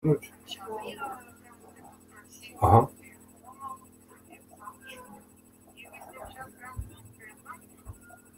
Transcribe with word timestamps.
Ночь. 0.00 0.30
Ага. 2.60 2.88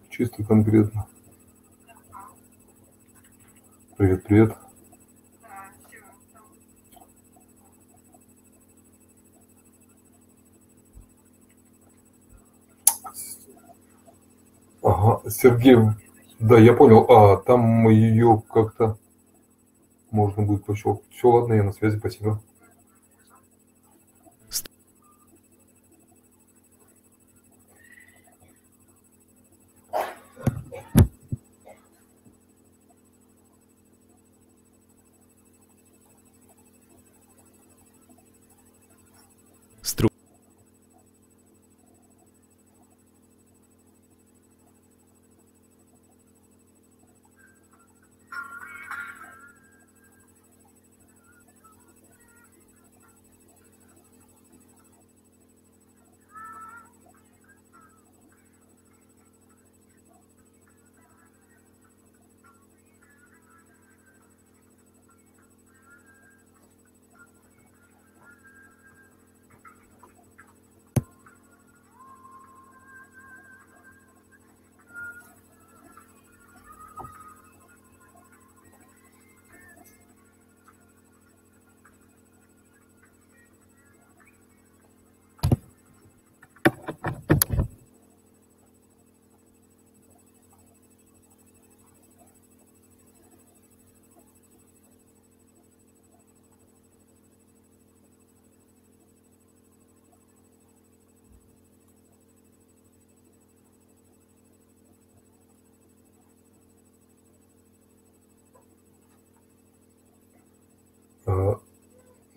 Чисто 0.08 0.42
конкретно. 0.42 1.06
Привет, 3.98 4.24
привет. 4.24 4.56
Ага, 14.82 15.28
Сергей, 15.28 15.76
да, 16.38 16.58
я 16.58 16.72
понял. 16.72 17.04
А, 17.10 17.36
там 17.36 17.86
ее 17.90 18.42
как-то 18.50 18.96
можно 20.10 20.42
будет 20.42 20.64
пощелкать. 20.64 21.10
Все, 21.10 21.28
ладно, 21.28 21.54
я 21.54 21.62
на 21.62 21.72
связи, 21.72 21.98
спасибо. 21.98 22.40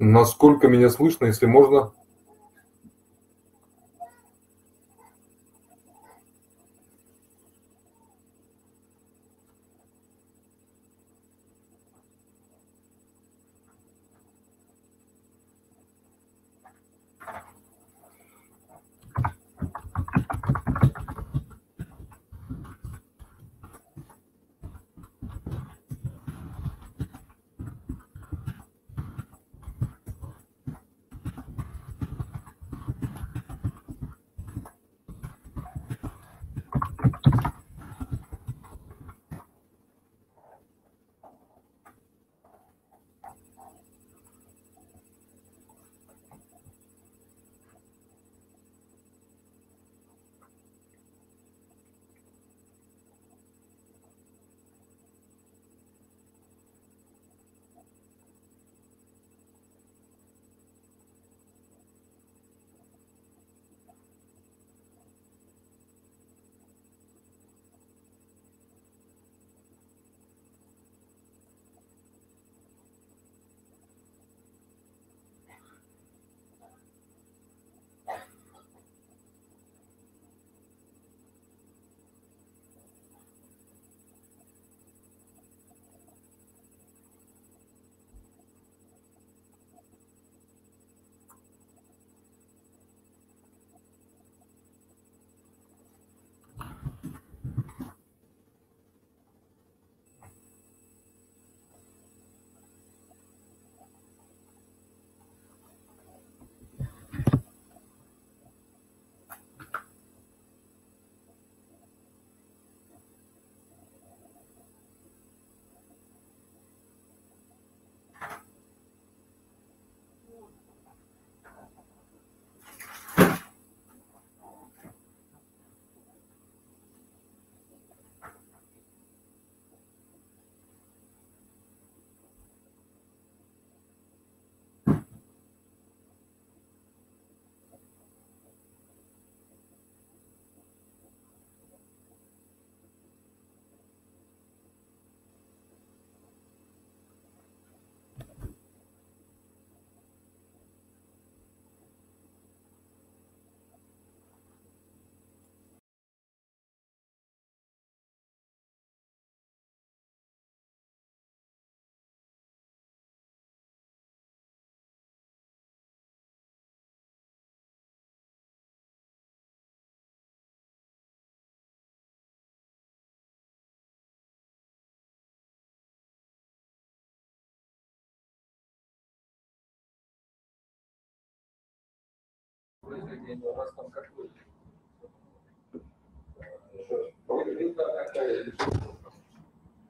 Насколько 0.03 0.67
меня 0.67 0.89
слышно, 0.89 1.25
если 1.25 1.45
можно? 1.45 1.91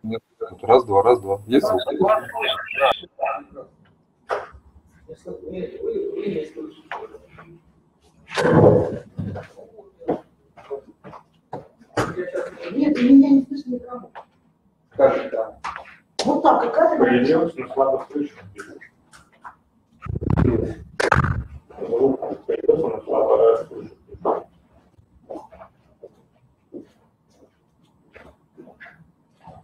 Нет, 0.04 0.22
Раз, 0.62 0.84
два, 0.86 1.02
раз, 1.02 1.20
два. 1.20 1.42
Есть 1.48 1.66
звук? 1.66 1.82
Нет, 12.72 13.02
меня 13.02 13.30
не 13.30 13.46
слышно 13.46 13.76
никого. 13.76 14.12
Как 14.92 15.18
это? 15.18 15.60
Вот 16.26 16.44
так, 16.44 16.62
какая-то... 16.62 17.58
Но 17.58 17.74
слабо 17.74 18.08
слышно. 18.12 18.42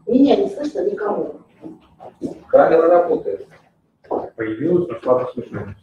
Меня 0.07 0.36
не 0.38 0.50
слышно 0.50 0.89
никого. 0.89 1.42
Камера 2.48 2.89
работает. 2.89 3.48
Появилось, 4.36 4.89
но 4.89 5.00
слабо 5.01 5.30
слышно. 5.33 5.75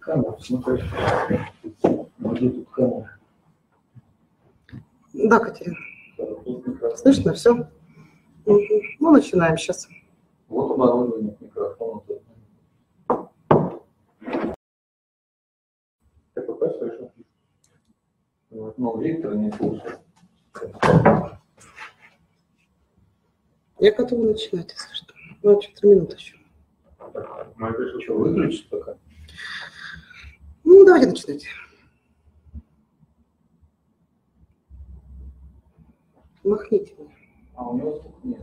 Камера, 0.00 0.36
смотри. 0.40 0.82
Где 2.18 2.50
тут 2.50 2.68
камера? 2.70 3.18
Да, 5.12 5.38
Катерина. 5.40 5.76
Слышно 6.96 7.32
все? 7.34 7.68
Ну, 8.46 9.10
начинаем 9.10 9.58
сейчас. 9.58 9.88
Вот 10.48 10.72
оборудование 10.72 11.36
микрофона. 11.40 12.02
КПП 16.34 16.78
слышно? 16.78 17.12
Вот, 18.50 18.78
Ну, 18.78 19.00
Виктор 19.00 19.34
не 19.34 19.50
слушает. 19.52 20.00
Я 23.78 23.92
готова 23.92 24.24
начинать, 24.24 24.72
если 24.72 24.94
что. 24.94 25.14
Ну, 25.42 25.60
4 25.60 25.94
минуты 25.94 26.16
еще. 26.16 26.36
Мы 27.56 27.68
решили, 27.68 28.02
что 28.02 28.16
выключить 28.16 28.68
пока. 28.70 28.96
Ну, 30.64 30.84
давайте 30.84 31.08
начинать. 31.08 31.46
Махните 36.44 36.94
мне. 36.98 37.16
А 37.54 37.68
у 37.68 37.76
него 37.76 37.96
звука 37.96 38.18
нет. 38.22 38.40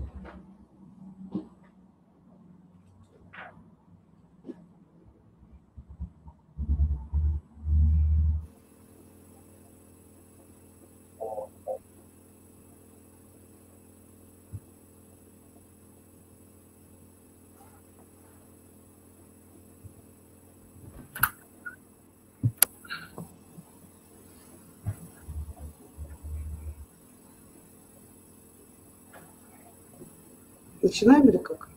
Начинаем 30.93 31.27
или 31.27 31.37
как? 31.37 31.69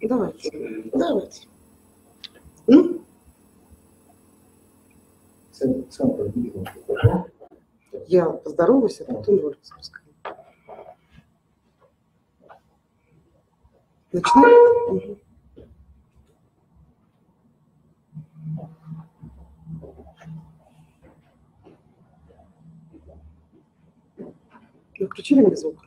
Давайте. 0.00 0.90
Давайте. 0.94 1.46
М? 2.68 3.04
Центр, 5.52 5.90
центр 5.90 6.28
бизнеса. 6.28 7.26
Я 8.06 8.30
поздороваюсь, 8.30 8.98
а 9.02 9.12
потом 9.12 9.40
ролик 9.40 9.58
запускаю. 9.62 10.06
Начинаем? 14.10 15.18
Вы 24.98 25.06
Включили 25.08 25.42
мне 25.42 25.56
звук? 25.56 25.84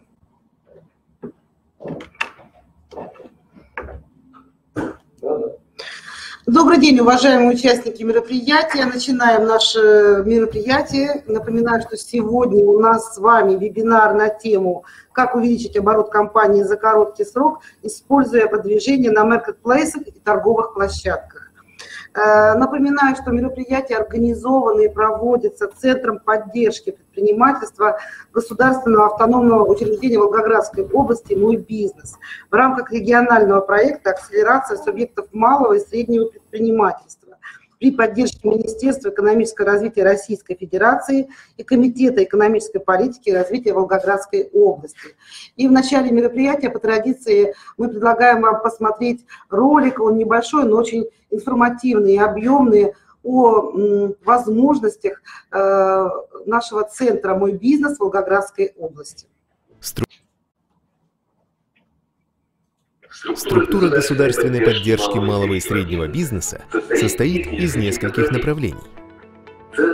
Добрый 6.45 6.79
день, 6.79 6.99
уважаемые 6.99 7.49
участники 7.49 8.01
мероприятия. 8.03 8.85
Начинаем 8.85 9.45
наше 9.45 10.23
мероприятие. 10.25 11.23
Напоминаю, 11.27 11.81
что 11.81 11.97
сегодня 11.97 12.63
у 12.63 12.79
нас 12.79 13.13
с 13.13 13.17
вами 13.17 13.57
вебинар 13.57 14.13
на 14.13 14.29
тему 14.29 14.85
«Как 15.11 15.35
увеличить 15.35 15.75
оборот 15.75 16.09
компании 16.09 16.63
за 16.63 16.77
короткий 16.77 17.25
срок, 17.25 17.61
используя 17.83 18.47
продвижение 18.47 19.11
на 19.11 19.25
маркетплейсах 19.25 20.03
и 20.07 20.11
торговых 20.11 20.73
площадках». 20.73 21.36
Э, 22.17 22.55
Напоминаю, 22.55 23.15
что 23.15 23.31
мероприятия 23.31 23.95
организованы 23.95 24.85
и 24.85 24.89
проводятся 24.89 25.67
Центром 25.67 26.19
поддержки 26.19 26.89
предпринимательства 26.89 27.99
Государственного 28.33 29.07
автономного 29.07 29.63
учреждения 29.65 30.17
Волгоградской 30.17 30.83
области 30.85 31.35
«Мой 31.35 31.57
бизнес» 31.57 32.15
в 32.49 32.55
рамках 32.55 32.91
регионального 32.91 33.61
проекта 33.61 34.11
«Акселерация 34.11 34.77
субъектов 34.77 35.27
малого 35.31 35.73
и 35.73 35.79
среднего 35.79 36.25
предпринимательства» 36.25 37.26
при 37.79 37.91
поддержке 37.91 38.47
Министерства 38.47 39.09
экономического 39.09 39.67
развития 39.67 40.03
Российской 40.03 40.55
Федерации 40.55 41.29
и 41.57 41.63
Комитета 41.63 42.23
экономической 42.23 42.79
политики 42.79 43.29
и 43.29 43.33
развития 43.33 43.73
Волгоградской 43.73 44.49
области. 44.53 45.15
И 45.55 45.67
в 45.67 45.71
начале 45.71 46.11
мероприятия, 46.11 46.69
по 46.69 46.79
традиции, 46.79 47.53
мы 47.77 47.89
предлагаем 47.89 48.41
вам 48.41 48.61
посмотреть 48.61 49.25
ролик, 49.49 49.99
он 49.99 50.17
небольшой, 50.17 50.65
но 50.65 50.77
очень 50.77 51.05
информативный 51.29 52.13
и 52.13 52.19
объемный, 52.19 52.93
о 53.23 54.15
возможностях 54.23 55.21
э, 55.51 56.09
нашего 56.45 56.83
центра 56.83 57.35
«Мой 57.35 57.51
бизнес» 57.51 57.99
Волгоградской 57.99 58.73
области. 58.77 59.27
Структура 63.11 63.89
государственной 63.89 64.61
поддержки 64.61 65.17
малого 65.17 65.53
и 65.53 65.59
среднего 65.59 66.07
бизнеса 66.07 66.61
состоит 66.95 67.47
из 67.47 67.75
нескольких 67.75 68.31
направлений. 68.31 68.75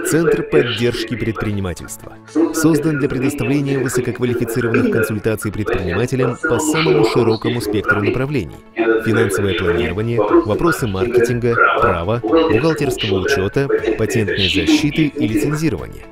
Центр 0.08 0.43
поддержки 0.43 1.15
предпринимательства 1.15 2.13
создан 2.53 3.00
для 3.00 3.10
предоставления 3.10 3.79
высококвалифицированных 3.79 4.91
консультаций 4.91 5.51
предпринимателям 5.51 6.38
по 6.41 6.60
самому 6.60 7.05
широкому 7.05 7.62
спектру 7.62 8.01
направлений. 8.01 8.58
Финансовое 8.75 9.58
планирование, 9.58 10.20
вопросы 10.46 10.88
маркетинга, 10.88 11.55
права, 11.82 12.20
бухгалтерского 12.20 13.20
учета, 13.20 13.67
патентной 13.98 14.50
защиты 14.50 15.08
и 15.08 15.27
лицензирования. 15.27 16.05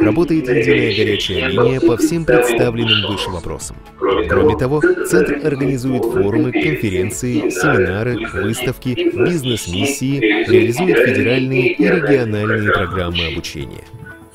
Работает 0.00 0.48
единая 0.48 0.96
горячая 0.96 1.48
линия 1.48 1.80
по 1.80 1.96
всем 1.96 2.24
представленным 2.24 3.10
выше 3.10 3.30
вопросам. 3.30 3.76
Кроме 4.28 4.56
того, 4.56 4.80
Центр 5.06 5.46
организует 5.46 6.04
форумы, 6.04 6.52
конференции, 6.52 7.50
семинары, 7.50 8.18
выставки, 8.34 8.94
бизнес-миссии, 9.14 10.20
реализует 10.48 10.98
федеральные 10.98 11.72
и 11.72 11.84
региональные 11.84 12.72
программы 12.72 13.26
обучения. 13.32 13.84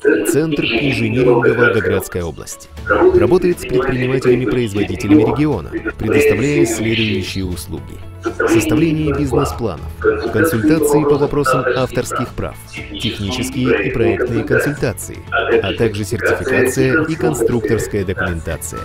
Центр 0.02 0.64
инжиниринга 0.64 1.54
Волгоградской 1.54 2.22
области. 2.22 2.68
Работает 2.88 3.60
с 3.60 3.62
предпринимателями-производителями 3.62 5.22
региона, 5.22 5.70
предоставляя 5.98 6.66
следующие 6.66 7.44
услуги. 7.44 8.11
Составление 8.48 9.14
бизнес-планов, 9.16 9.86
консультации 10.32 11.02
по 11.02 11.16
вопросам 11.16 11.64
авторских 11.76 12.28
прав, 12.28 12.56
технические 12.72 13.88
и 13.88 13.90
проектные 13.90 14.44
консультации, 14.44 15.18
а 15.30 15.72
также 15.74 16.04
сертификация 16.04 17.04
и 17.04 17.14
конструкторская 17.14 18.04
документация. 18.04 18.80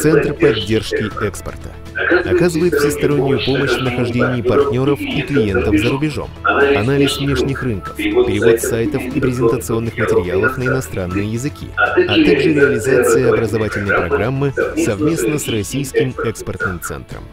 Центр 0.00 0.32
поддержки 0.32 1.10
экспорта. 1.22 1.70
Оказывает 2.24 2.74
всестороннюю 2.74 3.44
помощь 3.44 3.72
в 3.72 3.82
нахождении 3.82 4.40
партнеров 4.40 5.00
и 5.00 5.22
клиентов 5.22 5.76
за 5.78 5.90
рубежом. 5.90 6.30
Анализ 6.44 7.18
внешних 7.18 7.62
рынков, 7.62 7.96
перевод 7.96 8.60
сайтов 8.60 9.02
и 9.02 9.20
презентационных 9.20 9.98
материалов 9.98 10.56
на 10.56 10.64
иностранные 10.64 11.30
языки, 11.30 11.68
а 11.76 12.14
также 12.14 12.54
реализация 12.54 13.28
образовательной 13.28 13.96
программы 13.96 14.52
совместно 14.76 15.38
с 15.38 15.48
Российским 15.48 16.14
экспортным 16.24 16.80
центром. 16.80 17.24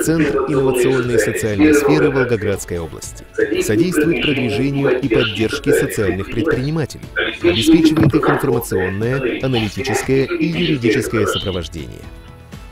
Центр 0.00 0.38
инновационной 0.48 1.14
и 1.14 1.18
социальной 1.18 1.74
сферы 1.74 2.10
Волгоградской 2.10 2.78
области. 2.78 3.24
Содействует 3.62 4.22
продвижению 4.22 5.00
и 5.00 5.08
поддержке 5.08 5.72
социальных 5.72 6.26
предпринимателей. 6.26 7.04
Обеспечивает 7.42 8.12
их 8.12 8.28
информационное, 8.28 9.40
аналитическое 9.42 10.24
и 10.24 10.46
юридическое 10.46 11.26
сопровождение. 11.26 12.00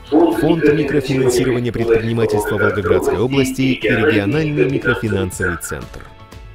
Фонд 0.09 0.73
микрофинансирования 0.73 1.71
предпринимательства 1.71 2.57
Волгоградской 2.57 3.19
области 3.19 3.61
и 3.61 3.81
региональный 3.81 4.69
микрофинансовый 4.69 5.57
центр. 5.57 6.01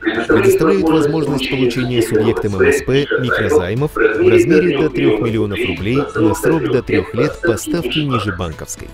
Предоставляют 0.01 0.89
возможность 0.89 1.49
получения 1.49 2.03
субъектам 2.03 2.53
МСП 2.53 2.89
микрозаймов 3.21 3.95
в 3.95 4.29
размере 4.29 4.79
до 4.79 4.91
3 4.91 5.07
миллионов 5.21 5.59
рублей 5.67 5.99
на 6.15 6.35
срок 6.35 6.65
до 6.65 6.83
3 6.83 7.07
лет 7.15 7.41
по 7.43 7.57
ставке 7.57 8.05
ниже 8.05 8.35
банковской. 8.37 8.89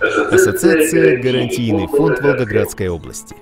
Ассоциация 0.00 1.22
«Гарантийный 1.22 1.86
фонд 1.86 2.20
Волгоградской 2.20 2.88
области» 2.88 3.34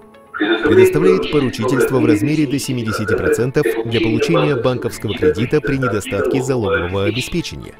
предоставляет 0.64 1.32
поручительство 1.32 1.98
в 1.98 2.06
размере 2.06 2.46
до 2.46 2.56
70% 2.56 3.88
для 3.88 4.00
получения 4.00 4.54
банковского 4.54 5.16
кредита 5.16 5.60
при 5.60 5.78
недостатке 5.78 6.40
залогового 6.42 7.06
обеспечения. 7.06 7.74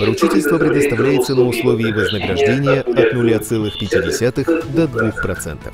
Поручительство 0.00 0.58
предоставляется 0.58 1.36
на 1.36 1.46
условии 1.46 1.92
вознаграждения 1.92 2.80
от 2.80 3.14
0,5 3.14 4.74
до 4.74 4.84
2%. 4.84 5.72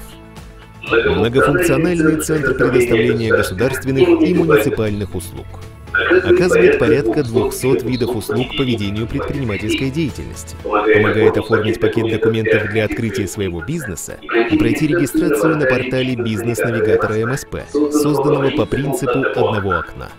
Многофункциональный 1.17 2.21
центр 2.21 2.55
предоставления 2.55 3.31
государственных 3.31 4.09
и 4.09 4.35
муниципальных 4.35 5.15
услуг. 5.15 5.47
Оказывает 5.93 6.79
порядка 6.79 7.23
200 7.23 7.85
видов 7.87 8.17
услуг 8.17 8.49
по 8.57 8.63
ведению 8.63 9.07
предпринимательской 9.07 9.91
деятельности. 9.91 10.57
Помогает 10.63 11.37
оформить 11.37 11.81
пакет 11.81 12.11
документов 12.11 12.71
для 12.71 12.85
открытия 12.85 13.27
своего 13.27 13.63
бизнеса 13.63 14.19
и 14.51 14.57
пройти 14.57 14.87
регистрацию 14.87 15.57
на 15.57 15.67
портале 15.67 16.17
бизнес-навигатора 16.17 17.27
МСП, 17.27 17.57
созданного 17.73 18.51
по 18.51 18.67
принципу 18.67 19.19
одного 19.35 19.79
окна. 19.79 20.11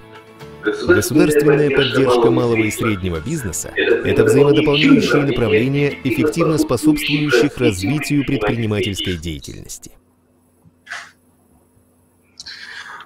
Государственная 0.63 1.69
поддержка 1.69 2.31
малого 2.31 2.63
и 2.63 2.71
среднего 2.71 3.19
бизнеса– 3.19 3.71
это 3.75 4.23
взаимодополняющие 4.23 5.23
направления, 5.23 5.97
эффективно 6.03 6.57
способствующих 6.57 7.57
развитию 7.57 8.25
предпринимательской 8.25 9.17
деятельности. 9.17 9.91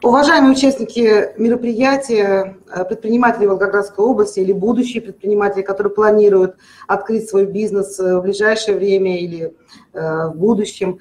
Уважаемые 0.04 0.52
участники 0.52 1.34
мероприятия, 1.40 2.58
э, 2.70 2.86
предприниматели 2.86 3.48
Волгоградской 3.48 4.06
области 4.06 4.40
или 4.40 4.52
будущие 4.52 5.02
предприниматели, 5.02 5.64
которые 5.64 5.92
планируют 5.92 6.56
открыть 6.88 7.28
свой 7.28 7.46
бизнес 7.46 8.00
э, 8.00 8.20
в 8.20 8.22
ближайшее 8.22 8.78
время 8.78 9.20
или 9.20 9.56
э, 9.94 10.28
в 10.28 10.36
будущем, 10.36 11.00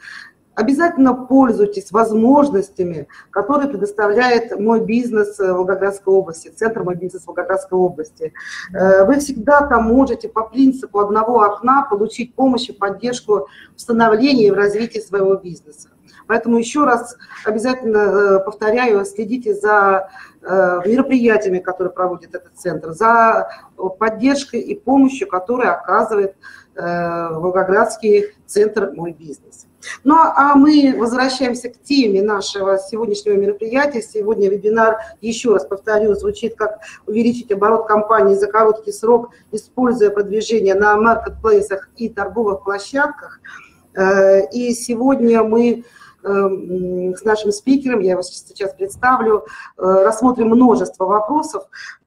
обязательно 0.55 1.13
пользуйтесь 1.13 1.93
возможностями, 1.93 3.07
которые 3.31 3.69
предоставляет 3.69 4.59
мой 4.59 4.83
бизнес 4.83 5.39
в 5.39 5.43
Волгоградской 5.47 6.15
области, 6.15 6.49
Центр 6.49 6.83
«Мой 6.83 6.95
бизнес» 6.95 7.25
в 7.25 7.27
Волгоградской 7.27 7.79
области. 7.79 8.33
Вы 8.73 9.19
всегда 9.19 9.67
там 9.67 9.85
можете 9.85 10.31
по 10.31 10.45
принципу 10.45 11.01
одного 11.01 11.43
окна 11.43 11.87
получить 11.91 12.35
помощь 12.35 12.71
и 12.71 12.73
поддержку 12.73 13.49
в 13.77 13.81
становлении 13.83 14.47
и 14.47 14.51
в 14.51 14.55
развитии 14.55 15.01
своего 15.01 15.35
бизнеса. 15.35 15.91
Поэтому 16.27 16.59
еще 16.59 16.85
раз 16.85 17.17
обязательно 17.45 17.99
э, 17.99 18.41
повторяю, 18.45 19.05
следите 19.05 19.55
за 19.55 20.09
э, 20.43 20.81
мероприятиями, 20.85 21.59
которые 21.59 21.93
проводит 21.93 22.35
этот 22.35 22.57
центр, 22.57 22.93
за 22.93 23.49
поддержкой 23.99 24.61
и 24.61 24.75
помощью, 24.75 25.29
которую 25.29 25.73
оказывает 25.73 26.35
э, 26.75 27.29
Волгоградский 27.31 28.35
центр 28.47 28.93
«Мой 28.93 29.13
бизнес». 29.13 29.67
Ну 30.03 30.17
а 30.17 30.57
мы 30.57 30.97
возвращаемся 30.99 31.69
к 31.69 31.81
теме 31.81 32.21
нашего 32.21 32.77
сегодняшнего 32.77 33.35
мероприятия. 33.35 34.03
Сегодня 34.03 34.51
вебинар, 34.51 34.99
еще 35.21 35.53
раз 35.53 35.65
повторю, 35.65 36.17
звучит 36.17 36.57
как 36.57 36.81
увеличить 37.07 37.53
оборот 37.53 37.87
компании 37.87 38.35
за 38.35 38.49
короткий 38.49 38.91
срок, 38.91 39.31
используя 39.53 40.11
продвижение 40.11 40.75
на 40.75 40.97
маркетплейсах 40.97 41.89
и 41.97 42.09
торговых 42.09 42.65
площадках. 42.65 43.41
И 44.53 44.75
сегодня 44.75 45.45
мы 45.45 45.85
с 46.27 47.25
нашим 47.25 47.53
спикером, 47.53 48.01
я 48.01 48.13
его 48.13 48.23
сейчас 48.23 48.75
представлю, 48.75 49.47
э, 49.79 49.83
рассмотрим 49.83 50.49
множество 50.49 51.05
вопросов 51.05 51.65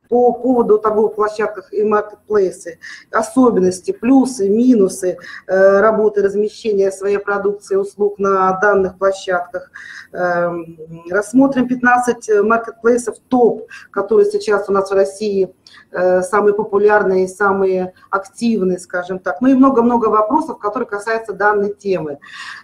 по 0.09 0.33
поводу 0.33 0.79
торговых 0.79 1.15
площадках 1.15 1.71
и 1.71 1.83
маркетплейсы, 1.83 2.79
особенности, 3.11 3.91
плюсы, 3.91 4.49
минусы 4.49 5.17
э, 5.47 5.79
работы 5.79 6.23
размещения 6.23 6.91
своей 6.91 7.19
продукции 7.19 7.75
и 7.75 7.77
услуг 7.77 8.17
на 8.17 8.51
данных 8.59 8.97
площадках. 8.97 9.71
Эм, 10.11 10.79
рассмотрим 11.09 11.67
15 11.67 12.41
маркетплейсов 12.43 13.17
топ, 13.27 13.67
которые 13.91 14.29
сейчас 14.29 14.67
у 14.67 14.71
нас 14.71 14.89
в 14.89 14.93
России 14.93 15.53
Э, 15.91 16.21
самые 16.21 16.53
популярные, 16.53 17.27
самые 17.27 17.93
активные, 18.11 18.77
скажем 18.77 19.17
так. 19.17 19.41
Ну 19.41 19.47
и 19.47 19.55
много-много 19.55 20.05
вопросов, 20.05 20.59
которые 20.59 20.87
касаются 20.87 21.33
данной 21.33 21.73
темы. 21.73 22.19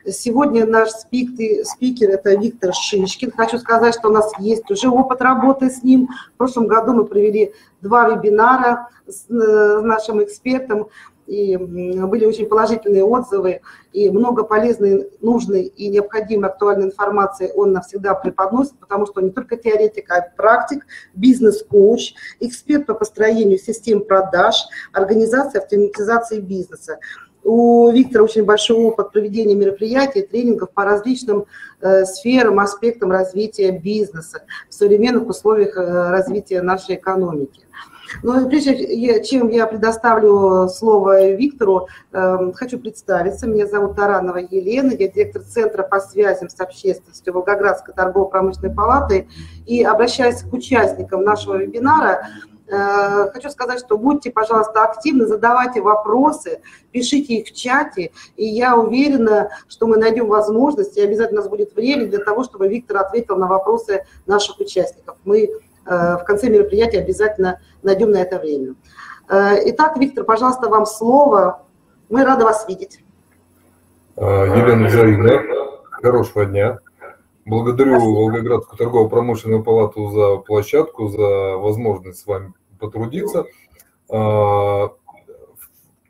Сегодня 0.05 0.67
наш 0.67 0.89
спикер, 0.89 1.65
спикер 1.65 2.11
это 2.11 2.35
Виктор 2.35 2.71
Шишкин. 2.73 3.31
Хочу 3.31 3.57
сказать, 3.57 3.95
что 3.95 4.09
у 4.09 4.11
нас 4.11 4.31
есть 4.37 4.69
уже 4.69 4.89
опыт 4.89 5.21
работы 5.23 5.71
с 5.71 5.81
ним. 5.81 6.07
В 6.35 6.37
прошлом 6.37 6.67
году 6.67 6.93
мы 6.93 7.05
провели 7.05 7.34
два 7.81 8.09
вебинара 8.09 8.89
с 9.07 9.29
э, 9.29 9.81
нашим 9.81 10.23
экспертом 10.23 10.89
и 11.27 11.57
были 11.57 12.25
очень 12.25 12.45
положительные 12.45 13.03
отзывы, 13.03 13.61
и 13.93 14.09
много 14.09 14.43
полезной, 14.43 15.09
нужной 15.21 15.63
и 15.63 15.87
необходимой 15.89 16.49
актуальной 16.49 16.85
информации 16.85 17.51
он 17.55 17.71
нам 17.71 17.81
всегда 17.81 18.13
преподносит, 18.13 18.77
потому 18.79 19.05
что 19.05 19.19
он 19.19 19.25
не 19.25 19.31
только 19.31 19.57
теоретик, 19.57 20.11
а 20.11 20.19
и 20.19 20.35
практик, 20.35 20.85
бизнес-коуч, 21.13 22.13
эксперт 22.39 22.85
по 22.85 22.93
построению 22.93 23.57
систем 23.57 24.03
продаж, 24.03 24.55
организации 24.93 25.59
автоматизации 25.59 26.39
бизнеса. 26.39 26.99
У 27.45 27.91
Виктора 27.91 28.23
очень 28.23 28.43
большой 28.43 28.75
опыт 28.77 29.11
проведения 29.11 29.53
мероприятий, 29.53 30.23
тренингов 30.23 30.71
по 30.71 30.83
различным 30.83 31.45
э, 31.79 32.03
сферам, 32.05 32.59
аспектам 32.59 33.11
развития 33.11 33.71
бизнеса 33.71 34.45
в 34.67 34.73
современных 34.73 35.27
условиях 35.27 35.77
э, 35.77 36.09
развития 36.09 36.63
нашей 36.63 36.95
экономики. 36.95 37.61
Но 38.23 38.47
прежде 38.49 39.23
чем 39.23 39.49
я 39.49 39.67
предоставлю 39.67 40.67
слово 40.69 41.33
Виктору, 41.33 41.87
эм, 42.13 42.53
хочу 42.53 42.79
представиться. 42.79 43.47
Меня 43.47 43.67
зовут 43.67 43.95
Таранова 43.95 44.37
Елена, 44.37 44.91
я 44.91 45.07
директор 45.07 45.41
Центра 45.41 45.83
по 45.83 45.99
связям 45.99 46.49
с 46.49 46.59
общественностью 46.59 47.33
Волгоградской 47.33 47.93
торгово-промышленной 47.93 48.73
палаты. 48.73 49.27
И 49.65 49.83
обращаясь 49.83 50.43
к 50.43 50.53
участникам 50.53 51.23
нашего 51.23 51.57
вебинара, 51.57 52.27
э, 52.27 52.54
Хочу 52.67 53.49
сказать, 53.51 53.79
что 53.79 53.97
будьте, 53.97 54.31
пожалуйста, 54.31 54.83
активны, 54.83 55.27
задавайте 55.27 55.81
вопросы, 55.81 56.61
пишите 56.91 57.35
их 57.35 57.49
в 57.49 57.53
чате, 57.53 58.11
и 58.35 58.45
я 58.45 58.75
уверена, 58.75 59.49
что 59.67 59.85
мы 59.85 59.97
найдем 59.97 60.27
возможность, 60.27 60.97
и 60.97 61.01
обязательно 61.01 61.41
у 61.41 61.43
нас 61.43 61.49
будет 61.49 61.75
время 61.75 62.07
для 62.07 62.17
того, 62.17 62.43
чтобы 62.43 62.67
Виктор 62.67 62.97
ответил 62.97 63.35
на 63.35 63.45
вопросы 63.45 64.03
наших 64.25 64.59
участников. 64.59 65.15
Мы 65.25 65.51
Э, 65.85 66.17
в 66.17 66.23
конце 66.25 66.49
мероприятия 66.49 66.99
обязательно 66.99 67.59
найдем 67.83 68.11
на 68.11 68.17
это 68.17 68.39
время. 68.39 68.75
Э, 69.29 69.57
итак, 69.69 69.97
Виктор, 69.97 70.23
пожалуйста, 70.23 70.67
вам 70.67 70.85
слово. 70.85 71.61
Мы 72.09 72.23
рады 72.23 72.43
вас 72.43 72.67
видеть. 72.67 72.99
Э, 74.15 74.21
Елена 74.23 74.89
Зарина, 74.89 75.41
хорошего 75.91 76.45
дня. 76.45 76.79
Благодарю 77.45 77.99
Волгоградскую 77.99 78.77
торгово-промышленную 78.77 79.63
палату 79.63 80.09
за 80.09 80.37
площадку, 80.37 81.09
за 81.09 81.57
возможность 81.57 82.19
с 82.19 82.25
вами 82.25 82.53
потрудиться. 82.79 83.45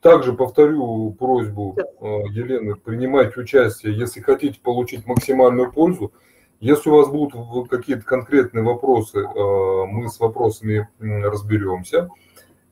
Также 0.02 0.34
повторю 0.34 1.12
просьбу 1.12 1.76
Елены, 2.02 2.76
принимайте 2.76 3.40
участие, 3.40 3.98
если 3.98 4.22
хотите 4.22 4.60
получить 4.62 5.06
максимальную 5.08 5.72
пользу– 5.72 6.12
если 6.60 6.90
у 6.90 6.96
вас 6.96 7.10
будут 7.10 7.70
какие-то 7.70 8.04
конкретные 8.04 8.64
вопросы, 8.64 9.20
э, 9.20 9.86
мы 9.86 10.10
с 10.10 10.20
вопросами 10.20 10.88
разберемся. 11.00 12.10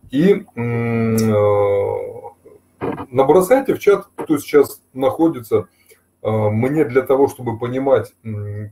И 0.09 0.45
набросайте 3.11 3.73
в 3.73 3.79
чат, 3.79 4.07
кто 4.15 4.37
сейчас 4.37 4.81
находится, 4.93 5.67
мне 6.23 6.85
для 6.85 7.01
того, 7.01 7.27
чтобы 7.27 7.59
понимать, 7.59 8.13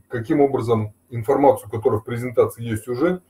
каким 0.08 0.40
образом 0.40 0.94
информацию, 1.10 1.70
которая 1.70 2.00
в 2.00 2.04
презентации 2.04 2.64
есть 2.64 2.88
уже, 2.88 3.20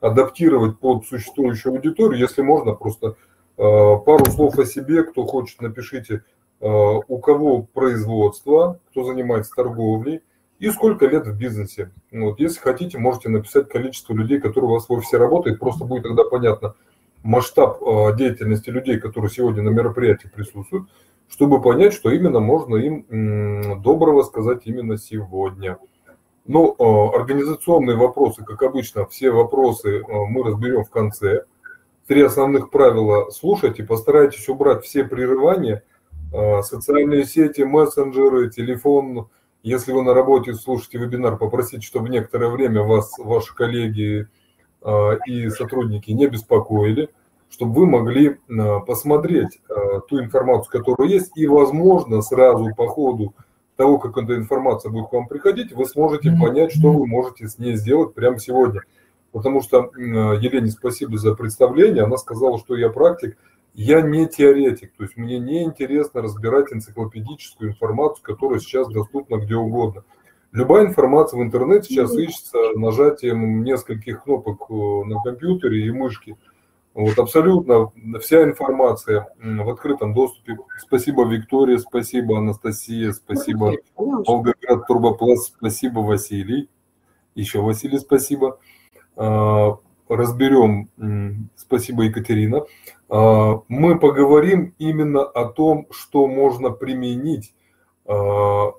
адаптировать 0.00 0.78
под 0.78 1.06
существующую 1.06 1.74
аудиторию. 1.74 2.20
Если 2.20 2.42
можно, 2.42 2.74
просто 2.74 3.16
пару 3.56 4.24
слов 4.26 4.58
о 4.58 4.64
себе, 4.64 5.02
кто 5.02 5.24
хочет, 5.26 5.60
напишите, 5.60 6.22
у 6.60 7.18
кого 7.18 7.62
производство, 7.62 8.78
кто 8.90 9.04
занимается 9.04 9.52
торговлей, 9.54 10.20
и 10.58 10.68
сколько 10.70 11.06
лет 11.06 11.26
в 11.26 11.38
бизнесе. 11.38 11.90
Вот, 12.12 12.38
если 12.38 12.60
хотите, 12.60 12.98
можете 12.98 13.30
написать 13.30 13.70
количество 13.70 14.12
людей, 14.12 14.38
которые 14.40 14.70
у 14.70 14.74
вас 14.74 14.86
в 14.86 14.92
офисе 14.92 15.16
работают, 15.16 15.58
просто 15.58 15.86
будет 15.86 16.02
тогда 16.02 16.24
понятно 16.24 16.74
масштаб 17.22 17.80
деятельности 18.16 18.68
людей, 18.68 18.98
которые 18.98 19.30
сегодня 19.30 19.62
на 19.62 19.70
мероприятии 19.70 20.28
присутствуют, 20.28 20.88
чтобы 21.30 21.62
понять, 21.62 21.94
что 21.94 22.10
именно 22.10 22.40
можно 22.40 22.76
им 22.76 23.80
доброго 23.80 24.24
сказать 24.24 24.62
именно 24.64 24.98
сегодня. 24.98 25.78
Ну, 26.44 26.74
организационные 27.14 27.96
вопросы, 27.96 28.44
как 28.44 28.62
обычно, 28.62 29.06
все 29.06 29.30
вопросы 29.30 30.00
э, 30.00 30.02
мы 30.08 30.42
разберем 30.42 30.84
в 30.84 30.90
конце. 30.90 31.44
Три 32.08 32.22
основных 32.22 32.70
правила 32.70 33.30
слушайте, 33.30 33.84
постарайтесь 33.84 34.48
убрать 34.48 34.82
все 34.84 35.04
прерывания, 35.04 35.84
социальные 36.62 37.24
сети, 37.24 37.60
мессенджеры, 37.60 38.50
телефон. 38.50 39.28
Если 39.62 39.92
вы 39.92 40.02
на 40.02 40.12
работе 40.12 40.54
слушаете 40.54 40.98
вебинар, 40.98 41.36
попросите, 41.36 41.86
чтобы 41.86 42.08
некоторое 42.08 42.50
время 42.50 42.82
вас 42.82 43.16
ваши 43.18 43.54
коллеги 43.54 44.26
и 45.26 45.50
сотрудники 45.50 46.10
не 46.10 46.26
беспокоили, 46.26 47.10
чтобы 47.50 47.80
вы 47.80 47.86
могли 47.86 48.38
посмотреть 48.86 49.60
ту 50.08 50.20
информацию, 50.20 50.70
которая 50.70 51.08
есть, 51.08 51.36
и, 51.36 51.46
возможно, 51.46 52.22
сразу 52.22 52.74
по 52.74 52.86
ходу 52.86 53.34
того, 53.76 53.98
как 53.98 54.16
эта 54.16 54.36
информация 54.36 54.90
будет 54.90 55.08
к 55.08 55.12
вам 55.12 55.26
приходить, 55.26 55.72
вы 55.72 55.84
сможете 55.86 56.32
понять, 56.40 56.72
что 56.72 56.92
вы 56.92 57.06
можете 57.06 57.48
с 57.48 57.58
ней 57.58 57.76
сделать 57.76 58.14
прямо 58.14 58.38
сегодня. 58.38 58.82
Потому 59.32 59.62
что 59.62 59.90
Елене 59.96 60.70
спасибо 60.70 61.16
за 61.18 61.34
представление. 61.34 62.04
Она 62.04 62.16
сказала, 62.16 62.58
что 62.58 62.76
я 62.76 62.88
практик. 62.88 63.36
Я 63.72 64.00
не 64.02 64.26
теоретик, 64.26 64.92
то 64.96 65.04
есть 65.04 65.16
мне 65.16 65.38
не 65.38 65.62
интересно 65.62 66.22
разбирать 66.22 66.72
энциклопедическую 66.72 67.70
информацию, 67.70 68.22
которая 68.24 68.58
сейчас 68.58 68.88
доступна 68.88 69.36
где 69.36 69.54
угодно. 69.54 70.02
Любая 70.50 70.86
информация 70.86 71.38
в 71.38 71.42
интернете 71.44 71.88
сейчас 71.88 72.12
ищется 72.16 72.58
нажатием 72.74 73.62
нескольких 73.62 74.24
кнопок 74.24 74.66
э, 74.68 74.74
на 74.74 75.22
компьютере 75.22 75.86
и 75.86 75.90
мышки. 75.92 76.36
Вот 76.94 77.18
абсолютно 77.18 77.92
вся 78.20 78.42
информация 78.42 79.28
в 79.38 79.70
открытом 79.70 80.12
доступе. 80.12 80.58
Спасибо 80.78 81.24
Виктория, 81.24 81.78
спасибо 81.78 82.38
Анастасия, 82.38 83.12
спасибо 83.12 83.76
Волгоград 83.96 84.86
Турбопласт, 84.88 85.54
спасибо 85.56 86.00
Василий. 86.00 86.68
Еще 87.36 87.60
Василий, 87.60 87.98
спасибо. 87.98 88.58
А, 89.16 89.78
разберем, 90.08 90.88
спасибо 91.54 92.02
Екатерина. 92.04 92.64
А, 93.08 93.62
мы 93.68 93.98
поговорим 93.98 94.74
именно 94.78 95.22
о 95.22 95.44
том, 95.46 95.86
что 95.90 96.26
можно 96.26 96.70
применить. 96.70 97.54
А, 98.04 98.72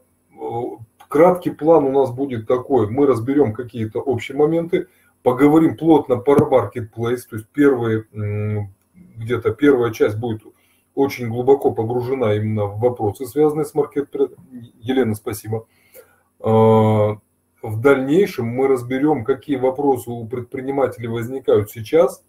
краткий 1.08 1.52
план 1.52 1.86
у 1.86 1.92
нас 1.92 2.12
будет 2.12 2.48
такой. 2.48 2.90
Мы 2.90 3.08
разберем 3.08 3.54
какие-то 3.54 4.00
общие 4.00 4.38
моменты, 4.38 4.88
поговорим 5.24 5.78
плотно 5.78 6.18
по 6.18 6.32
Marketplace, 6.32 7.22
то 7.30 7.36
есть 7.36 7.48
первые, 7.54 8.06
где-то 9.18 9.52
первая 9.52 9.92
часть 9.92 10.18
будет 10.18 10.42
очень 10.96 11.30
глубоко 11.30 11.72
погружена 11.72 12.34
именно 12.36 12.66
в 12.66 12.80
вопросы, 12.80 13.26
связанные 13.26 13.66
с 13.66 13.74
Marketplace. 13.74 14.36
Елена, 14.82 15.16
спасибо. 15.16 15.66
В 16.40 17.20
дальнейшем 17.62 18.48
мы 18.48 18.68
разберем, 18.68 19.24
какие 19.24 19.58
вопросы 19.58 20.10
у 20.10 20.26
предпринимателей 20.28 21.08
возникают 21.08 21.70
сейчас, 21.70 22.24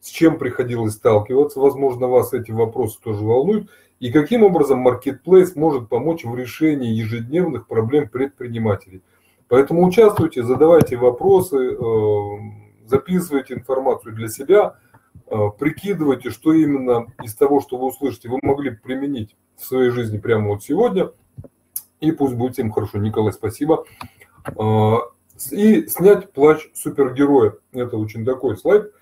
с 0.00 0.08
чем 0.08 0.38
приходилось 0.38 0.94
сталкиваться, 0.94 1.58
возможно, 1.58 2.06
вас 2.06 2.32
эти 2.32 2.52
вопросы 2.52 3.00
тоже 3.02 3.24
волнуют, 3.24 3.68
и 3.98 4.12
каким 4.12 4.44
образом 4.44 4.86
Marketplace 4.86 5.52
может 5.56 5.88
помочь 5.88 6.24
в 6.24 6.36
решении 6.36 6.92
ежедневных 6.92 7.66
проблем 7.66 8.08
предпринимателей. 8.08 9.02
Поэтому 9.48 9.86
участвуйте, 9.86 10.42
задавайте 10.42 10.96
вопросы, 10.96 11.56
э, 11.56 12.20
записывайте 12.86 13.54
информацию 13.54 14.14
для 14.14 14.28
себя, 14.28 14.76
э, 15.26 15.36
прикидывайте, 15.58 16.30
что 16.30 16.52
именно 16.52 17.06
из 17.22 17.34
того, 17.34 17.60
что 17.60 17.78
вы 17.78 17.86
услышите, 17.86 18.28
вы 18.28 18.38
могли 18.42 18.70
применить 18.70 19.36
в 19.56 19.64
своей 19.64 19.90
жизни 19.90 20.18
прямо 20.18 20.48
вот 20.48 20.64
сегодня. 20.64 21.10
И 22.00 22.12
пусть 22.12 22.34
будет 22.34 22.54
всем 22.54 22.72
хорошо. 22.72 22.98
Николай, 22.98 23.32
спасибо. 23.32 23.84
А, 24.58 24.98
и 25.50 25.86
снять 25.86 26.32
плащ 26.32 26.68
супергероя. 26.74 27.54
Это 27.72 27.96
очень 27.96 28.24
такой 28.24 28.56
слайд. 28.56 28.92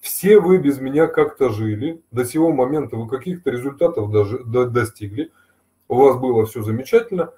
Все 0.00 0.40
вы 0.40 0.58
без 0.58 0.80
меня 0.80 1.06
как-то 1.06 1.50
жили. 1.50 2.02
До 2.10 2.24
сего 2.24 2.52
момента 2.52 2.96
вы 2.96 3.06
каких-то 3.08 3.50
результатов 3.50 4.10
даже 4.10 4.42
достигли. 4.44 5.30
У 5.88 5.96
вас 5.96 6.16
было 6.16 6.46
все 6.46 6.62
замечательно. 6.62 7.32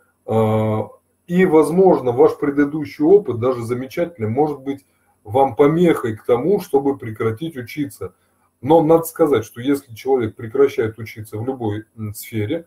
И, 1.26 1.44
возможно, 1.44 2.12
ваш 2.12 2.38
предыдущий 2.38 3.04
опыт, 3.04 3.38
даже 3.38 3.62
замечательный, 3.62 4.28
может 4.28 4.60
быть 4.60 4.84
вам 5.24 5.54
помехой 5.54 6.16
к 6.16 6.24
тому, 6.24 6.60
чтобы 6.60 6.98
прекратить 6.98 7.56
учиться. 7.56 8.14
Но 8.60 8.82
надо 8.82 9.04
сказать, 9.04 9.44
что 9.44 9.60
если 9.60 9.94
человек 9.94 10.36
прекращает 10.36 10.98
учиться 10.98 11.38
в 11.38 11.46
любой 11.46 11.84
сфере, 12.14 12.66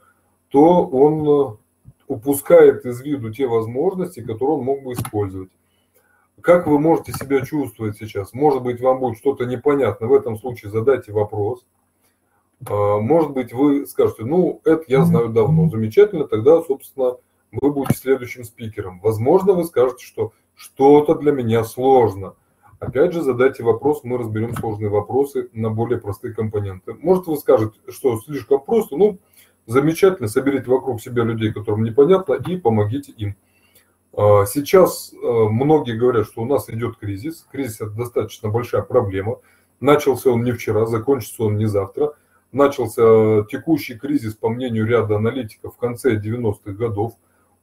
то 0.49 0.85
он 0.87 1.57
упускает 2.07 2.85
из 2.85 3.01
виду 3.01 3.33
те 3.33 3.47
возможности, 3.47 4.21
которые 4.21 4.57
он 4.57 4.63
мог 4.63 4.83
бы 4.83 4.93
использовать. 4.93 5.49
Как 6.41 6.67
вы 6.67 6.79
можете 6.79 7.11
себя 7.11 7.41
чувствовать 7.41 7.97
сейчас? 7.97 8.33
Может 8.33 8.61
быть, 8.61 8.79
вам 8.79 8.99
будет 8.99 9.17
что-то 9.17 9.45
непонятно. 9.45 10.07
В 10.07 10.13
этом 10.13 10.37
случае 10.37 10.71
задайте 10.71 11.11
вопрос. 11.11 11.65
А, 12.69 12.99
может 12.99 13.31
быть, 13.31 13.53
вы 13.53 13.85
скажете, 13.87 14.25
ну, 14.25 14.61
это 14.63 14.83
я 14.87 15.03
знаю 15.05 15.29
давно. 15.29 15.69
Замечательно, 15.69 16.27
тогда, 16.27 16.61
собственно, 16.61 17.15
вы 17.61 17.71
будете 17.71 17.97
следующим 17.97 18.43
спикером. 18.43 18.99
Возможно, 18.99 19.53
вы 19.53 19.63
скажете, 19.65 20.05
что 20.05 20.33
что-то 20.55 21.15
для 21.15 21.31
меня 21.31 21.63
сложно. 21.63 22.35
Опять 22.79 23.13
же, 23.13 23.21
задайте 23.21 23.63
вопрос, 23.63 24.01
мы 24.03 24.17
разберем 24.17 24.53
сложные 24.53 24.89
вопросы 24.89 25.49
на 25.53 25.69
более 25.69 25.99
простые 25.99 26.33
компоненты. 26.33 26.93
Может, 26.93 27.27
вы 27.27 27.37
скажете, 27.37 27.79
что 27.89 28.19
слишком 28.19 28.61
просто, 28.61 28.97
ну, 28.97 29.19
замечательно, 29.65 30.27
соберите 30.27 30.69
вокруг 30.69 31.01
себя 31.01 31.23
людей, 31.23 31.53
которым 31.53 31.83
непонятно, 31.83 32.33
и 32.33 32.57
помогите 32.57 33.11
им. 33.13 33.35
А, 34.13 34.45
сейчас 34.45 35.13
а, 35.13 35.49
многие 35.49 35.97
говорят, 35.97 36.27
что 36.27 36.41
у 36.41 36.45
нас 36.45 36.69
идет 36.69 36.97
кризис. 36.97 37.47
Кризис– 37.51 37.75
это 37.81 37.91
достаточно 37.91 38.49
большая 38.49 38.81
проблема. 38.81 39.39
Начался 39.79 40.31
он 40.31 40.43
не 40.43 40.51
вчера, 40.51 40.85
закончится 40.85 41.43
он 41.43 41.57
не 41.57 41.65
завтра. 41.65 42.13
Начался 42.51 43.43
текущий 43.49 43.95
кризис, 43.95 44.35
по 44.35 44.49
мнению 44.49 44.85
ряда 44.85 45.17
аналитиков, 45.17 45.75
в 45.75 45.77
конце 45.77 46.15
90-х 46.15 46.71
годов. 46.71 47.13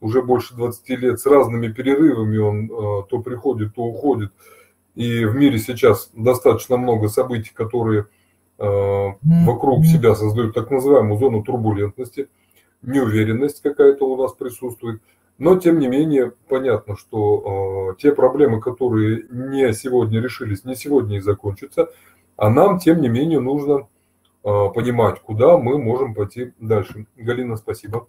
Уже 0.03 0.21
больше 0.21 0.55
20 0.55 0.89
лет 0.89 1.19
с 1.19 1.25
разными 1.25 1.69
перерывами 1.69 2.37
он 2.37 2.71
а, 2.71 3.03
то 3.03 3.19
приходит, 3.19 3.75
то 3.75 3.81
уходит. 3.81 4.31
И 4.95 5.25
в 5.25 5.35
мире 5.35 5.57
сейчас 5.57 6.11
достаточно 6.13 6.77
много 6.77 7.07
событий, 7.07 7.51
которые 7.53 8.05
Э, 8.59 9.13
вокруг 9.45 9.85
себя 9.85 10.15
создают 10.15 10.53
так 10.53 10.69
называемую 10.69 11.19
зону 11.19 11.43
турбулентности, 11.43 12.29
неуверенность 12.81 13.61
какая-то 13.61 14.05
у 14.05 14.15
нас 14.15 14.33
присутствует. 14.33 15.01
Но, 15.39 15.57
тем 15.57 15.79
не 15.79 15.87
менее, 15.87 16.33
понятно, 16.47 16.95
что 16.95 17.93
э, 17.97 18.01
те 18.01 18.13
проблемы, 18.13 18.61
которые 18.61 19.25
не 19.31 19.73
сегодня 19.73 20.21
решились, 20.21 20.63
не 20.63 20.75
сегодня 20.75 21.17
и 21.17 21.21
закончатся, 21.21 21.89
а 22.37 22.49
нам, 22.49 22.77
тем 22.79 23.01
не 23.01 23.09
менее, 23.09 23.39
нужно 23.39 23.87
э, 24.43 24.69
понимать, 24.73 25.19
куда 25.19 25.57
мы 25.57 25.79
можем 25.79 26.13
пойти 26.13 26.53
дальше. 26.59 27.07
Галина, 27.17 27.57
спасибо. 27.57 28.07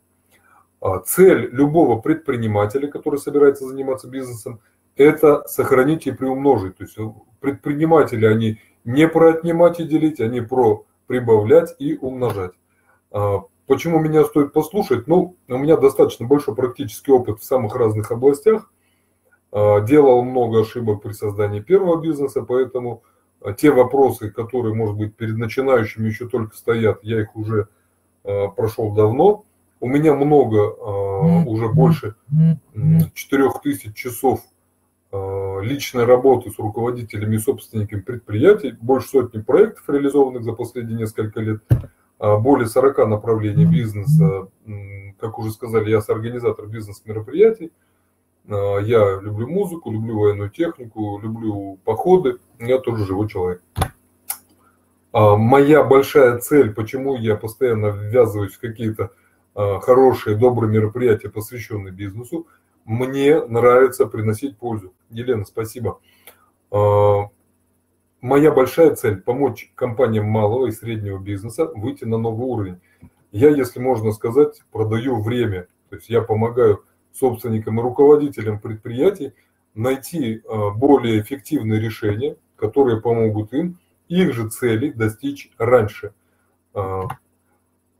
А, 0.85 0.99
цель 0.99 1.49
любого 1.51 1.99
предпринимателя, 1.99 2.88
который 2.88 3.18
собирается 3.18 3.66
заниматься 3.66 4.07
бизнесом, 4.07 4.61
это 4.97 5.42
сохранить 5.49 6.07
и 6.07 6.12
приумножить. 6.12 6.77
То 6.77 6.85
есть 6.85 6.99
предприниматели, 7.40 8.27
они 8.27 8.59
не 8.85 9.09
про 9.09 9.31
отнимать 9.31 9.81
и 9.81 9.85
делить, 9.85 10.18
не 10.18 10.42
про 10.42 10.85
прибавлять 11.07 11.75
и 11.79 11.97
умножать. 11.97 12.53
А, 13.12 13.44
почему 13.66 13.99
меня 13.99 14.25
стоит 14.25 14.53
послушать? 14.53 15.07
Ну, 15.07 15.37
у 15.49 15.57
меня 15.57 15.79
достаточно 15.79 16.27
большой 16.27 16.55
практический 16.55 17.12
опыт 17.12 17.40
в 17.40 17.44
самых 17.44 17.75
разных 17.77 18.12
областях. 18.12 18.70
А, 19.53 19.81
делал 19.81 20.23
много 20.23 20.61
ошибок 20.61 21.01
при 21.01 21.12
создании 21.12 21.61
первого 21.61 21.99
бизнеса, 21.99 22.42
поэтому 22.42 23.03
те 23.57 23.70
вопросы, 23.70 24.31
которые, 24.31 24.75
может 24.75 24.99
быть, 24.99 25.16
перед 25.16 25.38
начинающими 25.38 26.09
еще 26.09 26.29
только 26.29 26.55
стоят, 26.55 26.99
я 27.03 27.23
их 27.23 27.35
уже 27.35 27.68
прошел 28.23 28.92
давно. 28.92 29.44
У 29.85 29.87
меня 29.87 30.14
много, 30.14 30.73
уже 31.44 31.68
больше 31.68 32.14
4000 33.14 33.92
часов 33.92 34.40
Э, 35.16 35.61
личной 35.62 36.07
работы 36.07 36.51
с 36.51 36.59
руководителями 36.59 37.37
и 37.37 37.38
собственниками 37.38 38.01
предприятий, 38.01 38.75
больше 38.81 39.11
сотни 39.11 39.40
проектов, 39.40 39.88
реализованных 39.88 40.42
за 40.42 40.53
последние 40.55 40.99
несколько 40.99 41.40
лет, 41.40 41.62
а 42.18 42.37
более 42.38 42.66
40 42.66 43.07
направлений 43.07 43.64
бизнеса. 43.64 44.49
Как 45.20 45.38
уже 45.38 45.53
сказали, 45.53 45.88
я 45.88 46.01
соорганизатор 46.01 46.66
бизнес-мероприятий. 46.66 47.70
А, 48.49 48.79
я 48.79 49.20
люблю 49.20 49.47
музыку, 49.47 49.92
люблю 49.92 50.18
военную 50.18 50.51
технику, 50.51 51.20
люблю 51.23 51.79
походы. 51.85 52.38
Я 52.59 52.79
тоже 52.79 53.05
живой 53.07 53.29
человек. 53.29 53.62
А, 55.12 55.37
моя 55.37 55.85
большая 55.85 56.38
цель, 56.38 56.75
почему 56.75 57.14
я 57.14 57.37
постоянно 57.37 57.87
ввязываюсь 57.87 58.55
в 58.55 58.61
какие-то 58.61 59.05
а, 59.05 59.11
хорошие, 59.55 60.37
добрые 60.37 60.73
мероприятия, 60.73 61.29
посвященные 61.29 61.93
бизнесу, 61.93 62.47
мне 62.85 63.43
нравится 63.45 64.07
приносить 64.07 64.59
пользу. 64.59 64.93
Елена, 65.11 65.45
спасибо. 65.45 66.01
А, 66.71 67.29
моя 68.21 68.51
большая 68.53 68.95
цель– 68.95 69.21
помочь 69.23 69.73
компаниям 69.75 70.27
малого 70.27 70.67
и 70.67 70.73
среднего 70.73 71.19
бизнеса 71.19 71.67
выйти 71.75 72.05
на 72.05 72.19
новый 72.19 72.47
уровень. 72.47 72.81
Я, 73.33 73.51
если 73.51 73.81
можно 73.81 74.12
сказать, 74.12 74.62
продаю 74.71 75.21
время. 75.23 75.67
То 75.88 75.97
есть 75.97 76.09
я 76.09 76.21
помогаю 76.21 76.85
собственникам 77.12 77.79
и 77.79 77.83
руководителям 77.83 78.61
предприятий 78.61 79.33
найти 79.75 80.43
а, 80.47 80.71
более 80.71 81.21
эффективные 81.21 81.81
решения, 81.81 82.37
которые 82.57 83.01
помогут 83.01 83.53
им 83.53 83.79
их 84.09 84.35
же 84.35 84.49
целей 84.51 84.93
достичь 84.93 85.51
раньше. 85.59 86.12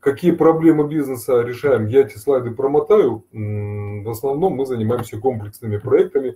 А, 0.05 0.11
Какие 0.11 0.31
проблемы 0.31 0.87
бизнеса 0.87 1.41
решаем? 1.41 1.87
Я 1.87 2.01
эти 2.01 2.17
слайды 2.17 2.51
промотаю. 2.51 3.25
В 3.31 4.09
основном 4.09 4.53
мы 4.53 4.65
занимаемся 4.65 5.19
комплексными 5.19 5.77
проектами, 5.77 6.35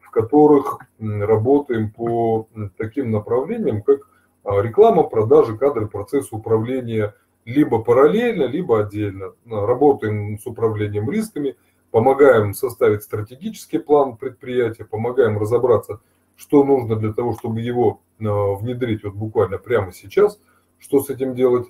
в 0.00 0.10
которых 0.10 0.78
работаем 0.98 1.90
по 1.90 2.48
таким 2.76 3.10
направлениям, 3.10 3.82
как 3.82 4.08
а, 4.44 4.60
реклама, 4.60 5.04
продажи, 5.04 5.56
кадры, 5.58 5.86
процесс 5.88 6.32
управления 6.32 7.14
либо 7.44 7.82
параллельно, 7.82 8.44
либо 8.44 8.80
отдельно. 8.80 9.32
Работаем 9.46 10.38
с 10.38 10.46
управлением 10.46 11.10
рисками, 11.10 11.56
помогаем 11.90 12.54
составить 12.54 13.02
стратегический 13.02 13.78
план 13.78 14.16
предприятия, 14.16 14.84
помогаем 14.84 15.38
разобраться, 15.38 16.00
что 16.36 16.64
нужно 16.64 16.96
для 16.96 17.12
того, 17.12 17.34
чтобы 17.34 17.60
его 17.60 18.00
а, 18.20 18.54
внедрить 18.54 19.04
вот 19.04 19.14
буквально 19.14 19.58
прямо 19.58 19.92
сейчас, 19.92 20.40
что 20.78 21.00
с 21.00 21.10
этим 21.10 21.34
делать. 21.34 21.66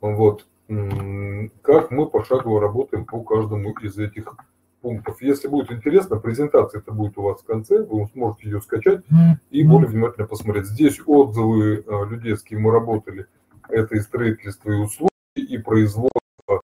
Вот 0.00 0.44
как 0.68 1.90
мы 1.90 2.06
пошагово 2.06 2.60
работаем 2.60 3.04
по 3.04 3.22
каждому 3.22 3.72
из 3.80 3.98
этих 3.98 4.34
пунктов. 4.80 5.22
Если 5.22 5.48
будет 5.48 5.70
интересно, 5.70 6.16
презентация 6.16 6.80
это 6.80 6.92
будет 6.92 7.16
у 7.18 7.22
вас 7.22 7.40
в 7.40 7.44
конце, 7.44 7.82
вы 7.84 8.06
сможете 8.12 8.50
ее 8.50 8.60
скачать 8.60 9.04
и 9.50 9.62
более 9.62 9.88
внимательно 9.88 10.26
посмотреть. 10.26 10.66
Здесь 10.66 11.00
отзывы 11.06 11.84
э, 11.86 12.06
людей, 12.08 12.36
с 12.36 12.42
кем 12.42 12.62
мы 12.62 12.72
работали, 12.72 13.26
это 13.68 13.96
и 13.96 14.00
строительство, 14.00 14.70
и 14.70 14.76
услуги, 14.76 15.10
и 15.36 15.58
производство, 15.58 16.60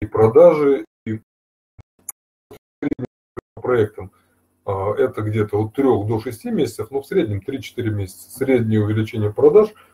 и 0.00 0.06
продажи, 0.06 0.84
и 1.06 1.20
проектам. 3.54 4.10
А, 4.66 4.94
это 4.94 5.22
где-то 5.22 5.60
от 5.62 5.74
3 5.74 5.84
до 5.84 6.20
6 6.20 6.44
месяцев, 6.46 6.90
но 6.90 7.02
в 7.02 7.06
среднем 7.06 7.40
3-4 7.40 7.90
месяца. 7.90 8.30
Среднее 8.30 8.82
увеличение 8.84 9.32
продаж– 9.32 9.68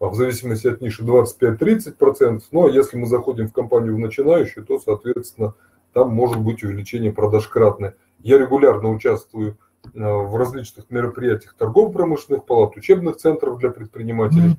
в 0.00 0.14
зависимости 0.14 0.68
от 0.68 0.80
ниши 0.80 1.02
25-30%. 1.04 2.42
Ну 2.52 2.66
а 2.66 2.70
если 2.70 2.96
мы 2.96 3.06
заходим 3.06 3.48
в 3.48 3.52
компанию 3.52 3.96
в 3.96 3.98
начинающую, 3.98 4.64
то, 4.64 4.78
соответственно, 4.78 5.54
там 5.92 6.14
может 6.14 6.40
быть 6.40 6.62
увеличение 6.62 7.12
продаж 7.12 7.48
кратное. 7.48 7.96
Я 8.20 8.38
регулярно 8.38 8.90
участвую 8.90 9.58
э, 9.84 9.88
в 9.94 10.36
различных 10.36 10.90
мероприятиях 10.90 11.54
торгово-промышленных 11.54 12.44
палат, 12.44 12.76
учебных 12.76 13.16
центров 13.16 13.58
для 13.58 13.70
предпринимателей. 13.70 14.56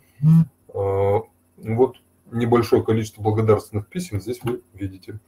Э, 0.74 1.20
вот 1.58 1.98
небольшое 2.32 2.84
количество 2.84 3.22
благодарственных 3.22 3.88
писем 3.88 4.22
здесь 4.22 4.40
вы 4.44 4.62
видите. 4.74 5.20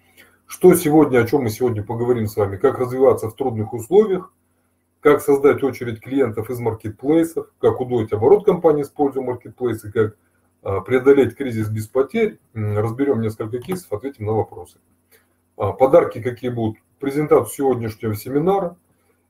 Что 0.45 0.75
сегодня, 0.75 1.19
о 1.19 1.27
чем 1.27 1.43
мы 1.43 1.49
сегодня 1.49 1.83
поговорим 1.83 2.27
с 2.27 2.35
вами? 2.35 2.57
Как 2.57 2.77
развиваться 2.77 3.29
в 3.29 3.35
трудных 3.35 3.73
условиях, 3.73 4.33
как 5.01 5.21
создать 5.21 5.63
очередь 5.63 5.99
клиентов 5.99 6.49
из 6.49 6.59
маркетплейсов, 6.59 7.51
как 7.59 7.81
удвоить 7.81 8.13
оборот 8.13 8.45
компании, 8.45 8.83
используя 8.83 9.23
маркетплейсы, 9.23 9.91
как 9.91 10.15
а, 10.61 10.81
преодолеть 10.81 11.35
кризис 11.35 11.69
без 11.69 11.87
потерь. 11.87 12.39
Разберем 12.53 13.21
несколько 13.21 13.57
кейсов, 13.59 13.91
ответим 13.91 14.27
на 14.27 14.33
вопросы. 14.33 14.77
А, 15.57 15.71
подарки 15.71 16.21
какие 16.21 16.51
будут? 16.51 16.77
Презентацию 16.99 17.53
сегодняшнего 17.53 18.15
семинара. 18.15 18.77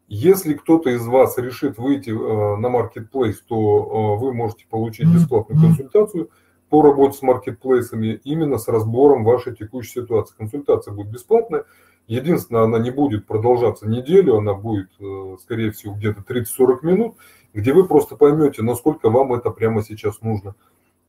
Если 0.09 0.55
кто-то 0.55 0.89
из 0.89 1.05
вас 1.07 1.37
решит 1.37 1.77
выйти 1.77 2.09
а, 2.09 2.57
на 2.57 2.67
маркетплейс, 2.67 3.39
то 3.41 4.17
вы 4.17 4.33
можете 4.33 4.65
получить 4.69 5.07
бесплатную 5.07 5.61
консультацию 5.61 6.29
по 6.71 6.81
работе 6.81 7.17
с 7.17 7.21
маркетплейсами 7.21 8.21
именно 8.23 8.57
с 8.57 8.69
разбором 8.69 9.25
вашей 9.25 9.53
текущей 9.53 10.01
ситуации. 10.01 10.35
Консультация 10.37 10.93
будет 10.93 11.11
бесплатная. 11.11 11.65
Единственное, 12.07 12.63
она 12.63 12.79
не 12.79 12.91
будет 12.91 13.27
продолжаться 13.27 13.89
неделю, 13.89 14.37
она 14.37 14.53
будет, 14.53 14.89
э, 15.01 15.35
скорее 15.41 15.71
всего, 15.71 15.93
где-то 15.93 16.21
30-40 16.21 16.83
минут, 16.83 17.17
где 17.53 17.73
вы 17.73 17.85
просто 17.85 18.15
поймете, 18.15 18.63
насколько 18.63 19.09
вам 19.09 19.33
это 19.33 19.51
прямо 19.51 19.83
сейчас 19.83 20.21
нужно. 20.21 20.55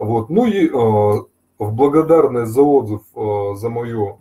Вот. 0.01 0.31
Ну 0.31 0.47
и 0.47 0.67
э, 0.67 0.71
в 0.71 1.73
благодарность 1.73 2.51
за 2.51 2.63
отзыв, 2.63 3.03
э, 3.15 3.55
за 3.55 3.69
мое, 3.69 4.19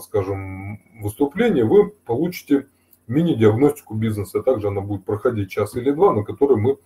скажем, 0.00 0.80
выступление, 1.02 1.64
вы 1.64 1.90
получите 1.90 2.68
мини-диагностику 3.08 3.94
бизнеса. 3.94 4.40
Также 4.40 4.68
она 4.68 4.80
будет 4.80 5.04
проходить 5.04 5.50
час 5.50 5.74
или 5.74 5.90
два, 5.90 6.12
на 6.12 6.22
которой 6.22 6.56
мы 6.58 6.78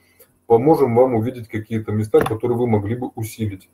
поможем 0.47 0.95
вам 0.95 1.15
увидеть 1.15 1.49
какие-то 1.49 1.93
места, 1.93 2.21
которые 2.21 2.59
вы 2.59 2.67
могли 2.67 2.97
бы 2.97 3.09
усилить. 3.15 3.69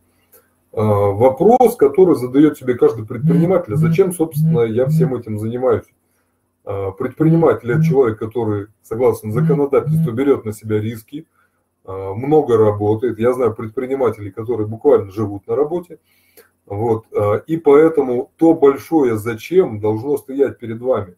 А, 0.73 0.83
вопрос, 0.83 1.77
который 1.77 2.17
задает 2.17 2.59
себе 2.59 2.75
каждый 2.75 3.07
предприниматель, 3.07 3.75
зачем, 3.77 4.13
собственно, 4.13 4.61
я 4.61 4.87
всем 4.87 5.15
этим 5.15 5.39
занимаюсь? 5.39 5.87
А, 6.65 6.91
предприниматель– 6.93 7.71
это 7.73 7.83
человек, 7.83 8.19
который, 8.19 8.69
согласно 8.83 9.33
законодательству, 9.33 10.13
берет 10.13 10.45
на 10.45 10.53
себя 10.53 10.81
риски, 10.81 11.27
а, 11.85 12.13
много 12.15 12.57
работает. 12.59 13.19
Я 13.19 13.33
знаю 13.33 13.55
предпринимателей, 13.55 14.31
которые 14.31 14.67
буквально 14.67 15.11
живут 15.11 15.47
на 15.47 15.57
работе. 15.57 15.99
Вот. 16.67 17.07
И 17.47 17.57
поэтому 17.57 18.31
то 18.37 18.53
большое 18.53 19.17
зачем 19.17 19.81
должно 19.81 20.19
стоять 20.19 20.59
перед 20.59 20.83
вами. 20.83 21.17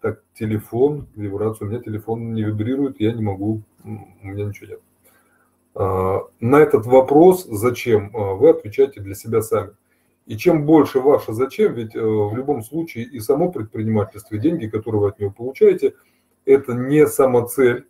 Так, 0.00 0.22
телефон, 0.34 1.08
вибрация. 1.14 1.66
У 1.66 1.70
меня 1.70 1.80
телефон 1.80 2.32
не 2.32 2.42
вибрирует, 2.42 2.98
я 3.00 3.12
не 3.12 3.22
могу, 3.22 3.60
у 3.84 4.26
меня 4.26 4.46
ничего 4.46 4.70
нет. 4.70 4.80
А, 5.74 6.20
на 6.40 6.56
этот 6.56 6.86
вопрос 6.86 7.44
«зачем?» 7.44 8.10
а, 8.14 8.34
вы 8.34 8.48
отвечаете 8.48 9.00
для 9.00 9.14
себя 9.14 9.42
сами. 9.42 9.72
И 10.24 10.38
чем 10.38 10.64
больше 10.64 11.00
ваше 11.00 11.34
«зачем», 11.34 11.74
ведь 11.74 11.94
э, 11.94 12.00
в 12.00 12.34
любом 12.34 12.62
случае 12.62 13.04
и 13.04 13.20
само 13.20 13.50
предпринимательство, 13.50 14.36
и 14.36 14.38
деньги, 14.38 14.68
которые 14.68 15.02
вы 15.02 15.08
от 15.08 15.18
него 15.18 15.32
получаете, 15.32 15.94
это 16.46 16.72
не 16.72 17.06
самоцель, 17.06 17.86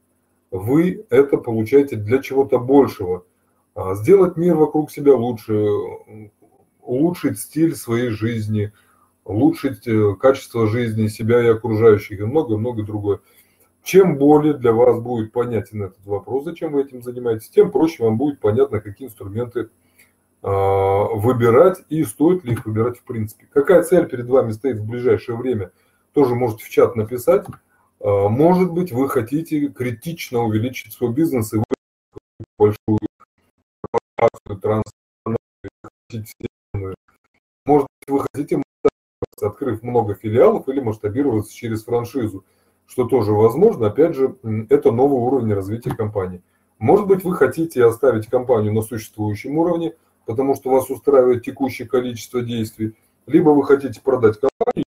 вы 0.51 1.07
это 1.11 1.37
получаете 1.37 1.95
для 1.95 2.19
чего-то 2.21 2.59
большего. 2.59 3.25
А, 3.77 3.95
сделать 3.95 4.37
мир 4.37 4.57
вокруг 4.57 4.91
себя 4.91 5.15
лучше, 5.15 5.65
улучшить 6.83 7.39
стиль 7.39 7.77
своей 7.77 8.11
жизни, 8.11 8.73
улучшить 9.31 9.87
э, 9.87 10.15
качество 10.19 10.67
жизни 10.67 11.09
себя 11.09 11.43
и 11.43 11.49
окружающих, 11.49 12.21
и 12.21 12.25
много-много 12.25 12.83
другое. 12.83 13.21
Чем 13.83 14.19
более 14.19 14.55
для 14.55 14.73
вас 14.73 15.01
будет 15.01 15.33
понятен 15.33 15.85
этот 15.85 16.05
вопрос, 16.05 16.45
зачем 16.45 16.73
вы 16.73 16.83
этим 16.83 17.03
занимаетесь, 17.03 17.49
тем 17.49 17.71
проще 17.71 18.05
вам 18.05 18.19
будет 18.19 18.41
понятно, 18.41 18.81
какие 18.81 19.09
инструменты 19.09 19.71
а, 20.43 21.05
выбирать 21.15 21.79
и 21.89 22.05
стоит 22.05 22.45
ли 22.45 22.53
их 22.53 22.67
выбирать 22.67 22.99
в 22.99 23.05
принципе. 23.05 23.47
Какая 23.53 23.83
цель 23.83 24.07
перед 24.07 24.27
вами 24.27 24.53
стоит 24.53 24.79
в 24.79 24.87
ближайшее 24.87 25.37
время, 25.37 25.73
тоже 26.13 26.35
можете 26.35 26.65
в 26.65 26.69
чат 26.69 26.97
написать. 26.97 27.47
А, 28.01 28.29
может 28.29 28.71
быть, 28.73 28.93
вы 28.93 29.09
хотите 29.09 29.69
критично 29.69 30.41
увеличить 30.41 30.93
свой 30.93 31.13
бизнес 31.13 31.53
и 31.55 31.59
вы 31.59 31.65
большую 32.59 32.99
трансформацию, 34.61 34.97
может 37.67 37.87
быть, 37.87 38.09
вы 38.09 38.27
хотите 38.33 38.63
открыв 39.43 39.83
много 39.83 40.15
филиалов 40.15 40.69
или 40.69 40.81
масштабироваться 40.81 41.55
через 41.55 41.85
франшизу 41.85 42.45
что 42.91 43.05
тоже 43.05 43.31
возможно. 43.33 43.87
Опять 43.87 44.17
же, 44.17 44.37
это 44.69 44.91
новый 44.91 45.21
уровень 45.21 45.55
развития 45.55 45.95
компании. 45.95 46.43
Может 46.81 47.07
быть, 47.07 47.23
вы 47.23 47.37
хотите 47.37 47.85
оставить 47.85 48.27
компанию 48.27 48.73
на 48.73 48.83
существующем 48.83 49.59
уровне, 49.59 49.95
потому 50.27 50.57
что 50.57 50.71
вас 50.71 50.91
устраивает 50.91 51.45
текущее 51.45 51.87
количество 51.87 52.43
действий, 52.43 52.97
либо 53.27 53.51
вы 53.51 53.65
хотите 53.65 54.01
продать 54.03 54.41
компанию, 54.41 54.85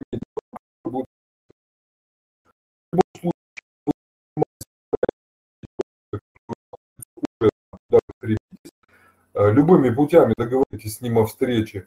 любыми 9.34 9.90
путями 9.90 10.34
договоритесь 10.36 10.98
с 10.98 11.00
ним 11.00 11.18
о 11.18 11.26
встрече 11.26 11.86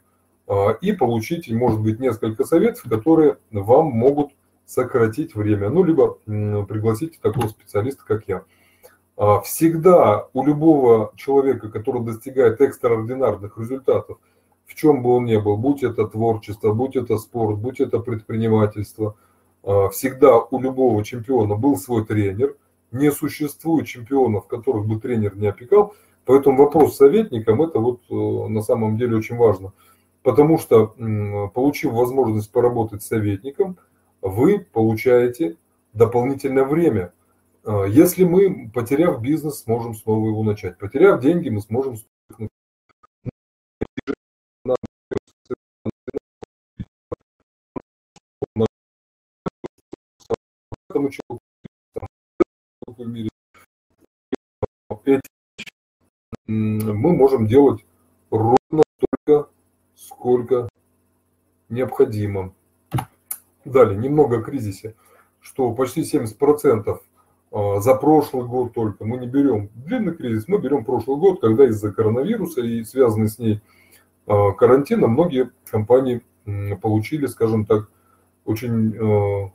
и 0.80 0.92
получите, 0.92 1.54
может 1.54 1.80
быть, 1.80 2.00
несколько 2.00 2.44
советов, 2.44 2.84
которые 2.88 3.38
вам 3.50 3.86
могут 3.86 4.32
сократить 4.66 5.34
время, 5.34 5.70
ну, 5.70 5.84
либо 5.84 6.18
пригласите 6.24 7.18
такого 7.20 7.48
специалиста, 7.48 8.04
как 8.06 8.24
я. 8.26 8.44
А, 9.16 9.40
всегда 9.40 10.26
у 10.32 10.44
любого 10.44 11.12
человека, 11.16 11.70
который 11.70 12.02
достигает 12.02 12.60
экстраординарных 12.60 13.56
результатов, 13.58 14.18
в 14.66 14.74
чем 14.74 15.02
бы 15.02 15.10
он 15.10 15.26
ни 15.26 15.36
был, 15.36 15.56
будь 15.56 15.82
это 15.82 16.06
творчество, 16.06 16.72
будь 16.72 16.96
это 16.96 17.18
спорт, 17.18 17.58
будь 17.58 17.80
это 17.80 17.98
предпринимательство, 17.98 19.16
а, 19.62 19.90
всегда 19.90 20.38
у 20.38 20.60
любого 20.60 21.04
чемпиона 21.04 21.56
был 21.56 21.76
свой 21.76 22.04
тренер. 22.04 22.56
Не 22.90 23.10
существует 23.10 23.86
чемпионов, 23.86 24.46
которых 24.46 24.86
бы 24.86 24.98
тренер 24.98 25.36
не 25.36 25.46
опекал. 25.46 25.94
Поэтому 26.24 26.56
вопрос 26.56 26.94
с 26.94 26.98
советником, 26.98 27.62
это 27.62 27.80
вот 27.80 28.00
э, 28.08 28.14
на 28.14 28.62
самом 28.62 28.96
деле 28.96 29.16
очень 29.16 29.36
важно. 29.36 29.72
Потому 30.22 30.58
что, 30.58 30.94
получив 31.54 31.92
возможность 31.92 32.50
поработать 32.52 33.02
советником– 33.02 33.78
вы 34.22 34.60
получаете 34.60 35.58
дополнительное 35.92 36.64
время. 36.64 37.12
А, 37.64 37.84
если 37.84 38.24
мы, 38.24 38.70
потеряв 38.72 39.20
бизнес, 39.20 39.60
сможем 39.62 39.94
снова 39.94 40.28
его 40.28 40.42
начать. 40.42 40.78
Потеряв 40.78 41.20
деньги, 41.20 41.50
мы 41.50 41.60
сможем 41.60 41.96
мы 56.46 57.16
можем 57.16 57.46
делать 57.46 57.84
сколько 60.22 60.68
необходимо. 61.68 62.54
Далее, 63.64 63.98
немного 63.98 64.38
о 64.38 64.42
кризисе, 64.42 64.94
что 65.40 65.72
почти 65.72 66.02
70% 66.02 67.00
а, 67.50 67.80
за 67.80 67.94
прошлый 67.96 68.46
год 68.46 68.72
только, 68.72 69.04
мы 69.04 69.18
не 69.18 69.26
берем 69.26 69.68
длинный 69.74 70.14
кризис, 70.14 70.46
мы 70.46 70.58
берем 70.58 70.84
прошлый 70.84 71.18
год, 71.18 71.40
когда 71.40 71.66
из-за 71.66 71.92
коронавируса 71.92 72.60
и 72.60 72.84
связанный 72.84 73.28
с 73.28 73.40
ней 73.40 73.60
а, 74.28 74.52
карантина 74.52 75.08
многие 75.08 75.50
компании 75.68 76.22
получили, 76.80 77.26
скажем 77.26 77.66
так, 77.66 77.88
очень 78.44 78.96
а, 78.96 79.50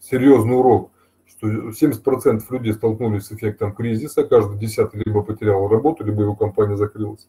серьезный 0.00 0.58
урок, 0.58 0.90
что 1.24 1.48
70% 1.48 2.42
людей 2.50 2.74
столкнулись 2.74 3.24
с 3.24 3.32
эффектом 3.32 3.72
кризиса, 3.72 4.24
каждый 4.24 4.58
десятый 4.58 5.02
либо 5.02 5.22
потерял 5.22 5.66
работу, 5.66 6.04
либо 6.04 6.22
его 6.22 6.34
компания 6.34 6.76
закрылась. 6.76 7.26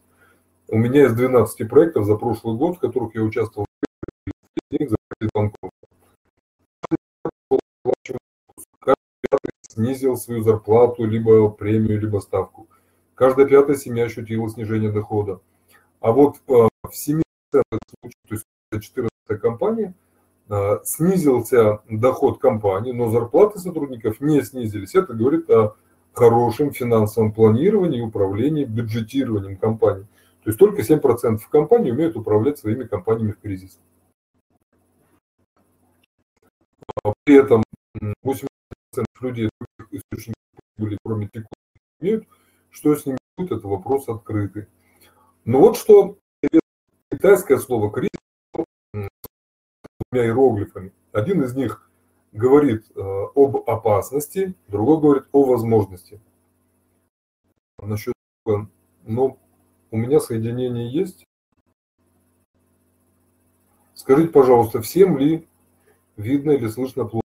У 0.72 0.78
меня 0.78 1.04
из 1.04 1.12
12 1.12 1.68
проектов 1.68 2.06
за 2.06 2.16
прошлый 2.16 2.56
год, 2.56 2.78
в 2.78 2.80
которых 2.80 3.14
я 3.14 3.20
участвовал, 3.20 3.66
снизил 9.68 10.16
свою 10.16 10.42
зарплату, 10.42 11.04
либо 11.04 11.50
премию, 11.50 12.00
либо 12.00 12.20
ставку. 12.20 12.68
Каждая 13.14 13.46
пятая 13.46 13.76
семья 13.76 14.04
ощутила 14.04 14.48
снижение 14.48 14.90
дохода. 14.90 15.40
А 16.00 16.10
вот 16.10 16.36
э, 16.48 16.52
в 16.84 16.88
7% 16.88 17.22
случаев, 17.52 18.22
то 18.26 18.34
есть 18.34 18.44
14 18.80 19.10
компания, 19.42 19.92
э, 20.48 20.78
снизился 20.84 21.82
доход 21.90 22.38
компании, 22.38 22.92
но 22.92 23.10
зарплаты 23.10 23.58
сотрудников 23.58 24.22
не 24.22 24.40
снизились. 24.40 24.94
Это 24.94 25.12
говорит 25.12 25.50
о 25.50 25.74
хорошем 26.14 26.72
финансовом 26.72 27.32
планировании 27.32 28.00
управлении 28.00 28.64
бюджетированием 28.64 29.58
компании. 29.58 30.06
То 30.42 30.50
есть 30.50 30.58
только 30.58 30.82
7% 30.82 31.40
компаний 31.50 31.92
умеют 31.92 32.16
управлять 32.16 32.58
своими 32.58 32.84
компаниями 32.84 33.32
в 33.32 33.40
кризис. 33.40 33.78
А 37.04 37.12
при 37.24 37.36
этом 37.36 37.62
80% 38.24 38.46
людей 39.20 39.48
других 39.78 40.02
источников 40.02 40.42
прибыли, 40.76 40.98
кроме 41.04 41.26
текущих, 41.28 41.48
имеют, 42.00 42.26
что 42.70 42.96
с 42.96 43.06
ними 43.06 43.18
будет, 43.36 43.52
это 43.52 43.68
вопрос 43.68 44.08
открытый. 44.08 44.66
Но 45.44 45.60
вот 45.60 45.76
что 45.76 46.18
китайское 47.10 47.58
слово 47.58 47.92
кризис 47.92 48.10
двумя 48.92 50.26
иероглифами. 50.26 50.92
Один 51.12 51.42
из 51.44 51.54
них 51.54 51.88
говорит 52.32 52.84
э, 52.96 53.00
об 53.00 53.56
опасности, 53.68 54.54
другой 54.68 55.00
говорит 55.00 55.24
о 55.32 55.44
возможности. 55.44 56.20
Насчет 57.78 58.14
но 58.44 58.68
ну, 59.04 59.38
у 59.92 59.98
меня 59.98 60.18
соединение 60.18 60.90
есть. 60.90 61.26
Скажите, 63.94 64.30
пожалуйста, 64.30 64.80
всем 64.80 65.18
ли 65.18 65.46
видно 66.16 66.52
или 66.52 66.66
слышно 66.66 67.04
плохо? 67.04 67.21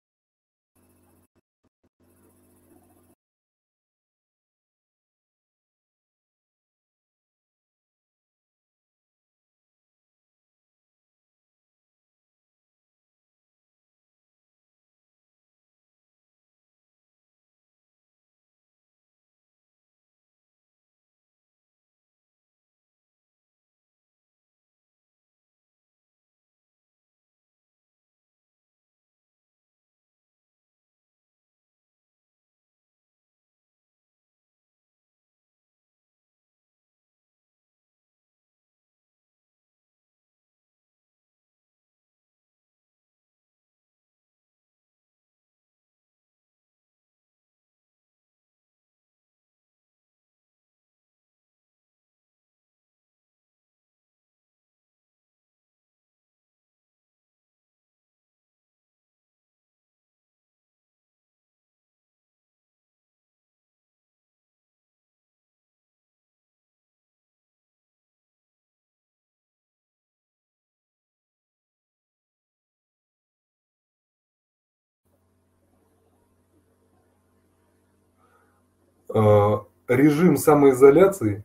Режим 79.88 80.38
самоизоляции 80.38 81.44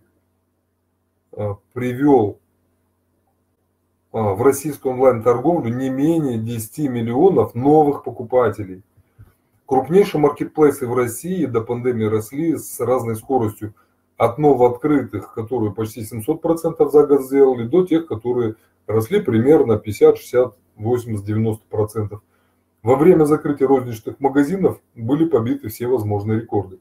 э, 1.33 1.55
привел 1.72 2.38
э, 4.12 4.18
в 4.18 4.42
российскую 4.42 4.94
онлайн-торговлю 4.94 5.74
не 5.74 5.90
менее 5.90 6.38
10 6.38 6.90
миллионов 6.90 7.55
новых 7.55 8.05
покупателей. 8.05 8.83
Крупнейшие 9.66 10.20
маркетплейсы 10.20 10.87
в 10.87 10.94
России 10.94 11.44
до 11.46 11.61
пандемии 11.61 12.05
росли 12.05 12.57
с 12.57 12.79
разной 12.79 13.16
скоростью. 13.16 13.74
От 14.16 14.38
новооткрытых, 14.38 15.35
которые 15.35 15.74
почти 15.74 16.02
700% 16.02 16.88
за 16.88 17.07
год 17.07 17.22
сделали, 17.22 17.66
до 17.66 17.85
тех, 17.85 18.07
которые 18.07 18.55
росли 18.87 19.20
примерно 19.20 19.76
50, 19.76 20.16
60, 20.16 20.55
80, 20.76 21.29
90%. 21.29 22.20
Во 22.83 22.96
время 22.96 23.24
закрытия 23.24 23.66
розничных 23.66 24.20
магазинов 24.20 24.81
были 24.94 25.29
побиты 25.29 25.68
все 25.68 25.88
возможные 25.88 26.40
рекорды. 26.40 26.79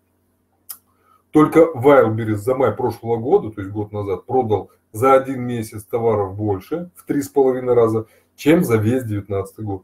Только 1.36 1.70
Wildberries 1.76 2.36
за 2.36 2.56
май 2.56 2.72
прошлого 2.72 3.18
года, 3.18 3.52
то 3.52 3.60
есть 3.60 3.74
год 3.74 3.92
назад, 3.92 4.26
продал 4.26 4.72
за 4.94 5.16
один 5.16 5.42
месяц 5.42 5.84
товаров 5.84 6.34
больше, 6.34 6.92
в 6.96 7.04
три 7.04 7.22
с 7.22 7.28
половиной 7.28 7.74
раза, 7.74 8.06
чем 8.38 8.64
за 8.64 8.78
весь 8.78 9.04
2019 9.04 9.60
год. 9.60 9.84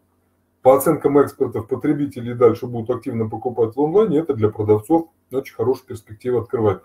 По 0.61 0.77
оценкам 0.77 1.21
экспертов, 1.21 1.67
потребители 1.67 2.31
дальше 2.31 2.67
будут 2.67 2.95
активно 2.95 3.27
покупать 3.27 3.75
в 3.75 3.81
онлайне, 3.81 4.19
это 4.19 4.33
для 4.33 4.47
продавцов 4.47 5.09
очень 5.29 5.53
хорошая 5.53 5.87
перспектива 5.87 6.39
открывать. 6.39 6.79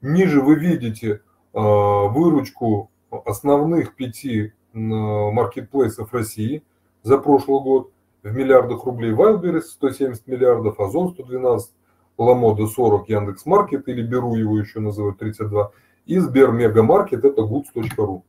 Ниже 0.00 0.40
вы 0.40 0.54
видите 0.60 1.20
а, 1.52 2.06
выручку 2.06 2.92
основных 3.10 3.96
пяти 3.96 4.52
маркетплейсов 4.74 6.14
России 6.14 6.62
за 7.02 7.18
прошлый 7.18 7.60
год 7.60 7.90
в 8.22 8.32
миллиардах 8.32 8.84
рублей. 8.84 9.10
Wildberries 9.10 9.62
170 9.62 10.28
миллиардов, 10.28 10.78
Озон 10.78 11.10
112 11.14 11.72
Ламода 12.18 12.66
40 12.66 13.08
Яндекс 13.08 13.46
Маркет 13.46 13.88
или 13.88 14.02
Беру 14.02 14.34
его 14.34 14.58
еще 14.58 14.80
называют 14.80 15.18
32. 15.18 15.70
И 16.06 16.18
Сбер 16.18 16.52
Мегамаркет 16.52 17.24
это 17.24 17.42
goods.ru. 17.42 18.22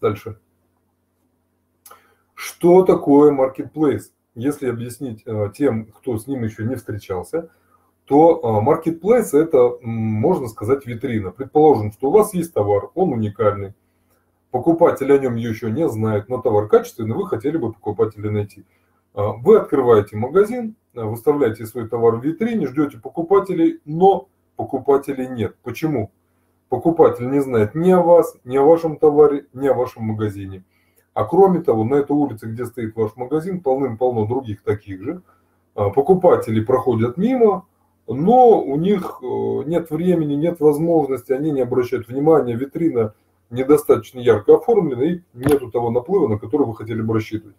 Дальше. 0.00 0.38
Что 2.34 2.84
такое 2.84 3.32
marketplace? 3.32 4.12
Если 4.34 4.68
объяснить 4.68 5.22
э, 5.24 5.50
тем, 5.56 5.86
кто 5.86 6.18
с 6.18 6.26
ним 6.26 6.44
еще 6.44 6.64
не 6.64 6.76
встречался, 6.76 7.50
то 8.04 8.40
э, 8.40 8.90
marketplace 8.90 9.36
это, 9.36 9.78
можно 9.82 10.46
сказать, 10.48 10.86
витрина. 10.86 11.30
Предположим, 11.30 11.92
что 11.92 12.08
у 12.08 12.12
вас 12.12 12.34
есть 12.34 12.52
товар, 12.52 12.90
он 12.94 13.12
уникальный. 13.12 13.74
Покупатель 14.50 15.12
о 15.12 15.18
нем 15.18 15.34
еще 15.34 15.70
не 15.70 15.88
знает, 15.88 16.28
но 16.28 16.40
товар 16.40 16.68
качественный, 16.68 17.16
вы 17.16 17.26
хотели 17.26 17.56
бы 17.56 17.72
покупателя 17.72 18.30
найти. 18.30 18.64
Э, 19.14 19.32
вы 19.38 19.58
открываете 19.58 20.16
магазин, 20.16 20.76
выставляете 21.04 21.66
свой 21.66 21.88
товар 21.88 22.16
в 22.16 22.24
витрине, 22.24 22.66
ждете 22.66 22.98
покупателей, 22.98 23.80
но 23.84 24.28
покупателей 24.56 25.28
нет. 25.28 25.56
Почему? 25.62 26.10
Покупатель 26.68 27.30
не 27.30 27.40
знает 27.40 27.74
ни 27.74 27.90
о 27.90 28.02
вас, 28.02 28.36
ни 28.44 28.56
о 28.56 28.64
вашем 28.64 28.96
товаре, 28.96 29.46
ни 29.52 29.68
о 29.68 29.74
вашем 29.74 30.04
магазине. 30.04 30.64
А 31.14 31.24
кроме 31.24 31.60
того, 31.62 31.84
на 31.84 31.94
этой 31.94 32.12
улице, 32.12 32.46
где 32.46 32.66
стоит 32.66 32.96
ваш 32.96 33.16
магазин, 33.16 33.60
полным-полно 33.60 34.26
других 34.26 34.62
таких 34.62 35.02
же. 35.02 35.22
Э, 35.74 35.90
покупатели 35.94 36.60
проходят 36.60 37.16
мимо, 37.16 37.66
но 38.08 38.60
у 38.60 38.76
них 38.76 39.20
э, 39.22 39.26
нет 39.66 39.90
времени, 39.90 40.34
нет 40.34 40.60
возможности, 40.60 41.32
они 41.32 41.52
не 41.52 41.60
обращают 41.60 42.08
внимания, 42.08 42.54
витрина 42.54 43.14
недостаточно 43.50 44.18
ярко 44.18 44.56
оформлена 44.56 45.04
и 45.04 45.20
нету 45.34 45.70
того 45.70 45.90
наплыва, 45.90 46.28
на 46.28 46.38
который 46.38 46.66
вы 46.66 46.74
хотели 46.74 47.00
бы 47.00 47.14
рассчитывать. 47.14 47.56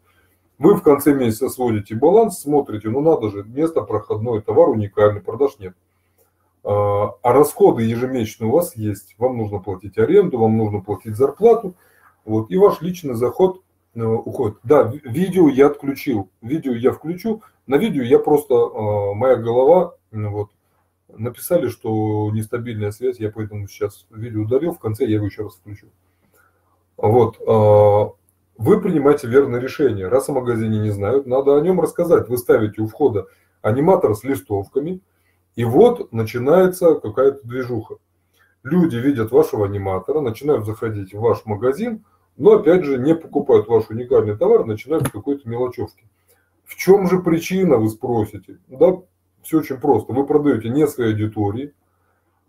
Вы 0.59 0.75
в 0.75 0.81
конце 0.81 1.13
месяца 1.13 1.49
сводите 1.49 1.95
баланс, 1.95 2.39
смотрите, 2.39 2.89
ну 2.89 3.01
надо 3.01 3.29
же, 3.29 3.43
место 3.43 3.81
проходное, 3.81 4.41
товар 4.41 4.69
уникальный, 4.69 5.21
продаж 5.21 5.59
нет. 5.59 5.75
А, 6.63 7.13
а 7.21 7.33
расходы 7.33 7.83
ежемесячные 7.83 8.49
у 8.49 8.53
вас 8.53 8.75
есть. 8.75 9.15
Вам 9.17 9.37
нужно 9.37 9.59
платить 9.59 9.97
аренду, 9.97 10.39
вам 10.39 10.57
нужно 10.57 10.81
платить 10.81 11.15
зарплату. 11.15 11.75
Вот, 12.25 12.51
и 12.51 12.57
ваш 12.57 12.81
личный 12.81 13.13
заход 13.13 13.61
э, 13.95 14.03
уходит. 14.03 14.57
Да, 14.63 14.91
видео 15.05 15.47
я 15.47 15.67
отключил, 15.67 16.29
видео 16.41 16.73
я 16.73 16.91
включу, 16.91 17.41
на 17.67 17.75
видео 17.75 18.03
я 18.03 18.19
просто, 18.19 18.53
э, 18.53 19.13
моя 19.13 19.37
голова, 19.37 19.95
вот, 20.11 20.49
написали, 21.07 21.69
что 21.69 22.29
нестабильная 22.31 22.91
связь, 22.91 23.19
я 23.19 23.31
поэтому 23.31 23.67
сейчас 23.69 24.05
видео 24.09 24.41
удалил, 24.41 24.73
в 24.73 24.79
конце 24.79 25.05
я 25.05 25.15
его 25.15 25.27
еще 25.27 25.43
раз 25.43 25.55
включу. 25.55 25.87
Вот, 26.97 27.37
э, 27.39 28.09
вы 28.57 28.81
принимаете 28.81 29.27
верное 29.27 29.59
решение. 29.59 30.07
Раз 30.07 30.29
о 30.29 30.33
магазине 30.33 30.79
не 30.79 30.89
знают, 30.89 31.27
надо 31.27 31.55
о 31.55 31.61
нем 31.61 31.79
рассказать. 31.79 32.27
Вы 32.27 32.37
ставите 32.37 32.81
у 32.81 32.87
входа 32.87 33.27
аниматор 33.61 34.15
с 34.15 34.23
листовками, 34.23 35.01
и 35.55 35.63
вот 35.63 36.11
начинается 36.11 36.95
какая-то 36.95 37.47
движуха. 37.47 37.95
Люди 38.63 38.95
видят 38.97 39.31
вашего 39.31 39.65
аниматора, 39.65 40.21
начинают 40.21 40.65
заходить 40.65 41.13
в 41.13 41.19
ваш 41.19 41.45
магазин, 41.45 42.03
но 42.35 42.53
опять 42.53 42.83
же 42.83 42.97
не 42.97 43.15
покупают 43.15 43.67
ваш 43.67 43.89
уникальный 43.89 44.37
товар, 44.37 44.65
начинают 44.65 45.07
с 45.07 45.11
какой-то 45.11 45.47
мелочевки. 45.47 46.07
В 46.65 46.75
чем 46.75 47.07
же 47.07 47.19
причина, 47.19 47.77
вы 47.77 47.89
спросите? 47.89 48.59
Да, 48.67 48.97
все 49.41 49.59
очень 49.59 49.77
просто. 49.77 50.13
Вы 50.13 50.25
продаете 50.25 50.69
не 50.69 50.87
своей 50.87 51.13
аудитории, 51.13 51.73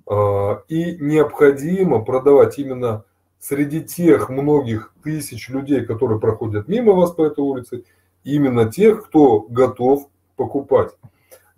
а, 0.06 0.62
и 0.68 0.96
необходимо 0.98 2.04
продавать 2.04 2.58
именно 2.58 3.04
среди 3.38 3.82
тех 3.82 4.28
многих 4.28 4.92
тысяч 5.02 5.48
людей, 5.48 5.84
которые 5.84 6.20
проходят 6.20 6.68
мимо 6.68 6.92
вас 6.92 7.12
по 7.12 7.22
этой 7.22 7.40
улице, 7.40 7.84
именно 8.24 8.70
тех, 8.70 9.06
кто 9.06 9.40
готов 9.40 10.08
покупать. 10.36 10.90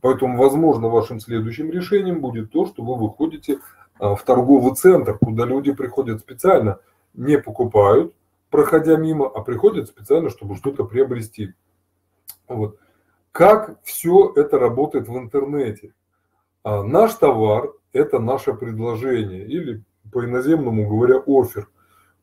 Поэтому, 0.01 0.39
возможно, 0.39 0.89
вашим 0.89 1.21
следующим 1.21 1.71
решением 1.71 2.21
будет 2.21 2.53
то, 2.53 2.67
что 2.67 2.83
вы 2.83 2.97
выходите 2.97 3.59
а, 3.99 4.15
в 4.15 4.23
торговый 4.23 4.75
центр, 4.75 5.19
куда 5.19 5.45
люди 5.45 5.73
приходят 5.73 6.21
специально, 6.21 6.81
не 7.15 7.39
покупают, 7.39 8.15
проходя 8.51 8.97
мимо, 8.97 9.27
а 9.27 9.43
приходят 9.43 9.89
специально, 9.89 10.31
чтобы 10.31 10.57
что-то 10.57 10.85
приобрести. 10.85 11.55
Вот. 12.49 12.79
Как 13.33 13.79
все 13.85 14.33
это 14.35 14.59
работает 14.59 15.09
в 15.09 15.17
интернете? 15.17 15.93
А 16.63 16.83
наш 16.83 17.15
товар– 17.15 17.73
это 17.93 18.19
наше 18.19 18.55
предложение 18.55 19.47
или 19.47 19.83
по 20.13 20.25
иноземному 20.25 20.89
говоря, 20.89 21.23
офер. 21.27 21.69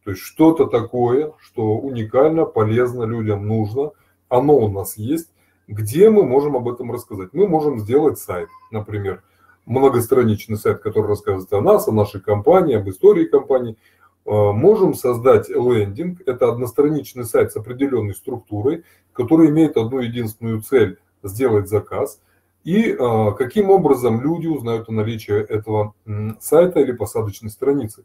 То 0.04 0.12
есть 0.12 0.24
что-то 0.24 0.68
такое, 0.68 1.34
что 1.40 1.78
уникально, 1.78 2.46
полезно, 2.46 3.04
людям 3.04 3.48
нужно, 3.48 3.92
оно 4.30 4.56
у 4.56 4.70
нас 4.70 4.98
есть. 4.98 5.30
Где 5.68 6.10
мы 6.10 6.24
можем 6.24 6.56
об 6.56 6.70
этом 6.70 6.92
рассказать? 6.92 7.30
Мы 7.34 7.48
можем 7.48 7.80
сделать 7.80 8.18
сайт, 8.18 8.48
например, 8.72 9.22
многостраничный 9.66 10.58
сайт, 10.58 10.80
который 10.80 11.08
рассказывает 11.08 11.52
о 11.52 11.62
нас, 11.62 11.88
о 11.88 11.92
нашей 11.92 12.22
компании, 12.22 12.78
об 12.78 12.90
истории 12.90 13.26
компании. 13.26 13.78
А, 14.26 14.54
можем 14.54 14.94
создать 14.94 15.50
лендинг, 15.50 16.22
это 16.26 16.50
одностраничный 16.50 17.26
сайт 17.26 17.52
с 17.52 17.58
определенной 17.58 18.16
структурой, 18.16 18.86
который 19.14 19.50
имеет 19.50 19.78
одну 19.78 20.00
единственную 20.00 20.62
цель– 20.62 21.00
сделать 21.24 21.68
заказ. 21.68 22.22
И 22.68 22.92
а, 23.00 23.32
каким 23.32 23.70
образом 23.70 24.20
люди 24.20 24.48
узнают 24.48 24.90
о 24.90 24.92
наличии 24.92 25.34
этого 25.34 25.94
сайта 26.42 26.82
или 26.82 26.92
посадочной 26.92 27.50
страницы. 27.50 28.04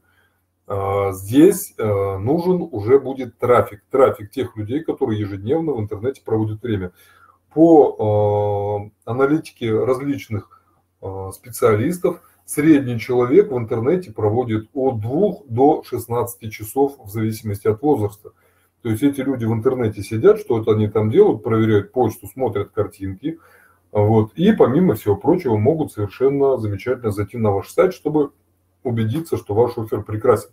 А, 0.69 1.11
здесь 1.11 1.75
нужен 1.77 2.69
уже 2.71 3.01
будет 3.01 3.37
трафик, 3.39 3.83
трафик 3.91 4.31
тех 4.31 4.57
людей, 4.57 4.85
которые 4.85 5.19
ежедневно 5.19 5.73
в 5.73 5.81
интернете 5.81 6.23
проводят 6.25 6.63
время. 6.63 6.93
По 7.53 8.89
аналитике 9.05 9.75
различных 9.75 10.63
а, 11.01 11.33
специалистов, 11.33 12.21
средний 12.45 13.01
человек 13.01 13.51
в 13.51 13.59
интернете 13.59 14.13
проводит 14.13 14.69
от 14.75 15.01
2 15.01 15.33
до 15.49 15.83
16 15.83 16.53
часов 16.53 16.99
в 17.05 17.11
зависимости 17.11 17.67
от 17.67 17.83
возраста. 17.83 18.31
То 18.83 18.91
есть 18.91 19.03
эти 19.03 19.23
люди 19.23 19.45
в 19.45 19.53
интернете 19.53 20.05
сидят, 20.05 20.39
что-то 20.39 20.71
они 20.71 20.89
там 20.89 21.11
делают, 21.11 21.43
проверяют 21.43 21.91
почту, 21.91 22.29
смотрят 22.29 22.71
картинки. 22.71 23.41
Вот, 23.93 24.33
и 24.35 24.53
помимо 24.53 24.95
всего 24.95 25.17
прочего 25.17 25.59
могут 25.59 25.93
совершенно 25.93 26.57
замечательно 26.57 27.11
зайти 27.11 27.37
на 27.37 27.51
ваш 27.53 27.69
сайт, 27.69 27.93
чтобы 27.93 28.33
убедиться, 28.83 29.37
что 29.37 29.55
ваш 29.55 29.77
офер 29.77 30.03
прекрасен. 30.03 30.49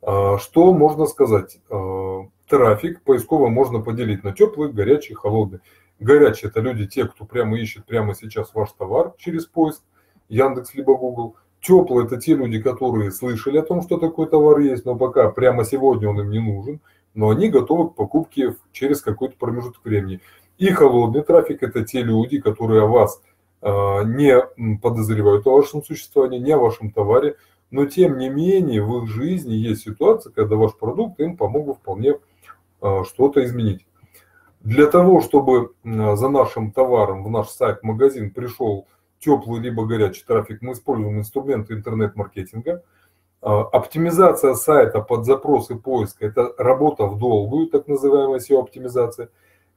А, 0.00 0.38
что 0.38 0.72
можно 0.72 1.04
сказать? 1.04 1.58
А, 1.68 2.22
трафик 2.48 3.02
поисково 3.02 3.48
можно 3.48 3.80
поделить 3.80 4.24
на 4.24 4.32
теплый, 4.32 4.72
горячий, 4.72 5.12
холодный. 5.12 5.60
Горячие– 6.00 6.48
это 6.50 6.60
люди, 6.60 6.86
те, 6.86 7.06
кто 7.06 7.26
прямо 7.26 7.58
ищет 7.58 7.84
прямо 7.84 8.14
сейчас 8.14 8.54
ваш 8.54 8.72
товар 8.72 9.14
через 9.18 9.46
поиск, 9.46 9.82
Яндекс 10.28 10.74
либо 10.74 10.96
Google. 10.96 11.36
Теплые– 11.60 12.06
это 12.06 12.18
те 12.18 12.34
люди, 12.34 12.60
которые 12.60 13.10
слышали 13.10 13.58
о 13.58 13.62
том, 13.62 13.82
что 13.82 13.98
такой 13.98 14.28
товар 14.28 14.60
есть, 14.60 14.84
но 14.84 14.94
пока 14.96 15.30
прямо 15.30 15.64
сегодня 15.64 16.08
он 16.08 16.20
им 16.20 16.30
не 16.30 16.38
нужен, 16.38 16.80
но 17.14 17.30
они 17.30 17.48
готовы 17.48 17.90
к 17.90 17.94
покупке 17.94 18.56
через 18.72 19.00
какой-то 19.00 19.36
промежуток 19.38 19.84
времени. 19.84 20.20
И 20.58 20.70
холодный 20.70 21.22
трафик– 21.22 21.60
это 21.62 21.84
те 21.84 22.02
люди, 22.02 22.40
которые 22.40 22.82
о 22.82 22.86
вас 22.86 23.20
а, 23.60 24.02
не 24.02 24.40
подозревают 24.78 25.46
о 25.46 25.56
вашем 25.56 25.82
существовании, 25.82 26.38
не 26.38 26.52
о 26.52 26.58
вашем 26.58 26.90
товаре, 26.90 27.36
но 27.70 27.86
тем 27.86 28.18
не 28.18 28.28
менее 28.28 28.82
в 28.82 29.02
их 29.02 29.08
жизни 29.08 29.54
есть 29.54 29.82
ситуация, 29.82 30.32
когда 30.32 30.56
ваш 30.56 30.76
продукт 30.76 31.20
им 31.20 31.36
помог 31.36 31.66
бы 31.66 31.74
вполне 31.74 32.14
а, 32.80 33.04
что-то 33.04 33.44
изменить. 33.44 33.86
Для 34.60 34.86
того, 34.86 35.20
чтобы 35.20 35.74
за 35.84 36.28
нашим 36.28 36.72
товаром 36.72 37.22
в 37.22 37.30
наш 37.30 37.50
сайт-магазин 37.50 38.30
пришел 38.32 38.88
теплый 39.20 39.60
либо 39.60 39.86
горячий 39.86 40.24
трафик, 40.26 40.62
мы 40.62 40.72
используем 40.72 41.18
инструменты 41.18 41.74
интернет-маркетинга. 41.74 42.82
А, 43.42 43.60
оптимизация 43.60 44.54
сайта 44.54 45.00
под 45.00 45.24
запросы 45.24 45.76
поиска– 45.76 46.26
это 46.26 46.52
работа 46.58 47.06
в 47.06 47.18
долгую, 47.18 47.68
так 47.68 47.86
называемая 47.86 48.40
SEO-оптимизация. 48.40 49.28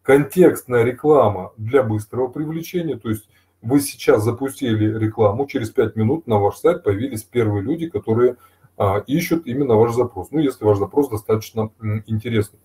Контекстная 0.09 0.83
реклама 0.83 1.53
для 1.55 1.83
быстрого 1.83 2.29
привлечения, 2.29 2.97
то 2.97 3.09
есть 3.09 3.29
вы 3.61 3.79
сейчас 3.79 4.23
запустили 4.23 4.97
рекламу, 4.97 5.45
через 5.45 5.69
5 5.69 5.95
минут 5.95 6.25
на 6.25 6.39
ваш 6.39 6.55
сайт 6.55 6.83
появились 6.83 7.21
первые 7.21 7.61
люди, 7.61 7.87
которые 7.87 8.37
а, 8.75 9.03
ищут 9.05 9.45
именно 9.45 9.75
ваш 9.75 9.93
запрос. 9.93 10.29
Ну, 10.31 10.39
если 10.39 10.65
ваш 10.65 10.79
запрос 10.79 11.09
достаточно 11.09 11.69
интересный. 12.07 12.57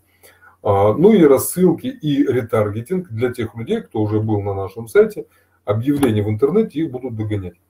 А, 0.63 0.95
ну 0.95 1.13
и 1.13 1.23
рассылки 1.23 1.89
и 1.89 2.27
ретаргетинг 2.27 3.11
для 3.11 3.31
тех 3.31 3.55
людей, 3.55 3.83
кто 3.83 4.01
уже 4.01 4.21
был 4.21 4.41
на 4.41 4.55
нашем 4.55 4.89
сайте. 4.89 5.27
Объявления 5.67 6.23
в 6.23 6.31
интернете 6.31 6.81
их 6.81 6.91
будут 6.91 7.15
догонять. 7.15 7.61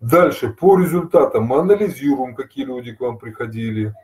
Дальше, 0.00 0.48
по 0.48 0.76
результатам 0.76 1.44
мы 1.44 1.60
анализируем, 1.60 2.34
какие 2.34 2.64
люди 2.64 2.92
к 2.92 3.00
вам 3.00 3.18
приходили, 3.18 3.94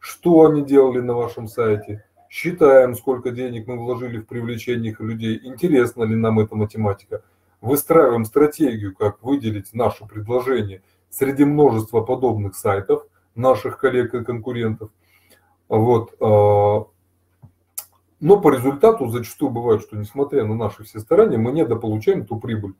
что 0.00 0.44
они 0.46 0.64
делали 0.64 0.98
на 0.98 1.14
вашем 1.14 1.46
сайте, 1.46 2.04
считаем, 2.34 2.96
сколько 2.96 3.30
денег 3.30 3.68
мы 3.68 3.78
вложили 3.78 4.18
в 4.18 4.26
привлечение 4.26 4.90
их 4.90 4.98
людей, 4.98 5.40
интересна 5.44 6.02
ли 6.02 6.16
нам 6.16 6.40
эта 6.40 6.56
математика, 6.56 7.22
выстраиваем 7.60 8.24
стратегию, 8.24 8.92
как 8.92 9.22
выделить 9.22 9.72
наше 9.72 10.04
предложение 10.04 10.82
среди 11.10 11.44
множества 11.44 12.00
подобных 12.00 12.56
сайтов 12.56 13.06
наших 13.36 13.78
коллег 13.78 14.14
и 14.14 14.24
конкурентов. 14.24 14.90
Вот, 15.68 16.16
а, 16.20 16.86
но 18.18 18.40
по 18.40 18.52
результату 18.52 19.06
зачастую 19.10 19.52
бывает, 19.52 19.82
что 19.82 19.96
несмотря 19.96 20.44
на 20.44 20.56
наши 20.56 20.82
все 20.82 20.98
старания, 20.98 21.38
мы 21.38 21.52
недополучаем 21.52 22.26
ту 22.26 22.40
прибыль. 22.40 22.74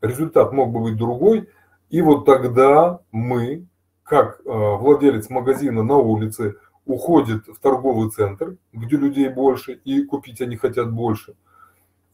Результат 0.00 0.52
мог 0.52 0.70
бы 0.70 0.78
быть 0.78 0.96
другой. 0.96 1.48
И 1.90 2.00
вот 2.02 2.24
тогда 2.24 3.00
мы, 3.10 3.66
как 4.04 4.40
э, 4.40 4.42
владелец 4.44 5.28
магазина 5.28 5.82
на 5.82 5.96
улице, 5.96 6.54
уходит 6.86 7.46
в 7.46 7.58
торговый 7.60 8.10
центр, 8.10 8.56
где 8.72 8.96
людей 8.96 9.28
больше, 9.28 9.72
и 9.72 10.04
купить 10.04 10.40
они 10.40 10.56
хотят 10.56 10.92
больше. 10.92 11.34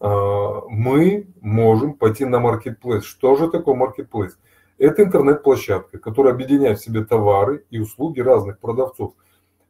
Э, 0.00 0.06
мы 0.68 1.28
можем 1.40 1.94
пойти 1.94 2.24
на 2.24 2.38
маркетплейс. 2.38 3.04
Что 3.04 3.36
же 3.36 3.48
такое 3.48 3.74
маркетплейс? 3.74 4.38
Это 4.78 5.02
интернет-площадка, 5.02 5.98
которая 5.98 6.34
объединяет 6.34 6.78
в 6.78 6.84
себе 6.84 7.04
товары 7.04 7.64
и 7.70 7.78
услуги 7.78 8.20
разных 8.20 8.58
продавцов– 8.60 9.14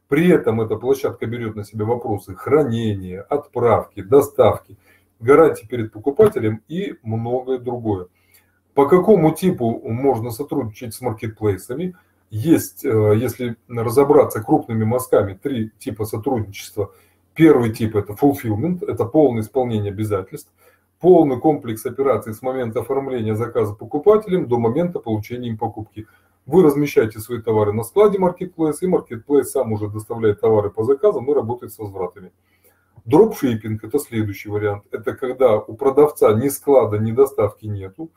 при 0.09 0.27
этом 0.27 0.59
эта 0.59 0.75
площадка 0.75 1.27
берет 1.27 1.55
на 1.55 1.63
себя 1.63 1.85
вопросы 1.85 2.35
хранения, 2.35 3.21
отправки, 3.21 4.01
доставки, 4.01 4.75
гарантии 5.19 5.67
перед 5.67 5.93
покупателем 5.93 6.63
и 6.67 6.95
многое 7.03 7.59
другое. 7.59 8.07
По 8.73 8.87
какому 8.87 9.35
типу 9.35 9.79
можно 9.87 10.31
сотрудничать 10.31 10.95
с 10.95 11.01
маркетплейсами? 11.01 11.95
Есть, 12.29 12.85
э, 12.85 13.15
если 13.17 13.55
разобраться 13.67 14.41
крупными 14.41 14.83
мазками, 14.83 15.33
три 15.33 15.71
типа 15.79 16.05
сотрудничества. 16.05 16.93
Первый 17.33 17.71
тип– 17.71 17.95
это 17.95 18.13
fulfillment, 18.13 18.85
это 18.85 19.05
полное 19.05 19.41
исполнение 19.41 19.91
обязательств, 19.91 20.51
полный 20.99 21.39
комплекс 21.39 21.85
операций 21.85 22.33
с 22.33 22.41
момента 22.41 22.81
оформления 22.81 23.35
заказа 23.35 23.73
покупателем 23.73 24.47
до 24.47 24.59
момента 24.59 24.99
получения 24.99 25.49
им 25.49 25.57
покупки– 25.57 26.07
вы 26.49 26.63
размещаете 26.63 27.19
свои 27.19 27.39
товары 27.39 27.73
на 27.73 27.83
складе 27.83 28.17
Marketplace, 28.17 28.77
и 28.81 28.87
Marketplace 28.87 29.43
сам 29.43 29.71
уже 29.71 29.87
доставляет 29.87 30.41
товары 30.41 30.71
по 30.71 30.83
заказам 30.83 31.29
и 31.29 31.33
работает 31.35 31.71
с 31.71 31.77
возвратами. 31.77 32.31
Дропшиппинг– 33.05 33.83
это 33.83 33.99
следующий 33.99 34.49
вариант. 34.49 34.85
Это 34.89 35.13
когда 35.13 35.57
у 35.57 35.75
продавца 35.75 36.33
ни 36.33 36.49
склада, 36.49 36.97
ни 36.97 37.11
доставки 37.11 37.67
нету, 37.67 38.09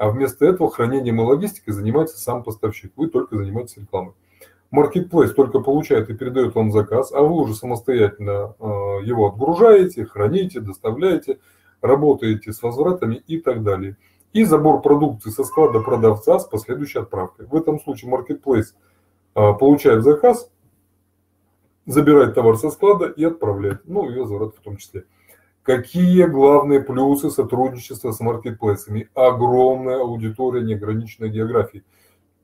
а 0.00 0.08
вместо 0.08 0.46
этого 0.46 0.70
хранением 0.70 1.20
и 1.20 1.24
логистикой 1.24 1.74
занимается 1.74 2.18
сам 2.18 2.42
поставщик. 2.42 2.90
Вы 2.96 3.08
только 3.08 3.36
занимаетесь 3.36 3.76
рекламой. 3.76 4.14
Marketplace 4.72 5.34
только 5.34 5.60
получает 5.60 6.08
и 6.08 6.14
передает 6.14 6.54
вам 6.54 6.72
заказ, 6.72 7.12
а 7.12 7.20
вы 7.20 7.42
уже 7.42 7.54
самостоятельно 7.54 8.54
э, 8.58 8.64
его 9.04 9.28
отгружаете, 9.28 10.06
храните, 10.06 10.60
доставляете, 10.60 11.38
работаете 11.82 12.50
с 12.50 12.62
возвратами 12.62 13.16
и 13.26 13.38
так 13.40 13.62
далее. 13.62 13.98
И 14.32 14.44
забор 14.44 14.80
продукции 14.80 15.28
со 15.28 15.44
склада 15.44 15.80
продавца 15.80 16.38
с 16.38 16.46
последующей 16.46 17.00
отправкой. 17.00 17.44
В 17.44 17.54
этом 17.54 17.78
случае 17.78 18.10
Marketplace 18.10 18.68
э, 19.34 19.52
получает 19.52 20.02
заказ, 20.02 20.50
забирает 21.84 22.34
товар 22.34 22.56
со 22.56 22.70
склада 22.70 23.04
и 23.04 23.22
отправляет, 23.22 23.82
ну 23.84 24.08
и 24.08 24.18
возврат 24.18 24.54
в 24.56 24.62
том 24.62 24.78
числе. 24.78 25.04
Какие 25.62 26.24
главные 26.24 26.80
плюсы 26.80 27.30
сотрудничества 27.30 28.12
с 28.12 28.20
маркетплейсами? 28.20 29.08
Огромная 29.14 30.00
аудитория 30.00 30.62
неограниченной 30.62 31.30
географии– 31.30 31.84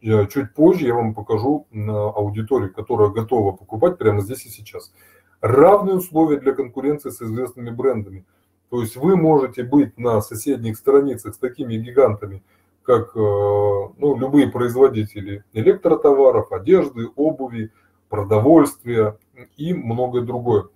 Чуть 0.01 0.55
позже 0.55 0.87
я 0.87 0.95
вам 0.95 1.15
покажу 1.15 1.67
аудиторию, 1.73 2.73
которая 2.73 3.09
готова 3.09 3.53
покупать 3.53 3.99
прямо 3.99 4.21
здесь 4.21 4.47
и 4.47 4.51
сейчас. 4.51 4.93
Равные 5.41 5.97
условия 5.97 6.39
для 6.39 6.53
конкуренции 6.53 7.11
с 7.11 7.21
известными 7.21 7.71
брендами. 7.71 8.25
То 8.71 8.81
есть 8.81 8.97
вы 8.97 9.17
можете 9.17 9.63
быть 9.63 9.99
на 9.99 10.21
соседних 10.21 10.77
страницах 10.77 11.35
с 11.35 11.39
такими 11.39 11.77
гигантами, 11.77 12.43
как 12.83 13.17
э, 13.17 13.19
ну, 13.19 14.17
любые 14.17 14.49
производители 14.49 15.45
электротоваров, 15.53 16.53
одежды, 16.53 17.09
обуви, 17.17 17.73
продовольствия 18.09 19.19
и 19.57 19.75
многое 19.75 20.23
другое. 20.23 20.67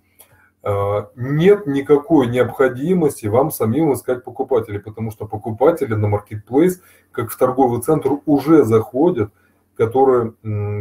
Э, 0.63 1.07
нет 1.15 1.65
никакой 1.65 2.27
необходимости 2.27 3.25
вам 3.25 3.51
самим 3.51 3.93
искать 3.93 4.23
покупателей, 4.23 4.79
потому 4.79 5.11
что 5.11 5.27
покупатели 5.27 5.93
на 5.95 6.07
маркетплейс, 6.07 6.81
как 7.11 7.31
в 7.31 7.37
торговый 7.37 7.81
центр, 7.81 8.19
уже 8.25 8.63
заходят, 8.63 9.33
которые, 9.75 10.33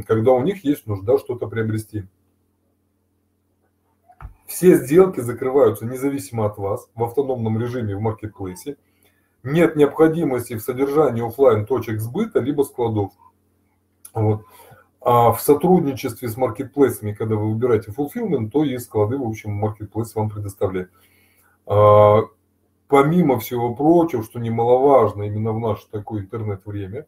когда 0.06 0.32
у 0.32 0.42
них 0.42 0.64
есть 0.64 0.86
нужда 0.86 1.18
что-то 1.18 1.46
приобрести. 1.46 2.04
Все 4.46 4.74
сделки 4.74 5.20
закрываются 5.20 5.86
независимо 5.86 6.44
от 6.44 6.58
вас 6.58 6.88
в 6.94 7.04
автономном 7.04 7.58
режиме 7.58 7.96
в 7.96 8.00
маркетплейсе. 8.00 8.76
Нет 9.42 9.76
необходимости 9.76 10.54
в 10.54 10.60
содержании 10.60 11.26
офлайн 11.26 11.64
точек 11.64 12.00
сбыта 12.00 12.40
либо 12.40 12.62
складов. 12.64 13.12
Вот. 14.12 14.44
А 15.02 15.32
в 15.32 15.40
сотрудничестве 15.40 16.28
с 16.28 16.36
маркетплейсами, 16.36 17.12
когда 17.12 17.36
вы 17.36 17.52
выбираете 17.52 17.90
fulfillment, 17.90 18.50
то 18.50 18.64
и 18.64 18.76
склады, 18.76 19.16
в 19.16 19.26
общем, 19.26 19.52
маркетплейс 19.52 20.14
вам 20.14 20.28
предоставляет. 20.28 20.90
А, 21.66 22.20
помимо 22.86 23.38
всего 23.38 23.74
прочего, 23.74 24.22
что 24.22 24.38
немаловажно 24.38 25.22
именно 25.22 25.52
в 25.52 25.60
наше 25.60 25.88
такое 25.90 26.20
интернет-время, 26.20 27.06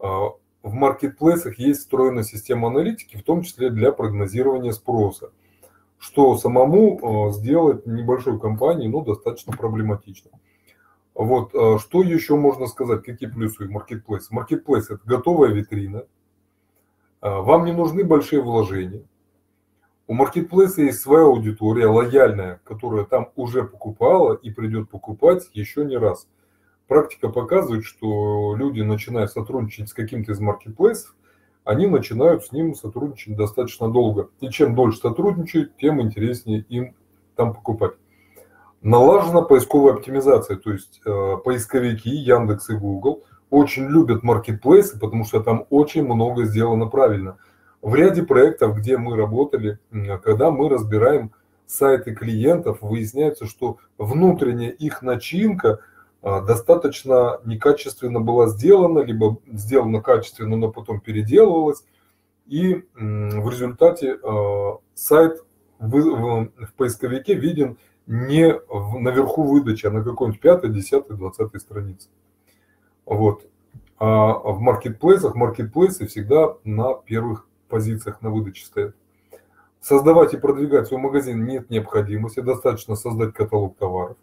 а, 0.00 0.30
в 0.64 0.72
маркетплейсах 0.72 1.60
есть 1.60 1.80
встроенная 1.80 2.24
система 2.24 2.68
аналитики, 2.68 3.16
в 3.16 3.22
том 3.22 3.42
числе 3.42 3.70
для 3.70 3.92
прогнозирования 3.92 4.72
спроса, 4.72 5.30
что 5.98 6.36
самому 6.36 7.30
сделать 7.32 7.86
небольшой 7.86 8.40
компании 8.40 8.88
ну, 8.88 9.02
достаточно 9.02 9.52
проблематично. 9.56 10.32
Вот, 11.14 11.50
что 11.80 12.02
еще 12.02 12.36
можно 12.36 12.66
сказать, 12.66 13.04
какие 13.04 13.28
плюсы 13.28 13.66
у 13.66 13.70
маркетплейса? 13.70 14.34
Маркетплейс– 14.34 14.90
это 14.90 15.00
готовая 15.04 15.50
витрина– 15.50 16.02
а, 16.17 16.17
вам 17.20 17.64
не 17.64 17.72
нужны 17.72 18.04
большие 18.04 18.42
вложения. 18.42 19.02
У 20.06 20.14
маркетплейса 20.14 20.82
есть 20.82 21.00
своя 21.00 21.24
аудитория, 21.24 21.86
лояльная, 21.86 22.60
которая 22.64 23.04
там 23.04 23.30
уже 23.36 23.64
покупала 23.64 24.34
и 24.34 24.50
придет 24.50 24.88
покупать 24.88 25.50
еще 25.52 25.84
не 25.84 25.96
раз. 25.96 26.26
Практика 26.86 27.28
показывает, 27.28 27.84
что 27.84 28.54
люди, 28.56 28.80
начиная 28.80 29.26
сотрудничать 29.26 29.90
с 29.90 29.92
каким-то 29.92 30.32
из 30.32 30.40
маркетплейсов, 30.40 31.14
они 31.64 31.86
начинают 31.86 32.46
с 32.46 32.52
ним 32.52 32.74
сотрудничать 32.74 33.36
достаточно 33.36 33.90
долго. 33.90 34.30
И 34.40 34.48
чем 34.48 34.74
дольше 34.74 34.98
сотрудничают, 34.98 35.76
тем 35.76 36.00
интереснее 36.00 36.64
им 36.70 36.94
там 37.36 37.52
покупать. 37.52 37.92
Налажена 38.80 39.42
поисковая 39.42 39.92
оптимизация, 39.94 40.56
то 40.56 40.72
есть 40.72 41.02
э, 41.04 41.36
поисковики 41.44 42.08
Яндекс 42.08 42.70
и 42.70 42.74
Google– 42.74 43.24
очень 43.50 43.86
любят 43.86 44.22
маркетплейсы, 44.22 44.98
потому 44.98 45.24
что 45.24 45.40
там 45.40 45.66
очень 45.70 46.04
много 46.04 46.44
сделано 46.44 46.86
правильно. 46.86 47.38
В 47.80 47.94
ряде 47.94 48.22
проектов, 48.22 48.76
где 48.76 48.98
мы 48.98 49.16
работали, 49.16 49.78
когда 50.22 50.50
мы 50.50 50.68
разбираем 50.68 51.32
сайты 51.66 52.14
клиентов, 52.14 52.78
выясняется, 52.80 53.46
что 53.46 53.78
внутренняя 53.98 54.70
их 54.70 55.02
начинка 55.02 55.80
а, 56.22 56.40
достаточно 56.40 57.40
некачественно 57.44 58.20
была 58.20 58.48
сделана, 58.48 59.00
либо 59.00 59.38
сделана 59.46 60.00
качественно, 60.00 60.56
но 60.56 60.70
потом 60.72 61.00
переделывалась. 61.00 61.84
И 62.46 62.84
в 62.94 63.50
результате 63.50 64.18
а, 64.22 64.78
сайт 64.94 65.42
в 65.78 66.48
поисковике 66.76 67.34
виден 67.34 67.78
не 68.06 68.58
наверху 68.98 69.42
выдачи, 69.44 69.86
а 69.86 69.90
на 69.90 70.02
какой-нибудь 70.02 70.40
5, 70.40 70.72
10, 70.72 71.08
20 71.10 71.60
странице. 71.60 72.08
Вот. 73.08 73.46
А 73.98 74.34
в 74.34 74.60
маркетплейсах, 74.60 75.34
маркетплейсы 75.34 76.06
всегда 76.06 76.54
на 76.62 76.94
первых 76.94 77.48
позициях 77.68 78.22
на 78.22 78.30
выдаче 78.30 78.66
стоят. 78.66 78.94
Создавать 79.80 80.34
и 80.34 80.36
продвигать 80.36 80.88
свой 80.88 81.00
магазин 81.00 81.44
нет 81.46 81.70
необходимости, 81.70 82.40
достаточно 82.40 82.96
создать 82.96 83.32
каталог 83.32 83.76
товаров. 83.76 84.16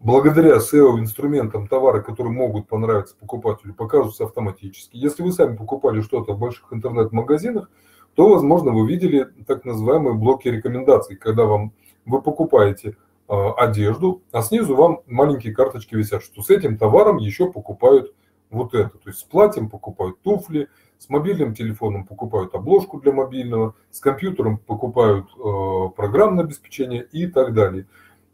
Благодаря 0.00 0.58
SEO-инструментам 0.58 1.66
товары, 1.66 2.02
которые 2.02 2.32
могут 2.32 2.68
понравиться 2.68 3.16
покупателю, 3.18 3.74
покажутся 3.74 4.24
автоматически. 4.24 4.96
Если 4.96 5.22
вы 5.22 5.32
сами 5.32 5.56
покупали 5.56 6.00
что-то 6.00 6.34
в 6.34 6.38
больших 6.38 6.72
интернет-магазинах, 6.72 7.68
то, 8.14 8.28
возможно, 8.28 8.70
вы 8.70 8.86
видели 8.86 9.26
так 9.46 9.64
называемые 9.64 10.14
блоки 10.14 10.48
рекомендаций, 10.48 11.16
когда 11.16 11.46
вам, 11.46 11.72
вы 12.06 12.22
покупаете 12.22 12.96
одежду, 13.28 14.22
а 14.32 14.42
снизу 14.42 14.74
вам 14.74 15.00
маленькие 15.06 15.54
карточки 15.54 15.94
висят, 15.94 16.22
что 16.22 16.42
с 16.42 16.50
этим 16.50 16.78
товаром 16.78 17.18
еще 17.18 17.52
покупают 17.52 18.14
вот 18.50 18.74
это. 18.74 18.96
То 18.98 19.10
есть 19.10 19.20
с 19.20 19.22
платьем 19.22 19.68
покупают 19.68 20.20
туфли, 20.22 20.68
с 20.98 21.08
мобильным 21.08 21.54
телефоном 21.54 22.04
покупают 22.04 22.54
обложку 22.54 23.00
для 23.00 23.12
мобильного, 23.12 23.74
с 23.90 24.00
компьютером 24.00 24.58
покупают 24.58 25.26
э, 25.36 25.88
программное 25.96 26.44
обеспечение 26.44 27.06
и 27.12 27.26
так 27.26 27.54
далее. 27.54 27.86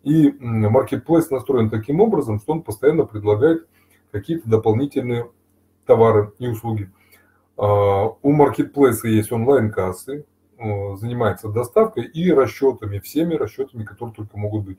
И 0.03 0.31
Marketplace 0.31 1.27
настроен 1.31 1.71
таким 1.71 2.01
образом, 2.01 2.39
что 2.41 2.53
он 2.53 2.63
постоянно 2.63 3.05
предлагает 3.05 3.67
какие-то 4.13 4.49
дополнительные 4.49 5.31
товары 5.87 6.33
и 6.39 6.49
услуги. 6.49 6.91
Э, 7.59 7.61
у 7.61 8.33
Marketplace 8.37 9.07
есть 9.07 9.33
онлайн-кассы, 9.33 10.25
занимается 10.59 11.49
доставкой 11.49 12.05
и 12.05 12.31
расчетами, 12.31 12.99
всеми 12.99 13.35
расчетами, 13.35 13.85
которые 13.85 14.15
только 14.15 14.39
могут 14.39 14.65
быть. 14.65 14.79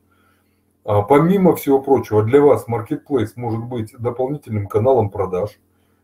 А 0.84 1.02
помимо 1.02 1.56
всего 1.56 1.82
прочего, 1.82 2.24
для 2.24 2.42
вас 2.42 2.68
Marketplace 2.68 3.32
может 3.36 3.64
быть 3.64 3.94
дополнительным 3.98 4.68
каналом 4.68 5.10
продаж, 5.10 5.60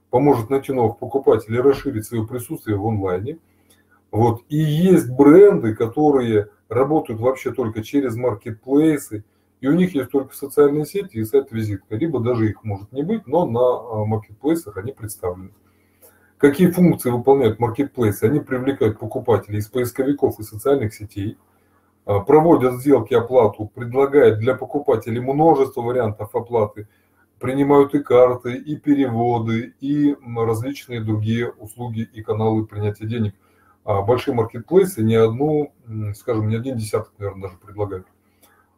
поможет 0.10 0.50
найти 0.50 0.74
новых 0.74 0.98
покупателей, 0.98 1.62
расширить 1.62 2.06
свое 2.06 2.26
присутствие 2.26 2.78
в 2.78 2.86
онлайне. 2.86 3.38
Вот. 4.12 4.42
И 4.50 4.58
есть 4.58 5.10
бренды, 5.10 5.76
которые 5.76 6.50
работают 6.68 7.22
вообще 7.22 7.54
только 7.54 7.84
через 7.84 8.16
маркетплейсы, 8.16 9.24
и 9.62 9.68
у 9.68 9.74
них 9.74 9.94
есть 9.94 10.10
только 10.10 10.36
социальные 10.36 10.86
сети 10.86 11.18
и 11.18 11.24
сайт-визитка, 11.24 11.96
либо 11.96 12.20
даже 12.20 12.50
их 12.50 12.64
может 12.64 12.92
не 12.92 13.04
быть, 13.04 13.28
но 13.28 13.46
на 13.46 14.06
маркетплейсах 14.06 14.78
они 14.78 14.92
представлены. 14.92 15.52
Какие 16.42 16.72
функции 16.72 17.12
выполняют 17.12 17.60
маркетплейсы? 17.60 18.24
Они 18.24 18.40
привлекают 18.40 18.98
покупателей 18.98 19.60
из 19.60 19.68
поисковиков 19.68 20.40
и 20.40 20.44
социальных 20.44 20.92
сетей, 20.92 21.38
а, 22.04 22.20
проводят 22.20 22.80
сделки 22.80 23.14
оплату, 23.14 23.72
предлагают 23.76 24.40
для 24.40 24.56
покупателей 24.56 25.22
множество 25.22 25.82
вариантов 25.82 26.34
оплаты, 26.36 26.88
принимают 27.40 27.94
и 27.94 28.00
карты, 28.00 28.56
и 28.56 28.76
переводы, 28.76 29.76
и 29.82 30.16
различные 30.36 31.00
другие 31.00 31.52
услуги 31.52 32.10
и 32.12 32.24
каналы 32.24 32.66
принятия 32.66 33.06
денег. 33.06 33.36
А 33.84 34.02
большие 34.02 34.34
маркетплейсы 34.34 35.04
не 35.04 35.18
одну, 35.18 35.74
скажем, 36.16 36.50
не 36.50 36.56
один 36.56 36.76
десяток, 36.76 37.12
наверное, 37.20 37.50
даже 37.50 37.58
предлагают. 37.60 38.08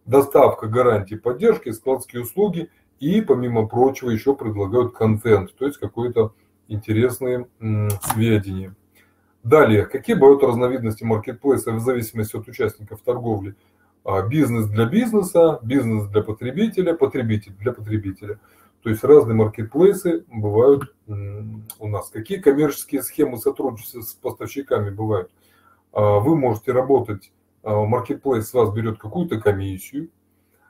Доставка, 0.05 0.67
гарантии, 0.67 1.15
поддержки, 1.15 1.71
складские 1.71 2.23
услуги 2.23 2.69
и, 2.99 3.21
помимо 3.21 3.69
прочего, 3.69 4.09
еще 4.09 4.35
предлагают 4.35 4.93
контент, 4.93 5.55
то 5.55 5.65
есть 5.65 5.77
какой-то 5.77 6.33
интересные 6.67 7.47
сведения. 8.01 8.75
Далее, 9.43 9.85
какие 9.85 10.15
бывают 10.15 10.41
разновидности 10.41 11.03
маркетплейса 11.03 11.73
в 11.73 11.79
зависимости 11.79 12.37
от 12.37 12.47
участников 12.47 13.01
торговли? 13.01 13.55
А, 14.05 14.21
бизнес 14.21 14.67
для 14.67 14.85
бизнеса, 14.85 15.59
бизнес 15.61 16.07
для 16.07 16.23
потребителя, 16.23 16.93
потребитель 16.93 17.53
для 17.59 17.73
потребителя. 17.73 18.39
То 18.83 18.89
есть 18.89 19.03
разные 19.03 19.35
маркетплейсы 19.35 20.25
бывают 20.31 20.93
у 21.07 21.87
нас. 21.87 22.09
Какие 22.09 22.39
коммерческие 22.39 23.01
схемы 23.01 23.37
сотрудничества 23.37 24.01
с 24.01 24.13
поставщиками 24.13 24.89
бывают? 24.89 25.29
А, 25.91 26.19
вы 26.19 26.37
можете 26.37 26.71
работать, 26.71 27.33
а, 27.63 27.83
маркетплейс 27.85 28.47
с 28.47 28.53
вас 28.53 28.73
берет 28.73 28.97
какую-то 28.97 29.41
комиссию, 29.41 30.09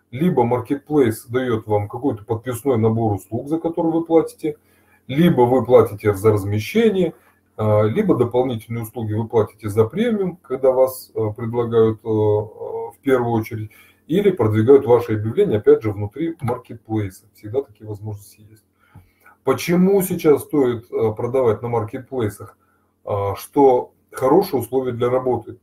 либо 0.10 0.44
маркетплейс 0.44 1.26
дает 1.26 1.68
вам 1.68 1.88
какой-то 1.88 2.24
подписной 2.24 2.80
набор 2.80 3.14
услуг, 3.14 3.50
за 3.50 3.60
который 3.60 3.92
вы 3.92 4.04
платите– 4.04 4.58
либо 5.08 5.42
вы 5.42 5.66
платите 5.66 6.14
за 6.14 6.32
размещение, 6.32 7.14
либо 7.58 8.16
дополнительные 8.16 8.84
услуги 8.84 9.14
вы 9.14 9.28
платите 9.28 9.70
за 9.70 9.86
премиум, 9.86 10.38
когда 10.38 10.72
вас 10.72 11.12
предлагают 11.38 12.02
в 12.04 12.96
первую 13.02 13.32
очередь, 13.34 13.72
или 14.08 14.32
продвигают 14.32 14.86
ваши 14.86 15.14
объявления, 15.14 15.58
опять 15.58 15.82
же, 15.82 15.92
внутри 15.92 16.36
маркетплейса. 16.42 17.26
Всегда 17.36 17.62
такие 17.62 17.88
возможности 17.88 18.42
есть. 18.50 18.64
Почему 19.44 20.02
сейчас 20.02 20.44
стоит 20.44 20.90
продавать 20.90 21.62
на 21.62 21.70
маркетплейсах? 21.70 22.58
Что 23.36 23.92
хорошие 24.12 24.60
условия 24.62 24.92
для 24.92 25.10
работы. 25.10 25.58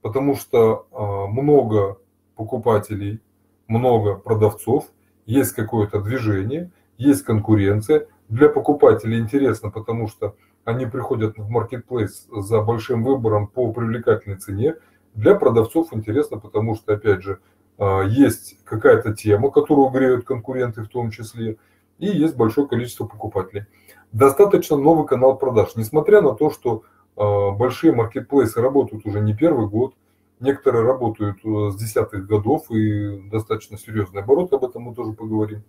Потому 0.00 0.36
что 0.36 0.86
много 1.30 1.98
покупателей, 2.36 3.20
много 3.68 4.16
продавцов, 4.16 4.86
есть 5.26 5.52
какое-то 5.52 6.00
движение, 6.00 6.70
есть 6.98 7.22
конкуренция. 7.22 8.06
Для 8.28 8.48
покупателей 8.48 9.18
интересно, 9.18 9.70
потому 9.70 10.08
что 10.08 10.34
они 10.64 10.86
приходят 10.86 11.36
в 11.36 11.48
маркетплейс 11.48 12.26
за 12.30 12.60
большим 12.62 13.04
выбором 13.04 13.46
по 13.46 13.72
привлекательной 13.72 14.38
цене. 14.38 14.76
Для 15.14 15.34
продавцов 15.34 15.92
интересно, 15.92 16.38
потому 16.38 16.74
что, 16.74 16.94
опять 16.94 17.22
же, 17.22 17.38
а, 17.78 18.02
есть 18.02 18.56
какая-то 18.64 19.14
тема, 19.14 19.50
которую 19.50 19.90
греют 19.90 20.24
конкуренты 20.24 20.82
в 20.82 20.88
том 20.88 21.10
числе, 21.10 21.58
и 21.98 22.06
есть 22.06 22.36
большое 22.36 22.66
количество 22.66 23.06
покупателей. 23.06 23.66
Достаточно 24.12 24.76
новый 24.76 25.06
канал 25.06 25.36
продаж, 25.36 25.76
несмотря 25.76 26.22
на 26.22 26.34
то, 26.34 26.50
что 26.50 26.84
а, 27.16 27.50
большие 27.50 27.92
маркетплейсы 27.92 28.60
работают 28.60 29.04
уже 29.06 29.20
не 29.20 29.34
первый 29.34 29.68
год, 29.68 29.94
некоторые 30.40 30.84
работают 30.84 31.38
э, 31.44 31.70
с 31.70 31.76
десятых 31.76 32.26
годов 32.26 32.70
и 32.70 33.28
достаточно 33.30 33.78
серьезный 33.78 34.22
оборот, 34.22 34.52
об 34.52 34.64
этом 34.64 34.82
мы 34.82 34.94
тоже 34.94 35.12
поговорим. 35.12 35.62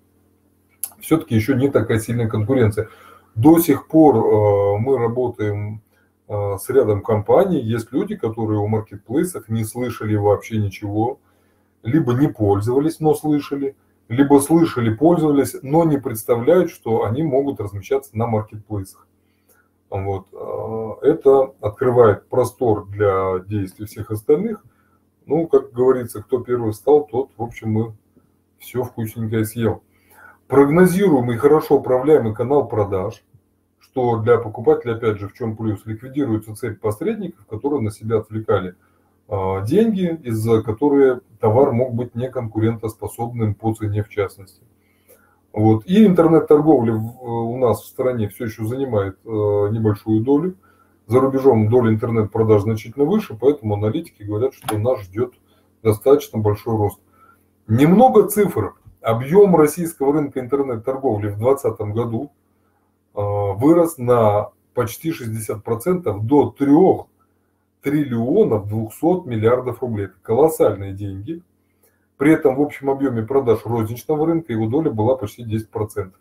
Все-таки 1.06 1.36
еще 1.36 1.54
не 1.54 1.70
такая 1.70 2.00
сильная 2.00 2.28
конкуренция. 2.28 2.90
До 3.36 3.60
сих 3.60 3.88
пор 3.88 4.16
э, 4.16 4.78
мы 4.80 4.98
работаем 4.98 5.82
э, 6.28 6.58
с 6.58 6.68
рядом 6.70 7.04
компаний. 7.04 7.60
Есть 7.60 7.92
люди, 7.92 8.16
которые 8.16 8.60
в 8.60 8.68
маркетплейсах 8.68 9.48
не 9.48 9.66
слышали 9.66 10.16
вообще 10.16 10.58
ничего, 10.58 11.20
либо 11.84 12.14
не 12.14 12.28
пользовались, 12.28 13.00
но 13.00 13.14
слышали, 13.14 13.76
либо 14.10 14.40
слышали, 14.40 14.92
пользовались, 14.92 15.56
но 15.62 15.84
не 15.84 16.00
представляют, 16.00 16.72
что 16.72 17.06
они 17.06 17.22
могут 17.22 17.60
размещаться 17.60 18.18
на 18.18 18.26
маркетплейсах. 18.26 19.08
Вот. 19.92 20.26
Это 21.04 21.54
открывает 21.62 22.28
простор 22.30 22.88
для 22.88 23.40
действий 23.46 23.86
всех 23.86 24.10
остальных. 24.10 24.66
Ну, 25.28 25.48
как 25.48 25.72
говорится, 25.72 26.24
кто 26.24 26.40
первый 26.40 26.72
встал, 26.72 27.06
тот, 27.06 27.30
в 27.38 27.44
общем, 27.44 27.70
мы 27.70 27.94
все 28.58 28.82
вкусненькое 28.82 29.46
съел. 29.46 29.84
Прогнозируемый, 30.48 31.38
хорошо 31.38 31.78
управляемый 31.78 32.36
канал 32.36 32.68
продаж, 32.68 33.24
что 33.80 34.18
для 34.18 34.38
покупателя, 34.38 34.94
опять 34.94 35.18
же, 35.18 35.28
в 35.28 35.34
чем 35.34 35.58
плюс, 35.58 35.84
ликвидируется 35.86 36.56
цепь 36.56 36.80
посредников, 36.80 37.48
которые 37.48 37.82
на 37.82 37.90
себя 37.90 38.18
отвлекали 38.18 38.76
а, 39.28 39.62
деньги, 39.62 40.20
из-за 40.24 40.62
которых 40.62 41.22
товар 41.40 41.72
мог 41.72 41.96
быть 41.96 42.14
неконкурентоспособным 42.14 43.56
по 43.56 43.74
цене 43.74 44.04
в 44.04 44.10
частности. 44.10 44.62
Вот. 45.52 45.84
И 45.88 46.06
интернет-торговля 46.06 46.94
у 46.94 47.58
нас 47.58 47.82
в 47.82 47.88
стране 47.88 48.30
все 48.30 48.46
еще 48.46 48.66
занимает 48.66 49.18
а, 49.26 49.70
небольшую 49.70 50.22
долю. 50.22 50.58
За 51.08 51.20
рубежом 51.20 51.70
доля 51.70 51.92
интернет-продаж 51.92 52.64
значительно 52.64 53.06
выше, 53.06 53.36
поэтому 53.40 53.76
аналитики 53.76 54.22
говорят, 54.22 54.54
что 54.54 54.78
нас 54.78 55.02
ждет 55.02 55.34
достаточно 55.82 56.38
большой 56.38 56.78
рост. 56.78 57.00
Немного 57.68 58.28
цифр. 58.28 58.76
Объем 59.06 59.56
российского 59.56 60.14
рынка 60.14 60.40
интернет-торговли 60.40 61.28
в 61.28 61.38
2020 61.38 61.80
году 61.94 62.32
а, 63.14 63.54
вырос 63.54 64.00
на 64.00 64.50
почти 64.74 65.12
60% 65.12 66.22
до 66.22 66.50
3 66.50 66.68
триллионов 67.84 68.68
200 68.68 69.28
миллиардов 69.28 69.84
рублей. 69.84 70.08
Это 70.08 70.16
колоссальные 70.24 70.94
деньги. 70.94 71.44
При 72.18 72.34
этом 72.34 72.56
в 72.56 72.62
общем 72.64 72.90
объеме 72.90 73.22
продаж 73.22 73.60
розничного 73.64 74.26
рынка 74.26 74.54
его 74.54 74.66
доля 74.66 74.90
была 74.90 75.16
почти 75.16 75.44
10%. 75.44 76.12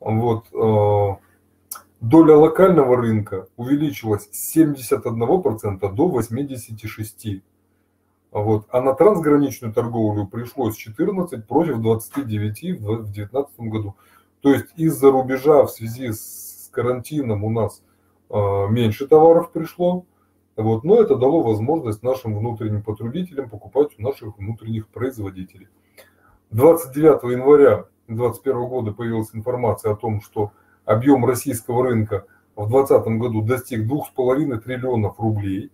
Вот. 0.00 0.44
А, 0.52 1.16
доля 2.02 2.36
локального 2.36 2.94
рынка 2.98 3.46
увеличилась 3.56 4.28
с 4.32 4.54
71% 4.54 5.94
до 5.94 6.10
86%. 6.10 7.40
Вот. 8.32 8.66
А 8.70 8.80
на 8.80 8.94
трансграничную 8.94 9.72
торговлю 9.72 10.26
пришлось 10.26 10.76
14 10.76 11.46
против 11.46 11.80
29 11.80 12.80
в 12.80 13.04
2019 13.04 13.60
году. 13.60 13.96
То 14.40 14.52
есть 14.52 14.66
из-за 14.76 15.10
рубежа 15.10 15.64
в 15.64 15.70
связи 15.70 16.12
с 16.12 16.70
карантином 16.72 17.44
у 17.44 17.50
нас 17.50 17.82
э, 18.30 18.66
меньше 18.70 19.06
товаров 19.08 19.50
пришло. 19.50 20.04
Вот. 20.56 20.84
Но 20.84 21.00
это 21.00 21.16
дало 21.16 21.42
возможность 21.42 22.02
нашим 22.02 22.38
внутренним 22.38 22.82
потребителям 22.82 23.50
покупать 23.50 23.90
у 23.98 24.02
наших 24.02 24.38
внутренних 24.38 24.88
производителей. 24.88 25.68
29 26.50 27.22
января 27.32 27.86
2021 28.06 28.68
года 28.68 28.92
появилась 28.92 29.30
информация 29.34 29.92
о 29.92 29.96
том, 29.96 30.20
что 30.20 30.52
объем 30.84 31.24
российского 31.24 31.84
рынка 31.84 32.26
в 32.56 32.68
2020 32.68 33.18
году 33.18 33.42
достиг 33.42 33.80
2,5 33.90 34.58
триллионов 34.58 35.18
рублей. 35.18 35.70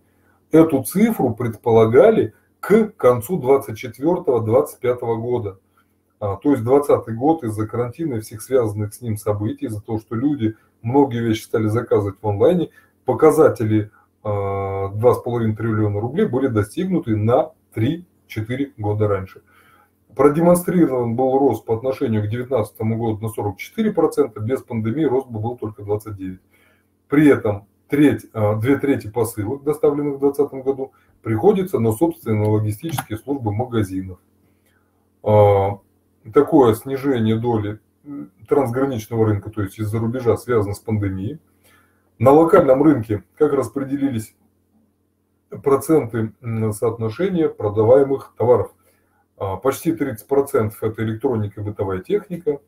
Эту 0.51 0.83
цифру 0.83 1.33
предполагали 1.33 2.33
к 2.67 2.97
концу 2.97 3.39
2024-2025 3.39 5.15
года. 5.17 5.59
А, 6.19 6.35
то 6.35 6.51
есть 6.51 6.63
2020 6.63 7.15
год 7.15 7.43
из-за 7.43 7.65
карантина 7.67 8.15
и 8.15 8.19
всех 8.19 8.41
связанных 8.41 8.93
с 8.93 9.01
ним 9.01 9.17
событий, 9.17 9.67
из-за 9.67 9.81
того, 9.81 9.99
что 9.99 10.15
люди 10.15 10.55
многие 10.81 11.21
вещи 11.21 11.43
стали 11.43 11.67
заказывать 11.67 12.17
в 12.21 12.27
онлайне, 12.27 12.69
показатели 13.05 13.91
2,5 14.23 14.91
а, 15.53 15.55
триллиона 15.55 16.01
рублей 16.01 16.25
были 16.25 16.47
достигнуты 16.47 17.15
на 17.15 17.51
3-4 17.73 18.73
года 18.77 19.07
раньше. 19.07 19.43
Продемонстрирован 20.15 21.15
был 21.15 21.37
рост 21.37 21.63
по 21.63 21.75
отношению 21.75 22.21
к 22.21 22.29
2019 22.29 22.81
году 22.81 23.19
на 23.19 23.27
44%, 23.27 24.39
без 24.41 24.61
пандемии 24.63 25.05
рост 25.05 25.27
бы 25.27 25.39
был 25.39 25.55
только 25.55 25.83
29%. 25.83 26.39
При 27.07 27.27
этом 27.29 27.67
треть, 27.87 28.25
а, 28.33 28.55
две 28.55 28.77
трети 28.77 29.07
посылок, 29.07 29.63
доставленных 29.63 30.15
в 30.15 30.19
2020 30.19 30.63
году, 30.65 30.91
приходится 31.27 31.77
на 31.79 31.91
собственные 31.91 32.47
логистические 32.47 33.17
службы 33.17 33.51
магазинов. 33.51 34.17
А, 35.21 35.81
такое 36.33 36.73
снижение 36.73 37.37
доли 37.37 37.81
трансграничного 38.47 39.25
рынка, 39.25 39.49
то 39.49 39.61
есть 39.61 39.77
из-за 39.77 39.99
рубежа, 39.99 40.37
связано 40.37 40.73
с 40.73 40.79
пандемией. 40.79 41.41
На 42.17 42.31
локальном 42.31 42.81
рынке 42.81 43.25
как 43.37 43.51
распределились 43.51 44.37
проценты 45.49 46.31
соотношения 46.71 47.49
продаваемых 47.49 48.33
товаров. 48.37 48.71
А, 49.35 49.57
почти 49.57 49.91
30% 49.91 50.75
это 50.79 51.03
электроника 51.03 51.59
и 51.59 51.63
бытовая 51.65 51.99
техника, 51.99 52.61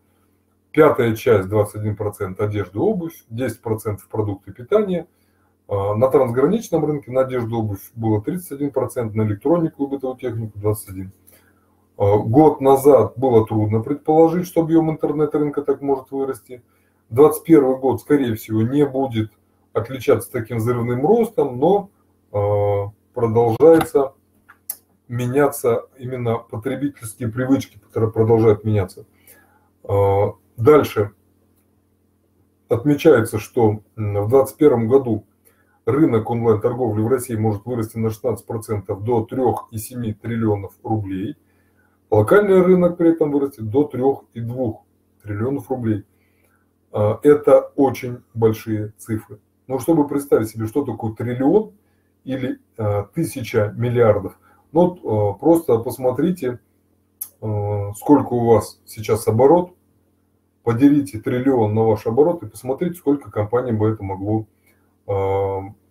пятая 0.74 1.16
часть 1.16 1.48
21% 1.48 2.38
одежда 2.42 2.78
и 2.78 2.82
обувь, 2.82 3.24
10% 3.30 4.00
продукты 4.12 4.52
питания. 4.52 5.08
А, 5.70 5.94
на 5.96 6.08
трансграничном 6.10 6.84
рынке 6.84 7.12
на 7.12 7.22
одежду 7.22 7.60
обувь 7.60 7.92
было 7.94 8.20
31%, 8.20 9.14
на 9.14 9.22
электронику 9.22 9.86
и 9.86 9.88
бытовую 9.88 10.18
технику 10.18 10.58
21%. 10.58 11.10
А, 11.98 12.18
год 12.18 12.60
назад 12.60 13.14
было 13.18 13.46
трудно 13.46 13.82
предположить, 13.82 14.48
что 14.48 14.62
объем 14.62 14.90
интернет-рынка 14.90 15.62
так 15.62 15.82
может 15.82 16.10
вырасти. 16.10 16.64
2021 17.12 17.80
год, 17.80 18.02
скорее 18.02 18.36
всего, 18.36 18.64
не 18.64 18.86
будет 18.86 19.32
отличаться 19.74 20.32
таким 20.32 20.58
взрывным 20.58 21.06
ростом, 21.06 21.60
но 21.60 21.90
продолжается 23.14 24.14
меняться 25.08 25.88
именно 25.98 26.38
потребительские 26.38 27.30
привычки, 27.30 27.80
которые 27.80 28.12
продолжают 28.12 28.64
меняться. 28.64 29.06
А, 29.84 30.34
дальше 30.58 31.12
отмечается, 32.70 33.40
что 33.40 33.82
в 33.96 34.30
2021 34.30 34.88
году 34.88 35.26
рынок 35.92 36.30
онлайн-торговли 36.30 37.02
в 37.02 37.08
России 37.08 37.36
может 37.36 37.66
вырасти 37.66 37.98
на 37.98 38.08
16% 38.08 39.00
до 39.02 39.28
3,7 39.30 40.14
триллионов 40.14 40.74
рублей. 40.84 41.36
Локальный 42.10 42.62
рынок 42.62 42.98
при 42.98 43.12
этом 43.12 43.32
вырастет 43.32 43.70
до 43.70 43.90
3,2 43.92 44.76
триллионов 45.24 45.70
рублей. 45.70 46.06
А, 46.92 47.20
это 47.24 47.72
очень 47.76 48.20
большие 48.34 48.94
цифры. 48.98 49.40
Но 49.68 49.80
чтобы 49.80 50.08
представить 50.08 50.50
себе, 50.50 50.68
что 50.68 50.84
такое 50.84 51.14
триллион 51.14 51.74
или 52.24 52.60
а, 52.78 53.04
тысяча 53.14 53.74
миллиардов– 53.76 54.40
ну, 54.72 54.96
э, 54.96 55.40
просто 55.40 55.78
посмотрите, 55.80 56.60
сколько 57.40 58.34
у 58.34 58.46
вас 58.46 58.82
сейчас 58.86 59.28
оборот, 59.28 59.74
поделите 60.64 61.20
триллион 61.20 61.74
на 61.74 61.84
ваш 61.84 62.06
оборот 62.06 62.44
и 62.44 62.48
посмотрите, 62.48 62.96
сколько 62.96 63.32
компаний 63.32 63.72
бы 63.72 63.88
это 63.88 64.04
могло 64.04 64.46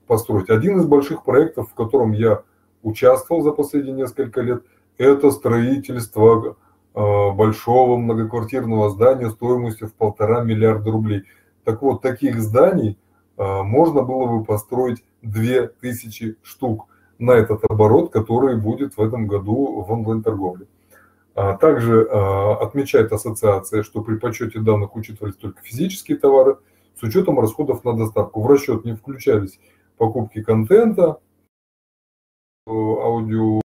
построить. 0.07 0.51
Один 0.51 0.79
из 0.79 0.87
больших 0.87 1.25
проектов, 1.25 1.71
в 1.71 1.75
котором 1.75 2.13
я 2.13 2.43
участвовал 2.83 3.43
за 3.43 3.51
последние 3.51 3.95
несколько 3.95 4.41
лет, 4.41 4.63
это 4.97 5.31
строительство 5.31 6.57
большого 6.95 7.97
многоквартирного 7.97 8.91
здания 8.91 9.31
стоимостью 9.31 9.89
в 9.89 9.95
полтора 9.95 10.43
миллиарда 10.43 10.91
рублей. 10.91 11.25
Так 11.65 11.83
вот, 11.83 12.01
таких 12.03 12.41
зданий 12.41 12.99
можно 13.37 14.03
было 14.03 14.27
бы 14.27 14.45
построить 14.45 15.05
2000 15.23 16.37
штук 16.43 16.87
на 17.19 17.33
этот 17.33 17.65
оборот, 17.69 18.11
который 18.13 18.57
будет 18.57 18.97
в 18.97 19.01
этом 19.01 19.27
году 19.27 19.83
в 19.83 19.93
онлайн-торговле. 19.93 20.67
Также 21.61 22.05
отмечает 22.05 23.13
ассоциация, 23.13 23.83
что 23.83 24.03
при 24.03 24.17
подсчете 24.17 24.59
данных 24.61 24.97
учитывались 24.97 25.37
только 25.37 25.61
физические 25.63 26.17
товары 26.19 26.57
с 26.99 27.03
учетом 27.03 27.39
расходов 27.39 27.85
на 27.85 27.97
доставку. 27.97 28.43
В 28.43 28.47
расчет 28.47 28.85
не 28.85 28.95
включались 28.95 29.61
покупки 29.97 30.43
контента, 30.43 31.21
аудио 32.67 33.61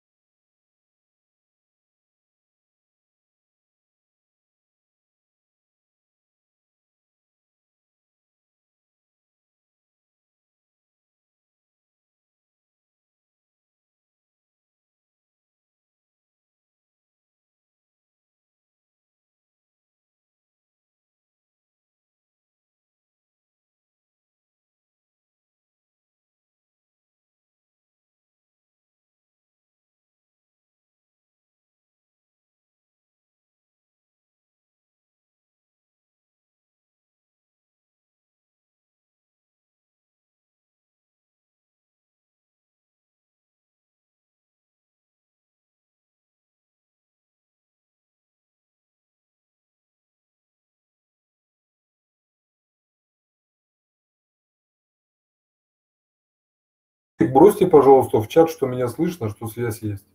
Бросьте, 57.28 57.66
пожалуйста, 57.66 58.20
в 58.20 58.28
чат, 58.28 58.50
что 58.50 58.66
меня 58.66 58.88
слышно, 58.88 59.28
что 59.28 59.46
связь 59.46 59.82
есть. 59.82 60.06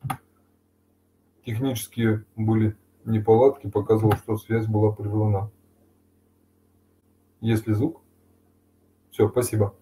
Технические 1.46 2.26
были 2.36 2.76
неполадки, 3.06 3.70
показывал, 3.70 4.14
что 4.14 4.38
связь 4.38 4.66
была 4.66 4.92
прервана. 4.92 5.52
Есть 7.42 7.68
ли 7.68 7.74
звук? 7.74 8.02
Все, 9.12 9.30
спасибо. 9.30 9.76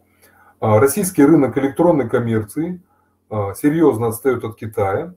А, 0.59 0.79
российский 0.79 1.23
рынок 1.23 1.57
электронной 1.57 2.09
коммерции 2.09 2.81
а, 3.29 3.53
серьезно 3.53 4.07
отстает 4.07 4.43
от 4.43 4.57
Китая, 4.57 5.15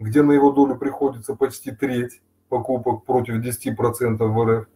где 0.00 0.22
на 0.22 0.32
его 0.32 0.50
долю 0.50 0.76
приходится 0.76 1.36
почти 1.36 1.70
треть 1.70 2.20
покупок 2.48 3.04
против 3.04 3.36
10% 3.36 4.16
в 4.18 4.44
РФ. 4.44 4.68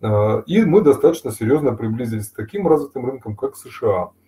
А, 0.00 0.44
и 0.46 0.64
мы 0.64 0.80
достаточно 0.80 1.32
серьезно 1.32 1.74
приблизились 1.74 2.28
к 2.28 2.36
таким 2.36 2.68
развитым 2.68 3.04
рынкам, 3.04 3.34
как 3.34 3.56
США– 3.56 4.10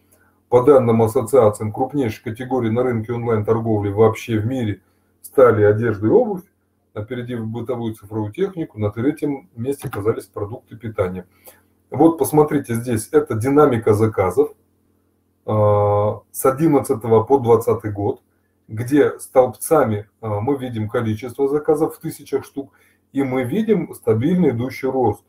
по 0.49 0.63
данным 0.63 1.03
ассоциациям, 1.03 1.73
крупнейшей 1.73 2.23
категории 2.23 2.71
на 2.71 2.83
рынке 2.83 3.13
онлайн-торговли 3.13 3.91
вообще 3.91 4.39
в 4.39 4.47
мире 4.47 4.83
стали 5.23 5.65
одежда 5.65 6.07
и 6.07 6.11
обувь, 6.11 6.45
опередив 6.95 7.47
бытовую 7.47 7.95
цифровую 7.95 8.33
технику, 8.33 8.79
на 8.79 8.91
третьем 8.91 9.49
месте 9.57 9.89
оказались 9.89 10.27
продукты 10.27 10.77
питания. 10.77 11.27
Вот 11.91 12.19
посмотрите 12.19 12.75
здесь, 12.75 13.09
это 13.13 13.35
динамика 13.35 13.93
заказов 13.93 14.51
а, 15.45 16.21
с 16.31 16.45
11 16.45 17.01
по 17.01 17.39
20 17.39 17.93
год, 17.93 18.23
где 18.69 19.19
столбцами 19.19 20.09
а, 20.21 20.41
мы 20.41 20.57
видим 20.57 20.89
количество 20.89 21.49
заказов 21.49 21.97
в 21.97 22.01
тысячах 22.01 22.45
штук, 22.45 22.73
и 23.13 23.23
мы 23.23 23.45
видим 23.45 23.95
стабильный 23.95 24.51
идущий 24.51 24.87
рост. 24.87 25.25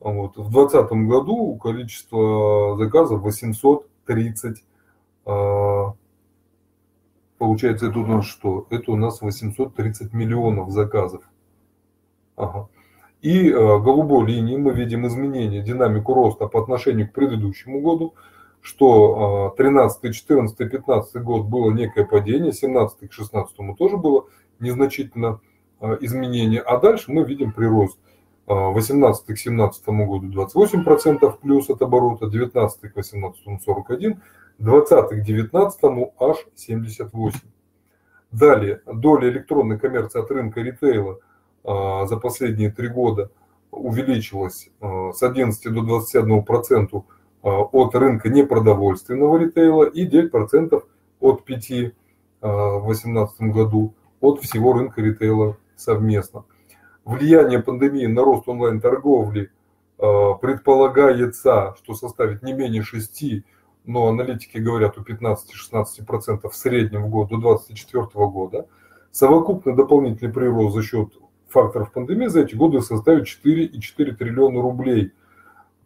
Вот. 0.00 0.36
В 0.36 0.50
2020 0.50 0.92
году 1.08 1.56
количество 1.56 2.76
заказов 2.78 3.20
800 3.20 3.89
30. 4.06 4.64
А, 5.26 5.94
получается, 7.38 7.86
это 7.86 7.98
у 7.98 8.06
нас 8.06 8.26
что? 8.26 8.66
Это 8.70 8.92
у 8.92 8.96
нас 8.96 9.20
830 9.20 10.12
миллионов 10.12 10.70
заказов. 10.70 11.22
Ага. 12.36 12.68
И 13.22 13.50
а, 13.50 13.78
голубой 13.78 14.26
линии 14.26 14.56
мы 14.56 14.72
видим 14.72 15.06
изменение, 15.06 15.62
динамику 15.62 16.14
роста 16.14 16.46
по 16.46 16.62
отношению 16.62 17.08
к 17.08 17.12
предыдущему 17.12 17.80
году, 17.80 18.14
что 18.60 19.54
13, 19.56 20.14
14, 20.14 20.56
15 20.70 21.22
год 21.22 21.46
было 21.46 21.70
некое 21.70 22.04
падение, 22.04 22.52
17 22.52 23.08
к 23.08 23.12
16 23.12 23.56
тоже 23.78 23.96
было 23.96 24.26
незначительно 24.58 25.40
а, 25.80 25.96
изменение, 26.00 26.60
а 26.60 26.78
дальше 26.78 27.10
мы 27.10 27.24
видим 27.24 27.52
прирост. 27.52 27.98
18 28.50 29.26
к 29.26 29.38
17 29.38 29.88
году 29.88 30.28
28% 30.28 31.38
плюс 31.40 31.70
от 31.70 31.82
оборота, 31.82 32.26
19 32.26 32.92
к 32.92 32.96
18 32.96 33.62
41, 33.64 34.20
20 34.58 35.08
к 35.08 35.22
19 35.22 35.80
аж 36.18 36.36
78. 36.56 37.40
Далее, 38.32 38.80
доля 38.86 39.28
электронной 39.28 39.78
коммерции 39.78 40.20
от 40.20 40.30
рынка 40.30 40.60
ритейла 40.60 41.18
а, 41.64 42.06
за 42.06 42.16
последние 42.16 42.70
три 42.70 42.88
года 42.88 43.30
увеличилась 43.70 44.68
а, 44.80 45.12
с 45.12 45.22
11 45.22 45.72
до 45.72 45.82
21 45.82 46.42
процентов 46.42 47.04
а, 47.42 47.60
от 47.60 47.94
рынка 47.94 48.28
непродовольственного 48.30 49.38
ритейла 49.38 49.84
и 49.84 50.06
9 50.06 50.30
процентов 50.30 50.84
от 51.20 51.44
5 51.44 51.70
в 52.40 52.84
2018 52.86 53.42
году 53.52 53.94
от 54.20 54.40
всего 54.40 54.72
рынка 54.72 55.02
ритейла 55.02 55.56
совместно 55.76 56.44
влияние 57.04 57.60
пандемии 57.60 58.06
на 58.06 58.22
рост 58.22 58.48
онлайн-торговли 58.48 59.50
э, 59.98 60.30
предполагается, 60.40 61.74
что 61.78 61.94
составит 61.94 62.42
не 62.42 62.52
менее 62.52 62.82
6, 62.82 63.44
но 63.84 64.08
аналитики 64.08 64.58
говорят 64.58 64.98
о 64.98 65.02
15-16% 65.02 66.48
в 66.48 66.54
среднем 66.54 67.04
в 67.04 67.08
год 67.08 67.30
до 67.30 67.36
2024 67.36 68.26
года. 68.26 68.66
Совокупный 69.10 69.74
дополнительный 69.74 70.32
прирост 70.32 70.74
за 70.74 70.82
счет 70.82 71.08
факторов 71.48 71.92
пандемии 71.92 72.26
за 72.26 72.42
эти 72.42 72.54
годы 72.54 72.80
составит 72.80 73.26
4,4 73.26 74.12
триллиона 74.14 74.60
рублей. 74.60 75.12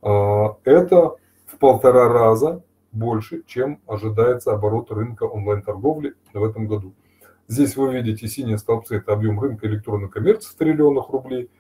Э, 0.03 0.49
это 0.65 1.17
в 1.47 1.59
полтора 1.59 2.09
раза 2.09 2.63
больше, 2.93 3.43
чем 3.47 3.81
ожидается 3.87 4.53
оборот 4.53 4.91
рынка 4.91 5.25
онлайн-торговли 5.25 6.15
в 6.33 6.45
этом 6.45 6.67
году. 6.67 6.93
Здесь 7.47 7.77
вы 7.77 7.93
видите 7.93 8.27
синие 8.27 8.59
столбцы, 8.59 8.97
это 8.97 9.13
объем 9.13 9.39
рынка 9.39 9.67
электронной 9.67 10.09
коммерции 10.09 10.51
в 10.51 10.55
триллионах 10.55 11.11
рублей. 11.11 11.51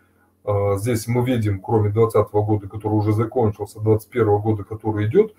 А, 0.44 0.76
здесь 0.76 1.06
мы 1.06 1.24
видим, 1.24 1.60
кроме 1.60 1.90
2020 1.90 2.32
года, 2.32 2.68
который 2.68 2.94
уже 2.94 3.12
закончился, 3.12 3.80
2021 3.80 4.38
года, 4.40 4.64
который 4.64 5.06
идет, 5.06 5.34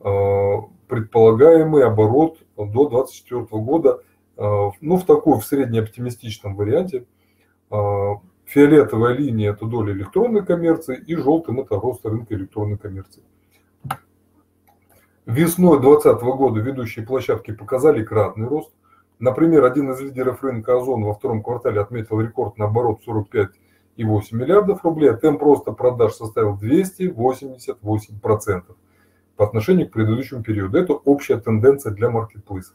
а, 0.00 0.62
предполагаемый 0.88 1.84
оборот 1.84 2.38
до 2.56 2.88
2024 2.88 3.62
года, 3.62 4.02
а, 4.36 4.70
ну, 4.80 4.96
в 4.96 5.04
такой, 5.04 5.38
в 5.38 5.44
среднеоптимистичном 5.44 6.54
варианте. 6.54 7.06
Фиолетовая 8.44 9.14
линия– 9.14 9.52
это 9.52 9.64
доля 9.64 9.94
электронной 9.94 10.44
коммерции, 10.44 11.02
и 11.06 11.16
желтым– 11.16 11.60
это 11.62 11.76
рост 11.76 12.04
рынка 12.04 12.34
электронной 12.34 12.76
коммерции. 12.76 13.22
Весной 15.24 15.80
2020 15.80 16.22
года 16.22 16.60
ведущие 16.60 17.06
площадки 17.06 17.52
показали 17.52 18.04
кратный 18.04 18.48
рост. 18.48 18.72
Например, 19.22 19.64
один 19.64 19.90
из 19.92 20.00
лидеров 20.00 20.42
рынка 20.42 20.76
Озон 20.76 21.04
во 21.04 21.14
втором 21.14 21.44
квартале 21.44 21.80
отметил 21.80 22.20
рекорд 22.20 22.58
на 22.58 22.64
оборот 22.64 23.02
45,8 23.06 23.50
миллиардов 24.32 24.84
рублей, 24.84 25.12
а 25.12 25.14
темп 25.14 25.42
роста 25.42 25.70
продаж 25.70 26.14
составил 26.14 26.58
288% 26.60 28.62
по 29.36 29.44
отношению 29.44 29.88
к 29.88 29.92
предыдущему 29.92 30.42
периоду. 30.42 30.76
Это 30.76 30.94
общая 30.94 31.36
тенденция 31.36 31.92
для 31.92 32.10
маркетплейсов. 32.10 32.74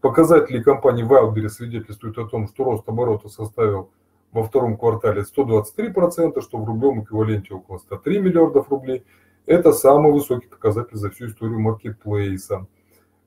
Показатели 0.00 0.62
компании 0.62 1.04
Wildberries 1.04 1.48
свидетельствуют 1.48 2.16
о 2.16 2.28
том, 2.28 2.46
что 2.46 2.62
рост 2.62 2.88
оборота 2.88 3.28
составил 3.28 3.90
во 4.30 4.44
втором 4.44 4.76
квартале 4.76 5.22
123%, 5.22 6.40
что 6.42 6.58
в 6.58 6.64
рублевом 6.64 7.02
эквиваленте 7.02 7.54
около 7.54 7.78
103 7.78 8.20
миллиардов 8.20 8.70
рублей. 8.70 9.04
Это 9.46 9.72
самый 9.72 10.12
высокий 10.12 10.46
показатель 10.46 10.96
за 10.96 11.10
всю 11.10 11.26
историю 11.26 11.58
маркетплейса. 11.58 12.68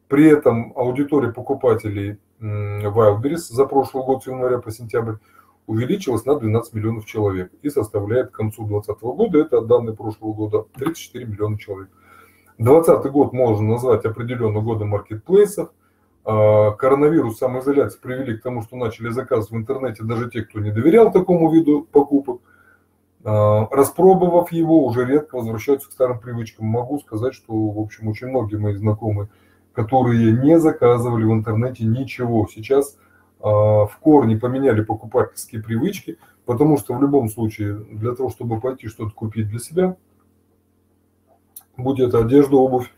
При 0.08 0.30
этом 0.30 0.72
аудитория 0.78 1.34
покупателей 1.34 2.18
Wildberries 2.42 3.52
за 3.52 3.66
прошлый 3.66 4.04
год 4.04 4.24
с 4.24 4.28
января 4.28 4.60
по 4.60 4.72
сентябрь 4.72 5.16
увеличилась 5.68 6.26
на 6.26 6.36
12 6.36 6.74
миллионов 6.74 7.06
человек 7.06 7.52
и 7.62 7.70
составляет 7.70 8.32
к 8.32 8.36
концу 8.36 8.66
2020 8.66 9.02
года, 9.04 9.40
это 9.40 9.62
данные 9.62 9.96
прошлого 9.96 10.34
года, 10.34 10.66
34 10.76 11.26
миллиона 11.26 11.58
человек. 11.58 11.90
2020 12.58 13.12
год 13.12 13.34
можно 13.34 13.68
назвать 13.68 14.06
определенно 14.06 14.62
годом 14.62 14.90
маркетплейсов. 14.90 15.70
А, 16.24 16.72
коронавирус, 16.72 17.38
самоизоляция 17.38 18.00
привели 18.00 18.38
к 18.38 18.42
тому, 18.42 18.62
что 18.62 18.78
начали 18.78 19.10
заказывать 19.10 19.52
в 19.52 19.56
интернете 19.58 20.04
даже 20.04 20.30
те, 20.30 20.44
кто 20.44 20.60
не 20.60 20.72
доверял 20.72 21.12
такому 21.12 21.52
виду 21.52 21.88
покупок. 21.92 22.42
Распробовав 23.24 24.52
его, 24.52 24.86
уже 24.86 25.04
редко 25.04 25.38
возвращаются 25.38 25.90
к 25.90 25.94
старым 25.94 26.20
привычкам. 26.20 26.68
Могу 26.68 27.00
сказать, 27.00 27.34
что, 27.34 27.54
в 27.54 27.80
общем, 27.80 28.08
очень 28.08 28.28
многие 28.28 28.58
мои 28.58 28.76
знакомые, 28.76 29.30
которые 29.76 30.32
не 30.32 30.60
заказывали 30.60 31.26
в 31.26 31.32
интернете 31.34 31.84
ничего, 31.84 32.48
сейчас 32.52 32.98
в 33.40 33.92
корне 34.02 34.38
поменяли 34.38 34.82
покупательские 34.84 35.62
привычки, 35.62 36.18
потому 36.46 36.78
что 36.78 36.96
в 36.96 37.02
любом 37.02 37.30
случае 37.30 37.76
для 37.76 38.16
того, 38.16 38.30
чтобы 38.30 38.60
пойти 38.60 38.88
что-то 38.88 39.14
купить 39.14 39.50
для 39.50 39.60
себя, 39.60 39.98
будь 41.78 42.00
это 42.00 42.20
одежда, 42.20 42.56
обувь, 42.56 42.92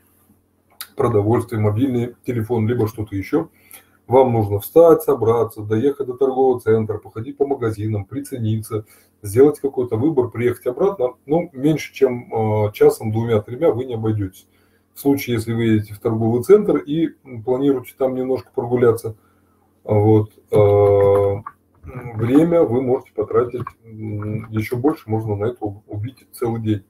продовольствие, 0.95 1.61
мобильный 1.61 2.15
телефон, 2.25 2.67
либо 2.67 2.87
что-то 2.87 3.15
еще, 3.15 3.49
вам 4.07 4.31
нужно 4.33 4.59
встать, 4.59 5.03
собраться, 5.03 5.61
доехать 5.61 6.07
до 6.07 6.13
торгового 6.13 6.61
центра, 6.61 6.97
походить 6.97 7.35
по 7.35 7.45
магазинам, 7.45 8.05
прицениться, 8.05 8.85
сделать 9.21 9.59
какой-то 9.59 9.97
выбор, 9.97 10.29
приехать 10.29 10.65
обратно. 10.67 11.15
Ну, 11.25 11.49
меньше 11.51 11.93
чем 11.93 12.33
э, 12.33 12.71
часом, 12.71 13.11
двумя, 13.11 13.41
тремя 13.41 13.71
вы 13.71 13.83
не 13.83 13.95
обойдетесь. 13.95 14.47
В 14.97 14.99
случае, 14.99 15.35
если 15.35 15.53
вы 15.53 15.65
едете 15.65 15.93
в 15.93 15.99
торговый 15.99 16.41
центр 16.41 16.77
и 16.77 17.09
планируете 17.45 17.93
там 17.95 18.15
немножко 18.15 18.49
прогуляться, 18.51 19.15
вот, 19.83 20.31
э, 20.51 21.35
время 22.15 22.63
вы 22.63 22.81
можете 22.81 23.11
потратить 23.13 23.67
еще 24.49 24.75
больше, 24.75 25.03
можно 25.07 25.35
на 25.35 25.45
это 25.45 25.63
убить 25.85 26.25
целый 26.31 26.63
день. 26.63 26.83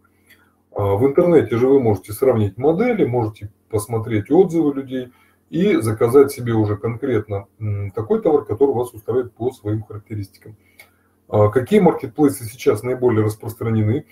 А 0.72 0.96
в 0.96 1.06
интернете 1.06 1.58
же 1.58 1.68
вы 1.68 1.82
можете 1.82 2.14
сравнить 2.14 2.58
модели, 2.58 3.04
можете 3.04 3.52
посмотреть 3.68 4.32
отзывы 4.32 4.74
людей 4.74 5.10
и 5.50 5.76
заказать 5.76 6.32
себе 6.32 6.54
уже 6.54 6.78
конкретно 6.78 7.48
такой 7.94 8.22
товар, 8.22 8.46
который 8.46 8.74
вас 8.74 8.94
устраивает 8.94 9.34
по 9.34 9.52
своим 9.52 9.84
характеристикам. 9.84 10.56
А 11.28 11.50
какие 11.50 11.82
маркетплейсы 11.82 12.46
сейчас 12.46 12.84
наиболее 12.84 13.26
распространены? 13.26 14.06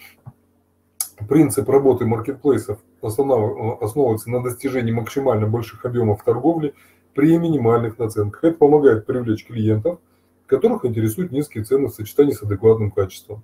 Принцип 1.30 1.70
работы 1.70 2.06
маркетплейсов 2.06 2.80
основывается 3.02 4.30
на 4.30 4.44
достижении 4.44 4.92
максимально 4.92 5.48
больших 5.48 5.86
объемов 5.86 6.24
торговли 6.24 6.74
при 7.14 7.38
минимальных 7.38 7.98
наценках. 7.98 8.44
Это 8.44 8.58
помогает 8.58 9.06
привлечь 9.06 9.46
клиентов, 9.46 10.00
которых 10.46 10.84
интересуют 10.84 11.32
низкие 11.32 11.64
цены 11.64 11.88
в 11.88 11.94
сочетании 11.94 12.34
с 12.34 12.44
адекватным 12.44 12.92
качеством. 12.92 13.44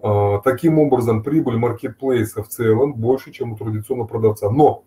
А, 0.00 0.38
таким 0.38 0.78
образом, 0.78 1.22
прибыль 1.22 1.58
маркетплейса 1.58 2.42
в 2.42 2.48
целом 2.48 2.94
больше, 2.94 3.32
чем 3.32 3.52
у 3.52 3.56
традиционного 3.56 4.06
продавца. 4.06 4.50
Но 4.50 4.84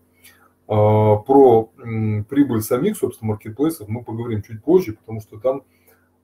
а, 0.66 1.16
про 1.16 1.70
прибыль 2.28 2.62
самих, 2.62 2.96
собственно, 2.96 3.30
маркетплейсов 3.30 3.88
мы 3.88 4.02
поговорим 4.02 4.42
чуть 4.42 4.62
позже, 4.62 4.94
потому 4.94 5.20
что 5.20 5.38
там 5.38 5.62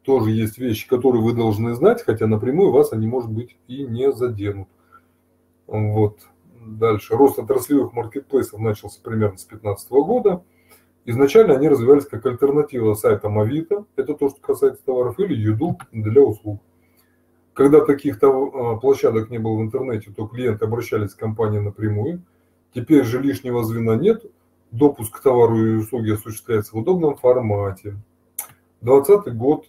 тоже 0.03 0.31
есть 0.31 0.59
вещи, 0.59 0.89
которые 0.89 1.23
вы 1.23 1.35
должны 1.35 1.75
знать, 1.75 2.03
хотя 2.03 2.27
напрямую 2.27 2.73
вас 2.73 2.93
они, 2.93 3.07
может 3.07 3.31
быть, 3.31 3.57
и 3.69 3.85
не 3.85 4.11
заденут. 4.13 4.69
Вот. 5.69 6.19
Дальше. 6.67 7.15
Рост 7.15 7.39
отраслевых 7.39 7.93
маркетплейсов 7.93 8.59
начался 8.59 9.01
примерно 9.03 9.39
с 9.39 9.47
2015 9.47 9.91
года. 9.91 10.43
Изначально 11.05 11.55
они 11.55 11.69
развивались 11.69 12.07
как 12.07 12.27
альтернатива 12.27 12.95
сайтам 12.95 13.39
Авито, 13.39 13.87
это 13.97 14.15
то, 14.15 14.29
что 14.29 14.41
касается 14.41 14.85
товаров, 14.85 15.19
или 15.19 15.35
Юду 15.35 15.79
для 15.93 16.21
услуг. 16.21 16.61
Когда 17.55 17.85
таких 17.85 18.19
а, 18.23 18.77
площадок 18.77 19.31
не 19.31 19.39
было 19.39 19.57
в 19.57 19.63
интернете, 19.63 20.13
то 20.15 20.27
клиенты 20.27 20.67
обращались 20.67 21.15
к 21.15 21.19
компании 21.19 21.61
напрямую. 21.61 22.23
Теперь 22.75 23.05
же 23.05 23.23
лишнего 23.23 23.65
звена 23.65 23.97
нет. 23.97 24.25
Допуск 24.71 25.19
к 25.19 25.23
товару 25.23 25.57
и 25.57 25.77
услуги 25.77 26.13
осуществляется 26.13 26.77
в 26.77 26.81
удобном 26.81 27.17
формате. 27.17 27.97
2020 28.83 29.35
год 29.35 29.67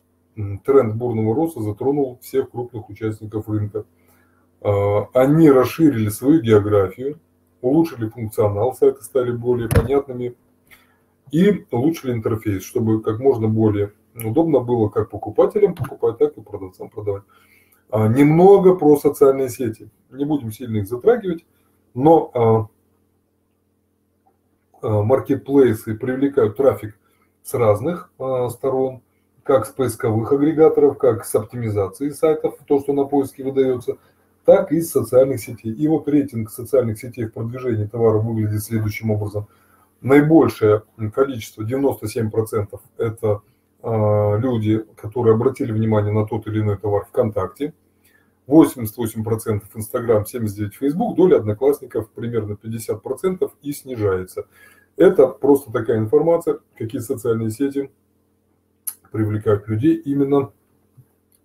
тренд 0.66 0.96
бурного 0.96 1.34
роста 1.34 1.62
затронул 1.62 2.20
всех 2.22 2.52
крупных 2.52 2.90
участников 2.90 3.48
рынка. 3.48 3.86
А, 4.62 5.08
они 5.14 5.50
расширили 5.50 6.10
свою 6.10 6.42
географию, 6.42 7.20
улучшили 7.62 8.10
функционал, 8.10 8.74
сайты 8.74 9.02
стали 9.04 9.32
более 9.32 9.70
понятными 9.70 10.36
и 11.32 11.66
улучшили 11.72 12.14
интерфейс, 12.14 12.64
чтобы 12.64 13.02
как 13.02 13.20
можно 13.20 13.48
более 13.48 13.94
удобно 14.16 14.60
было 14.60 14.90
как 14.90 15.10
покупателям 15.10 15.76
покупать, 15.76 16.18
так 16.18 16.38
и 16.38 16.42
продавцам 16.42 16.90
продавать. 16.90 17.24
А, 17.90 18.08
немного 18.08 18.76
про 18.76 18.98
социальные 18.98 19.50
сети. 19.50 19.90
Не 20.10 20.26
будем 20.26 20.52
сильно 20.52 20.78
их 20.78 20.88
затрагивать, 20.88 21.46
но 21.94 22.70
а, 24.82 25.04
маркетплейсы 25.04 25.96
привлекают 25.96 26.58
трафик 26.58 26.98
с 27.44 27.54
разных 27.54 28.12
сторон, 28.50 29.02
как 29.44 29.66
с 29.66 29.72
поисковых 29.72 30.32
агрегаторов, 30.32 30.98
как 30.98 31.26
с 31.26 31.34
оптимизацией 31.36 32.12
сайтов, 32.12 32.58
то, 32.68 32.80
что 32.80 32.94
на 32.94 33.06
поиске 33.06 33.44
выдается, 33.44 33.98
так 34.46 34.72
и 34.72 34.82
с 34.82 34.92
социальных 34.92 35.42
сетей. 35.42 35.74
И 35.74 35.88
вот 35.88 36.08
рейтинг 36.08 36.50
социальных 36.50 37.00
сетей 37.00 37.26
в 37.26 37.34
продвижении 37.34 37.86
товара 37.86 38.18
выглядит 38.18 38.64
следующим 38.64 39.12
образом. 39.12 39.48
Наибольшее 40.02 40.84
количество, 41.14 41.64
97%, 41.64 42.80
это 42.98 43.42
а, 43.82 44.38
люди, 44.38 44.86
которые 44.96 45.36
обратили 45.36 45.72
внимание 45.72 46.14
на 46.14 46.26
тот 46.26 46.48
или 46.48 46.62
иной 46.62 46.78
товар 46.78 47.06
ВКонтакте, 47.06 47.74
88% 48.48 49.62
Инстаграм, 49.76 50.24
79% 50.24 50.72
Фейсбук, 50.72 51.16
доля 51.16 51.38
одноклассников 51.38 52.10
примерно 52.10 52.54
50% 52.54 53.52
и 53.62 53.72
снижается. 53.72 54.46
Это 54.98 55.28
просто 55.28 55.72
такая 55.72 56.00
информация, 56.00 56.60
какие 56.78 57.00
социальные 57.00 57.52
сети 57.52 57.92
привлекают 59.12 59.68
людей 59.68 59.96
именно 59.96 60.52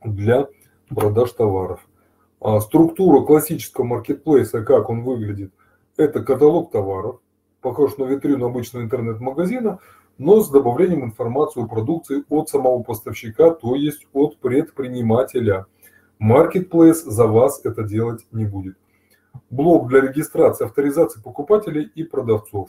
для 0.02 0.48
продаж 0.88 1.30
товаров. 1.32 1.86
А 2.44 2.60
структура 2.60 3.24
классического 3.24 3.84
маркетплейса, 3.84 4.62
как 4.62 4.90
он 4.90 5.02
выглядит, 5.02 5.50
это 5.96 6.22
каталог 6.22 6.70
товаров, 6.70 7.20
похож 7.62 7.96
на 7.96 8.04
витрину 8.04 8.44
обычного 8.44 8.84
интернет-магазина, 8.84 9.78
но 10.18 10.42
с 10.42 10.50
добавлением 10.50 11.04
информации 11.04 11.62
о 11.62 11.66
продукции 11.66 12.22
от 12.28 12.50
самого 12.50 12.82
поставщика, 12.82 13.48
то 13.48 13.74
есть 13.74 14.06
от 14.12 14.36
предпринимателя. 14.40 15.64
Marketplace 16.20 17.06
за 17.06 17.26
вас 17.26 17.62
это 17.64 17.82
делать 17.82 18.26
не 18.30 18.44
будет. 18.44 18.76
Блок 19.48 19.88
для 19.88 20.02
регистрации, 20.02 20.66
авторизации 20.66 21.22
покупателей 21.22 21.90
и 21.94 22.04
продавцов. 22.04 22.68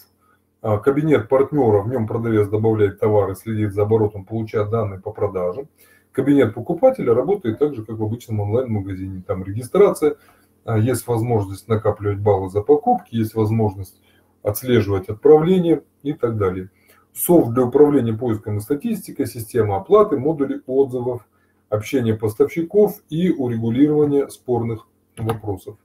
А, 0.61 0.77
кабинет 0.77 1.27
партнера, 1.27 1.81
в 1.81 1.89
нем 1.89 2.07
продавец 2.07 2.47
добавляет 2.47 3.01
товары, 3.01 3.35
следит 3.35 3.73
за 3.73 3.81
оборотом, 3.81 4.23
получает 4.23 4.69
данные 4.69 5.01
по 5.01 5.11
продажам. 5.11 5.67
Кабинет 6.15 6.53
покупателя 6.53 7.13
работает 7.13 7.59
так 7.59 7.75
же, 7.75 7.83
как 7.83 7.97
в 7.97 8.03
обычном 8.03 8.39
онлайн-магазине. 8.39 9.21
Там 9.27 9.43
регистрация, 9.43 10.15
а, 10.63 10.77
есть 10.77 11.05
возможность 11.07 11.67
накапливать 11.67 12.19
баллы 12.19 12.49
за 12.49 12.61
покупки, 12.61 13.15
есть 13.15 13.35
возможность 13.35 14.01
отслеживать 14.41 15.09
отправление 15.09 15.83
и 16.03 16.13
так 16.13 16.37
далее 16.37 16.69
софт 17.15 17.53
для 17.53 17.63
управления 17.63 18.13
поиском 18.13 18.57
и 18.57 18.59
статистикой, 18.59 19.25
система 19.25 19.77
оплаты, 19.77 20.17
модули 20.17 20.61
отзывов, 20.67 21.25
общение 21.69 22.13
поставщиков 22.13 23.01
и 23.09 23.31
урегулирование 23.31 24.29
спорных 24.29 24.87
вопросов. 25.17 25.77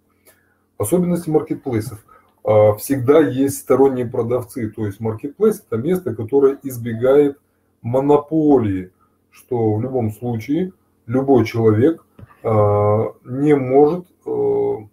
Особенности 0.76 1.30
маркетплейсов. 1.30 2.04
А, 2.42 2.74
всегда 2.74 3.20
есть 3.20 3.58
сторонние 3.58 4.06
продавцы, 4.06 4.70
то 4.70 4.86
есть 4.86 4.98
маркетплейс– 4.98 5.64
это 5.70 5.76
место, 5.76 6.14
которое 6.14 6.58
избегает 6.62 7.38
монополии, 7.82 8.90
что 9.30 9.74
в 9.74 9.82
любом 9.82 10.10
случае 10.10 10.72
любой 11.06 11.44
человек 11.44 12.04
а, 12.42 13.12
не 13.24 13.54
может, 13.54 14.06
а, 14.26 14.86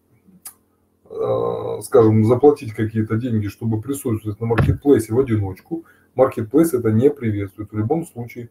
скажем, 1.81 2.25
заплатить 2.25 2.73
какие-то 2.73 3.17
деньги, 3.17 3.47
чтобы 3.47 3.81
присутствовать 3.81 4.39
на 4.39 4.47
маркетплейсе 4.47 5.13
в 5.13 5.19
одиночку– 5.19 5.85
Marketplace 6.17 6.77
это 6.77 6.91
не 6.91 7.11
приветствует. 7.11 7.71
В 7.71 7.77
любом 7.77 8.05
случае 8.05 8.49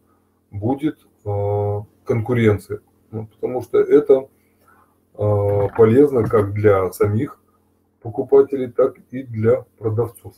будет 0.53 0.99
конкуренция, 2.05 2.81
ну, 3.11 3.27
потому 3.27 3.63
что 3.63 3.81
это 3.81 4.29
полезно 5.13 6.23
как 6.29 6.53
для 6.53 6.93
самих 6.93 7.41
покупателей, 8.01 8.71
так 8.71 8.97
и 9.11 9.25
для 9.25 9.65
продавцов. 9.79 10.35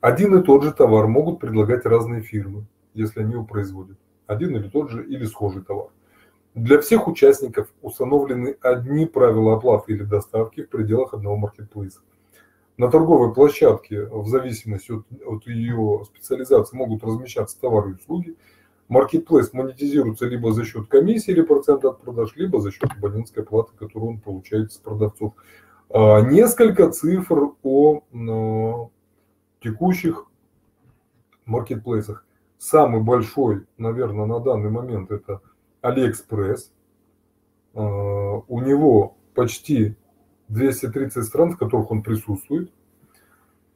Один 0.00 0.38
и 0.38 0.42
тот 0.42 0.64
же 0.64 0.72
товар 0.72 1.06
могут 1.06 1.40
предлагать 1.40 1.84
разные 1.84 2.22
фирмы, 2.22 2.64
если 2.94 3.20
они 3.20 3.32
его 3.32 3.44
производят. 3.44 3.98
Один 4.26 4.56
или 4.56 4.68
тот 4.68 4.90
же 4.90 5.06
или 5.06 5.24
схожий 5.24 5.62
товар. 5.62 5.88
Для 6.54 6.80
всех 6.80 7.08
участников 7.08 7.68
установлены 7.82 8.56
одни 8.60 9.06
правила 9.06 9.56
оплаты 9.56 9.92
или 9.92 10.04
доставки 10.04 10.62
в 10.62 10.68
пределах 10.68 11.12
одного 11.12 11.36
маркетплейса. 11.36 12.00
На 12.76 12.90
торговой 12.90 13.34
площадке, 13.34 14.06
в 14.06 14.26
зависимости 14.28 14.92
от, 14.92 15.04
от 15.26 15.46
ее 15.46 16.02
специализации, 16.06 16.76
могут 16.76 17.04
размещаться 17.04 17.60
товары 17.60 17.90
и 17.90 17.94
услуги. 17.94 18.36
Маркетплейс 18.88 19.52
монетизируется 19.52 20.26
либо 20.26 20.52
за 20.52 20.64
счет 20.64 20.88
комиссии 20.88 21.30
или 21.30 21.42
процента 21.42 21.88
от 21.88 22.00
продаж, 22.00 22.34
либо 22.36 22.60
за 22.60 22.70
счет 22.70 22.90
абонентской 22.90 23.42
платы, 23.42 23.72
которую 23.78 24.12
он 24.12 24.20
получает 24.20 24.72
с 24.72 24.76
продавцов. 24.76 25.34
А, 25.90 26.20
несколько 26.20 26.90
цифр 26.90 27.52
о 27.62 28.90
текущих 29.60 30.26
маркетплейсах. 31.46 32.23
Самый 32.64 33.02
большой, 33.02 33.66
наверное, 33.76 34.24
на 34.24 34.40
данный 34.40 34.70
момент 34.70 35.10
это 35.10 35.42
Алиэкспресс. 35.82 36.72
А, 37.74 37.80
у 37.82 38.60
него 38.62 39.18
почти 39.34 39.96
230 40.48 41.26
стран, 41.26 41.52
в 41.52 41.58
которых 41.58 41.90
он 41.90 42.02
присутствует. 42.02 42.72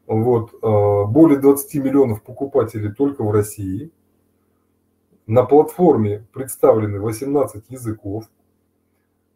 Вот, 0.07 0.55
а, 0.63 1.05
более 1.05 1.39
20 1.39 1.75
миллионов 1.81 2.23
покупателей 2.23 2.91
только 2.91 3.23
в 3.23 3.31
России. 3.31 3.93
На 5.27 5.43
платформе 5.43 6.27
представлены 6.33 6.99
18 6.99 7.69
языков, 7.69 8.25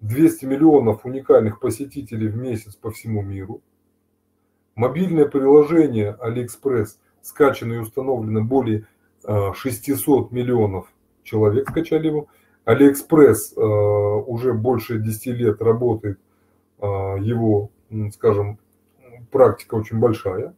200 0.01 0.47
миллионов 0.47 1.05
уникальных 1.05 1.61
посетителей 1.61 2.29
в 2.29 2.39
месяц 2.39 2.75
по 2.75 2.91
всему 2.91 3.21
миру. 3.21 3.61
Мобильное 4.77 5.27
приложение 5.27 6.17
AliExpress 6.23 6.97
скачано 7.21 7.75
и 7.75 7.79
установлено 7.79 8.43
более 8.43 8.87
600 9.27 10.33
а, 10.33 10.35
миллионов 10.35 10.93
человек 11.23 11.71
скачали 11.71 12.09
его. 12.09 12.29
AliExpress 12.67 13.55
а, 13.57 13.61
уже 13.61 14.53
больше 14.55 14.99
10 14.99 15.27
лет 15.39 15.63
работает, 15.63 16.19
его, 16.81 17.71
скажем, 18.13 18.59
практика 19.31 19.77
очень 19.77 20.01
большая. 20.01 20.55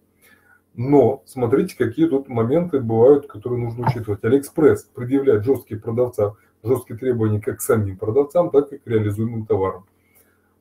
Но 0.74 1.22
смотрите, 1.24 1.76
какие 1.76 2.06
тут 2.06 2.28
моменты 2.28 2.80
бывают, 2.80 3.28
которые 3.28 3.62
нужно 3.62 3.86
учитывать. 3.86 4.24
Алиэкспресс 4.24 4.84
предъявляет 4.94 5.44
жесткие 5.44 5.78
продавцам, 5.78 6.34
жесткие 6.64 6.98
требования 6.98 7.40
как 7.40 7.58
к 7.58 7.62
самим 7.62 7.96
продавцам, 7.96 8.50
так 8.50 8.72
и 8.72 8.78
к 8.78 8.86
реализуемым 8.86 9.46
товарам. 9.46 9.86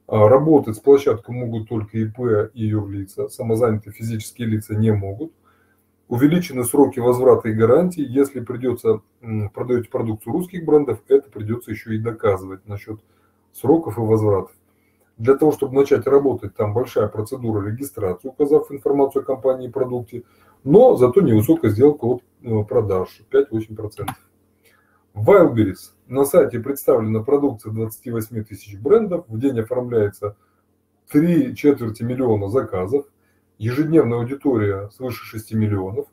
А 0.08 0.28
работать 0.28 0.76
с 0.76 0.80
площадкой 0.80 1.32
могут 1.32 1.68
только 1.68 1.98
ИП 1.98 2.52
и 2.54 2.66
юрлица, 2.66 3.28
самозанятые 3.30 3.94
физические 3.94 4.50
лица 4.50 4.76
не 4.76 4.92
могут. 4.92 5.34
Увеличены 6.14 6.64
сроки 6.64 7.00
возврата 7.00 7.50
и 7.50 7.54
гарантии. 7.54 8.06
Если 8.08 8.40
придется 8.40 9.02
продаете 9.52 9.90
продукцию 9.90 10.34
русских 10.34 10.64
брендов, 10.64 11.02
это 11.08 11.28
придется 11.32 11.72
еще 11.72 11.96
и 11.96 11.98
доказывать 11.98 12.68
насчет 12.68 13.00
сроков 13.52 13.98
и 13.98 14.02
возвратов. 14.02 14.52
Для 15.18 15.34
того, 15.34 15.52
чтобы 15.52 15.74
начать 15.74 16.06
работать, 16.06 16.56
там 16.56 16.72
большая 16.72 17.08
процедура 17.08 17.68
регистрации, 17.68 18.28
указав 18.28 18.72
информацию 18.72 19.24
о 19.24 19.26
компании 19.26 19.70
и 19.70 19.72
продукте, 19.72 20.22
но 20.64 20.96
зато 20.98 21.22
невысокая 21.22 21.72
сделка 21.72 22.06
от 22.06 22.24
э, 22.44 22.64
продаж 22.64 23.24
5-8%. 23.32 24.08
В 25.16 25.28
Wildberries 25.28 25.94
на 26.06 26.26
сайте 26.26 26.60
представлена 26.60 27.24
продукция 27.24 27.74
28 27.74 28.44
тысяч 28.44 28.78
брендов, 28.78 29.26
в 29.28 29.40
день 29.40 29.60
оформляется 29.60 30.36
3 31.10 31.56
четверти 31.56 32.04
миллиона 32.04 32.50
заказов, 32.50 33.08
ежедневная 33.58 34.20
аудитория 34.20 34.90
свыше 34.96 35.26
6 35.26 35.54
миллионов. 35.54 36.08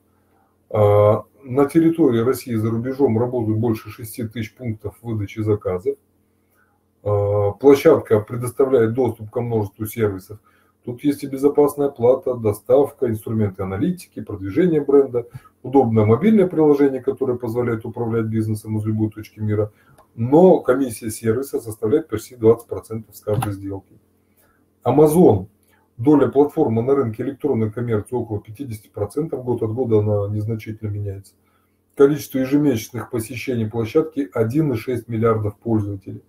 А, 0.71 1.25
на 1.43 1.67
территории 1.67 2.21
России 2.21 2.55
за 2.55 2.71
рубежом 2.71 3.19
работают 3.19 3.59
больше 3.59 3.91
6 3.91 4.33
тысяч 4.33 4.55
пунктов 4.55 4.97
выдачи 5.03 5.41
заказов. 5.41 5.97
А, 7.03 7.53
площадка 7.53 8.21
предоставляет 8.21 8.95
доступ 8.95 9.31
ко 9.31 9.41
множеству 9.41 9.87
сервисов. 9.87 10.39
Тут 10.85 11.05
есть 11.05 11.23
и 11.25 11.27
безопасная 11.27 11.89
плата, 11.91 12.35
доставка, 12.35 13.09
инструменты 13.09 13.63
аналитики, 13.63 14.23
продвижение 14.23 14.81
бренда, 14.81 15.27
удобное 15.63 16.07
мобильное 16.07 16.47
приложение, 16.47 17.03
которое 17.03 17.37
позволяет 17.37 17.85
управлять 17.85 18.27
бизнесом 18.27 18.79
из 18.79 18.85
любой 18.85 19.11
точки 19.11 19.41
мира. 19.41 19.73
Но 20.15 20.61
комиссия 20.61 21.11
сервиса 21.11 21.61
составляет 21.61 22.09
почти 22.09 22.35
20% 22.35 23.05
с 23.13 23.21
каждой 23.21 23.53
сделки. 23.53 23.99
Amazon. 24.85 25.49
Доля 26.01 26.29
платформы 26.29 26.81
на 26.81 26.95
рынке 26.95 27.23
электронной 27.23 27.71
коммерции 27.71 28.17
около 28.17 28.39
50%, 28.39 29.37
год 29.43 29.63
от 29.63 29.71
года 29.75 29.99
она 29.99 30.35
незначительно 30.35 30.89
меняется. 30.89 31.35
Количество 31.95 32.39
ежемесячных 32.39 33.11
посещений 33.11 33.69
площадки 33.69 34.31
1,6 34.35 35.05
миллиардов 35.09 35.59
пользователей. 35.59 36.23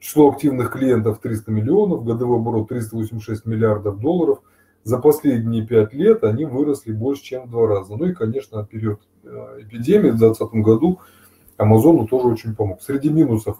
Число 0.00 0.30
активных 0.30 0.70
клиентов 0.70 1.18
300 1.20 1.50
миллионов, 1.50 2.04
годовой 2.04 2.40
оборот 2.40 2.68
386 2.68 3.46
миллиардов 3.46 4.00
долларов. 4.00 4.42
За 4.84 4.98
последние 4.98 5.66
пять 5.66 5.94
лет 5.94 6.22
они 6.22 6.44
выросли 6.44 6.92
больше, 6.92 7.22
чем 7.22 7.46
в 7.46 7.50
два 7.50 7.68
раза. 7.68 7.96
Ну 7.96 8.04
и, 8.04 8.12
конечно, 8.12 8.66
период 8.66 9.00
э, 9.24 9.60
эпидемии 9.60 10.10
в 10.10 10.18
2020 10.18 10.54
году 10.56 11.00
Амазону 11.56 12.06
тоже 12.06 12.28
очень 12.28 12.54
помог. 12.54 12.82
Среди 12.82 13.08
минусов 13.08 13.56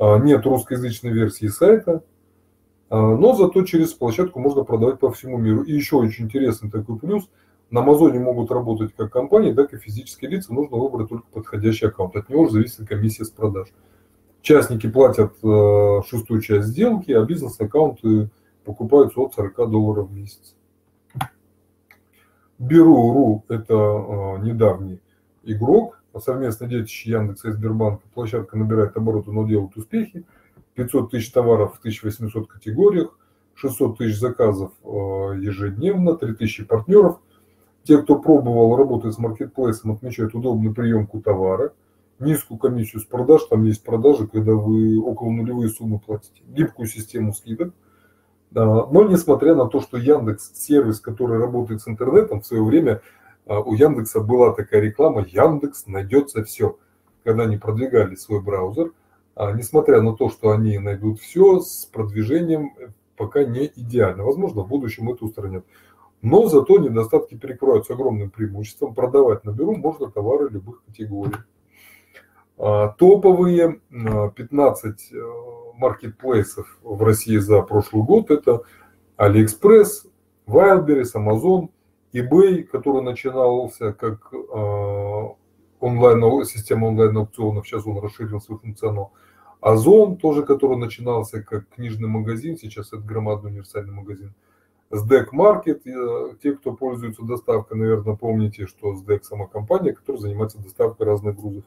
э, 0.00 0.18
нет 0.24 0.44
русскоязычной 0.44 1.12
версии 1.12 1.46
сайта, 1.46 2.02
но 2.90 3.34
зато 3.36 3.62
через 3.62 3.92
площадку 3.92 4.40
можно 4.40 4.64
продавать 4.64 4.98
по 4.98 5.12
всему 5.12 5.38
миру. 5.38 5.62
И 5.62 5.72
еще 5.72 5.96
очень 5.96 6.24
интересный 6.24 6.70
такой 6.70 6.98
плюс. 6.98 7.28
На 7.70 7.82
Амазоне 7.82 8.18
могут 8.18 8.50
работать 8.50 8.92
как 8.96 9.12
компании, 9.12 9.52
так 9.52 9.72
и 9.72 9.78
физические 9.78 10.32
лица. 10.32 10.52
Нужно 10.52 10.76
выбрать 10.76 11.08
только 11.08 11.26
подходящий 11.32 11.86
аккаунт. 11.86 12.16
От 12.16 12.28
него 12.28 12.48
зависит 12.48 12.88
комиссия 12.88 13.24
с 13.24 13.30
продаж. 13.30 13.68
Частники 14.42 14.88
платят 14.88 15.34
э, 15.42 16.00
шестую 16.08 16.40
часть 16.40 16.68
сделки, 16.68 17.12
а 17.12 17.22
бизнес-аккаунты 17.24 18.30
покупаются 18.64 19.20
от 19.20 19.34
40 19.34 19.70
долларов 19.70 20.08
в 20.08 20.12
месяц. 20.12 20.56
Беру.ру– 22.58 23.44
это 23.48 23.74
э, 23.74 24.42
недавний 24.42 25.00
игрок, 25.44 26.02
совместно 26.18 26.66
детище 26.66 27.10
Яндекса 27.10 27.50
и 27.50 27.52
Сбербанка. 27.52 28.02
Площадка 28.14 28.58
набирает 28.58 28.96
обороты, 28.96 29.30
но 29.30 29.46
делает 29.46 29.76
успехи. 29.76 30.24
500 30.84 31.10
тысяч 31.10 31.30
товаров 31.30 31.76
в 31.76 31.78
1800 31.78 32.48
категориях, 32.48 33.16
600 33.54 33.98
тысяч 33.98 34.18
заказов 34.18 34.72
э, 34.82 34.88
ежедневно, 34.88 36.16
3000 36.16 36.64
партнеров. 36.64 37.18
Те, 37.84 37.98
кто 37.98 38.18
пробовал 38.18 38.76
работать 38.76 39.14
с 39.14 39.18
маркетплейсом, 39.18 39.92
отмечают 39.92 40.34
удобную 40.34 40.74
приемку 40.74 41.20
товара– 41.20 41.72
низкую 42.20 42.58
комиссию 42.58 43.00
с 43.00 43.04
продаж, 43.04 43.42
там 43.44 43.64
есть 43.64 43.82
продажи, 43.82 44.26
когда 44.26 44.52
вы 44.52 45.00
около 45.00 45.30
нулевые 45.30 45.70
суммы 45.70 45.98
платите, 45.98 46.42
гибкую 46.46 46.86
систему 46.86 47.32
скидок. 47.32 47.72
Но 48.52 49.08
несмотря 49.08 49.54
на 49.54 49.66
то, 49.66 49.80
что 49.80 49.96
Яндекс 49.96 50.52
сервис, 50.54 51.00
который 51.00 51.38
работает 51.38 51.82
с 51.82 51.88
интернетом, 51.88 52.40
в 52.40 52.46
свое 52.46 52.64
время 52.64 53.00
а, 53.46 53.60
у 53.60 53.74
Яндекса 53.74 54.20
была 54.20 54.52
такая 54.52 54.80
реклама 54.80 55.24
Яндекс 55.24 55.86
найдется 55.86 56.42
все, 56.42 56.76
когда 57.22 57.44
они 57.44 57.58
продвигали 57.58 58.16
свой 58.16 58.42
браузер. 58.42 58.92
А, 59.34 59.52
несмотря 59.52 60.00
на 60.00 60.14
то, 60.16 60.30
что 60.30 60.50
они 60.50 60.78
найдут 60.78 61.20
все, 61.20 61.60
с 61.60 61.86
продвижением 61.86 62.72
пока 63.16 63.44
не 63.44 63.70
идеально. 63.76 64.24
Возможно, 64.24 64.62
в 64.62 64.68
будущем 64.68 65.10
это 65.12 65.26
устранят. 65.26 65.64
Но 66.22 66.46
зато 66.48 66.78
недостатки 66.78 67.34
перекроются 67.34 67.92
огромным 67.92 68.30
преимуществом. 68.30 68.94
Продавать 68.94 69.44
на 69.44 69.50
бюро 69.50 69.74
можно 69.74 70.10
товары 70.10 70.48
любых 70.48 70.82
категорий. 70.84 71.36
А, 72.58 72.88
топовые 72.88 73.80
15 73.90 75.12
а, 75.12 75.72
маркетплейсов 75.76 76.78
в 76.82 77.02
России 77.02 77.36
за 77.36 77.62
прошлый 77.62 78.04
год 78.04 78.30
это 78.30 78.62
AliExpress, 79.18 80.08
Wildberries, 80.46 81.12
Amazon, 81.14 81.68
eBay, 82.12 82.64
который 82.64 83.02
начинался 83.02 83.92
как 83.92 84.32
онлайн, 85.80 86.44
система 86.44 86.86
онлайн-аукционов, 86.86 87.66
сейчас 87.66 87.86
он 87.86 87.98
расширил 87.98 88.40
свой 88.40 88.58
функционал. 88.58 89.12
Озон, 89.60 90.16
тоже 90.16 90.42
который 90.42 90.78
начинался 90.78 91.42
как 91.42 91.68
книжный 91.68 92.08
магазин, 92.08 92.56
сейчас 92.56 92.88
это 92.88 93.02
громадный 93.02 93.50
универсальный 93.50 93.92
магазин. 93.92 94.34
SDEC 94.90 95.28
Market, 95.32 95.82
э, 95.84 96.34
те, 96.42 96.52
кто 96.52 96.72
пользуется 96.72 97.22
доставкой, 97.22 97.78
наверное, 97.78 98.16
помните, 98.16 98.66
что 98.66 98.94
SDEC 98.94 99.22
сама 99.22 99.46
компания, 99.46 99.92
которая 99.92 100.20
занимается 100.20 100.58
доставкой 100.58 101.06
разных 101.06 101.36
грузов. 101.36 101.64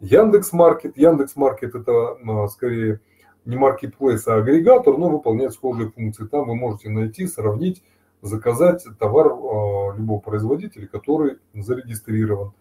Яндекс 0.00 0.52
Маркет. 0.52 0.96
Яндекс 0.96 1.36
Маркет 1.36 1.74
это 1.74 2.16
а, 2.26 2.48
скорее 2.48 3.00
не 3.44 3.56
маркетплейс, 3.56 4.26
а 4.28 4.36
агрегатор, 4.36 4.96
но 4.96 5.08
выполняет 5.08 5.52
схожие 5.52 5.90
функции. 5.90 6.26
Там 6.26 6.46
вы 6.46 6.54
можете 6.54 6.90
найти, 6.90 7.26
сравнить, 7.26 7.82
заказать 8.22 8.84
товар 8.98 9.28
а, 9.28 9.94
любого 9.96 10.20
производителя, 10.20 10.86
который 10.86 11.38
зарегистрирован. 11.54 12.52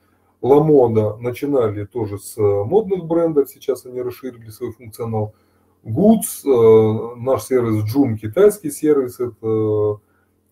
Ламода 0.42 1.18
начинали 1.18 1.86
тоже 1.86 2.20
с 2.20 2.38
модных 2.38 3.06
брендов, 3.06 3.50
сейчас 3.50 3.86
они 3.86 4.02
расширили 4.02 4.50
свой 4.50 4.72
функционал. 4.72 5.34
Goods, 5.84 6.46
а, 6.46 7.16
наш 7.16 7.44
сервис 7.44 7.84
Joom, 7.96 8.16
китайский 8.16 8.72
сервис, 8.72 9.20
это 9.20 10.00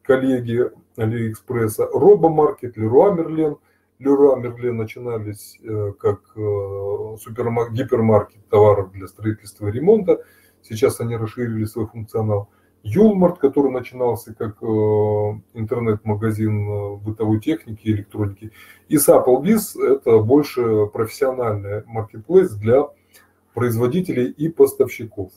коллеги 0.01 0.71
Алиэкспресса, 0.95 1.87
Робомаркет, 1.87 2.77
Леруа 2.77 3.11
Мерлен– 3.11 3.57
Леруа 3.99 4.35
Мерлен 4.35 4.75
начинались 4.75 5.57
э, 5.63 5.93
как 5.97 6.21
э, 6.35 7.17
супермаркет, 7.21 7.73
гипермаркет 7.73 8.47
товаров 8.49 8.91
для 8.91 9.07
строительства 9.07 9.67
и 9.67 9.71
ремонта. 9.71 10.21
Сейчас 10.61 10.99
они 10.99 11.15
расширили 11.15 11.63
свой 11.65 11.87
функционал. 11.87 12.49
Юлмарт, 12.85 13.39
который 13.39 13.71
начинался 13.71 14.33
как 14.33 14.61
э, 14.61 14.65
интернет-магазин 15.53 16.97
бытовой 16.99 17.41
техники 17.41 17.81
и 17.83 17.91
электроники. 17.91 18.51
И 18.87 18.95
Applebee's– 18.95 19.77
это 19.81 20.19
больше 20.19 20.85
профессиональный 20.87 21.83
маркетплейс 21.85 22.51
для 22.51 22.85
производителей 23.53 24.29
и 24.29 24.47
поставщиков. 24.49 25.31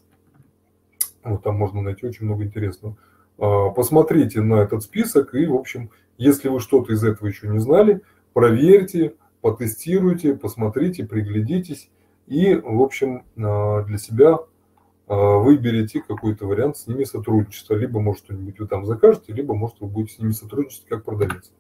Вот 1.25 1.43
там 1.43 1.57
можно 1.57 1.81
найти 1.81 2.07
очень 2.07 2.27
много 2.27 2.45
интересного. 2.45 2.97
А, 3.39 3.71
посмотрите 3.71 4.41
на 4.41 4.57
этот 4.57 4.83
список 4.83 5.35
и, 5.35 5.47
в 5.47 5.55
общем, 5.55 5.91
если 6.19 6.49
вы 6.49 6.61
что-то 6.61 6.93
из 6.93 7.03
этого 7.03 7.27
еще 7.27 7.49
не 7.49 7.59
знали– 7.59 8.03
проверьте, 8.39 9.15
потестируйте, 9.41 10.33
посмотрите, 10.35 11.05
приглядитесь 11.05 11.91
и, 12.29 12.55
в 12.55 12.81
общем, 12.81 13.25
а, 13.37 13.83
для 13.83 13.99
себя 13.99 14.39
выберите 15.09 16.01
какой-то 16.01 16.47
вариант 16.47 16.77
с 16.77 16.87
ними 16.87 17.05
сотрудничества. 17.05 17.75
Либо, 17.75 17.99
может, 18.01 18.25
что-нибудь 18.25 18.61
вы 18.61 18.67
там 18.67 18.85
закажете, 18.85 19.33
либо, 19.33 19.55
может, 19.55 19.81
вы 19.81 19.89
будете 19.89 20.15
с 20.15 20.19
ними 20.19 20.33
сотрудничать 20.33 20.85
как 20.87 21.05
продавец. 21.05 21.51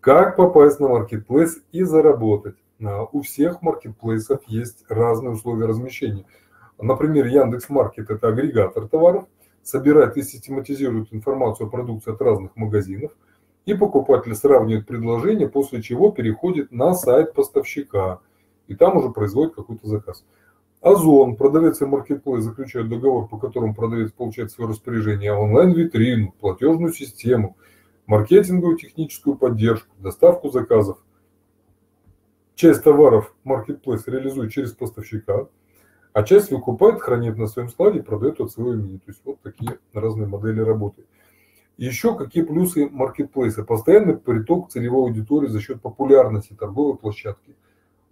Как 0.00 0.36
попасть 0.36 0.80
на 0.80 0.88
маркетплейс 0.88 1.58
и 1.72 1.82
заработать? 1.82 2.56
У 3.12 3.20
всех 3.20 3.60
маркетплейсов 3.60 4.40
есть 4.46 4.86
разные 4.88 5.32
условия 5.32 5.66
размещения. 5.66 6.24
Например, 6.78 7.26
Яндекс 7.26 7.68
Маркет– 7.68 8.08
это 8.10 8.28
агрегатор 8.28 8.88
товаров, 8.88 9.26
собирает 9.62 10.16
и 10.16 10.22
систематизирует 10.22 11.12
информацию 11.12 11.66
о 11.66 11.70
продукции 11.70 12.12
от 12.14 12.22
разных 12.22 12.56
магазинов, 12.56 13.12
и 13.66 13.74
покупатель 13.74 14.34
сравнивает 14.34 14.86
предложения, 14.86 15.46
после 15.46 15.82
чего 15.82 16.10
переходит 16.10 16.72
на 16.72 16.94
сайт 16.94 17.34
поставщика, 17.34 18.20
и 18.66 18.74
там 18.74 18.96
уже 18.96 19.10
производит 19.10 19.54
какой-то 19.54 19.86
заказ. 19.86 20.24
Озон, 20.80 21.36
продавец 21.36 21.82
и 21.82 21.84
маркетплейс 21.84 22.42
заключают 22.42 22.88
договор, 22.88 23.28
по 23.28 23.36
которому 23.36 23.74
продавец 23.74 24.12
получает 24.12 24.50
свое 24.50 24.70
распоряжение 24.70 25.32
онлайн-витрину, 25.32 26.32
платежную 26.40 26.94
систему, 26.94 27.58
маркетинговую 28.06 28.78
техническую 28.78 29.36
поддержку, 29.36 29.94
доставку 29.98 30.48
заказов. 30.48 30.96
Часть 32.54 32.82
товаров 32.82 33.34
маркетплейс 33.44 34.06
реализует 34.06 34.52
через 34.52 34.72
поставщика, 34.72 35.48
а 36.14 36.22
часть 36.22 36.50
выкупает, 36.50 37.02
хранит 37.02 37.36
на 37.36 37.46
своем 37.46 37.68
складе 37.68 37.98
и 37.98 38.02
продает 38.02 38.40
от 38.40 38.50
своего 38.50 38.72
имени. 38.72 38.96
То 38.96 39.08
есть 39.08 39.20
вот 39.26 39.38
такие 39.42 39.78
разные 39.92 40.28
модели 40.28 40.60
работы. 40.62 41.04
еще 41.76 42.16
какие 42.16 42.42
плюсы 42.42 42.88
маркетплейса? 42.88 43.64
Постоянный 43.64 44.16
приток 44.16 44.70
целевой 44.70 45.10
аудитории 45.10 45.48
за 45.48 45.60
счет 45.60 45.82
популярности 45.82 46.56
торговой 46.58 46.96
площадки– 46.96 47.54
а, 47.64 47.69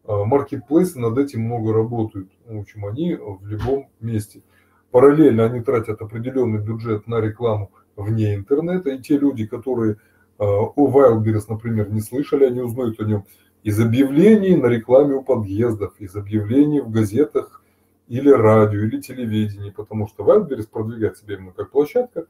маркетплейсы 0.09 0.99
над 0.99 1.19
этим 1.19 1.43
много 1.43 1.73
работают. 1.73 2.31
В 2.47 2.59
общем, 2.59 2.87
они 2.87 3.15
в 3.15 3.47
любом 3.47 3.89
месте. 4.01 4.43
Параллельно 4.91 5.45
они 5.45 5.61
тратят 5.61 6.01
определенный 6.01 6.61
бюджет 6.61 7.07
на 7.07 7.21
рекламу 7.21 7.71
вне 7.97 8.35
интернета. 8.35 8.91
И 8.91 8.99
те 8.99 9.19
люди, 9.19 9.47
которые 9.47 9.97
а, 10.39 10.45
о 10.45 10.91
Wildberries, 10.91 11.45
например, 11.49 11.91
не 11.91 12.01
слышали, 12.01 12.45
они 12.45 12.61
узнают 12.61 13.01
о 13.01 13.05
нем 13.05 13.25
из 13.63 13.79
объявлений 13.81 14.57
на 14.57 14.67
рекламе 14.67 15.15
у 15.15 15.23
подъездов, 15.23 15.95
из 16.01 16.15
объявлений 16.17 16.81
в 16.81 16.91
газетах 16.91 17.63
или 18.07 18.31
радио, 18.31 18.81
или 18.81 19.01
телевидении, 19.01 19.71
потому 19.71 20.07
что 20.07 20.25
Wildberries 20.25 20.69
продвигает 20.71 21.19
себя 21.19 21.35
именно 21.35 21.53
как 21.53 21.71
площадка. 21.71 22.27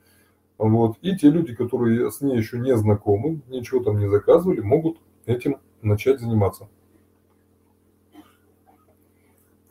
Вот. 0.56 0.96
И 1.02 1.16
те 1.16 1.30
люди, 1.30 1.54
которые 1.54 2.10
с 2.10 2.20
ней 2.20 2.36
еще 2.36 2.58
не 2.58 2.76
знакомы, 2.76 3.40
ничего 3.46 3.84
там 3.84 3.98
не 3.98 4.08
заказывали, 4.08 4.60
могут 4.60 4.98
этим 5.26 5.58
начать 5.82 6.18
заниматься. 6.20 6.68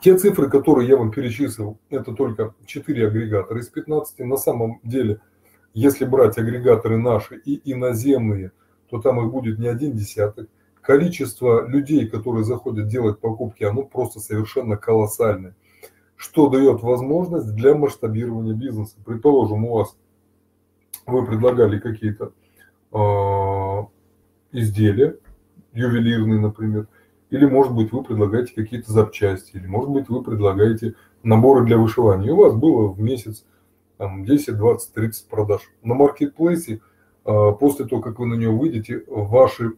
Те 0.00 0.16
цифры, 0.16 0.48
которые 0.48 0.88
я 0.88 0.96
вам 0.96 1.10
перечислил, 1.10 1.78
это 1.90 2.12
только 2.12 2.54
4 2.66 3.06
агрегатора 3.08 3.60
из 3.60 3.68
15. 3.68 4.20
На 4.20 4.36
самом 4.36 4.80
деле, 4.84 5.20
если 5.74 6.04
брать 6.04 6.38
агрегаторы 6.38 6.98
наши 6.98 7.36
и 7.36 7.60
иноземные, 7.72 8.52
то 8.90 9.00
там 9.00 9.20
их 9.20 9.32
будет 9.32 9.58
не 9.58 9.66
один 9.66 9.92
десяток. 9.92 10.48
Количество 10.80 11.66
людей, 11.66 12.08
которые 12.08 12.44
заходят 12.44 12.86
делать 12.86 13.18
покупки, 13.18 13.64
оно 13.64 13.82
просто 13.82 14.20
совершенно 14.20 14.76
колоссальное. 14.76 15.54
Что 16.16 16.48
дает 16.48 16.82
возможность 16.82 17.54
для 17.54 17.74
масштабирования 17.74 18.54
бизнеса. 18.54 18.96
Предположим, 19.04 19.64
у 19.64 19.74
вас 19.74 19.96
вы 21.06 21.26
предлагали 21.26 21.78
какие-то 21.78 22.32
э, 22.92 22.98
изделия, 24.52 25.18
ювелирные, 25.72 26.40
например, 26.40 26.86
или, 27.30 27.44
может 27.46 27.74
быть, 27.74 27.92
вы 27.92 28.02
предлагаете 28.02 28.54
какие-то 28.54 28.92
запчасти, 28.92 29.56
или, 29.56 29.66
может 29.66 29.90
быть, 29.90 30.08
вы 30.08 30.22
предлагаете 30.22 30.94
наборы 31.22 31.66
для 31.66 31.76
вышивания. 31.76 32.28
И 32.28 32.30
у 32.30 32.36
вас 32.36 32.54
было 32.54 32.88
в 32.88 33.00
месяц 33.00 33.44
там, 33.98 34.24
10, 34.24 34.56
20, 34.56 34.92
30 34.92 35.28
продаж. 35.28 35.60
На 35.82 35.94
маркетплейсе 35.94 36.80
а, 37.24 37.52
после 37.52 37.86
того, 37.86 38.00
как 38.00 38.18
вы 38.18 38.26
на 38.26 38.34
нее 38.34 38.50
выйдете, 38.50 39.04
ваши 39.06 39.72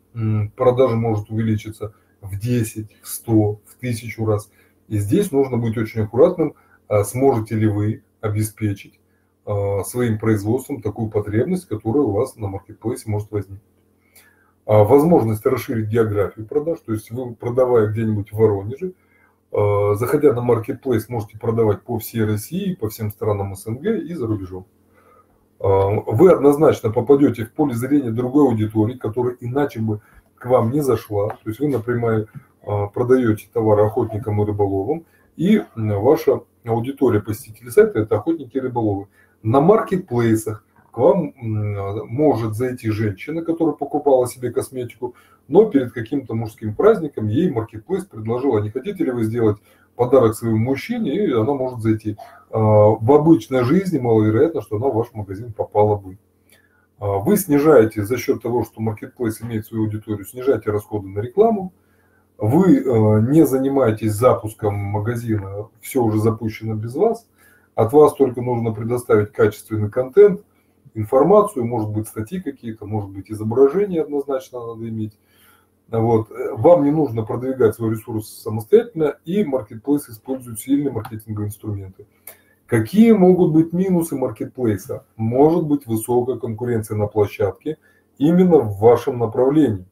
продажи 0.57 0.95
может 0.95 1.31
увеличиться 1.31 1.95
в 2.21 2.39
10, 2.39 2.97
в 3.03 3.09
100, 3.09 3.33
в 3.33 3.77
1000 3.79 4.27
раз. 4.27 4.51
И 4.89 4.99
здесь 4.99 5.33
нужно 5.33 5.57
быть 5.57 5.77
очень 5.77 6.03
аккуратным, 6.03 6.55
а, 6.89 7.05
сможете 7.05 7.57
ли 7.57 7.67
вы 7.67 8.03
обеспечить 8.21 9.01
а, 9.47 9.83
своим 9.85 10.19
производством 10.19 10.83
такую 10.83 11.11
потребность, 11.11 11.67
которая 11.67 12.05
у 12.05 12.13
вас 12.13 12.37
на 12.37 12.47
маркетплейсе 12.47 13.11
может 13.11 13.31
возникнуть. 13.31 13.63
А, 14.67 14.85
возможность 14.85 15.45
расширить 15.47 15.89
географию 15.89 16.47
продаж, 16.47 16.79
то 16.85 16.93
есть 16.93 17.11
вы 17.11 17.35
продавая 17.35 17.89
где-нибудь 17.89 18.33
в 18.33 18.37
Воронеже, 18.37 18.93
а, 19.53 19.95
заходя 19.95 20.33
на 20.33 20.43
маркетплейс, 20.43 21.09
можете 21.09 21.39
продавать 21.39 21.83
по 21.83 21.99
всей 21.99 22.25
России, 22.25 22.75
по 22.75 22.89
всем 22.89 23.11
странам 23.11 23.55
СНГ 23.55 23.85
и 23.87 24.15
за 24.15 24.27
рубежом. 24.27 24.67
А, 25.59 25.89
вы 25.89 26.31
однозначно 26.31 26.91
попадете 26.91 27.45
в 27.45 27.53
поле 27.53 27.75
зрения 27.75 28.11
другой 28.11 28.47
аудитории, 28.49 28.97
которая 28.97 29.37
иначе 29.41 29.81
бы 29.81 30.01
к 30.37 30.47
вам 30.47 30.71
не 30.71 30.81
зашла. 30.81 31.29
То 31.29 31.49
есть 31.51 31.61
вы 31.61 31.69
напрямую 31.69 32.29
продаете 32.95 33.49
товары 33.53 33.85
охотникам 33.85 34.41
и 34.41 34.47
рыболовам, 34.47 35.07
и 35.37 35.63
ваша 35.75 36.43
аудитория 36.65 37.21
посетителей 37.21 37.71
сайта– 37.71 37.99
это 38.01 38.17
охотники 38.17 38.57
и 38.59 38.61
рыболовы. 38.61 39.09
На 39.43 39.61
маркетплейсах 39.61 40.65
к 40.91 40.99
вам 40.99 41.35
может 42.09 42.55
зайти 42.55 42.91
женщина, 42.91 43.43
которая 43.43 43.75
покупала 43.75 44.27
себе 44.27 44.51
косметику, 44.51 45.15
но 45.49 45.67
перед 45.67 45.93
каким-то 45.93 46.35
мужским 46.35 46.75
праздником 46.75 47.29
ей 47.29 47.51
маркетплейс 47.51 48.05
предложил, 48.05 48.57
а 48.57 48.61
не 48.61 48.71
хотите 48.71 49.05
ли 49.05 49.11
вы 49.11 49.25
сделать 49.25 49.59
подарок 49.97 50.35
своему 50.35 50.59
мужчине, 50.59 51.15
и 51.15 51.33
она 51.33 51.53
может 51.53 51.81
зайти. 51.81 52.17
А, 52.51 52.59
в 52.59 53.13
обычной 53.13 53.65
жизни 53.65 53.99
маловероятно, 53.99 54.63
что 54.63 54.77
она 54.77 54.87
в 54.87 54.95
ваш 54.95 55.13
магазин 55.13 55.53
попала 55.53 55.97
бы. 55.97 56.19
А, 56.99 57.19
вы 57.19 57.37
снижаете 57.37 58.05
за 58.05 58.17
счет 58.17 58.43
того, 58.43 58.65
что 58.65 58.81
маркетплейс 58.81 59.43
имеет 59.43 59.67
свою 59.67 59.85
аудиторию, 59.85 60.25
снижаете 60.25 60.71
расходы 60.71 61.09
на 61.09 61.21
рекламу, 61.21 61.73
вы 62.39 62.79
а, 62.79 63.21
не 63.21 63.45
занимаетесь 63.45 64.13
запуском 64.13 64.75
магазина, 64.75 65.69
все 65.81 66.03
уже 66.03 66.19
запущено 66.19 66.75
без 66.75 66.95
вас, 66.95 67.27
от 67.75 67.93
вас 67.93 68.15
только 68.15 68.41
нужно 68.41 68.73
предоставить 68.73 69.33
качественный 69.33 69.91
контент, 69.91 70.43
информацию, 70.95 71.65
может 71.65 71.91
быть 71.91 72.09
статьи 72.09 72.41
какие-то, 72.41 72.87
может 72.87 73.11
быть 73.11 73.31
изображения 73.31 74.03
однозначно 74.03 74.61
надо 74.67 74.89
иметь. 74.89 75.19
Вот. 75.89 76.29
Вам 76.53 76.85
не 76.85 76.91
нужно 76.91 77.25
продвигать 77.25 77.75
свой 77.75 77.93
ресурс 77.93 78.29
самостоятельно, 78.29 79.17
и 79.25 79.45
маркетплейс 79.45 80.09
использует 80.09 80.61
сильные 80.61 80.93
маркетинговые 80.93 81.49
инструменты. 81.49 82.07
Какие 82.67 83.11
могут 83.13 83.53
быть 83.53 83.73
минусы 83.73 84.15
маркетплейса? 84.15 85.05
Может 85.17 85.67
быть 85.67 85.87
высокая 85.87 86.37
конкуренция 86.37 86.97
на 86.97 87.09
площадке 87.09 87.79
именно 88.19 88.59
в 88.59 88.79
вашем 88.79 89.19
направлении. 89.19 89.87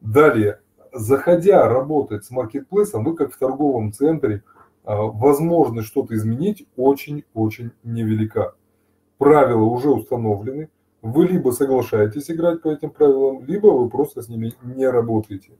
Далее, 0.00 0.60
заходя 0.92 1.68
работать 1.68 2.24
с 2.24 2.30
маркетплейсом, 2.30 3.04
вы 3.04 3.14
как 3.14 3.34
в 3.34 3.38
торговом 3.38 3.92
центре, 3.92 4.42
а, 4.84 5.02
возможность 5.02 5.88
что-то 5.88 6.14
изменить 6.14 6.66
очень-очень 6.76 7.72
невелика 7.82 8.54
правила 9.18 9.62
уже 9.62 9.90
установлены, 9.90 10.68
вы 11.02 11.26
либо 11.26 11.50
соглашаетесь 11.50 12.30
играть 12.30 12.62
по 12.62 12.68
этим 12.68 12.90
правилам, 12.90 13.44
либо 13.44 13.68
вы 13.68 13.88
просто 13.88 14.22
с 14.22 14.28
ними 14.28 14.54
не 14.62 14.88
работаете. 14.88 15.52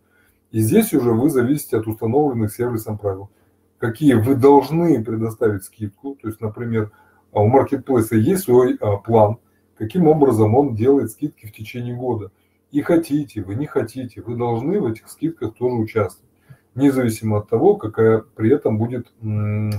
И 0.50 0.60
здесь 0.60 0.94
уже 0.94 1.12
вы 1.12 1.30
зависите 1.30 1.76
от 1.76 1.86
установленных 1.86 2.52
сервисом 2.52 2.98
правил. 2.98 3.30
Какие 3.78 4.14
вы 4.14 4.34
должны 4.34 5.04
предоставить 5.04 5.64
скидку, 5.64 6.16
то 6.20 6.28
есть, 6.28 6.40
например, 6.40 6.90
у 7.32 7.46
маркетплейса 7.46 8.16
есть 8.16 8.44
свой 8.44 8.76
а, 8.80 8.96
план, 8.96 9.36
каким 9.76 10.08
образом 10.08 10.54
он 10.56 10.74
делает 10.74 11.10
скидки 11.10 11.46
в 11.46 11.52
течение 11.52 11.94
года. 11.94 12.32
И 12.72 12.82
хотите, 12.82 13.42
вы 13.42 13.54
не 13.54 13.66
хотите, 13.66 14.22
вы 14.22 14.36
должны 14.36 14.80
в 14.80 14.86
этих 14.86 15.08
скидках 15.08 15.54
тоже 15.54 15.76
участвовать, 15.76 16.28
независимо 16.74 17.38
от 17.38 17.48
того, 17.48 17.76
какая 17.76 18.18
при 18.18 18.50
этом 18.52 18.78
будет 18.78 19.08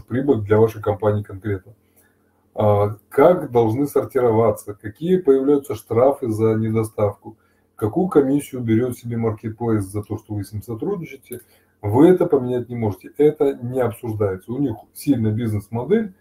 прибыль 0.08 0.42
для 0.42 0.58
вашей 0.58 0.82
компании 0.82 1.24
конкретно. 1.24 1.74
А, 2.56 2.96
как 3.10 3.52
должны 3.52 3.88
сортироваться, 3.88 4.74
какие 4.74 5.18
появляются 5.18 5.76
штрафы 5.76 6.30
за 6.30 6.56
недоставку, 6.56 7.38
какую 7.76 8.08
комиссию 8.08 8.62
берет 8.62 8.98
себе 8.98 9.18
маркетплейс 9.18 9.86
за 9.86 10.04
то, 10.04 10.18
что 10.18 10.34
вы 10.34 10.44
с 10.44 10.52
ним 10.52 10.62
сотрудничаете, 10.62 11.42
вы 11.82 12.10
это 12.10 12.26
поменять 12.26 12.70
не 12.70 12.76
можете. 12.76 13.12
Это 13.18 13.54
не 13.54 13.80
обсуждается. 13.80 14.52
У 14.52 14.58
них 14.58 14.76
сильная 14.94 15.32
бизнес-модель, 15.32 16.14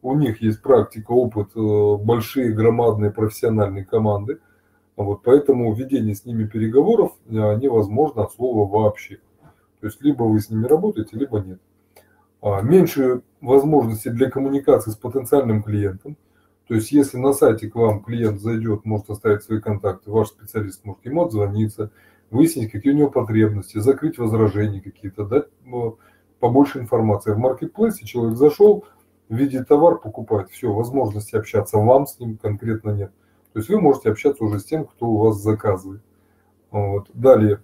у 0.00 0.14
них 0.14 0.40
есть 0.40 0.62
практика, 0.62 1.12
опыт, 1.12 1.50
э, 1.54 1.96
большие, 2.02 2.52
громадные 2.52 3.10
профессиональные 3.10 3.84
команды. 3.84 4.40
Вот, 4.96 5.22
поэтому 5.22 5.72
введение 5.74 6.14
с 6.14 6.24
ними 6.24 6.46
переговоров 6.46 7.12
э, 7.26 7.32
невозможно 7.32 8.22
от 8.22 8.32
слова 8.32 8.68
вообще. 8.68 9.18
То 9.80 9.86
есть 9.86 10.02
либо 10.02 10.22
вы 10.24 10.40
с 10.40 10.50
ними 10.50 10.66
работаете, 10.66 11.16
либо 11.16 11.40
нет. 11.40 11.60
А, 12.42 12.60
меньше 12.60 13.22
возможностей 13.40 14.10
для 14.10 14.28
коммуникации 14.28 14.90
с 14.90 14.96
потенциальным 14.96 15.62
клиентом. 15.62 16.16
То 16.66 16.74
есть, 16.74 16.90
если 16.90 17.16
на 17.16 17.32
сайте 17.32 17.70
к 17.70 17.76
вам 17.76 18.02
клиент 18.02 18.40
зайдет, 18.40 18.84
может 18.84 19.08
оставить 19.10 19.44
свои 19.44 19.60
контакты, 19.60 20.10
ваш 20.10 20.28
специалист 20.28 20.84
может 20.84 21.04
ему 21.04 21.24
отзвониться, 21.24 21.92
выяснить, 22.30 22.72
какие 22.72 22.92
у 22.92 22.96
него 22.96 23.10
потребности, 23.10 23.78
закрыть 23.78 24.18
возражения 24.18 24.80
какие-то, 24.80 25.24
дать 25.24 25.46
ну, 25.64 25.98
побольше 26.40 26.80
информации. 26.80 27.32
В 27.32 27.38
маркетплейсе 27.38 28.04
человек 28.06 28.36
зашел, 28.36 28.84
видит 29.28 29.68
товар, 29.68 29.98
покупает. 29.98 30.50
Все, 30.50 30.72
возможности 30.72 31.36
общаться 31.36 31.78
вам 31.78 32.06
с 32.06 32.18
ним 32.18 32.38
конкретно 32.38 32.90
нет. 32.90 33.12
То 33.52 33.60
есть 33.60 33.68
вы 33.68 33.80
можете 33.80 34.10
общаться 34.10 34.42
уже 34.42 34.58
с 34.58 34.64
тем, 34.64 34.84
кто 34.86 35.06
у 35.06 35.18
вас 35.18 35.36
заказывает. 35.36 36.02
Вот. 36.72 37.08
Далее. 37.12 37.60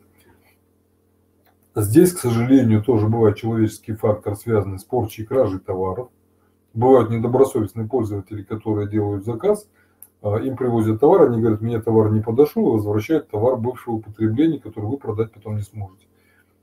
Здесь, 1.80 2.12
к 2.12 2.18
сожалению, 2.18 2.82
тоже 2.82 3.06
бывает 3.06 3.36
человеческий 3.36 3.92
фактор, 3.92 4.34
связанный 4.34 4.80
с 4.80 4.84
порчей 4.84 5.22
и 5.22 5.26
кражей 5.26 5.60
товаров. 5.60 6.08
Бывают 6.74 7.08
недобросовестные 7.08 7.86
пользователи, 7.86 8.42
которые 8.42 8.88
делают 8.88 9.24
заказ, 9.24 9.68
а, 10.20 10.38
им 10.38 10.56
привозят 10.56 10.98
товар, 10.98 11.30
они 11.30 11.40
говорят, 11.40 11.60
мне 11.60 11.80
товар 11.80 12.10
не 12.10 12.20
подошел, 12.20 12.66
и 12.66 12.72
возвращают 12.72 13.30
товар 13.30 13.56
бывшего 13.56 13.94
употребления, 13.94 14.58
который 14.58 14.86
вы 14.86 14.96
продать 14.96 15.30
потом 15.30 15.54
не 15.54 15.62
сможете. 15.62 16.06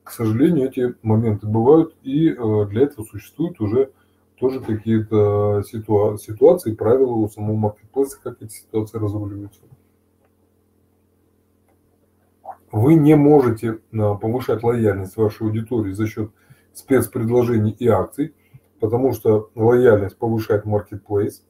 К 0.03 0.11
сожалению, 0.11 0.67
эти 0.67 0.95
моменты 1.01 1.47
бывают, 1.47 1.95
и 2.03 2.31
э, 2.31 2.65
для 2.69 2.81
этого 2.81 3.05
существуют 3.05 3.61
уже 3.61 3.91
тоже 4.37 4.59
какие-то 4.59 5.63
ситуа- 5.71 6.17
ситуации, 6.17 6.73
правила 6.73 7.11
у 7.11 7.29
самого 7.29 7.55
маркетплейса, 7.55 8.19
как 8.21 8.41
эти 8.41 8.53
ситуации 8.53 8.97
разруливаются. 8.97 9.61
Вы 12.75 12.95
не 12.95 13.15
можете 13.15 13.79
а, 13.93 14.15
повышать 14.15 14.61
лояльность 14.61 15.15
вашей 15.15 15.47
аудитории 15.47 15.93
за 15.93 16.07
счет 16.07 16.31
спецпредложений 16.73 17.71
и 17.71 17.87
акций, 17.87 18.35
потому 18.81 19.13
что 19.13 19.49
лояльность 19.55 20.17
повышает 20.17 20.65
маркетплейс, 20.65 21.45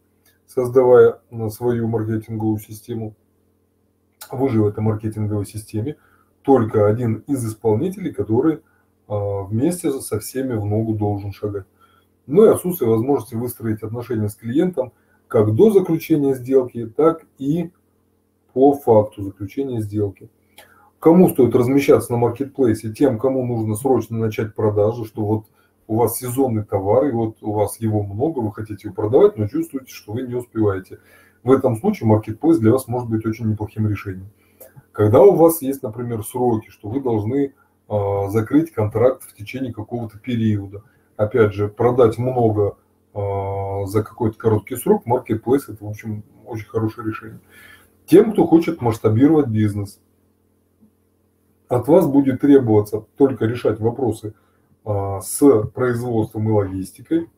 создавая 0.45 1.21
а, 1.32 1.49
свою 1.49 1.88
маркетинговую 1.88 2.59
систему. 2.59 3.15
Вы 4.32 4.49
же 4.49 4.61
в 4.61 4.67
этой 4.67 4.82
маркетинговой 4.82 5.47
системе 5.47 5.95
только 6.43 6.86
один 6.86 7.23
из 7.26 7.43
исполнителей, 7.43 8.13
который 8.13 8.61
а, 9.07 9.45
вместе 9.45 9.91
со 10.01 10.19
всеми 10.19 10.53
в 10.53 10.63
ногу 10.63 10.93
должен 10.93 11.32
шагать. 11.32 11.65
Ну 12.28 12.45
и 12.45 12.49
отсутствие 12.49 12.91
возможности 12.91 13.34
выстроить 13.34 13.82
отношения 13.82 14.30
с 14.30 14.36
клиентом 14.36 14.93
как 15.28 15.55
до 15.55 15.71
заключения 15.71 16.36
сделки, 16.36 16.86
так 16.86 17.26
и 17.39 17.71
по 18.53 18.73
факту 18.73 19.23
заключения 19.23 19.82
сделки. 19.82 20.30
Кому 21.06 21.30
стоит 21.30 21.53
размещаться 21.53 22.12
на 22.14 22.18
маркетплейсе? 22.18 22.91
Тем, 22.91 23.20
кому 23.20 23.45
нужно 23.45 23.76
срочно 23.76 24.18
начать 24.18 24.56
продажи, 24.56 25.06
что 25.06 25.24
вот 25.24 25.45
у 25.86 25.97
вас 25.97 26.18
сезонный 26.18 26.64
товар, 26.64 27.06
и 27.06 27.12
вот 27.12 27.38
у 27.43 27.51
вас 27.51 27.80
его 27.80 28.01
много, 28.01 28.39
вы 28.39 28.51
хотите 28.51 28.88
его 28.88 28.95
продавать, 28.95 29.38
но 29.38 29.47
чувствуете, 29.47 29.93
что 29.93 30.14
вы 30.14 30.24
не 30.24 30.34
успеваете. 30.34 30.97
В 31.43 31.51
этом 31.51 31.76
случае 31.76 32.08
маркетплейс 32.10 32.58
для 32.58 32.72
вас 32.72 32.88
может 32.88 33.08
быть 33.08 33.24
очень 33.24 33.47
неплохим 33.47 33.88
решением. 33.88 34.32
Когда 34.91 35.22
у 35.22 35.36
вас 35.36 35.62
есть, 35.62 35.84
например, 35.84 36.24
сроки, 36.24 36.72
что 36.72 36.89
вы 36.89 37.01
должны 37.01 37.53
э, 37.88 38.30
закрыть 38.30 38.74
контракт 38.74 39.22
в 39.22 39.36
течение 39.36 39.76
какого-то 39.76 40.18
периода, 40.18 40.82
опять 41.18 41.53
же, 41.53 41.68
продать 41.68 42.18
много 42.18 42.78
э, 43.14 43.20
за 43.86 44.03
какой-то 44.03 44.39
короткий 44.39 44.76
срок, 44.76 45.06
маркетплейс 45.06 45.70
это, 45.70 45.86
в 45.86 45.88
общем, 45.88 46.24
очень 46.47 46.66
хорошее 46.66 47.08
решение. 47.08 47.41
Тем, 48.08 48.32
кто 48.32 48.47
хочет 48.47 48.82
масштабировать 48.82 49.49
бизнес, 49.49 49.99
от 51.76 51.88
вас 51.88 52.07
будет 52.07 52.41
требоваться 52.41 53.05
только 53.17 53.45
решать 53.45 53.80
вопросы 53.80 54.34
а, 54.84 55.21
с 55.21 55.63
производством 55.73 56.49
и 56.49 56.51
логистикой, 56.51 57.30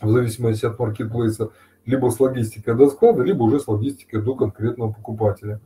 в 0.00 0.10
зависимости 0.10 0.66
от 0.66 0.78
маркетплейса, 0.78 1.50
либо 1.86 2.10
с 2.10 2.20
логистикой 2.20 2.74
до 2.74 2.90
склада, 2.90 3.22
либо 3.22 3.42
уже 3.42 3.60
с 3.60 3.68
логистикой 3.68 4.22
до 4.22 4.34
конкретного 4.34 4.92
покупателя. 4.92 5.60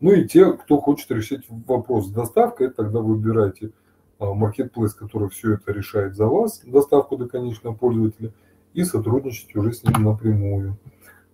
Ну 0.00 0.12
и 0.12 0.26
те, 0.26 0.52
кто 0.52 0.78
хочет 0.78 1.10
решить 1.10 1.44
вопрос 1.48 2.06
с 2.06 2.10
доставкой, 2.10 2.70
тогда 2.70 3.00
выбирайте 3.00 3.70
а, 4.18 4.32
маркетплейс, 4.34 4.94
который 4.94 5.28
все 5.28 5.54
это 5.54 5.72
решает 5.72 6.14
за 6.14 6.26
вас, 6.26 6.62
доставку 6.64 7.16
до 7.16 7.28
конечного 7.28 7.74
пользователя, 7.74 8.32
и 8.74 8.84
сотрудничать 8.84 9.54
уже 9.54 9.72
с 9.72 9.84
ним 9.84 10.04
напрямую. 10.04 10.78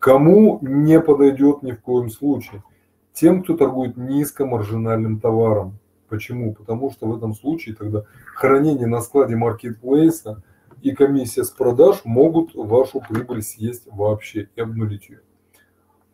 Кому 0.01 0.59
не 0.61 1.01
подойдет 1.01 1.63
ни 1.63 1.73
в 1.73 1.81
коем 1.81 2.11
случае– 2.11 2.63
тем, 3.19 3.43
кто 3.43 3.57
торгует 3.57 3.97
низкомаржинальным 3.97 5.19
товаром. 5.19 5.79
Почему? 6.09 6.55
Потому 6.55 6.93
что 6.93 7.07
в 7.07 7.17
этом 7.17 7.35
случае 7.35 7.75
тогда 7.75 8.05
хранение 8.35 8.87
на 8.87 9.01
складе 9.01 9.35
маркетплейса 9.35 10.43
и 10.83 10.93
комиссия 10.93 11.43
с 11.43 11.51
продаж 11.51 12.03
могут 12.05 12.55
вашу 12.55 13.01
прибыль 13.01 13.43
съесть 13.43 13.89
вообще 13.91 14.49
и 14.55 14.61
обнулить 14.61 15.09
ее. 15.09 15.21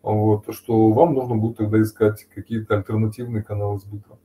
Вот, 0.01 0.45
что 0.49 0.89
вам 0.89 1.13
нужно 1.13 1.35
будет 1.35 1.57
тогда 1.57 1.79
искать 1.79 2.27
какие-то 2.33 2.75
альтернативные 2.75 3.43
каналы 3.43 3.79
сбыта. 3.79 4.17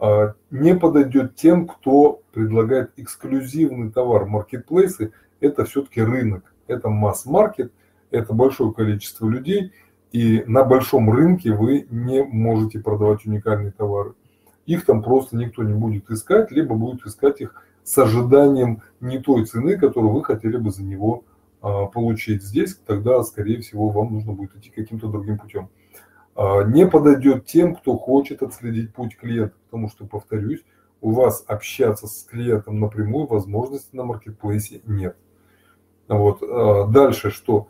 А, 0.00 0.34
не 0.50 0.74
подойдет 0.74 1.36
тем, 1.36 1.68
кто 1.68 2.22
предлагает 2.32 2.90
эксклюзивный 2.96 3.92
товар. 3.92 4.26
Маркетплейсы– 4.26 5.12
это 5.40 5.64
все-таки 5.64 6.02
рынок, 6.02 6.52
это 6.66 6.88
масс-маркет, 6.88 7.72
это 8.10 8.32
большое 8.32 8.72
количество 8.72 9.28
людей– 9.28 9.72
и 10.12 10.42
на 10.46 10.64
большом 10.64 11.10
рынке 11.10 11.52
вы 11.52 11.86
не 11.90 12.22
можете 12.24 12.80
продавать 12.80 13.26
уникальные 13.26 13.72
товары. 13.72 14.14
Их 14.66 14.84
там 14.84 15.02
просто 15.02 15.36
никто 15.36 15.62
не 15.62 15.72
будет 15.72 16.10
искать, 16.10 16.50
либо 16.50 16.74
будет 16.74 17.06
искать 17.06 17.40
их 17.40 17.54
с 17.84 17.96
ожиданием 17.98 18.82
не 19.00 19.18
той 19.18 19.46
цены, 19.46 19.78
которую 19.78 20.12
вы 20.12 20.24
хотели 20.24 20.56
бы 20.56 20.70
за 20.70 20.82
него 20.82 21.24
а, 21.62 21.86
получить. 21.86 22.42
Здесь 22.42 22.76
тогда, 22.86 23.22
скорее 23.22 23.60
всего, 23.60 23.88
вам 23.88 24.12
нужно 24.12 24.32
будет 24.32 24.54
идти 24.56 24.70
каким-то 24.70 25.08
другим 25.08 25.38
путем. 25.38 25.68
А, 26.34 26.62
не 26.62 26.86
подойдет 26.86 27.46
тем, 27.46 27.74
кто 27.74 27.96
хочет 27.96 28.42
отследить 28.42 28.94
путь 28.94 29.16
клиента, 29.16 29.54
потому 29.66 29.88
что, 29.88 30.06
повторюсь, 30.06 30.64
у 31.00 31.12
вас 31.12 31.44
общаться 31.46 32.06
с 32.06 32.24
клиентом 32.24 32.80
напрямую 32.80 33.26
возможности 33.26 33.94
на 33.94 34.04
маркетплейсе 34.04 34.82
нет. 34.86 35.16
Вот. 36.08 36.42
А, 36.42 36.86
дальше 36.86 37.30
что? 37.30 37.68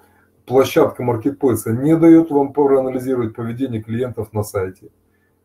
Площадка 0.50 1.04
маркетплейса 1.04 1.70
не 1.70 1.96
дает 1.96 2.32
вам 2.32 2.52
проанализировать 2.52 3.36
поведение 3.36 3.80
клиентов 3.80 4.32
на 4.32 4.42
сайте. 4.42 4.90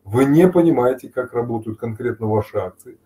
Вы 0.04 0.24
не 0.24 0.48
понимаете, 0.48 1.08
как 1.08 1.32
работают 1.32 1.78
конкретно 1.78 2.26
ваши 2.26 2.58
акции. 2.58 2.98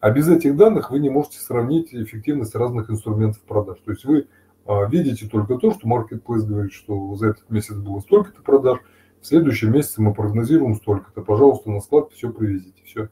А 0.00 0.10
без 0.10 0.28
этих 0.28 0.56
данных 0.56 0.90
вы 0.90 0.98
не 0.98 1.08
можете 1.08 1.38
сравнить 1.38 1.94
эффективность 1.94 2.56
разных 2.56 2.90
инструментов 2.90 3.42
продаж. 3.42 3.78
То 3.84 3.92
есть 3.92 4.04
вы 4.04 4.26
а, 4.66 4.86
видите 4.86 5.28
только 5.28 5.54
то, 5.54 5.70
что 5.70 5.86
маркетплейс 5.86 6.42
говорит, 6.42 6.72
что 6.72 7.14
за 7.14 7.28
этот 7.28 7.48
месяц 7.48 7.76
было 7.76 8.00
столько-то 8.00 8.42
продаж, 8.42 8.80
в 9.20 9.26
следующем 9.26 9.72
месяце 9.72 10.02
мы 10.02 10.14
прогнозируем 10.14 10.74
столько-то. 10.74 11.22
Пожалуйста, 11.22 11.70
на 11.70 11.80
склад 11.80 12.10
все 12.12 12.32
привезите. 12.32 12.82
Все. 12.84 13.08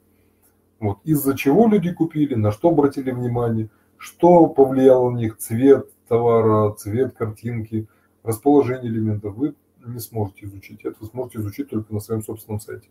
Вот. 0.80 0.98
Из-за 1.04 1.36
чего 1.36 1.68
люди 1.68 1.92
купили, 1.92 2.34
на 2.34 2.50
что 2.50 2.70
обратили 2.70 3.12
внимание, 3.12 3.70
что 3.96 4.48
повлияло 4.48 5.10
на 5.10 5.18
них, 5.18 5.38
цвет 5.38 5.88
товара, 6.08 6.72
цвет 6.72 7.14
картинки– 7.14 7.86
расположение 8.24 8.90
элементов 8.90 9.36
вы 9.36 9.54
не 9.86 10.00
сможете 10.00 10.46
изучить. 10.46 10.84
Это 10.84 10.96
вы 11.00 11.06
сможете 11.06 11.38
изучить 11.38 11.70
только 11.70 11.92
на 11.92 12.00
своем 12.00 12.22
собственном 12.22 12.58
сайте. 12.58 12.88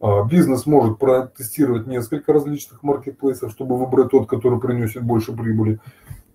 А, 0.00 0.24
бизнес 0.24 0.66
может 0.66 0.98
протестировать 0.98 1.86
несколько 1.86 2.32
различных 2.32 2.82
маркетплейсов, 2.82 3.50
чтобы 3.50 3.76
выбрать 3.76 4.10
тот, 4.10 4.28
который 4.28 4.60
принесет 4.60 5.02
больше 5.02 5.32
прибыли, 5.32 5.80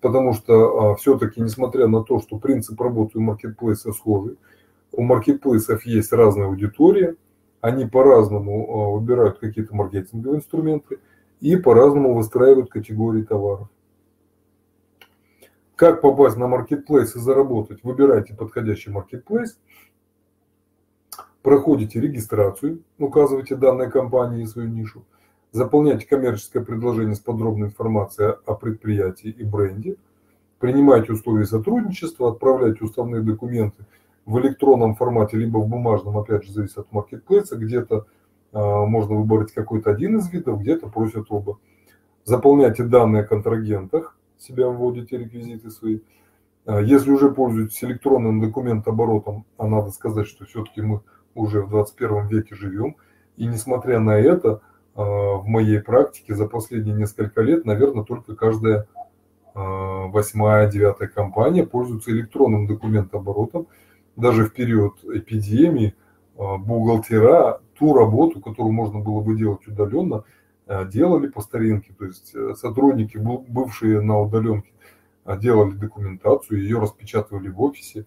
потому 0.00 0.34
что 0.34 0.92
а, 0.92 0.94
все-таки, 0.96 1.40
несмотря 1.40 1.88
на 1.88 2.02
то, 2.02 2.20
что 2.20 2.38
принцип 2.38 2.80
работы 2.80 3.18
у 3.18 3.22
маркетплейса 3.22 3.92
схожий, 3.92 4.38
у 4.92 5.02
маркетплейсов 5.02 5.84
есть 5.84 6.12
разная 6.12 6.46
аудитория, 6.46 7.16
они 7.60 7.86
по-разному 7.86 8.66
а, 8.68 8.98
выбирают 8.98 9.38
какие-то 9.38 9.74
маркетинговые 9.74 10.38
инструменты 10.38 10.98
и 11.40 11.56
по-разному 11.56 12.14
выстраивают 12.14 12.70
категории 12.70 13.22
товаров. 13.22 13.68
Как 15.76 16.00
попасть 16.00 16.38
на 16.38 16.46
маркетплейс 16.46 17.16
и 17.16 17.18
заработать? 17.18 17.84
Выбирайте 17.84 18.32
подходящий 18.34 18.90
маркетплейс, 18.90 19.58
проходите 21.42 22.00
регистрацию, 22.00 22.82
указывайте 22.98 23.56
данной 23.56 23.90
компании 23.90 24.42
и 24.42 24.46
свою 24.46 24.70
нишу, 24.70 25.04
заполняйте 25.52 26.06
коммерческое 26.06 26.64
предложение 26.64 27.14
с 27.14 27.20
подробной 27.20 27.68
информацией 27.68 28.36
о 28.46 28.54
предприятии 28.54 29.28
и 29.28 29.44
бренде, 29.44 29.96
принимайте 30.60 31.12
условия 31.12 31.44
сотрудничества, 31.44 32.30
отправляйте 32.30 32.82
уставные 32.82 33.20
документы 33.20 33.84
в 34.24 34.38
электронном 34.38 34.94
формате, 34.94 35.36
либо 35.36 35.58
в 35.58 35.68
бумажном, 35.68 36.16
опять 36.16 36.44
же, 36.44 36.52
зависит 36.52 36.78
от 36.78 36.90
маркетплейса, 36.90 37.58
где-то 37.58 38.06
а, 38.54 38.86
можно 38.86 39.16
выбрать 39.16 39.52
какой-то 39.52 39.90
один 39.90 40.16
из 40.16 40.30
видов, 40.30 40.58
где-то 40.58 40.88
просят 40.88 41.26
оба. 41.28 41.58
Заполняйте 42.24 42.82
данные 42.82 43.24
о 43.24 43.26
контрагентах, 43.26 44.16
себя 44.38 44.68
вводите 44.68 45.18
реквизиты 45.18 45.70
свои. 45.70 46.00
А 46.64 46.80
если 46.80 47.10
уже 47.10 47.30
пользуетесь 47.30 47.82
электронным 47.84 48.40
документооборотом, 48.40 49.46
а 49.56 49.66
надо 49.68 49.90
сказать, 49.90 50.26
что 50.26 50.44
все-таки 50.46 50.82
мы 50.82 51.00
уже 51.34 51.62
в 51.62 51.68
21 51.68 52.26
веке 52.26 52.54
живем, 52.54 52.96
и 53.36 53.46
несмотря 53.46 54.00
на 54.00 54.18
это, 54.18 54.62
а, 54.94 55.36
в 55.36 55.46
моей 55.46 55.80
практике 55.80 56.34
за 56.34 56.48
последние 56.48 56.96
несколько 56.96 57.42
лет, 57.42 57.64
наверное, 57.64 58.04
только 58.04 58.34
каждая 58.34 58.88
а, 59.54 60.06
восьмая, 60.06 60.68
девятая 60.68 61.08
компания 61.08 61.64
пользуется 61.64 62.10
электронным 62.10 62.66
документооборотом. 62.66 63.68
Даже 64.16 64.46
в 64.46 64.52
период 64.52 65.04
эпидемии 65.04 65.94
бухгалтера 66.36 67.60
ту 67.78 67.94
работу, 67.94 68.40
которую 68.40 68.72
можно 68.72 69.00
было 69.00 69.20
бы 69.20 69.36
делать 69.36 69.66
удаленно, 69.66 70.24
делали 70.66 71.28
по 71.28 71.40
старинке, 71.40 71.94
то 71.98 72.06
есть 72.06 72.34
э, 72.34 72.54
сотрудники, 72.54 73.16
бывшие 73.18 74.00
на 74.00 74.20
удаленке, 74.20 74.72
делали 75.38 75.72
документацию, 75.72 76.62
ее 76.62 76.78
распечатывали 76.78 77.48
в 77.48 77.60
офисе. 77.60 78.06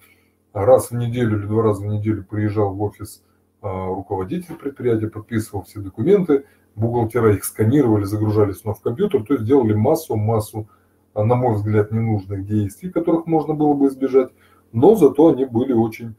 Раз 0.53 0.91
в 0.91 0.95
неделю 0.95 1.39
или 1.39 1.45
два 1.45 1.63
раза 1.63 1.81
в 1.83 1.85
неделю 1.85 2.23
приезжал 2.23 2.73
в 2.73 2.81
офис 2.81 3.23
руководитель 3.61 4.55
предприятия, 4.55 5.09
подписывал 5.09 5.63
все 5.63 5.81
документы, 5.81 6.45
бухгалтера 6.75 7.35
их 7.35 7.43
сканировали, 7.43 8.05
загружали 8.05 8.53
снова 8.53 8.77
в 8.77 8.81
компьютер, 8.81 9.23
то 9.25 9.33
есть 9.33 9.45
делали 9.45 9.73
массу-массу, 9.73 10.69
на 11.13 11.35
мой 11.35 11.55
взгляд, 11.55 11.91
ненужных 11.91 12.45
действий, 12.45 12.89
которых 12.89 13.27
можно 13.27 13.53
было 13.53 13.73
бы 13.73 13.87
избежать, 13.87 14.31
но 14.71 14.95
зато 14.95 15.29
они 15.29 15.45
были 15.45 15.73
очень, 15.73 16.15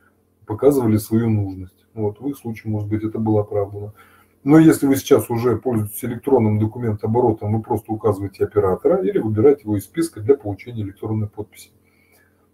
показывали 0.46 0.98
свою 0.98 1.30
нужность. 1.30 1.86
Вот, 1.94 2.20
в 2.20 2.28
их 2.28 2.36
случае, 2.36 2.72
может 2.72 2.88
быть, 2.88 3.02
это 3.02 3.18
было 3.18 3.40
оправдано. 3.40 3.94
Но 4.42 4.58
если 4.58 4.86
вы 4.86 4.96
сейчас 4.96 5.28
уже 5.28 5.56
пользуетесь 5.56 6.02
электронным 6.04 6.58
документооборотом, 6.58 7.52
вы 7.54 7.62
просто 7.62 7.92
указываете 7.92 8.44
оператора 8.44 9.02
или 9.02 9.18
выбираете 9.18 9.62
его 9.64 9.76
из 9.76 9.84
списка 9.84 10.20
для 10.20 10.34
получения 10.34 10.82
электронной 10.82 11.28
подписи. 11.28 11.70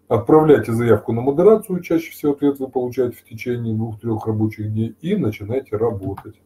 Отправляйте 0.08 0.72
заявку 0.72 1.12
на 1.12 1.20
модерацию, 1.20 1.80
чаще 1.80 2.10
всего 2.10 2.32
ответ 2.32 2.58
вы 2.58 2.68
получаете 2.68 3.16
в 3.16 3.24
течение 3.24 3.74
двух-трех 3.74 4.26
рабочих 4.26 4.72
дней 4.72 4.96
и 5.00 5.16
начинайте 5.16 5.76
работать. 5.76 6.40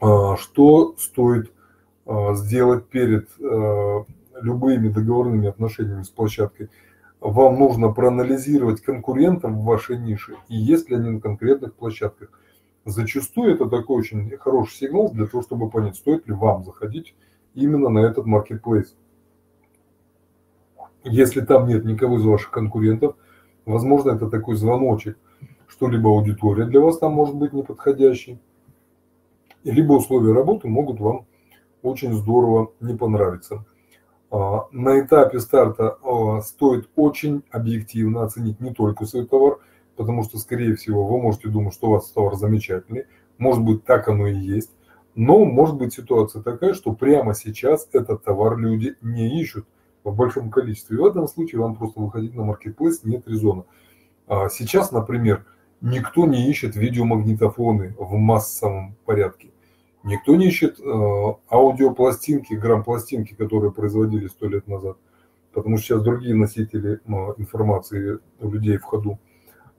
А, 0.00 0.36
что 0.36 0.94
стоит 0.98 1.52
а, 2.06 2.34
сделать 2.34 2.88
перед 2.88 3.28
а, 3.40 4.04
любыми 4.40 4.88
договорными 4.88 5.48
отношениями 5.48 6.02
с 6.02 6.10
площадкой? 6.10 6.70
Вам 7.20 7.58
нужно 7.58 7.90
проанализировать 7.90 8.82
конкурентов 8.82 9.52
в 9.52 9.64
вашей 9.64 9.98
нише 9.98 10.36
и 10.48 10.56
есть 10.56 10.90
ли 10.90 10.96
они 10.96 11.10
на 11.10 11.20
конкретных 11.20 11.74
площадках. 11.74 12.30
Зачастую 12.84 13.54
это 13.54 13.66
такой 13.66 13.96
очень 13.96 14.36
хороший 14.36 14.74
сигнал 14.76 15.10
для 15.10 15.26
того, 15.26 15.42
чтобы 15.42 15.70
понять, 15.70 15.96
стоит 15.96 16.26
ли 16.26 16.34
вам 16.34 16.64
заходить 16.64 17.14
именно 17.54 17.88
на 17.88 18.00
этот 18.00 18.26
маркетплейс. 18.26 18.94
Если 21.04 21.40
там 21.40 21.66
нет 21.66 21.84
никого 21.84 22.16
из 22.16 22.24
ваших 22.24 22.50
конкурентов, 22.50 23.16
возможно, 23.64 24.10
это 24.12 24.28
такой 24.28 24.56
звоночек, 24.56 25.18
что 25.66 25.88
либо 25.88 26.10
аудитория 26.10 26.66
для 26.66 26.80
вас 26.80 26.98
там 26.98 27.12
может 27.12 27.36
быть 27.36 27.52
неподходящей, 27.52 28.38
либо 29.64 29.92
условия 29.94 30.32
работы 30.32 30.68
могут 30.68 31.00
вам 31.00 31.26
очень 31.82 32.12
здорово 32.12 32.72
не 32.80 32.94
понравиться. 32.94 33.64
А, 34.30 34.66
на 34.72 35.00
этапе 35.00 35.38
старта 35.38 35.98
а, 36.02 36.40
стоит 36.42 36.88
очень 36.96 37.42
объективно 37.50 38.24
оценить 38.24 38.60
не 38.60 38.74
только 38.74 39.06
свой 39.06 39.26
товар, 39.26 39.58
потому 39.96 40.22
что, 40.24 40.38
скорее 40.38 40.74
всего, 40.76 41.06
вы 41.06 41.20
можете 41.20 41.48
думать, 41.48 41.74
что 41.74 41.88
у 41.88 41.90
вас 41.90 42.10
товар 42.10 42.34
замечательный, 42.34 43.06
может 43.38 43.62
быть, 43.62 43.84
так 43.84 44.08
оно 44.08 44.26
и 44.26 44.36
есть, 44.36 44.70
но 45.14 45.44
может 45.44 45.76
быть 45.76 45.94
ситуация 45.94 46.42
такая, 46.42 46.74
что 46.74 46.92
прямо 46.92 47.34
сейчас 47.34 47.88
этот 47.92 48.24
товар 48.24 48.58
люди 48.58 48.96
не 49.00 49.40
ищут 49.40 49.66
в 50.02 50.14
большом 50.14 50.50
количестве. 50.50 50.96
И 50.96 51.00
в 51.00 51.06
этом 51.06 51.28
случае 51.28 51.60
вам 51.60 51.76
просто 51.76 52.00
выходить 52.00 52.34
на 52.34 52.44
маркетплейс 52.44 53.04
нет 53.04 53.26
резона. 53.26 53.64
А 54.26 54.48
сейчас, 54.48 54.90
например, 54.90 55.44
никто 55.80 56.26
не 56.26 56.48
ищет 56.48 56.76
видеомагнитофоны 56.76 57.94
в 57.98 58.14
массовом 58.14 58.96
порядке. 59.04 59.50
Никто 60.02 60.34
не 60.36 60.48
ищет 60.48 60.78
э, 60.78 61.34
аудиопластинки, 61.50 62.52
грамм-пластинки, 62.54 63.34
которые 63.34 63.72
производили 63.72 64.26
сто 64.26 64.46
лет 64.48 64.68
назад, 64.68 64.98
потому 65.52 65.78
что 65.78 65.86
сейчас 65.86 66.02
другие 66.02 66.34
носители 66.34 67.00
э, 67.02 67.10
информации 67.38 68.18
у 68.38 68.50
людей 68.50 68.76
в 68.76 68.82
ходу. 68.82 69.18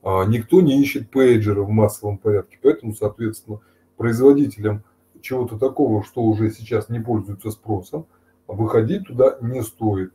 А, 0.05 0.23
никто 0.25 0.61
не 0.61 0.79
ищет 0.79 1.09
пейджеры 1.09 1.63
в 1.63 1.69
массовом 1.69 2.19
порядке, 2.19 2.59
поэтому, 2.61 2.93
соответственно, 2.93 3.59
производителям 3.97 4.83
чего-то 5.19 5.57
такого, 5.57 6.03
что 6.03 6.21
уже 6.21 6.51
сейчас 6.51 6.89
не 6.89 6.99
пользуется 6.99 7.49
спросом, 7.49 8.05
выходить 8.47 9.07
туда 9.07 9.35
не 9.41 9.63
стоит. 9.63 10.13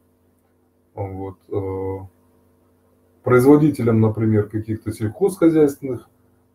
Вот. 0.94 1.38
Э, 1.48 2.06
производителям, 3.24 4.00
например, 4.00 4.48
каких-то 4.48 4.92
сельхозхозяйственных 4.92 6.08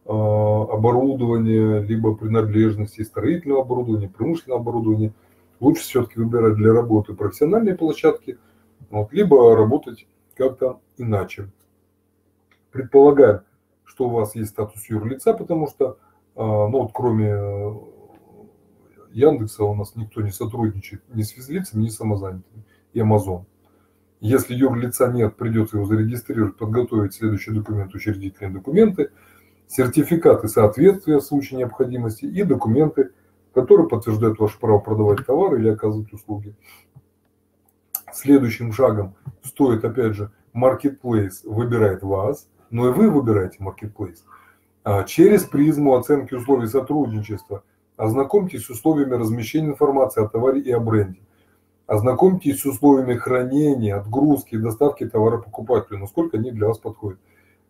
э, 0.06 0.10
оборудования, 0.10 1.82
либо 1.82 2.16
принадлежностей 2.16 3.04
строительного 3.04 3.64
оборудования, 3.64 4.08
промышленного 4.08 4.62
оборудования, 4.62 5.14
лучше 5.60 5.84
все-таки 5.84 6.22
выбирать 6.22 6.56
для 6.56 6.72
работы 6.72 7.14
профессиональные 7.14 7.76
площадки, 7.76 8.38
вот, 8.90 9.12
либо 9.12 9.58
работать 9.58 10.08
как-то 10.38 10.80
иначе 10.98 11.50
предполагаем, 12.76 13.42
что 13.86 14.08
у 14.08 14.10
вас 14.10 14.36
есть 14.36 14.50
статус 14.50 14.90
юрлица, 14.90 15.34
потому 15.34 15.68
что, 15.68 15.98
а, 16.36 16.68
ну 16.68 16.82
вот 16.82 16.92
кроме 16.94 17.30
э, 17.30 17.74
Яндекса 19.14 19.64
у 19.64 19.74
нас 19.74 19.96
никто 19.96 20.22
не 20.22 20.32
сотрудничает 20.32 21.02
ни 21.14 21.24
с 21.24 21.30
физлицами, 21.30 21.84
ни 21.84 21.88
с 21.88 21.96
самозанятыми, 21.96 22.66
и 22.92 23.00
Amazon. 23.00 23.46
Если 24.20 24.56
юрлица 24.56 25.08
нет, 25.08 25.38
придется 25.38 25.78
его 25.78 25.86
зарегистрировать, 25.86 26.58
подготовить 26.58 27.14
следующий 27.14 27.52
документ, 27.52 27.96
учредительные 27.96 28.54
документы, 28.54 29.12
сертификаты 29.68 30.50
соответствия 30.50 31.18
в 31.18 31.24
случае 31.24 31.60
необходимости 31.60 32.26
и 32.26 32.44
документы, 32.44 33.12
которые 33.54 33.88
подтверждают 33.88 34.38
ваше 34.38 34.60
право 34.60 34.80
продавать 34.80 35.26
товары 35.26 35.60
или 35.60 35.70
оказывать 35.70 36.12
услуги. 36.12 36.56
Следующим 38.12 38.74
шагом 38.74 39.16
стоит, 39.44 39.86
опять 39.86 40.16
же, 40.16 40.32
marketplace 40.54 41.40
выбирает 41.44 42.04
вас, 42.04 42.50
но 42.70 42.90
и 42.90 42.94
вы 42.94 43.10
выбираете. 43.10 43.60
А 44.84 45.04
через 45.04 45.44
призму 45.44 45.96
оценки 45.96 46.34
условий 46.34 46.68
сотрудничества 46.68 47.64
ознакомьтесь 47.98 48.66
с 48.66 48.70
условиями 48.70 49.16
размещения 49.16 49.70
информации 49.70 50.24
о 50.24 50.28
товаре 50.28 50.62
и 50.62 50.72
о 50.72 50.80
бренде. 50.80 51.20
Ознакомьтесь 51.88 52.62
с 52.62 52.66
условиями 52.66 53.16
хранения, 53.16 53.98
отгрузки 53.98 54.56
и 54.56 54.60
доставки 54.60 55.08
товара 55.08 55.38
покупателю, 55.38 56.00
насколько 56.00 56.38
они 56.38 56.52
для 56.52 56.68
вас 56.68 56.80
подходят. 56.80 57.20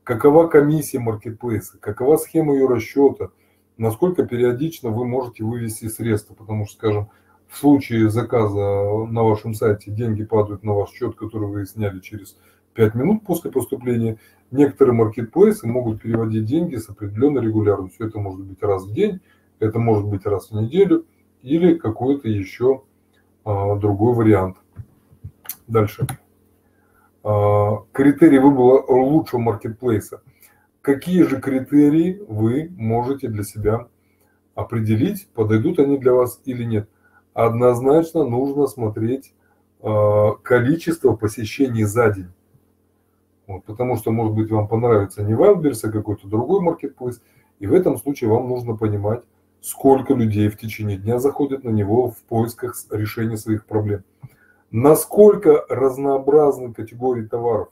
Какова 0.03 0.47
комиссия 0.47 0.99
маркетплейса, 0.99 1.77
какова 1.79 2.17
схема 2.17 2.53
ее 2.53 2.67
расчета, 2.67 3.29
насколько 3.77 4.23
периодично 4.23 4.89
вы 4.89 5.05
можете 5.05 5.43
вывести 5.43 5.87
средства, 5.87 6.33
потому 6.33 6.65
что, 6.65 6.77
скажем, 6.77 7.09
в 7.47 7.57
случае 7.57 8.09
заказа 8.09 9.05
на 9.09 9.23
вашем 9.23 9.53
сайте 9.53 9.91
деньги 9.91 10.23
падают 10.23 10.63
на 10.63 10.73
ваш 10.73 10.91
счет, 10.91 11.15
который 11.15 11.47
вы 11.47 11.65
сняли 11.65 11.99
через 11.99 12.37
5 12.73 12.95
минут 12.95 13.23
после 13.25 13.51
поступления, 13.51 14.17
Некоторые 14.51 14.95
маркетплейсы 14.95 15.67
могут 15.67 16.01
переводить 16.01 16.45
деньги 16.45 16.75
с 16.75 16.89
определенной 16.89 17.41
регулярностью. 17.41 18.07
Это 18.07 18.19
может 18.19 18.41
быть 18.41 18.61
раз 18.61 18.85
в 18.85 18.93
день, 18.93 19.19
это 19.59 19.79
может 19.79 20.05
быть 20.05 20.25
раз 20.25 20.51
в 20.51 20.61
неделю 20.61 21.05
или 21.41 21.75
какой-то 21.75 22.27
еще 22.27 22.83
а, 23.43 23.75
другой 23.75 24.13
вариант. 24.13 24.57
Дальше. 25.67 26.07
А, 27.23 27.83
критерии 27.91 28.37
выбора 28.37 28.83
лучшего 28.87 29.39
маркетплейса. 29.39 30.21
Какие 30.81 31.23
же 31.23 31.41
критерии 31.41 32.23
вы 32.27 32.71
можете 32.77 33.27
для 33.27 33.43
себя 33.43 33.87
определить, 34.53 35.27
подойдут 35.33 35.79
они 35.79 35.97
для 35.97 36.13
вас 36.13 36.39
или 36.45 36.63
нет? 36.63 36.87
Однозначно 37.33 38.23
нужно 38.23 38.67
смотреть 38.67 39.33
а, 39.81 40.33
количество 40.43 41.15
посещений 41.15 41.83
за 41.83 42.11
день. 42.11 42.27
Вот, 43.47 43.63
потому 43.65 43.95
что, 43.95 44.11
может 44.11 44.33
быть, 44.33 44.49
вам 44.49 44.67
понравится 44.67 45.23
не 45.23 45.33
Wildberries, 45.33 45.87
а 45.87 45.91
какой-то 45.91 46.27
другой 46.27 46.61
маркетплейс. 46.61 47.21
И 47.59 47.67
в 47.67 47.73
этом 47.73 47.97
случае 47.97 48.29
вам 48.29 48.49
нужно 48.49 48.75
понимать, 48.75 49.21
сколько 49.61 50.13
людей 50.13 50.49
в 50.49 50.57
течение 50.57 50.97
дня 50.97 51.19
заходят 51.19 51.63
на 51.63 51.69
него 51.69 52.11
в 52.11 52.17
поисках 52.23 52.75
решения 52.91 53.37
своих 53.37 53.65
проблем. 53.65 54.03
Насколько 54.71 55.65
разнообразны 55.69 56.73
категории 56.73 57.25
товаров. 57.25 57.69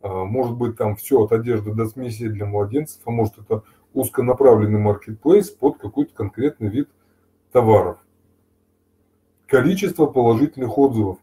А, 0.00 0.24
может 0.24 0.56
быть, 0.56 0.76
там 0.76 0.96
все 0.96 1.22
от 1.22 1.32
одежды 1.32 1.72
до 1.72 1.86
смеси 1.86 2.28
для 2.28 2.46
младенцев, 2.46 3.00
а 3.04 3.10
может 3.10 3.38
это 3.38 3.62
узконаправленный 3.92 4.80
маркетплейс 4.80 5.50
под 5.50 5.78
какой-то 5.78 6.14
конкретный 6.14 6.68
вид 6.68 6.88
товаров. 7.52 7.98
Количество 9.46 10.06
положительных 10.06 10.76
отзывов. 10.78 11.18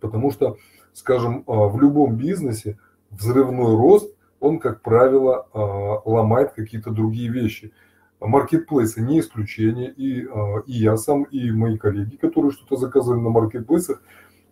Потому 0.00 0.30
что 0.30 0.56
скажем, 0.96 1.44
а, 1.46 1.68
в 1.68 1.78
любом 1.78 2.16
бизнесе 2.16 2.78
взрывной 3.10 3.76
рост, 3.76 4.14
он, 4.40 4.58
как 4.58 4.80
правило, 4.80 5.46
а, 5.52 6.00
ломает 6.06 6.52
какие-то 6.52 6.90
другие 6.90 7.30
вещи. 7.30 7.72
Маркетплейсы 8.18 9.02
не 9.02 9.20
исключение, 9.20 9.92
и, 9.92 10.26
а, 10.26 10.60
и 10.66 10.72
я 10.72 10.96
сам, 10.96 11.24
и 11.24 11.50
мои 11.50 11.76
коллеги, 11.76 12.16
которые 12.16 12.50
что-то 12.50 12.76
заказывали 12.76 13.20
на 13.20 13.28
маркетплейсах, 13.28 14.02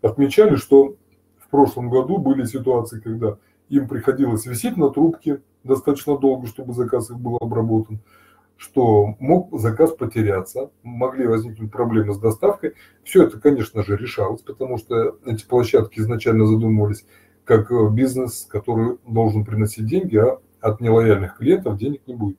отмечали, 0.03 0.57
что 0.57 0.97
в 1.39 1.49
прошлом 1.49 1.89
году 1.89 2.19
были 2.19 2.45
ситуации, 2.45 3.01
когда 3.01 3.39
им 3.71 3.89
приходилось 3.89 4.45
висеть 4.45 4.77
на 4.77 4.91
трубке 4.91 5.41
достаточно 5.63 6.19
долго, 6.19 6.47
чтобы 6.47 6.75
заказ 6.75 7.11
их 7.11 7.19
был 7.19 7.39
обработан 7.41 8.01
что 8.57 9.17
мог 9.19 9.59
заказ 9.59 9.93
потеряться, 9.93 10.71
могли 10.83 11.27
возникнуть 11.27 11.71
проблемы 11.71 12.15
с 12.15 12.19
доставкой. 12.19 12.75
Все 13.03 13.25
это, 13.25 13.41
конечно 13.41 13.83
же, 13.83 13.97
решалось, 13.97 14.43
потому 14.43 14.79
что 14.79 15.19
эти 15.27 15.45
площадки 15.45 16.01
изначально 16.01 16.47
задумывались 16.47 17.05
как 17.45 17.71
бизнес, 17.93 18.47
который 18.49 18.99
должен 19.07 19.45
приносить 19.45 19.87
деньги, 19.87 20.17
а 20.17 20.39
от 20.61 20.81
нелояльных 20.81 21.37
клиентов 21.37 21.77
денег 21.77 22.01
не 22.07 22.15
будет. 22.15 22.39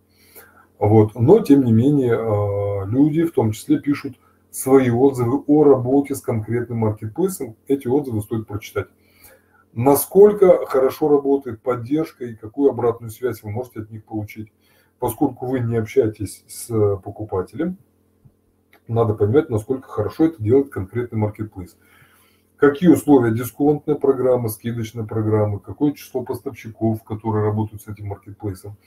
Вот. 0.80 1.16
Но, 1.16 1.40
тем 1.40 1.64
не 1.64 1.72
менее, 1.72 2.16
а, 2.18 2.86
люди 2.86 3.24
в 3.24 3.32
том 3.32 3.52
числе 3.52 3.80
пишут 3.80 4.18
свои 4.50 4.90
отзывы 4.90 5.44
о 5.48 5.64
работе 5.64 6.16
с 6.16 6.22
конкретным 6.22 6.80
маркетплейсом. 6.80 7.56
Эти 7.68 7.88
отзывы 7.88 8.22
стоит 8.22 8.48
прочитать. 8.48 8.88
Насколько 9.74 10.66
хорошо 10.66 11.10
работает 11.10 11.62
поддержка 11.62 12.26
и 12.26 12.36
какую 12.36 12.70
обратную 12.70 13.12
связь 13.12 13.44
вы 13.44 13.52
можете 13.52 13.82
от 13.82 13.92
них 13.92 14.06
получить. 14.06 14.52
Поскольку 15.00 15.46
вы 15.46 15.60
не 15.60 15.78
общаетесь 15.78 16.44
с 16.48 16.68
покупателем, 16.98 17.78
надо 18.88 19.14
понимать, 19.14 19.50
насколько 19.50 19.88
хорошо 19.90 20.26
это 20.26 20.42
делает 20.42 20.70
конкретный 20.70 21.18
маркетплейс. 21.18 21.78
Какие 22.58 22.90
условия 22.90 23.34
дисконтной 23.34 23.96
программы, 23.96 24.50
скидочной 24.50 25.06
программы, 25.06 25.60
какое 25.60 25.92
число 25.92 26.24
поставщиков, 26.24 27.04
которые 27.04 27.44
работают 27.44 27.82
с 27.82 27.88
этим 27.88 28.08
маркетплейсом. 28.08 28.78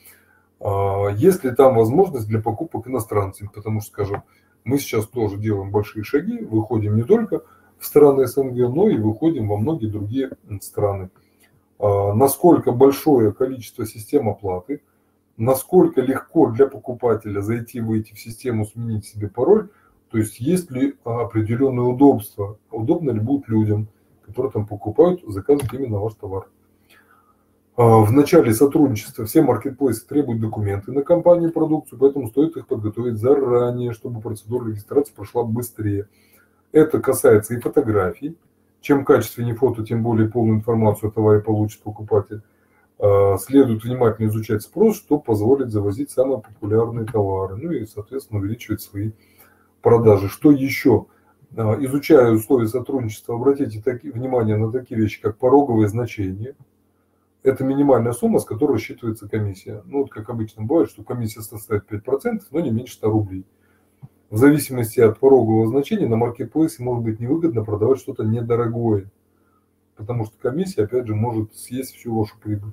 А, 0.61 1.09
есть 1.09 1.45
ли 1.45 1.51
там 1.51 1.75
возможность 1.77 2.29
для 2.29 2.41
покупок 2.41 2.89
иностранцами, 2.89 3.51
потому 3.53 3.81
что, 3.81 3.91
скажем, 3.91 4.23
мы 4.65 4.79
сейчас 4.79 5.07
тоже 5.07 5.37
делаем 5.37 5.71
большие 5.71 6.03
шаги, 6.03 6.39
выходим 6.39 6.97
не 6.97 7.03
только 7.03 7.43
в 7.79 7.85
страны 7.85 8.27
СНГ, 8.27 8.69
но 8.75 8.89
и 8.89 8.97
выходим 8.97 9.49
во 9.49 9.57
многие 9.57 9.87
другие 9.87 10.31
страны. 10.61 11.11
А, 11.79 12.15
насколько 12.15 12.73
большое 12.73 13.33
количество 13.33 13.87
систем 13.87 14.29
оплаты, 14.29 14.81
насколько 15.39 16.03
легко 16.03 16.51
для 16.51 16.67
покупателя 16.67 17.41
зайти, 17.41 17.81
выйти 17.81 18.13
в 18.13 18.21
систему, 18.21 18.67
сменить 18.67 19.07
себе 19.07 19.29
пароль, 19.29 19.71
то 20.11 20.19
есть 20.19 20.41
есть 20.41 20.71
ли 20.71 20.97
определенное 21.05 21.85
удобство, 21.85 22.59
удобно 22.71 23.13
ли 23.13 23.21
будет 23.21 23.49
людям, 23.49 23.89
которые 24.27 24.53
там 24.53 24.67
покупают, 24.67 25.23
заказывать 25.27 25.73
именно 25.73 25.99
ваш 25.99 26.15
товар. 26.15 26.49
А, 27.77 28.01
в 28.01 28.11
начале 28.11 28.53
сотрудничества 28.53 29.25
все 29.25 29.41
маркетплейсы 29.41 30.07
требуют 30.07 30.41
документы 30.41 30.91
на 30.93 31.03
компанию 31.03 31.53
продукцию, 31.53 31.99
поэтому 31.99 32.29
стоит 32.29 32.57
их 32.57 32.67
подготовить 32.67 33.19
заранее, 33.19 33.93
чтобы 33.93 34.21
процедура 34.21 34.69
регистрации 34.69 35.15
прошла 35.15 35.45
быстрее. 35.45 36.09
Это 36.73 37.01
касается 37.01 37.55
и 37.55 37.61
фотографий. 37.61 38.37
Чем 38.81 39.05
качественнее 39.05 39.55
фото, 39.55 39.85
тем 39.85 40.03
более 40.03 40.29
полную 40.29 40.59
информацию 40.59 41.11
о 41.11 41.13
товаре 41.13 41.41
получит 41.41 41.83
покупатель. 41.83 42.43
А, 42.99 43.37
следует 43.39 43.85
внимательно 43.85 44.27
изучать 44.27 44.63
спрос, 44.63 44.97
что 44.97 45.19
позволит 45.19 45.71
завозить 45.71 46.11
самые 46.11 46.41
популярные 46.41 47.07
товары, 47.07 47.57
ну 47.57 47.71
и, 47.71 47.87
соответственно, 47.87 48.41
увеличивать 48.41 48.83
свои 48.83 49.13
продажи. 49.83 50.29
Что 50.29 50.51
еще? 50.51 51.07
А, 51.57 51.77
изучая 51.81 52.33
условия 52.33 52.67
сотрудничества, 52.67 53.37
обратите 53.37 53.81
внимание 54.03 54.57
на 54.57 54.73
такие 54.73 55.01
вещи, 55.01 55.21
как 55.21 55.39
пороговые 55.39 55.89
значения. 55.89 56.57
Это 57.45 57.63
минимальная 57.63 58.13
сумма, 58.13 58.41
с 58.41 58.45
которой 58.45 58.73
рассчитывается 58.73 59.29
комиссия. 59.29 59.83
Ну, 59.87 60.03
вот 60.03 60.11
как 60.11 60.29
обычно 60.29 60.65
бывает, 60.65 60.91
что 60.91 61.05
комиссия 61.05 61.41
составит 61.43 61.91
5%, 61.91 62.41
но 62.51 62.61
не 62.61 62.71
меньше 62.71 62.95
100 62.95 63.11
рублей. 63.11 63.47
В 64.29 64.37
зависимости 64.37 64.99
от 64.99 65.21
порогового 65.21 65.69
значения 65.69 66.07
на 66.07 66.17
маркетплейсе 66.17 66.83
может 66.83 67.05
быть 67.05 67.21
невыгодно 67.21 67.65
продавать 67.65 68.01
что-то 68.01 68.25
недорогое, 68.25 69.09
потому 69.97 70.27
что 70.27 70.37
комиссия, 70.37 70.83
опять 70.83 71.07
же, 71.07 71.15
может 71.15 71.55
съесть 71.55 71.95
всю 71.95 72.15
вашу 72.15 72.37
прибыль. 72.39 72.73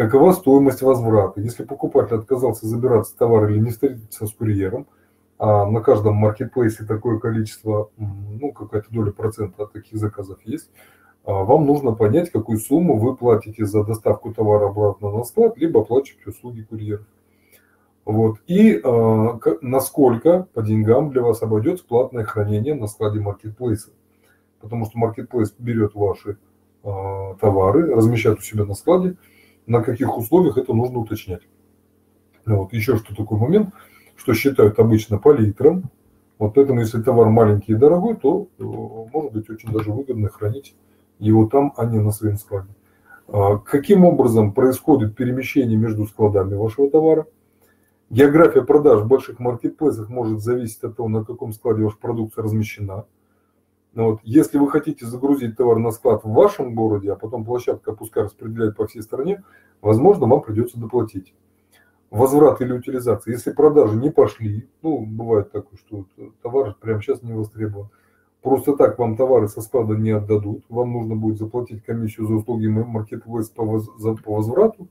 Какова 0.00 0.32
стоимость 0.32 0.82
возврата? 0.82 1.40
Если 1.40 1.64
покупатель 1.64 2.16
отказался 2.16 2.66
забираться 2.66 3.16
товар 3.16 3.50
или 3.50 3.58
не 3.58 3.70
встретиться 3.70 4.26
с 4.26 4.32
курьером– 4.32 4.86
а 5.40 5.64
на 5.64 5.80
каждом 5.80 6.16
маркетплейсе 6.16 6.84
такое 6.84 7.18
количество, 7.18 7.88
ну, 7.96 8.52
какая-то 8.52 8.88
доля 8.90 9.10
процента 9.10 9.62
от 9.62 9.72
таких 9.72 9.98
заказов 9.98 10.38
есть, 10.44 10.68
а 11.24 11.32
вам 11.44 11.64
нужно 11.64 11.92
понять, 11.92 12.30
какую 12.30 12.58
сумму 12.58 12.98
вы 12.98 13.16
платите 13.16 13.64
за 13.64 13.82
доставку 13.82 14.34
товара 14.34 14.68
обратно 14.68 15.10
на 15.10 15.24
склад, 15.24 15.56
либо 15.56 15.80
оплачиваете 15.80 16.28
услуги 16.28 16.60
курьера. 16.60 17.06
Вот. 18.04 18.36
И 18.48 18.82
э, 18.84 19.28
насколько 19.62 20.46
по 20.52 20.60
деньгам 20.60 21.08
для 21.08 21.22
вас 21.22 21.40
обойдется 21.40 21.86
платное 21.86 22.24
хранение 22.24 22.74
на 22.74 22.86
складе 22.86 23.18
маркетплейса. 23.18 23.92
Потому 24.60 24.84
что 24.84 24.98
маркетплейс 24.98 25.54
берет 25.58 25.94
ваши 25.94 26.36
э, 26.84 27.34
товары, 27.40 27.94
размещает 27.94 28.40
у 28.40 28.42
себя 28.42 28.66
на 28.66 28.74
складе, 28.74 29.16
на 29.70 29.82
каких 29.82 30.16
условиях 30.16 30.58
это 30.58 30.74
нужно 30.74 30.98
уточнять. 30.98 31.42
Вот. 32.44 32.72
Еще 32.72 32.96
что 32.96 33.14
такой 33.14 33.38
момент– 33.38 33.70
что 34.20 34.34
считают 34.34 34.78
обычно 34.78 35.18
по 35.18 35.32
литрам. 35.32 35.84
Вот 36.38 36.54
поэтому, 36.54 36.80
если 36.80 37.00
товар 37.00 37.28
маленький 37.28 37.72
и 37.72 37.76
дорогой, 37.76 38.16
то 38.16 38.48
э, 38.58 38.62
может 38.62 39.32
быть 39.32 39.48
очень 39.48 39.72
даже 39.72 39.92
выгодно 39.92 40.28
хранить 40.28 40.74
его 41.18 41.46
там, 41.46 41.72
а 41.76 41.86
не 41.86 41.98
на 41.98 42.12
своем 42.12 42.36
складе. 42.36 42.68
А 43.28 43.56
каким 43.56 44.04
образом 44.04 44.52
происходит 44.52 45.16
перемещение 45.16 45.78
между 45.78 46.06
складами 46.06 46.54
вашего 46.54 46.90
товара? 46.90 47.26
География 48.10 48.62
продаж 48.62 49.02
в 49.02 49.06
больших 49.06 49.38
маркетплейсах 49.38 50.08
может 50.10 50.40
зависеть 50.40 50.82
от 50.82 50.96
того, 50.96 51.08
на 51.08 51.24
каком 51.24 51.52
складе 51.52 51.84
ваша 51.84 51.96
продукция 51.96 52.44
размещена. 52.44 53.06
Но 53.92 54.12
вот, 54.12 54.20
если 54.22 54.58
вы 54.58 54.70
хотите 54.70 55.04
загрузить 55.06 55.56
товар 55.56 55.78
на 55.78 55.90
склад 55.90 56.22
в 56.24 56.32
вашем 56.32 56.74
городе, 56.74 57.12
а 57.12 57.16
потом 57.16 57.44
площадка 57.44 57.92
пускай 57.92 58.24
распределяет 58.24 58.76
по 58.76 58.86
всей 58.86 59.02
стране, 59.02 59.42
возможно, 59.80 60.26
вам 60.26 60.42
придется 60.42 60.78
доплатить 60.78 61.34
возврат 62.10 62.60
или 62.60 62.72
утилизация. 62.72 63.32
Если 63.32 63.52
продажи 63.52 63.96
не 63.96 64.10
пошли, 64.10 64.68
ну, 64.82 65.04
бывает 65.06 65.52
такое, 65.52 65.78
что 65.78 66.04
товар 66.42 66.76
прямо 66.80 67.00
сейчас 67.00 67.22
не 67.22 67.32
востребован, 67.32 67.88
просто 68.42 68.76
так 68.76 68.98
вам 68.98 69.16
товары 69.16 69.48
со 69.48 69.60
склада 69.60 69.94
не 69.94 70.10
отдадут, 70.10 70.64
вам 70.68 70.92
нужно 70.92 71.16
будет 71.16 71.38
заплатить 71.38 71.84
комиссию 71.84 72.26
за 72.26 72.34
услуги 72.34 72.66
маркетплейс 72.66 73.48
по, 73.48 73.64
по 73.64 74.34
возврату, 74.34 74.88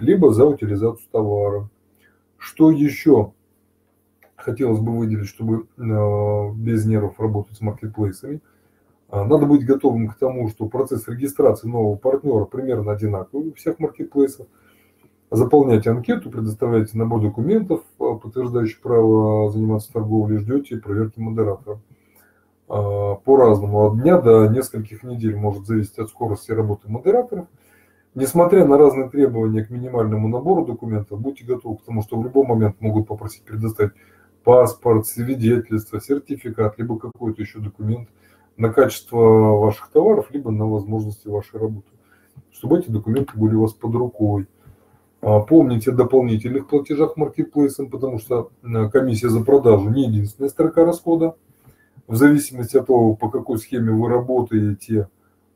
либо 0.00 0.32
за 0.32 0.46
утилизацию 0.46 1.08
товара. 1.12 1.68
Что 2.38 2.70
еще 2.70 3.32
хотелось 4.46 4.80
бы 4.80 4.96
выделить, 4.96 5.28
чтобы 5.28 5.66
э, 5.76 6.52
без 6.54 6.86
нервов 6.86 7.20
работать 7.20 7.56
с 7.56 7.60
маркетплейсами? 7.60 8.40
А, 9.08 9.24
надо 9.24 9.46
быть 9.46 9.66
готовым 9.66 10.08
к 10.08 10.16
тому, 10.16 10.48
что 10.48 10.66
процесс 10.66 11.06
регистрации 11.08 11.68
нового 11.68 11.96
партнера 11.96 12.44
примерно 12.44 12.92
одинаковый 12.92 13.50
у 13.50 13.54
всех 13.54 13.78
маркетплейсов– 13.78 14.46
Заполняете 15.30 15.90
анкету, 15.90 16.30
предоставляете 16.30 16.96
набор 16.96 17.20
документов, 17.20 17.82
а, 17.98 18.14
подтверждающих 18.14 18.80
право 18.80 19.50
заниматься 19.50 19.92
торговлей, 19.92 20.38
ждете 20.38 20.76
проверки 20.76 21.18
модератора. 21.18 21.80
А, 22.68 23.16
по-разному, 23.16 23.86
от 23.86 24.00
дня 24.00 24.20
до 24.20 24.46
нескольких 24.46 25.02
недель 25.02 25.34
может 25.34 25.66
зависеть 25.66 25.98
от 25.98 26.10
скорости 26.10 26.52
работы 26.52 26.88
модераторов. 26.88 27.48
Несмотря 28.14 28.64
на 28.66 28.78
разные 28.78 29.10
требования 29.10 29.64
к 29.64 29.70
минимальному 29.70 30.28
набору 30.28 30.64
документов, 30.64 31.20
будьте 31.20 31.44
готовы 31.44 31.78
к 31.78 31.82
тому, 31.82 32.02
что 32.02 32.18
в 32.18 32.24
любой 32.24 32.46
момент 32.46 32.80
могут 32.80 33.08
попросить 33.08 33.42
предоставить 33.42 33.92
паспорт, 34.46 35.08
свидетельство, 35.08 36.00
сертификат, 36.00 36.78
либо 36.78 37.00
какой-то 37.00 37.42
еще 37.42 37.58
документ 37.58 38.08
на 38.56 38.72
качество 38.72 39.18
ваших 39.18 39.88
товаров, 39.88 40.28
либо 40.30 40.52
на 40.52 40.66
возможности 40.66 41.26
вашей 41.26 41.58
работы, 41.58 41.88
чтобы 42.52 42.78
эти 42.78 42.88
документы 42.88 43.32
были 43.36 43.56
у 43.56 43.62
вас 43.62 43.72
под 43.72 43.96
рукой. 43.96 44.46
А, 45.20 45.40
помните 45.40 45.90
о 45.90 45.94
дополнительных 45.94 46.68
платежах 46.68 47.16
маркетплейсом, 47.16 47.90
потому 47.90 48.20
что 48.20 48.50
э, 48.62 48.88
комиссия 48.88 49.30
за 49.30 49.44
продажу 49.44 49.90
не 49.90 50.06
единственная 50.06 50.48
строка 50.48 50.84
расхода. 50.84 51.34
В 52.06 52.14
зависимости 52.14 52.76
от 52.76 52.86
того, 52.86 53.16
по 53.16 53.28
какой 53.28 53.58
схеме 53.58 53.90
вы 53.90 54.08
работаете, 54.08 55.08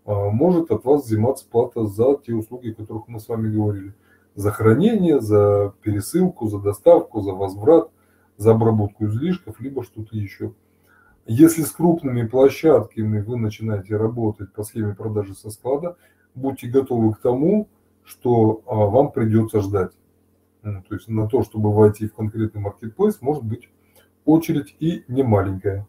а, 0.04 0.30
может 0.30 0.72
от 0.72 0.84
вас 0.84 1.04
взиматься 1.04 1.46
плата 1.48 1.86
за 1.86 2.16
те 2.16 2.34
услуги, 2.34 2.72
о 2.72 2.74
которых 2.74 3.06
мы 3.06 3.20
с 3.20 3.28
вами 3.28 3.54
говорили. 3.54 3.94
За 4.34 4.50
хранение, 4.50 5.20
за 5.20 5.74
пересылку, 5.80 6.48
за 6.48 6.58
доставку, 6.58 7.20
за 7.20 7.30
возврат, 7.30 7.90
за 8.40 8.52
обработку 8.52 9.04
излишков, 9.04 9.60
либо 9.60 9.84
что-то 9.84 10.16
еще. 10.16 10.54
Если 11.26 11.60
с 11.60 11.72
крупными 11.72 12.26
площадками 12.26 13.20
вы 13.20 13.36
начинаете 13.36 13.96
работать 13.96 14.50
по 14.54 14.64
схеме 14.64 14.94
продажи 14.94 15.34
со 15.34 15.50
склада, 15.50 15.98
будьте 16.34 16.66
готовы 16.66 17.12
к 17.12 17.18
тому, 17.18 17.68
что 18.02 18.62
а, 18.66 18.74
вам 18.86 19.12
придется 19.12 19.60
ждать. 19.60 19.92
Ну, 20.62 20.82
то 20.88 20.94
есть 20.94 21.06
на 21.08 21.28
то, 21.28 21.42
чтобы 21.42 21.70
войти 21.70 22.08
в 22.08 22.14
конкретный 22.14 22.62
маркетплейс, 22.62 23.20
может 23.20 23.44
быть 23.44 23.68
очередь 24.24 24.74
и 24.80 25.04
не 25.06 25.22
маленькая. 25.22 25.86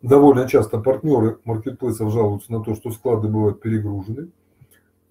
Довольно 0.00 0.48
часто 0.48 0.80
партнеры 0.80 1.40
маркетплейсов 1.44 2.10
жалуются 2.10 2.50
на 2.50 2.64
то, 2.64 2.74
что 2.74 2.90
склады 2.90 3.28
бывают 3.28 3.60
перегружены, 3.60 4.30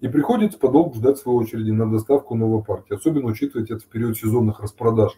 и 0.04 0.08
приходится 0.08 0.58
подолгу 0.58 0.96
ждать 0.96 1.16
своей 1.16 1.38
очереди 1.38 1.70
на 1.70 1.90
доставку 1.90 2.34
новой 2.34 2.62
партии. 2.62 2.94
Особенно 2.94 3.28
учитывать 3.28 3.70
это 3.70 3.80
в 3.80 3.86
период 3.86 4.18
сезонных 4.18 4.60
распродаж. 4.60 5.16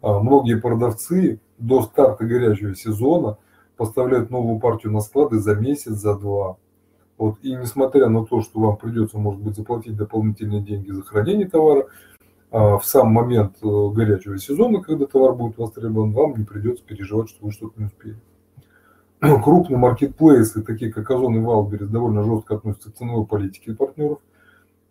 А, 0.00 0.20
многие 0.20 0.58
продавцы 0.58 1.38
до 1.58 1.82
старта 1.82 2.24
горячего 2.24 2.74
сезона 2.74 3.36
поставляют 3.76 4.30
новую 4.30 4.58
партию 4.58 4.90
на 4.94 5.00
склады 5.00 5.38
за 5.38 5.54
месяц, 5.54 5.92
за 5.92 6.18
два. 6.18 6.56
Вот, 7.18 7.40
и 7.42 7.54
несмотря 7.54 8.08
на 8.08 8.24
то, 8.24 8.40
что 8.40 8.58
вам 8.58 8.78
придется, 8.78 9.18
может 9.18 9.42
быть, 9.42 9.54
заплатить 9.54 9.96
дополнительные 9.96 10.62
деньги 10.62 10.90
за 10.92 11.02
хранение 11.02 11.46
товара, 11.46 11.88
а, 12.50 12.78
в 12.78 12.86
сам 12.86 13.08
момент 13.08 13.56
э, 13.62 13.66
горячего 13.66 14.38
сезона, 14.38 14.80
когда 14.80 15.04
товар 15.04 15.34
будет 15.34 15.58
востребован, 15.58 16.12
вам 16.12 16.38
не 16.38 16.46
придется 16.46 16.82
переживать, 16.82 17.28
что 17.28 17.44
вы 17.44 17.52
что-то 17.52 17.78
не 17.78 17.84
успели. 17.88 18.16
Крупные 19.22 19.78
маркетплейсы, 19.78 20.62
такие 20.62 20.92
как 20.92 21.08
Озон 21.08 21.36
и 21.36 21.40
Wildberries, 21.40 21.88
довольно 21.88 22.24
жестко 22.24 22.56
относятся 22.56 22.90
к 22.90 22.96
ценовой 22.96 23.24
политике 23.24 23.72
партнеров. 23.72 24.18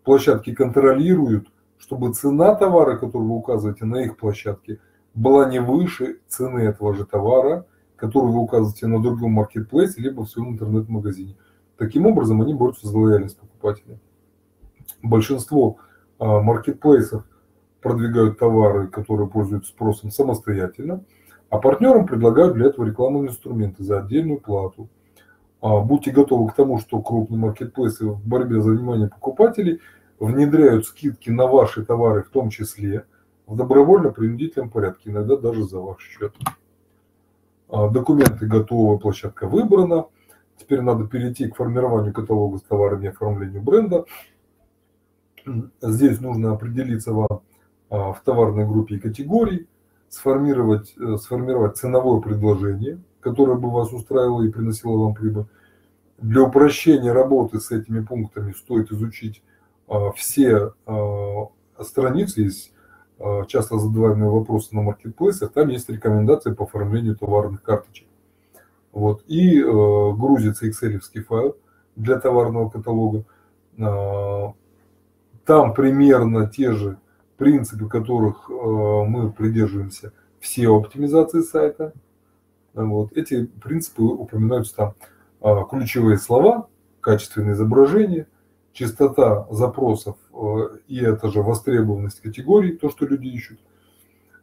Площадки 0.05 0.55
контролируют, 0.55 1.49
чтобы 1.77 2.13
цена 2.13 2.55
товара, 2.55 2.95
который 2.95 3.23
вы 3.23 3.35
указываете 3.35 3.83
на 3.83 3.97
их 3.97 4.15
площадке, 4.15 4.79
была 5.13 5.49
не 5.49 5.59
выше 5.59 6.19
цены 6.29 6.59
этого 6.59 6.95
же 6.95 7.05
товара, 7.05 7.65
который 7.97 8.31
вы 8.31 8.39
указываете 8.39 8.87
на 8.87 9.01
другом 9.01 9.33
маркетплейсе, 9.33 10.01
либо 10.01 10.21
в 10.21 10.29
своем 10.29 10.53
интернет-магазине. 10.53 11.35
Таким 11.77 12.05
образом, 12.05 12.41
они 12.41 12.53
борются 12.53 12.87
за 12.87 12.97
лояльность 12.97 13.37
покупателя. 13.37 13.99
Большинство 15.03 15.75
а, 16.19 16.39
маркетплейсов 16.39 17.25
продвигают 17.81 18.39
товары, 18.39 18.87
которые 18.87 19.27
пользуются 19.27 19.73
спросом 19.73 20.09
самостоятельно, 20.09 21.03
а 21.51 21.57
партнерам 21.57 22.07
предлагают 22.07 22.53
для 22.53 22.67
этого 22.67 22.85
рекламные 22.85 23.27
инструменты 23.27 23.83
за 23.83 23.99
отдельную 23.99 24.39
плату. 24.39 24.87
А, 25.59 25.81
будьте 25.81 26.09
готовы 26.09 26.49
к 26.49 26.55
тому, 26.55 26.79
что 26.79 27.01
крупные 27.01 27.37
маркетплейсы 27.39 28.07
в 28.07 28.25
борьбе 28.25 28.61
за 28.61 28.71
внимание 28.71 29.09
покупателей 29.09 29.81
внедряют 30.17 30.85
скидки 30.85 31.29
на 31.29 31.47
ваши 31.47 31.85
товары 31.85 32.23
в 32.23 32.29
том 32.29 32.49
числе 32.49 33.05
в 33.47 33.57
добровольно-принудительном 33.57 34.69
порядке, 34.69 35.09
иногда 35.09 35.35
даже 35.35 35.65
за 35.65 35.81
ваш 35.81 36.01
счет. 36.01 36.33
А, 37.67 37.89
документы 37.89 38.47
готовы, 38.47 38.97
площадка 38.97 39.45
выбрана. 39.45 40.05
Теперь 40.57 40.79
надо 40.79 41.05
перейти 41.05 41.49
к 41.49 41.57
формированию 41.57 42.13
каталога 42.13 42.59
с 42.59 42.61
товарами 42.61 43.05
и 43.05 43.09
оформлению 43.09 43.61
бренда. 43.61 44.05
Здесь 45.81 46.21
нужно 46.21 46.53
определиться 46.53 47.11
вам 47.11 47.41
а, 47.89 48.13
в 48.13 48.21
товарной 48.21 48.65
группе 48.65 48.95
и 48.95 48.99
категории, 48.99 49.67
сформировать, 50.11 50.93
э, 50.99 51.15
сформировать 51.17 51.77
ценовое 51.77 52.19
предложение, 52.19 52.99
которое 53.21 53.57
бы 53.57 53.71
вас 53.71 53.93
устраивало 53.93 54.43
и 54.43 54.51
приносило 54.51 54.97
вам 54.97 55.15
прибыль. 55.15 55.45
Для 56.17 56.43
упрощения 56.43 57.13
работы 57.13 57.59
с 57.59 57.71
этими 57.71 58.01
пунктами 58.01 58.51
стоит 58.51 58.91
изучить 58.91 59.41
а, 59.87 60.11
все 60.11 60.73
а, 60.85 61.47
страницы, 61.79 62.41
есть 62.41 62.73
часто 63.47 63.77
задаваемые 63.77 64.31
вопросы 64.31 64.75
на 64.75 64.81
маркетплейсах, 64.81 65.51
там 65.53 65.69
есть 65.69 65.87
рекомендации 65.89 66.53
по 66.53 66.63
оформлению 66.63 67.15
товарных 67.15 67.61
карточек. 67.61 68.07
Вот. 68.91 69.23
И 69.27 69.59
э, 69.59 69.63
грузится 69.63 70.67
excel 70.67 70.99
файл 71.27 71.55
для 71.95 72.19
товарного 72.19 72.69
каталога. 72.69 73.23
Там 73.77 75.73
примерно 75.75 76.47
те 76.47 76.71
же 76.71 76.97
принципы 77.41 77.89
которых 77.89 78.51
э, 78.51 78.53
мы 78.53 79.31
придерживаемся 79.31 80.13
все 80.39 80.69
оптимизации 80.69 81.41
сайта. 81.41 81.91
Вот. 82.75 83.17
Эти 83.17 83.45
принципы 83.45 84.03
упоминаются 84.03 84.75
там. 84.75 84.93
А, 85.41 85.63
ключевые 85.63 86.19
слова, 86.19 86.67
качественное 86.99 87.53
изображение, 87.53 88.27
частота 88.73 89.47
запросов 89.49 90.17
э, 90.31 90.77
и 90.87 90.99
это 90.99 91.31
же 91.31 91.41
востребованность 91.41 92.21
категорий, 92.21 92.77
то, 92.77 92.91
что 92.91 93.07
люди 93.07 93.29
ищут. 93.29 93.59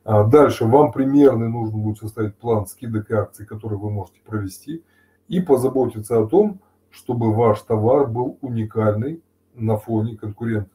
А 0.02 0.24
дальше 0.24 0.64
вам 0.64 0.90
примерно 0.90 1.48
нужно 1.48 1.78
будет 1.78 1.98
составить 1.98 2.34
план 2.34 2.66
скидок 2.66 3.12
и 3.12 3.14
акций, 3.14 3.46
который 3.46 3.78
вы 3.78 3.90
можете 3.90 4.18
провести, 4.26 4.82
и 5.28 5.38
позаботиться 5.38 6.20
о 6.20 6.26
том, 6.26 6.60
чтобы 6.90 7.32
ваш 7.32 7.60
товар 7.60 8.08
был 8.08 8.38
уникальный 8.40 9.22
на 9.54 9.76
фоне 9.76 10.16
конкурентов. 10.16 10.72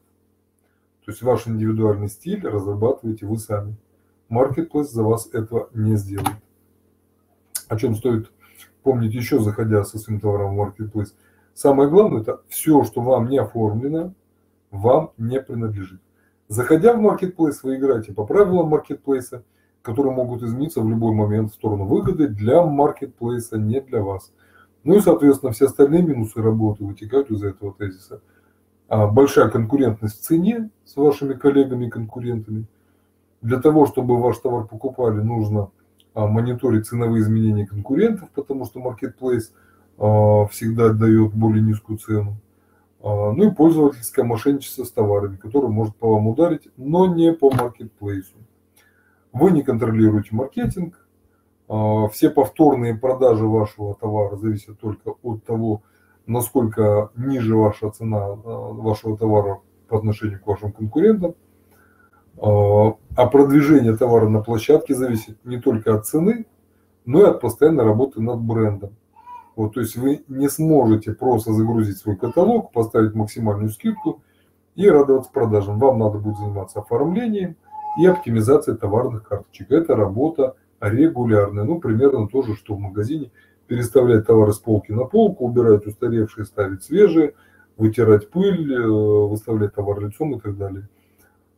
То 1.04 1.10
есть 1.10 1.22
ваш 1.22 1.46
индивидуальный 1.46 2.08
стиль 2.08 2.46
разрабатываете 2.46 3.26
вы 3.26 3.38
сами. 3.38 3.76
Marketplace 4.30 4.84
за 4.84 5.02
вас 5.02 5.28
этого 5.32 5.68
не 5.74 5.96
сделает. 5.96 6.36
О 7.68 7.76
чем 7.76 7.94
стоит 7.94 8.32
помнить 8.82 9.14
еще, 9.14 9.38
заходя 9.40 9.84
со 9.84 9.98
своим 9.98 10.18
товаром 10.18 10.56
в 10.56 10.60
Marketplace. 10.60 11.12
Самое 11.52 11.90
главное, 11.90 12.22
это 12.22 12.40
все, 12.48 12.84
что 12.84 13.02
вам 13.02 13.28
не 13.28 13.38
оформлено, 13.38 14.14
вам 14.70 15.12
не 15.18 15.40
принадлежит. 15.40 16.00
Заходя 16.48 16.94
в 16.94 17.00
Marketplace, 17.00 17.58
вы 17.62 17.76
играете 17.76 18.12
по 18.12 18.24
правилам 18.26 18.74
Marketplace, 18.74 19.42
которые 19.82 20.14
могут 20.14 20.42
измениться 20.42 20.80
в 20.80 20.88
любой 20.88 21.14
момент 21.14 21.52
в 21.52 21.54
сторону 21.54 21.84
выгоды 21.84 22.28
для 22.28 22.62
Marketplace, 22.62 23.56
не 23.58 23.80
для 23.82 24.02
вас. 24.02 24.32
Ну 24.84 24.96
и, 24.96 25.00
соответственно, 25.00 25.52
все 25.52 25.66
остальные 25.66 26.02
минусы 26.02 26.40
работы 26.40 26.84
вытекают 26.84 27.30
из 27.30 27.42
этого 27.42 27.74
тезиса– 27.74 28.22
а, 28.30 28.42
большая 28.88 29.48
конкурентность 29.48 30.20
в 30.20 30.24
цене 30.24 30.70
с 30.84 30.96
вашими 30.96 31.34
коллегами 31.34 31.86
и 31.86 31.90
конкурентами. 31.90 32.66
Для 33.40 33.60
того, 33.60 33.86
чтобы 33.86 34.20
ваш 34.20 34.38
товар 34.38 34.66
покупали, 34.66 35.20
нужно 35.20 35.70
а, 36.14 36.26
мониторить 36.26 36.86
ценовые 36.86 37.22
изменения 37.22 37.66
конкурентов, 37.66 38.30
потому 38.30 38.64
что 38.64 38.80
а, 39.98 40.46
всегда 40.46 40.90
дает 40.90 41.34
более 41.34 41.62
низкую 41.62 41.98
цену. 41.98 42.36
Ну 43.02 43.50
и 43.50 43.54
пользовательское 43.54 44.24
мошенничество 44.24 44.84
с 44.84 44.90
товарами, 44.90 45.36
которое 45.36 45.68
может 45.68 45.94
по 45.94 46.14
вам 46.14 46.26
ударить, 46.26 46.70
но 46.78 47.04
не 47.04 47.34
по 47.34 47.50
маркетплейсу. 47.50 48.32
Вы 49.30 49.50
не 49.50 49.62
контролируете 49.62 50.30
маркетинг. 50.32 51.06
Все 52.12 52.30
повторные 52.30 52.94
продажи 52.94 53.44
вашего 53.44 53.94
товара 53.94 54.36
зависят 54.36 54.80
только 54.80 55.16
от 55.22 55.44
того, 55.44 55.82
насколько 56.26 57.10
ниже 57.16 57.56
ваша 57.56 57.90
цена 57.90 58.28
э, 58.28 58.36
вашего 58.44 59.16
товара 59.16 59.60
по 59.88 59.98
отношению 59.98 60.40
к 60.40 60.46
вашим 60.46 60.72
конкурентам. 60.72 61.34
Э, 62.36 62.92
а 63.16 63.26
продвижение 63.26 63.96
товара 63.96 64.28
на 64.28 64.42
площадке 64.42 64.94
зависит 64.94 65.38
не 65.44 65.60
только 65.60 65.94
от 65.94 66.06
цены, 66.06 66.46
но 67.04 67.20
и 67.20 67.30
от 67.30 67.40
постоянной 67.40 67.84
работы 67.84 68.20
над 68.20 68.40
брендом. 68.40 68.96
Вот, 69.56 69.74
то 69.74 69.80
есть 69.80 69.96
вы 69.96 70.24
не 70.26 70.48
сможете 70.48 71.12
просто 71.12 71.52
загрузить 71.52 71.98
свой 71.98 72.16
каталог, 72.16 72.72
поставить 72.72 73.14
максимальную 73.14 73.70
скидку 73.70 74.22
и 74.74 74.88
радоваться 74.88 75.30
продажам. 75.30 75.78
Вам 75.78 75.98
надо 75.98 76.18
будет 76.18 76.38
заниматься 76.38 76.80
оформлением 76.80 77.56
и 78.00 78.06
оптимизацией 78.06 78.76
товарных 78.76 79.28
карточек. 79.28 79.70
Это 79.70 79.94
работа 79.94 80.56
регулярная. 80.80 81.62
Ну, 81.62 81.78
примерно 81.78 82.26
то 82.26 82.42
же, 82.42 82.56
что 82.56 82.74
в 82.74 82.80
магазине– 82.80 83.30
переставлять 83.66 84.26
товары 84.26 84.52
с 84.52 84.58
полки 84.58 84.92
на 84.92 85.04
полку, 85.04 85.46
убирать 85.46 85.86
устаревшие, 85.86 86.44
ставить 86.44 86.84
свежие, 86.84 87.34
вытирать 87.76 88.30
пыль, 88.30 88.72
э, 88.72 88.86
выставлять 88.86 89.74
товар 89.74 90.00
лицом 90.00 90.36
и 90.36 90.40
так 90.40 90.56
далее. 90.56 90.88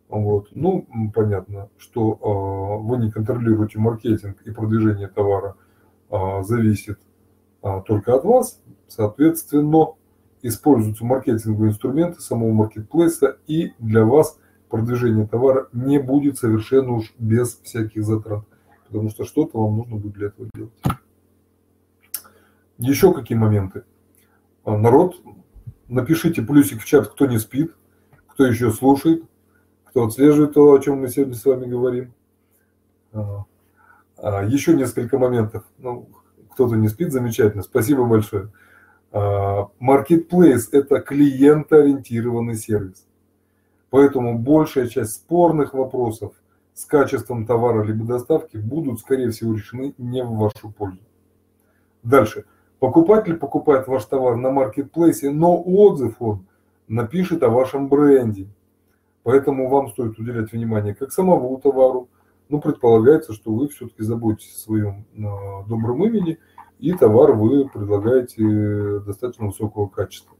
Вот. 0.08 0.48
Ну, 0.52 0.86
понятно, 1.14 1.68
что 1.78 2.12
э, 2.12 2.86
вы 2.86 2.98
не 2.98 3.10
контролируете 3.10 3.78
маркетинг 3.78 4.40
и 4.42 4.50
продвижение 4.52 5.08
товара 5.08 5.56
э, 6.10 6.42
зависит 6.42 6.98
э, 7.62 7.82
только 7.86 8.14
от 8.14 8.24
вас. 8.24 8.60
Соответственно, 8.86 9.94
используются 10.42 11.04
маркетинговые 11.04 11.70
инструменты 11.70 12.20
самого 12.20 12.52
маркетплейса, 12.52 13.38
и 13.48 13.72
для 13.80 14.04
вас 14.04 14.38
продвижение 14.68 15.26
товара 15.26 15.68
не 15.72 15.98
будет 15.98 16.38
совершенно 16.38 16.92
уж 16.92 17.12
без 17.18 17.58
всяких 17.64 18.04
затрат, 18.04 18.44
потому 18.86 19.10
что 19.10 19.24
что-то 19.24 19.60
вам 19.60 19.78
нужно 19.78 19.96
будет 19.96 20.12
для 20.12 20.28
этого 20.28 20.48
делать. 20.54 20.72
Еще 22.78 23.12
какие 23.14 23.38
моменты? 23.38 23.84
А, 24.64 24.76
народ, 24.76 25.16
напишите 25.88 26.42
плюсик 26.42 26.82
в 26.82 26.84
чат, 26.84 27.08
кто 27.08 27.26
не 27.26 27.38
спит, 27.38 27.74
кто 28.26 28.44
еще 28.44 28.70
слушает, 28.70 29.24
кто 29.84 30.06
отслеживает 30.06 30.54
то, 30.54 30.72
о 30.72 30.78
чем 30.78 31.00
мы 31.00 31.08
сегодня 31.08 31.34
с 31.34 31.44
вами 31.44 31.66
говорим. 31.66 32.12
А, 33.12 33.44
а, 34.18 34.44
еще 34.44 34.74
несколько 34.74 35.18
моментов. 35.18 35.64
Ну, 35.78 36.08
кто-то 36.52 36.76
не 36.76 36.88
спит, 36.88 37.12
замечательно. 37.12 37.62
Спасибо 37.62 38.04
большое. 38.04 38.52
Marketplace– 39.12 40.68
это 40.72 41.00
клиентоориентированный 41.00 42.56
сервис. 42.56 43.06
Поэтому 43.88 44.38
большая 44.38 44.88
часть 44.88 45.12
спорных 45.12 45.72
вопросов 45.72 46.34
с 46.74 46.84
качеством 46.84 47.46
товара 47.46 47.82
либо 47.82 48.04
доставки 48.04 48.58
будут, 48.58 49.00
скорее 49.00 49.30
всего, 49.30 49.54
решены 49.54 49.94
не 49.96 50.22
в 50.22 50.32
вашу 50.32 50.70
пользу. 50.70 51.00
Дальше. 52.02 52.44
Покупатель 52.78 53.36
покупает 53.36 53.88
ваш 53.88 54.04
товар 54.04 54.36
на 54.36 54.50
маркетплейсе, 54.50 55.30
но 55.30 55.60
отзыв 55.60 56.16
он 56.20 56.46
напишет 56.88 57.42
о 57.42 57.48
вашем 57.48 57.88
бренде. 57.88 58.48
Поэтому 59.22 59.68
вам 59.68 59.88
стоит 59.88 60.18
уделять 60.18 60.52
внимание 60.52 60.94
как 60.94 61.10
самому 61.10 61.58
товару. 61.58 62.08
Ну, 62.48 62.60
предполагается, 62.60 63.32
что 63.32 63.52
вы 63.52 63.68
все-таки 63.68 64.04
заботитесь 64.04 64.54
о 64.54 64.60
своем 64.60 65.04
э, 65.16 65.68
добром 65.68 66.04
имени, 66.04 66.38
и 66.78 66.92
товар 66.92 67.32
вы 67.32 67.68
предлагаете 67.68 69.00
достаточно 69.00 69.46
высокого 69.46 69.88
качества. 69.88 70.36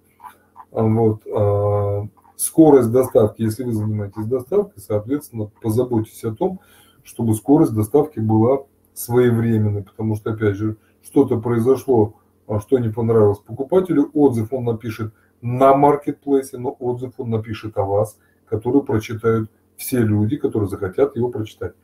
А 0.70 0.82
вот. 0.82 1.22
А, 1.26 2.06
скорость 2.36 2.92
доставки, 2.92 3.42
если 3.42 3.64
вы 3.64 3.72
занимаетесь 3.72 4.26
доставкой, 4.26 4.80
соответственно, 4.80 5.50
позаботьтесь 5.62 6.22
о 6.24 6.34
том, 6.34 6.60
чтобы 7.02 7.34
скорость 7.34 7.74
доставки 7.74 8.20
была 8.20 8.64
своевременной, 8.94 9.82
потому 9.82 10.16
что, 10.16 10.32
опять 10.32 10.56
же, 10.56 10.76
что-то 11.02 11.40
произошло 11.40 12.14
а 12.14 12.25
что 12.60 12.78
не 12.78 12.88
понравилось 12.88 13.38
покупателю, 13.38 14.10
отзыв 14.14 14.52
он 14.52 14.64
напишет 14.64 15.12
на 15.42 15.74
маркетплейсе, 15.74 16.58
но 16.58 16.70
отзыв 16.70 17.14
он 17.18 17.30
напишет 17.30 17.76
о 17.76 17.84
вас, 17.84 18.18
который 18.46 18.82
прочитают 18.82 19.50
все 19.76 19.98
люди, 19.98 20.36
которые 20.36 20.68
захотят 20.68 21.16
его 21.16 21.28
прочитать. 21.28 21.74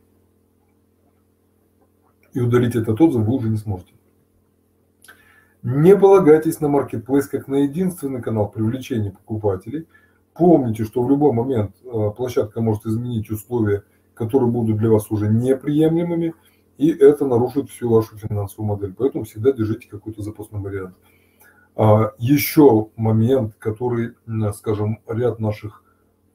И 2.33 2.41
удалить 2.41 2.77
этот 2.77 3.01
отзыв 3.01 3.27
вы 3.27 3.35
уже 3.35 3.51
не 3.51 3.59
сможете. 3.59 3.93
Не 5.63 5.97
полагайтесь 5.97 6.61
на 6.61 6.69
маркетплейс 6.69 7.29
как 7.29 7.47
на 7.47 7.57
единственный 7.57 8.21
канал 8.21 8.51
привлечения 8.51 9.13
покупателей. 9.13 9.87
Помните, 10.35 10.85
что 10.85 11.03
в 11.03 11.11
любой 11.11 11.33
момент 11.33 11.77
э, 11.85 12.11
площадка 12.17 12.61
может 12.61 12.87
изменить 12.87 13.31
условия, 13.31 13.85
которые 14.15 14.51
будут 14.51 14.79
для 14.79 14.91
вас 14.91 15.11
уже 15.11 15.29
неприемлемыми, 15.29 16.35
и 16.79 16.91
это 16.91 17.27
нарушит 17.27 17.71
всю 17.71 17.91
вашу 17.91 18.17
финансовую 18.17 18.69
модель. 18.69 18.95
Поэтому 18.97 19.25
всегда 19.25 19.53
держите 19.53 19.89
какой-то 19.89 20.23
запасной 20.23 20.61
вариант. 20.61 20.97
А, 21.75 22.13
еще 22.19 22.89
момент, 22.97 23.55
который, 23.59 24.15
скажем, 24.55 25.01
ряд 25.07 25.39
наших 25.39 25.83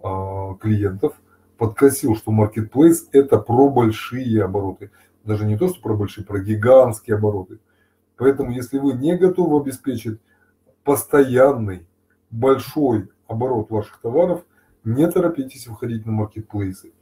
а, 0.01 0.55
клиентов 0.55 1.19
подкосил, 1.57 2.15
что 2.15 2.31
marketplace– 2.31 3.07
это 3.11 3.37
про 3.37 3.69
большие 3.69 4.43
обороты. 4.43 4.91
Даже 5.23 5.45
не 5.45 5.57
то, 5.57 5.67
что 5.67 5.81
про 5.81 5.95
большие, 5.95 6.25
про 6.25 6.39
гигантские 6.39 7.17
обороты. 7.17 7.59
Поэтому, 8.15 8.51
если 8.51 8.79
вы 8.79 8.93
не 8.93 9.15
готовы 9.17 9.59
обеспечить 9.59 10.19
постоянный 10.83 11.85
большой 12.31 13.09
оборот 13.27 13.69
ваших 13.69 13.99
товаров, 13.99 14.43
не 14.83 15.09
торопитесь 15.11 15.67
выходить 15.67 16.05
на 16.05 16.13
маркетплейсы. 16.13 16.93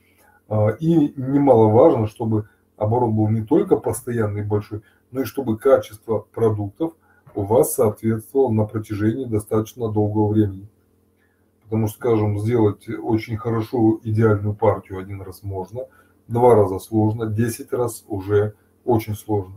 И 0.79 1.13
немаловажно, 1.15 2.07
чтобы 2.07 2.49
оборот 2.77 3.13
был 3.13 3.29
не 3.29 3.43
только 3.43 3.77
постоянный 3.77 4.41
и 4.41 4.45
большой, 4.45 4.81
но 5.11 5.21
и 5.21 5.25
чтобы 5.25 5.57
качество 5.57 6.25
продуктов 6.33 6.93
у 7.35 7.43
вас 7.43 7.73
соответствовало 7.73 8.51
на 8.51 8.65
протяжении 8.65 9.25
достаточно 9.25 9.91
долгого 9.91 10.31
времени. 10.31 10.67
Потому 11.63 11.87
что, 11.87 11.97
скажем, 11.97 12.39
сделать 12.39 12.87
очень 12.87 13.37
хорошо 13.37 13.99
идеальную 14.03 14.55
партию 14.55 14.99
один 14.99 15.21
раз 15.21 15.43
можно, 15.43 15.81
два 16.27 16.55
раза 16.55 16.79
сложно, 16.79 17.25
десять 17.25 17.73
раз 17.73 18.05
уже 18.07 18.53
очень 18.83 19.15
сложно. 19.15 19.55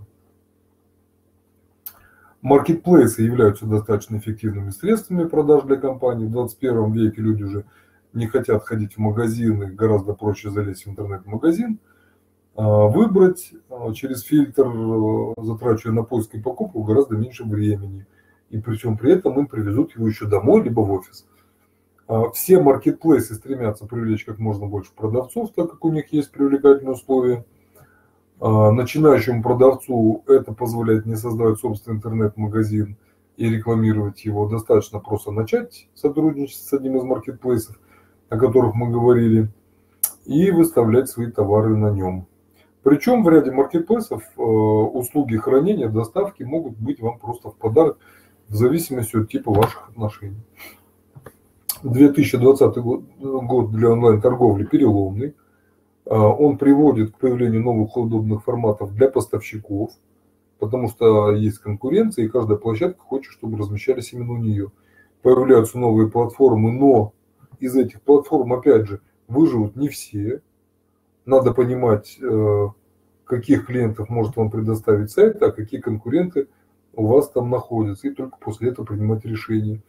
Маркетплейсы 2.40 3.22
являются 3.22 3.66
достаточно 3.66 4.16
эффективными 4.16 4.70
средствами 4.70 5.26
продаж 5.26 5.64
для 5.64 5.76
компаний. 5.76 6.26
В 6.26 6.30
21 6.30 6.92
веке 6.92 7.20
люди 7.20 7.42
уже 7.42 7.64
не 8.12 8.26
хотят 8.26 8.64
ходить 8.64 8.94
в 8.94 8.98
магазины, 8.98 9.66
гораздо 9.66 10.14
проще 10.14 10.50
залезть 10.50 10.86
в 10.86 10.90
интернет-магазин, 10.90 11.78
выбрать 12.58 13.52
а, 13.70 13.92
через 13.92 14.22
фильтр, 14.22 14.66
э, 14.66 15.34
затрачивая 15.42 15.94
на 15.94 16.02
поиск 16.02 16.34
и 16.34 16.40
покупку 16.40 16.82
гораздо 16.82 17.16
меньше 17.16 17.44
времени. 17.44 18.04
И 18.50 18.58
причем 18.58 18.98
при 18.98 19.12
этом 19.12 19.38
им 19.38 19.46
привезут 19.46 19.94
его 19.94 20.08
еще 20.08 20.26
домой, 20.26 20.62
либо 20.62 20.80
в 20.80 20.90
офис. 20.90 21.24
А, 22.08 22.30
все 22.30 22.60
маркетплейсы 22.60 23.34
стремятся 23.34 23.86
привлечь 23.86 24.24
как 24.24 24.40
можно 24.40 24.66
больше 24.66 24.90
продавцов, 24.92 25.52
так 25.54 25.70
как 25.70 25.84
у 25.84 25.92
них 25.92 26.12
есть 26.12 26.32
привлекательные 26.32 26.94
условия. 26.94 27.44
Начинающему 28.40 29.42
продавцу 29.42 30.22
это 30.28 30.52
позволяет 30.52 31.06
не 31.06 31.16
создавать 31.16 31.58
собственный 31.58 31.96
интернет-магазин 31.96 32.96
и 33.36 33.48
рекламировать 33.48 34.24
его. 34.24 34.48
Достаточно 34.48 35.00
просто 35.00 35.32
начать 35.32 35.88
сотрудничать 35.94 36.60
с 36.60 36.72
одним 36.72 36.98
из 36.98 37.02
маркетплейсов, 37.02 37.80
о 38.28 38.38
которых 38.38 38.76
мы 38.76 38.92
говорили, 38.92 39.48
и 40.24 40.52
выставлять 40.52 41.08
свои 41.08 41.32
товары 41.32 41.76
на 41.76 41.90
нем. 41.90 42.28
Причем 42.82 43.24
в 43.24 43.28
ряде 43.28 43.50
маркетплейсов 43.50 44.22
э, 44.36 44.40
услуги 44.40 45.36
хранения, 45.36 45.88
доставки 45.88 46.42
могут 46.42 46.76
быть 46.78 47.00
вам 47.00 47.18
просто 47.18 47.50
в 47.50 47.56
подарок 47.56 47.98
в 48.48 48.54
зависимости 48.54 49.16
от 49.16 49.28
типа 49.28 49.52
ваших 49.52 49.88
отношений. 49.88 50.42
2020 51.82 52.76
год, 52.78 53.70
для 53.70 53.90
онлайн-торговли 53.90 54.64
переломный. 54.64 55.34
Э, 56.06 56.14
он 56.14 56.56
приводит 56.56 57.12
к 57.12 57.18
появлению 57.18 57.62
новых 57.62 57.96
удобных 57.96 58.44
форматов 58.44 58.94
для 58.94 59.08
поставщиков, 59.08 59.90
потому 60.58 60.88
что 60.88 61.32
есть 61.32 61.58
конкуренция, 61.58 62.24
и 62.24 62.28
каждая 62.28 62.58
площадка 62.58 63.00
хочет, 63.02 63.32
чтобы 63.32 63.58
размещались 63.58 64.12
именно 64.12 64.32
у 64.32 64.38
нее. 64.38 64.70
Появляются 65.22 65.78
новые 65.78 66.10
платформы, 66.10 66.72
но 66.72 67.12
из 67.58 67.76
этих 67.76 68.00
платформ, 68.02 68.52
опять 68.52 68.86
же, 68.86 69.00
выживут 69.26 69.76
не 69.76 69.88
все. 69.88 70.42
Надо 71.28 71.52
понимать, 71.52 72.18
э, 72.22 72.68
каких 73.26 73.66
клиентов 73.66 74.08
может 74.08 74.34
вам 74.36 74.50
предоставить 74.50 75.10
сайт, 75.10 75.42
а 75.42 75.50
какие 75.50 75.78
конкуренты 75.78 76.48
у 76.94 77.06
вас 77.06 77.28
там 77.28 77.50
находятся, 77.50 78.08
и 78.08 78.14
только 78.14 78.38
после 78.38 78.70
этого 78.70 78.86
принимать 78.86 79.26
решение. 79.26 79.82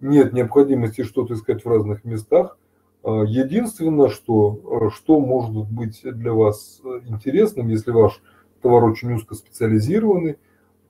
Нет 0.00 0.32
необходимости 0.32 1.04
что-то 1.04 1.34
искать 1.34 1.64
в 1.64 1.68
разных 1.68 2.02
местах. 2.02 2.58
А, 3.04 3.22
единственное, 3.22 4.08
что, 4.08 4.90
что 4.92 5.20
может 5.20 5.70
быть 5.70 6.00
для 6.02 6.32
вас 6.32 6.82
интересным, 7.06 7.68
если 7.68 7.92
ваш 7.92 8.20
товар 8.60 8.82
очень 8.82 9.12
узко 9.12 9.36
специализированный, 9.36 10.38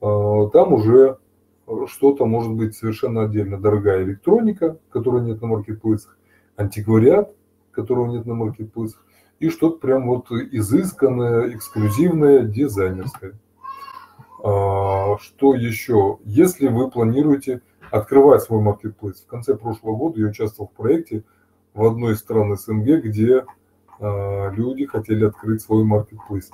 а, 0.01 0.47
там 0.47 0.73
уже 0.73 1.19
что-то 1.85 2.25
может 2.25 2.53
быть 2.53 2.75
совершенно 2.75 3.25
отдельно. 3.25 3.61
Дорогая 3.61 4.03
электроника, 4.03 4.79
которой 4.89 5.21
нет 5.21 5.43
на 5.43 5.47
маркетплейсах, 5.47 6.17
антиквариат, 6.55 7.35
которого 7.69 8.07
нет 8.07 8.25
на 8.25 8.33
маркетплейсах, 8.33 9.05
и 9.39 9.49
что-то 9.49 9.79
прям 9.79 10.07
вот 10.07 10.31
изысканное, 10.31 11.55
эксклюзивное, 11.55 12.43
дизайнерское. 12.43 13.33
А, 14.43 15.17
что 15.19 15.55
еще? 15.55 16.19
Если 16.23 16.67
вы 16.67 16.89
планируете 16.89 17.61
открывать 17.91 18.43
свой 18.43 18.61
маркетплейс, 18.61 19.21
в 19.21 19.27
конце 19.27 19.55
прошлого 19.55 19.95
года 19.95 20.19
я 20.19 20.27
участвовал 20.27 20.69
в 20.71 20.77
проекте 20.77 21.23
в 21.73 21.83
одной 21.83 22.13
из 22.13 22.19
стран 22.19 22.55
СНГ, 22.55 23.03
где 23.03 23.45
а, 23.99 24.49
люди 24.51 24.85
хотели 24.85 25.25
открыть 25.25 25.61
свой 25.61 25.83
маркетплейс. 25.83 26.49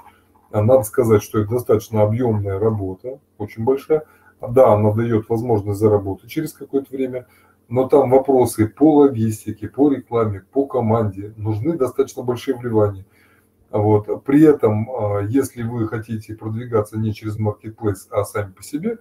А 0.52 0.62
надо 0.62 0.84
сказать, 0.84 1.24
что 1.24 1.40
это 1.40 1.52
достаточно 1.52 2.02
объемная 2.02 2.60
работа, 2.60 3.20
очень 3.38 3.64
большая, 3.64 4.06
да, 4.42 4.74
она 4.74 4.92
дает 4.92 5.30
возможность 5.30 5.80
заработать 5.80 6.30
через 6.30 6.54
какое-то 6.54 6.94
время, 6.96 7.28
но 7.72 7.88
там 7.88 8.10
вопросы 8.10 8.68
по 8.68 8.98
логистике, 8.98 9.70
по 9.70 9.90
рекламе, 9.90 10.44
по 10.52 10.66
команде, 10.66 11.34
нужны 11.38 11.78
достаточно 11.78 12.22
большие 12.22 12.58
вливания. 12.58 13.06
Вот. 13.72 14.26
При 14.26 14.44
этом, 14.44 14.92
а, 14.92 15.22
если 15.22 15.64
вы 15.64 15.88
хотите 15.88 16.36
продвигаться 16.36 17.00
не 17.00 17.14
через 17.14 17.40
маркетплейс, 17.40 18.10
а 18.12 18.26
сами 18.26 18.52
по 18.52 18.62
себе, 18.62 18.98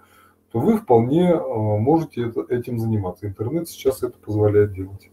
то 0.53 0.61
вы 0.61 0.79
вполне 0.79 1.33
а, 1.33 1.41
можете 1.79 2.33
этим 2.49 2.79
заниматься. 2.79 3.27
Интернет 3.27 3.69
сейчас 3.69 4.05
это 4.05 4.17
позволяет 4.19 4.73
делать. 4.73 5.11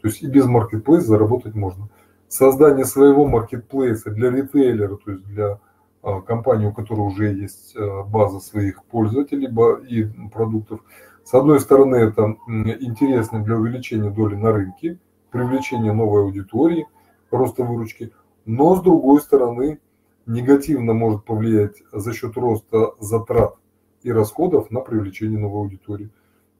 То 0.00 0.08
есть 0.08 0.22
и 0.22 0.26
без 0.26 0.46
маркетплейса 0.46 1.08
заработать 1.08 1.54
можно. 1.54 1.90
Создание 2.28 2.86
своего 2.86 3.26
маркетплейса 3.26 4.10
для 4.10 4.30
ритейлера, 4.30 4.96
то 4.96 5.10
есть 5.10 5.24
для 5.26 5.60
а, 6.02 6.22
компании, 6.22 6.68
у 6.68 6.72
которой 6.72 7.00
уже 7.00 7.26
есть 7.26 7.76
база 8.06 8.40
своих 8.40 8.82
пользователей 8.84 9.50
и 9.86 10.04
продуктов. 10.30 10.80
С 11.26 11.34
одной 11.34 11.60
стороны, 11.60 11.96
это 11.96 12.36
интересно 12.46 13.42
для 13.42 13.56
увеличения 13.56 14.10
доли 14.10 14.36
на 14.36 14.52
рынке, 14.52 14.98
привлечения 15.30 15.92
новой 15.92 16.22
аудитории, 16.22 16.86
роста 17.30 17.64
выручки, 17.64 18.12
но 18.44 18.76
с 18.76 18.80
другой 18.80 19.20
стороны, 19.20 19.80
негативно 20.24 20.94
может 20.94 21.24
повлиять 21.24 21.82
за 21.92 22.14
счет 22.14 22.36
роста 22.36 22.92
затрат 23.00 23.56
и 24.02 24.12
расходов 24.12 24.70
на 24.70 24.80
привлечение 24.80 25.38
новой 25.38 25.62
аудитории. 25.62 26.10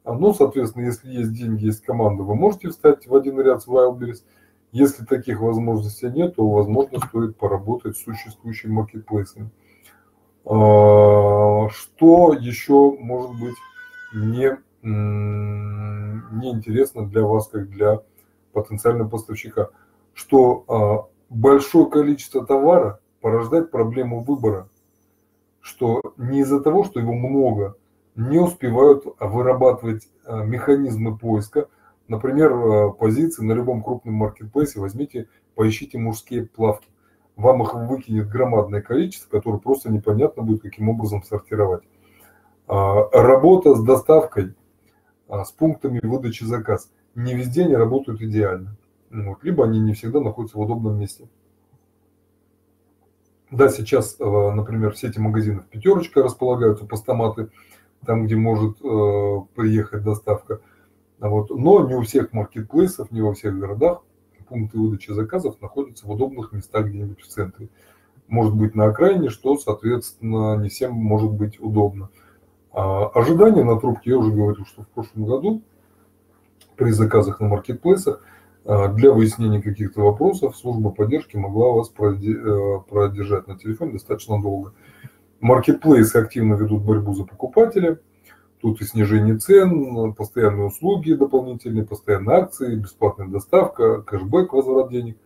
Ну, 0.05 0.35
соответственно, 0.35 0.85
если 0.85 1.11
есть 1.11 1.33
деньги, 1.33 1.67
есть 1.67 1.83
команда, 1.83 2.25
вы 2.25 2.35
можете 2.35 2.69
встать 2.69 3.07
в 3.07 3.15
один 3.15 3.41
ряд 3.41 3.63
с 3.63 3.69
Wildberries– 3.69 4.23
если 4.73 5.07
таких 5.07 5.41
возможностей 5.41 6.11
нет, 6.11 6.37
то, 6.37 6.47
возможно, 6.47 6.99
стоит 6.99 7.39
поработать 7.39 7.97
с 7.97 8.05
существующими 8.05 8.73
маркетплейсами. 8.73 9.51
А, 10.45 11.69
что 11.71 12.35
еще 12.35 12.95
может 12.99 13.41
быть 13.41 13.55
не, 14.17 14.59
не 14.83 16.51
интересно 16.51 17.07
для 17.07 17.23
вас, 17.23 17.49
как 17.49 17.69
для 17.69 18.03
потенциального 18.53 19.09
поставщика? 19.09 19.71
Что 20.15 20.65
а, 20.69 21.09
большое 21.29 21.91
количество 21.91 22.45
товара 22.45 23.01
порождает 23.21 23.71
проблему 23.71 24.23
выбора. 24.23 24.69
Что 25.61 26.01
не 26.17 26.41
из-за 26.41 26.61
того, 26.61 26.85
что 26.85 27.01
его 27.01 27.13
много, 27.13 27.77
не 28.15 28.39
успевают 28.39 29.05
вырабатывать 29.21 30.09
а, 30.25 30.45
механизмы 30.45 31.19
поиска, 31.19 31.69
Например, 32.09 32.93
позиции 32.93 33.43
на 33.43 33.53
любом 33.53 33.83
крупном 33.83 34.15
маркетплейсе 34.15 34.79
возьмите, 34.79 35.29
поищите 35.55 35.99
мужские 35.99 36.47
плавки. 36.47 36.89
Вам 37.35 37.63
их 37.63 37.75
выкинет 37.75 38.29
громадное 38.29 38.81
количество, 38.81 39.29
которое 39.29 39.59
просто 39.59 39.91
непонятно 39.91 40.43
будет, 40.43 40.63
каким 40.63 40.89
образом 40.89 41.23
сортировать. 41.25 41.83
А, 42.67 43.09
работа 43.13 43.75
с 43.75 43.83
доставкой, 43.83 44.55
а, 45.29 45.45
с 45.45 45.53
пунктами 45.53 46.01
выдачи 46.03 46.45
заказ. 46.45 46.91
Не 47.15 47.35
везде 47.35 47.65
они 47.65 47.77
работают 47.77 48.21
идеально. 48.21 48.77
Вот. 49.11 49.43
Либо 49.43 49.65
они 49.65 49.81
не 49.81 49.95
всегда 49.95 50.21
находятся 50.21 50.59
в 50.59 50.61
удобном 50.61 50.99
месте. 50.99 51.29
Да, 53.51 53.69
сейчас, 53.69 54.17
э, 54.19 54.25
например, 54.25 54.93
в 54.93 54.99
сети 54.99 55.21
магазинов 55.21 55.67
«Пятерочка» 55.67 56.23
располагаются 56.23 56.85
постаматы, 56.85 57.51
там, 58.05 58.27
где 58.27 58.35
может 58.35 58.79
приехать 58.79 60.03
доставка– 60.03 60.61
вот. 61.19 61.51
Но 61.51 61.87
не 61.87 61.95
у 61.95 62.03
всех 62.03 62.33
маркетплейсов, 62.33 63.11
не 63.11 63.21
во 63.23 63.35
всех 63.35 63.59
городах 63.59 64.03
пункты 64.49 64.79
выдачи 64.79 65.11
заказов 65.11 65.61
находятся 65.61 66.07
в 66.07 66.11
удобных 66.13 66.53
местах 66.53 66.87
где-нибудь 66.87 67.21
в 67.21 67.27
центре. 67.27 67.69
Может 68.29 68.55
быть 68.55 68.77
на 68.77 68.87
окраине, 68.87 69.29
что, 69.29 69.57
соответственно, 69.59 70.57
не 70.57 70.69
всем 70.69 70.93
может 70.93 71.33
быть 71.33 71.59
удобно. 71.59 72.05
А 72.05 72.11
ожидания 73.15 73.65
на 73.65 73.81
трубке, 73.81 74.11
я 74.11 74.19
уже 74.19 74.33
говорил, 74.33 74.67
что 74.67 74.83
в 74.83 74.89
прошлом 74.89 75.25
году 75.25 75.63
при 76.77 76.91
заказах 76.91 77.41
на 77.41 77.49
маркетплейсах 77.49 78.23
А, 78.69 78.89
для 78.89 79.13
выяснения 79.13 79.63
каких-то 79.63 80.01
вопросов 80.01 80.57
служба 80.57 80.91
поддержки 80.91 81.37
могла 81.37 81.71
вас 81.71 81.89
э, 81.89 82.79
продержать 82.89 83.47
на 83.47 83.57
телефоне 83.57 83.93
достаточно 83.93 84.43
долго. 84.43 84.73
Маркетплейсы 85.39 86.17
активно 86.17 86.55
ведут 86.55 86.83
борьбу 86.83 87.15
за 87.15 87.25
покупателя. 87.25 88.01
Тут 88.61 88.81
и 88.81 88.85
снижение 88.85 89.37
цен, 89.37 90.15
постоянные 90.15 90.67
услуги 90.67 91.13
дополнительные, 91.13 91.87
постоянные 91.87 92.39
акции, 92.39 92.75
бесплатная 92.75 93.29
доставка, 93.29 94.03
кэшбэк, 94.03 94.53
возврат 94.53 94.91
денег. 94.91 95.17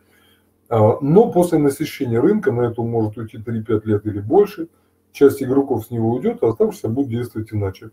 А, 0.68 0.98
но 1.00 1.32
после 1.32 1.58
насыщения 1.58 2.20
рынка, 2.20 2.52
на 2.52 2.62
это 2.62 2.82
может 2.82 3.16
уйти 3.16 3.38
3-5 3.38 3.80
лет 3.84 4.04
или 4.04 4.20
больше, 4.20 4.68
часть 5.12 5.42
игроков 5.42 5.86
с 5.86 5.90
него 5.90 6.10
уйдет, 6.10 6.42
а 6.42 6.48
оставшиеся 6.48 6.88
будут 6.88 7.10
действовать 7.10 7.52
иначе. 7.52 7.90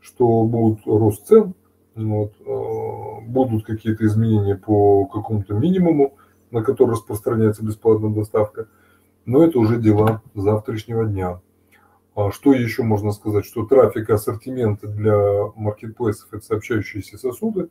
Что 0.00 0.44
будет 0.44 0.80
рост 0.86 1.26
цен, 1.26 1.54
вот, 1.94 2.32
а, 2.46 3.20
будут 3.22 3.64
какие-то 3.64 4.06
изменения 4.06 4.56
по 4.56 5.06
какому-то 5.06 5.54
минимуму, 5.54 6.14
на 6.50 6.62
который 6.62 6.92
распространяется 6.92 7.64
бесплатная 7.64 8.10
доставка. 8.10 8.68
Но 9.24 9.42
это 9.42 9.58
уже 9.58 9.80
дела 9.80 10.22
завтрашнего 10.34 11.04
дня. 11.06 11.40
А 12.14 12.30
что 12.30 12.52
еще 12.52 12.82
можно 12.82 13.12
сказать? 13.12 13.44
Что 13.44 13.66
трафик 13.66 14.08
ассортимента 14.10 14.86
для 14.86 15.16
маркетплейсов– 15.56 16.28
это 16.32 16.44
сообщающиеся 16.44 17.18
сосуды, 17.18 17.68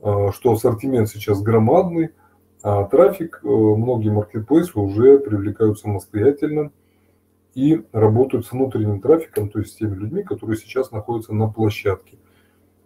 а, 0.00 0.32
что 0.32 0.52
ассортимент 0.52 1.08
сейчас 1.08 1.40
громадный, 1.42 2.10
а 2.62 2.84
трафик 2.84 3.40
э, 3.42 3.46
многие 3.46 4.08
маркетплейсы 4.08 4.78
уже 4.78 5.18
привлекают 5.18 5.78
самостоятельно 5.78 6.72
и 7.54 7.84
работают 7.92 8.46
с 8.46 8.52
внутренним 8.52 9.00
трафиком, 9.00 9.48
то 9.48 9.60
есть 9.60 9.72
с 9.72 9.76
теми 9.76 9.94
людьми, 9.94 10.22
которые 10.22 10.56
сейчас 10.56 10.90
находятся 10.90 11.34
на 11.34 11.48
площадке. 11.48 12.18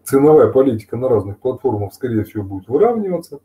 Ценовая 0.05 0.51
политика 0.51 0.97
на 0.97 1.09
разных 1.09 1.39
платформах, 1.39 1.93
скорее 1.93 2.25
всего, 2.25 2.43
будет 2.43 2.69
выравниваться, 2.69 3.41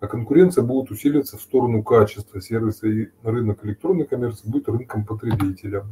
а 0.00 0.06
конкуренция 0.06 0.62
будет 0.62 0.90
усиливаться 0.90 1.36
в 1.36 1.42
сторону 1.42 1.82
качества 1.82 2.40
сервиса, 2.40 2.86
и 2.86 3.08
рынок 3.22 3.64
электронной 3.64 4.06
коммерции 4.06 4.48
будет 4.48 4.68
рынком 4.68 5.04
потребителя. 5.04 5.84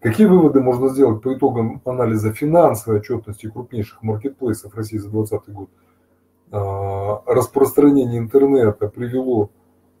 Какие 0.00 0.26
выводы 0.26 0.60
можно 0.60 0.88
сделать 0.88 1.22
по 1.22 1.32
итогам 1.32 1.80
анализа 1.84 2.32
финансовой 2.32 2.98
отчетности 2.98 3.48
крупнейших 3.48 4.02
маркетплейсов 4.02 4.74
России 4.74 4.98
за 4.98 5.08
2020 5.08 5.54
год? 5.54 5.70
А, 6.50 7.22
распространение 7.26 8.18
интернета 8.18 8.88
привело, 8.88 9.50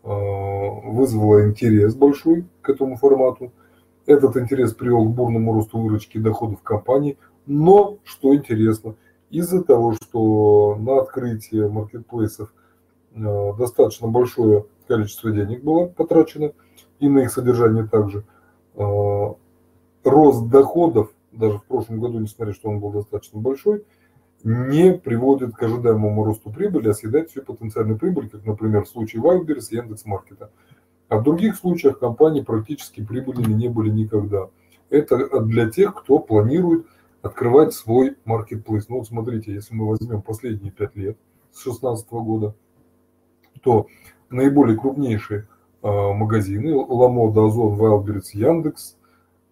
вызвало 0.02 1.48
интерес 1.48 1.94
большой 1.94 2.44
к 2.60 2.70
этому 2.70 2.96
формату. 2.96 3.52
Этот 4.06 4.36
интерес 4.36 4.74
привел 4.74 5.04
к 5.04 5.10
бурному 5.10 5.52
росту 5.52 5.78
выручки 5.78 6.16
и 6.16 6.20
доходов 6.20 6.60
компании. 6.62 7.18
Но, 7.46 7.98
что 8.04 8.34
интересно, 8.34 8.96
из-за 9.30 9.62
того, 9.62 9.94
что 9.94 10.76
на 10.80 11.00
открытие 11.00 11.68
маркетплейсов 11.68 12.52
а, 13.14 13.52
достаточно 13.54 14.08
большое 14.08 14.66
количество 14.88 15.30
денег 15.30 15.62
было 15.62 15.86
потрачено, 15.86 16.52
и 16.98 17.08
на 17.08 17.20
их 17.20 17.32
содержание 17.32 17.86
также, 17.86 18.24
рост 20.04 20.48
доходов, 20.48 21.12
даже 21.32 21.58
в 21.58 21.64
прошлом 21.64 22.00
году, 22.00 22.18
несмотря 22.18 22.52
что 22.52 22.68
он 22.68 22.80
был 22.80 22.90
достаточно 22.90 23.40
большой, 23.40 23.84
не 24.44 24.94
приводит 24.94 25.54
к 25.54 25.62
ожидаемому 25.62 26.24
росту 26.24 26.50
прибыли, 26.50 26.88
а 26.88 26.94
съедает 26.94 27.30
всю 27.30 27.42
потенциальную 27.42 27.98
прибыль, 27.98 28.28
как, 28.28 28.44
например, 28.44 28.84
в 28.84 28.88
случае 28.88 29.22
Wildberries 29.22 29.68
и 29.70 29.76
Яндекс.Маркета. 29.76 30.50
А 31.08 31.18
в 31.18 31.22
других 31.22 31.56
случаях 31.56 31.98
компании 31.98 32.40
практически 32.40 33.04
прибыльными 33.04 33.52
не 33.52 33.68
были 33.68 33.90
никогда. 33.90 34.48
Это 34.90 35.40
для 35.40 35.70
тех, 35.70 35.94
кто 35.94 36.18
планирует 36.18 36.86
открывать 37.22 37.72
свой 37.72 38.16
маркетплейс. 38.24 38.88
Ну 38.88 38.98
вот 38.98 39.06
смотрите, 39.06 39.52
если 39.52 39.74
мы 39.74 39.88
возьмем 39.88 40.22
последние 40.22 40.72
пять 40.72 40.96
лет 40.96 41.16
с 41.52 41.62
2016 41.62 42.10
года, 42.10 42.54
то 43.62 43.86
наиболее 44.28 44.78
крупнейшие 44.78 45.46
э, 45.82 45.86
магазины 45.86 46.74
Ламода, 46.74 47.46
Озон, 47.46 47.78
Wildberries, 47.78 48.30
Яндекс, 48.32 48.96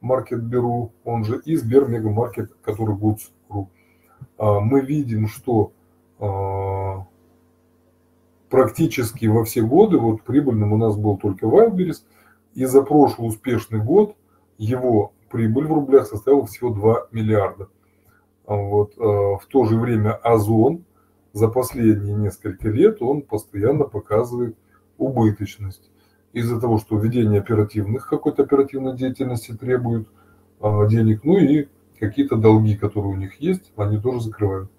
Маркет.Беру, 0.00 0.92
он 1.04 1.24
же 1.24 1.40
и 1.44 1.56
Сбермегамаркет, 1.56 2.54
который 2.62 2.96
Goods.ru. 2.96 3.39
А, 4.38 4.60
мы 4.60 4.80
видим, 4.80 5.28
что 5.28 5.72
а, 6.18 7.06
практически 8.48 9.26
во 9.26 9.44
все 9.44 9.62
годы, 9.62 9.98
вот 9.98 10.22
прибыльным 10.22 10.72
у 10.72 10.76
нас 10.76 10.96
был 10.96 11.18
только 11.18 11.46
Wildberries, 11.46 12.02
и 12.54 12.64
за 12.64 12.82
прошлый 12.82 13.28
успешный 13.28 13.82
год 13.82 14.16
его 14.58 15.12
прибыль 15.30 15.66
в 15.66 15.72
рублях 15.72 16.06
составила 16.06 16.46
всего 16.46 16.70
2 16.70 17.08
миллиарда. 17.12 17.68
А 18.46 18.54
вот, 18.56 18.96
в 18.96 19.42
то 19.48 19.64
же 19.64 19.78
время 19.78 20.14
Озон 20.14 20.84
за 21.32 21.46
последние 21.46 22.16
несколько 22.16 22.68
лет 22.68 23.00
он 23.00 23.22
постоянно 23.22 23.84
показывает 23.84 24.56
убыточность 24.98 25.88
из-за 26.32 26.60
того, 26.60 26.78
что 26.78 26.98
ведение 26.98 27.40
оперативных, 27.40 28.08
какой-то 28.08 28.42
оперативной 28.42 28.96
деятельности 28.96 29.52
требует 29.52 30.08
денег, 30.60 31.22
ну 31.22 31.38
и 31.38 31.68
какие-то 32.00 32.36
долги, 32.36 32.76
которые 32.76 33.12
у 33.12 33.16
них 33.16 33.40
есть, 33.40 33.72
они 33.76 34.00
тоже 34.00 34.22
закрывают. 34.22 34.70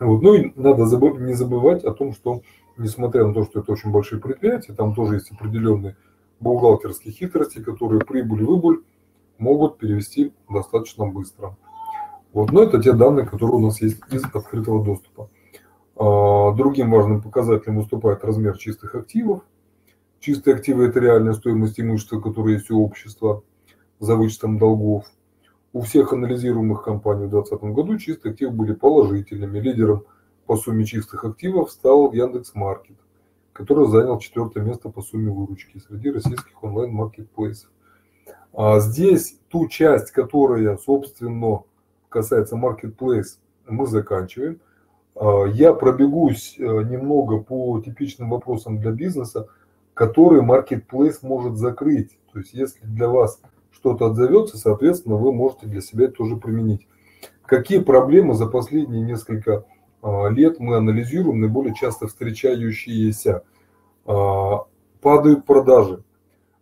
Вот. 0.00 0.22
Ну 0.22 0.34
и 0.34 0.52
надо 0.56 0.86
забыв, 0.86 1.20
не 1.20 1.34
забывать 1.34 1.84
о 1.84 1.92
том, 1.92 2.12
что 2.12 2.42
несмотря 2.76 3.24
на 3.26 3.32
то, 3.32 3.44
что 3.44 3.60
это 3.60 3.72
очень 3.72 3.92
большие 3.92 4.20
предприятия, 4.20 4.72
там 4.72 4.94
тоже 4.94 5.14
есть 5.14 5.30
определенные 5.30 5.96
бухгалтерские 6.40 7.14
хитрости, 7.14 7.62
которые 7.62 8.00
прибыль 8.00 8.44
выбыль 8.44 8.82
могут 9.38 9.78
перевести 9.78 10.32
достаточно 10.50 11.06
быстро. 11.06 11.56
Вот. 12.32 12.50
Но 12.50 12.62
это 12.62 12.82
те 12.82 12.92
данные, 12.92 13.26
которые 13.26 13.56
у 13.56 13.60
нас 13.60 13.80
есть 13.80 14.00
из 14.10 14.24
открытого 14.24 14.84
доступа. 14.84 15.30
А, 15.96 16.52
другим 16.52 16.90
важным 16.90 17.22
показателем 17.22 17.76
выступает 17.76 18.24
размер 18.24 18.56
чистых 18.58 18.94
активов. 18.94 19.42
Чистые 20.18 20.56
активы– 20.56 20.84
это 20.86 20.98
реальная 20.98 21.34
стоимость 21.34 21.78
имущества, 21.78 22.20
которое 22.20 22.54
есть 22.54 22.70
у 22.70 22.82
общества 22.82 23.42
за 24.00 24.16
вычетом 24.16 24.58
долгов. 24.58 25.04
У 25.72 25.80
всех 25.82 26.12
анализируемых 26.12 26.82
компаний 26.82 27.26
в 27.26 27.30
2020 27.30 27.74
году 27.74 27.98
чистые 27.98 28.32
активы 28.32 28.52
были 28.52 28.72
положительными. 28.74 29.58
Лидером 29.58 30.04
по 30.46 30.56
сумме 30.56 30.84
чистых 30.84 31.24
активов 31.24 31.70
стал 31.70 32.12
Яндекс.Маркет, 32.12 32.96
который 33.52 33.88
занял 33.88 34.18
четвертое 34.18 34.62
место 34.62 34.88
по 34.88 35.02
сумме 35.02 35.32
выручки 35.32 35.78
среди 35.78 36.10
российских 36.10 36.62
онлайн-маркетплейсов. 36.62 37.70
А 38.52 38.78
здесь 38.80 39.38
ту 39.48 39.66
часть, 39.68 40.12
которая, 40.12 40.76
собственно, 40.76 41.62
касается 42.08 42.56
маркетплейс, 42.56 43.40
мы 43.66 43.86
заканчиваем– 43.86 44.60
а, 45.14 45.44
я 45.44 45.72
пробегусь 45.72 46.56
э, 46.58 46.62
немного 46.62 47.38
по 47.38 47.80
типичным 47.80 48.30
вопросам 48.30 48.78
для 48.78 48.90
бизнеса, 48.90 49.48
которые 49.94 50.42
marketplace 50.42 51.18
может 51.22 51.56
закрыть. 51.56 52.18
То 52.32 52.40
есть 52.40 52.52
если 52.52 52.84
для 52.84 53.08
вас 53.08 53.40
что-то 53.74 54.06
отзовется, 54.06 54.56
соответственно, 54.56 55.16
вы 55.16 55.32
можете 55.32 55.66
для 55.66 55.80
себя 55.80 56.06
это 56.06 56.14
тоже 56.14 56.36
применить. 56.36 56.86
Какие 57.44 57.80
проблемы 57.80 58.34
за 58.34 58.46
последние 58.46 59.02
несколько 59.02 59.64
а, 60.02 60.28
лет 60.28 60.60
мы 60.60 60.76
анализируем, 60.76 61.40
наиболее 61.40 61.74
часто 61.74 62.06
встречающиеся? 62.06 63.42
А, 64.06 64.64
падают 65.02 65.44
продажи. 65.44 66.02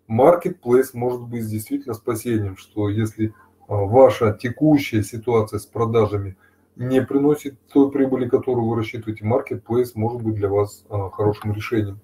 Marketplace 0.09 0.91
может 0.95 1.23
быть 1.23 1.49
действительно 1.49 1.95
спасением, 1.95 2.57
что 2.57 2.89
если 2.89 3.33
ваша 3.69 4.33
текущая 4.33 5.03
ситуация 5.03 5.59
с 5.59 5.67
продажами– 5.67 6.37
не 6.77 7.03
приносит 7.03 7.59
той 7.73 7.91
прибыли, 7.91 8.29
которую 8.29 8.67
вы 8.67 8.77
рассчитываете, 8.77 9.25
marketplace 9.25 9.91
может 9.95 10.23
быть 10.23 10.35
для 10.35 10.49
вас 10.49 10.85
а, 10.89 11.11
хорошим 11.11 11.53
решением. 11.53 12.01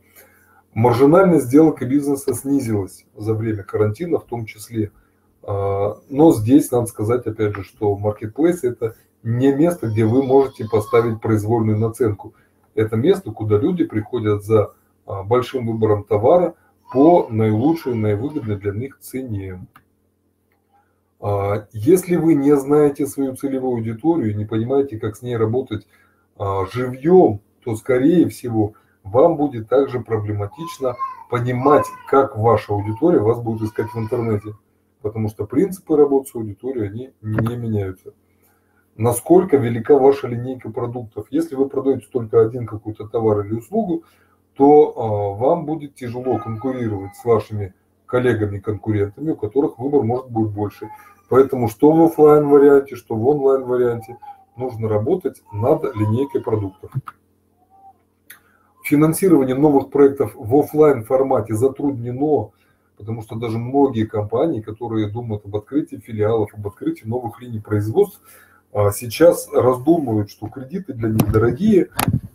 Маржинальность 0.78 1.46
сделок 1.46 1.82
и 1.82 1.86
бизнеса 1.86 2.34
снизилась 2.34 3.04
за 3.16 3.34
время 3.34 3.64
карантина 3.64 4.20
в 4.20 4.26
том 4.26 4.46
числе. 4.46 4.92
А, 5.42 5.98
но 6.08 6.32
здесь 6.32 6.70
надо 6.70 6.86
сказать, 6.86 7.26
опять 7.26 7.56
же, 7.56 7.64
что 7.64 7.98
marketplace 7.98 8.60
это 8.62 8.94
не 9.24 9.52
место, 9.52 9.88
где 9.88 10.04
вы 10.04 10.22
можете 10.22 10.66
поставить 10.70 11.20
произвольную 11.20 11.80
наценку. 11.80 12.32
Это 12.76 12.94
место, 12.94 13.32
куда 13.32 13.58
люди 13.58 13.82
приходят 13.82 14.44
за 14.44 14.72
а, 15.04 15.24
большим 15.24 15.66
выбором 15.66 16.04
товара 16.04 16.54
по 16.92 17.26
наилучшей, 17.28 17.94
наивыгодной 17.94 18.54
для 18.54 18.70
них 18.70 19.00
цене. 19.00 19.66
А, 21.18 21.66
если 21.72 22.14
вы 22.14 22.34
не 22.34 22.54
знаете 22.56 23.08
свою 23.08 23.34
целевую 23.34 23.78
аудиторию, 23.78 24.36
не 24.36 24.44
понимаете, 24.44 24.96
как 25.00 25.16
с 25.16 25.22
ней 25.22 25.36
работать 25.36 25.88
живьем, 26.72 27.40
то, 27.64 27.74
скорее 27.74 28.28
всего, 28.28 28.74
вам 29.04 29.36
будет 29.36 29.68
также 29.68 30.00
проблематично 30.00 30.96
понимать, 31.30 31.86
как 32.08 32.36
ваша 32.36 32.72
аудитория 32.72 33.20
вас 33.20 33.40
будет 33.40 33.62
искать 33.62 33.92
в 33.92 33.98
интернете. 33.98 34.54
Потому 35.02 35.28
что 35.28 35.46
принципы 35.46 35.96
работы 35.96 36.30
с 36.30 36.34
аудиторией, 36.34 36.88
они 36.88 37.12
не 37.22 37.56
меняются. 37.56 38.14
Насколько 38.96 39.56
велика 39.56 39.96
ваша 39.96 40.26
линейка 40.26 40.70
продуктов. 40.70 41.28
Если 41.30 41.54
вы 41.54 41.68
продаете 41.68 42.06
только 42.10 42.40
один 42.40 42.66
какой-то 42.66 43.06
товар 43.06 43.46
или 43.46 43.54
услугу, 43.54 44.02
то 44.54 44.92
а, 44.96 45.38
вам 45.38 45.66
будет 45.66 45.94
тяжело 45.94 46.38
конкурировать 46.38 47.14
с 47.14 47.24
вашими 47.24 47.74
коллегами-конкурентами, 48.06 49.30
у 49.30 49.36
которых 49.36 49.78
выбор 49.78 50.02
может 50.02 50.30
быть 50.30 50.50
больше. 50.50 50.88
Поэтому 51.28 51.68
что 51.68 51.92
в 51.92 52.02
офлайн 52.02 52.48
варианте, 52.48 52.96
что 52.96 53.14
в 53.14 53.24
онлайн 53.28 53.64
варианте 53.64 54.16
нужно 54.56 54.88
работать 54.88 55.42
над 55.52 55.94
линейкой 55.94 56.40
продуктов. 56.40 56.90
Финансирование 58.88 59.54
новых 59.54 59.90
проектов 59.90 60.32
в 60.34 60.58
офлайн 60.58 61.04
формате 61.04 61.52
затруднено, 61.52 62.52
потому 62.96 63.20
что 63.20 63.36
даже 63.36 63.58
многие 63.58 64.06
компании, 64.06 64.62
которые 64.62 65.10
думают 65.10 65.44
об 65.44 65.56
открытии 65.56 65.96
филиалов, 65.96 66.54
об 66.54 66.66
открытии 66.66 67.04
новых 67.04 67.38
линий 67.42 67.60
производств, 67.60 68.22
а, 68.72 68.90
сейчас 68.90 69.46
раздумывают, 69.52 70.30
что 70.30 70.48
кредиты 70.48 70.94
для 70.94 71.10
них 71.10 71.30
дорогие, 71.30 71.90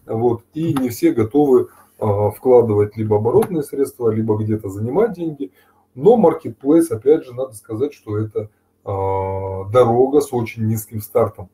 вот, 0.05 0.43
и 0.53 0.75
не 0.75 0.89
все 0.89 1.11
готовы 1.11 1.69
а, 1.97 2.29
вкладывать 2.29 2.97
либо 2.97 3.15
оборотные 3.15 3.63
средства, 3.63 4.11
либо 4.11 4.37
где-то 4.37 4.69
занимать 4.69 5.13
деньги. 5.13 5.51
Но 5.95 6.21
marketplace, 6.21 6.91
опять 6.91 7.25
же, 7.25 7.33
надо 7.33 7.53
сказать, 7.53 7.95
что 7.95 8.19
это 8.19 8.51
а, 8.85 9.67
дорога 9.71 10.21
с 10.21 10.31
очень 10.31 10.67
низким 10.67 11.01
стартом. 11.01 11.49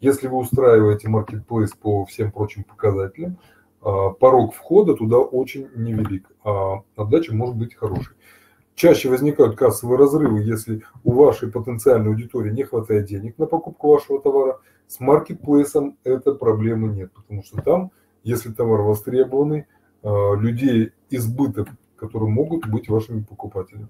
Если 0.00 0.28
вы 0.28 0.36
устраиваете 0.36 1.08
marketplace 1.08 1.72
по 1.76 2.04
всем 2.04 2.30
прочим 2.30 2.62
показателям, 2.62 3.36
порог 3.84 4.54
входа 4.54 4.94
туда 4.94 5.18
очень 5.18 5.68
невелик, 5.76 6.26
а 6.42 6.82
отдача 6.96 7.34
может 7.34 7.56
быть 7.56 7.74
хорошей. 7.74 8.14
Чаще 8.74 9.08
возникают 9.08 9.56
кассовые 9.56 9.98
разрывы, 9.98 10.42
если 10.42 10.82
у 11.04 11.12
вашей 11.12 11.50
потенциальной 11.50 12.08
аудитории 12.08 12.50
не 12.50 12.64
хватает 12.64 13.06
денег 13.06 13.38
на 13.38 13.46
покупку 13.46 13.88
вашего 13.88 14.20
товара. 14.20 14.58
С 14.88 15.00
маркетплейсом 15.00 15.96
этой 16.02 16.34
проблемы 16.34 16.88
нет, 16.88 17.12
потому 17.12 17.44
что 17.44 17.62
там, 17.62 17.90
если 18.24 18.52
товар 18.52 18.82
востребованный, 18.82 19.66
а, 20.02 20.34
людей 20.34 20.92
избыток, 21.08 21.68
которые 21.96 22.30
могут 22.30 22.66
быть 22.66 22.88
вашими 22.88 23.22
покупателями. 23.22 23.88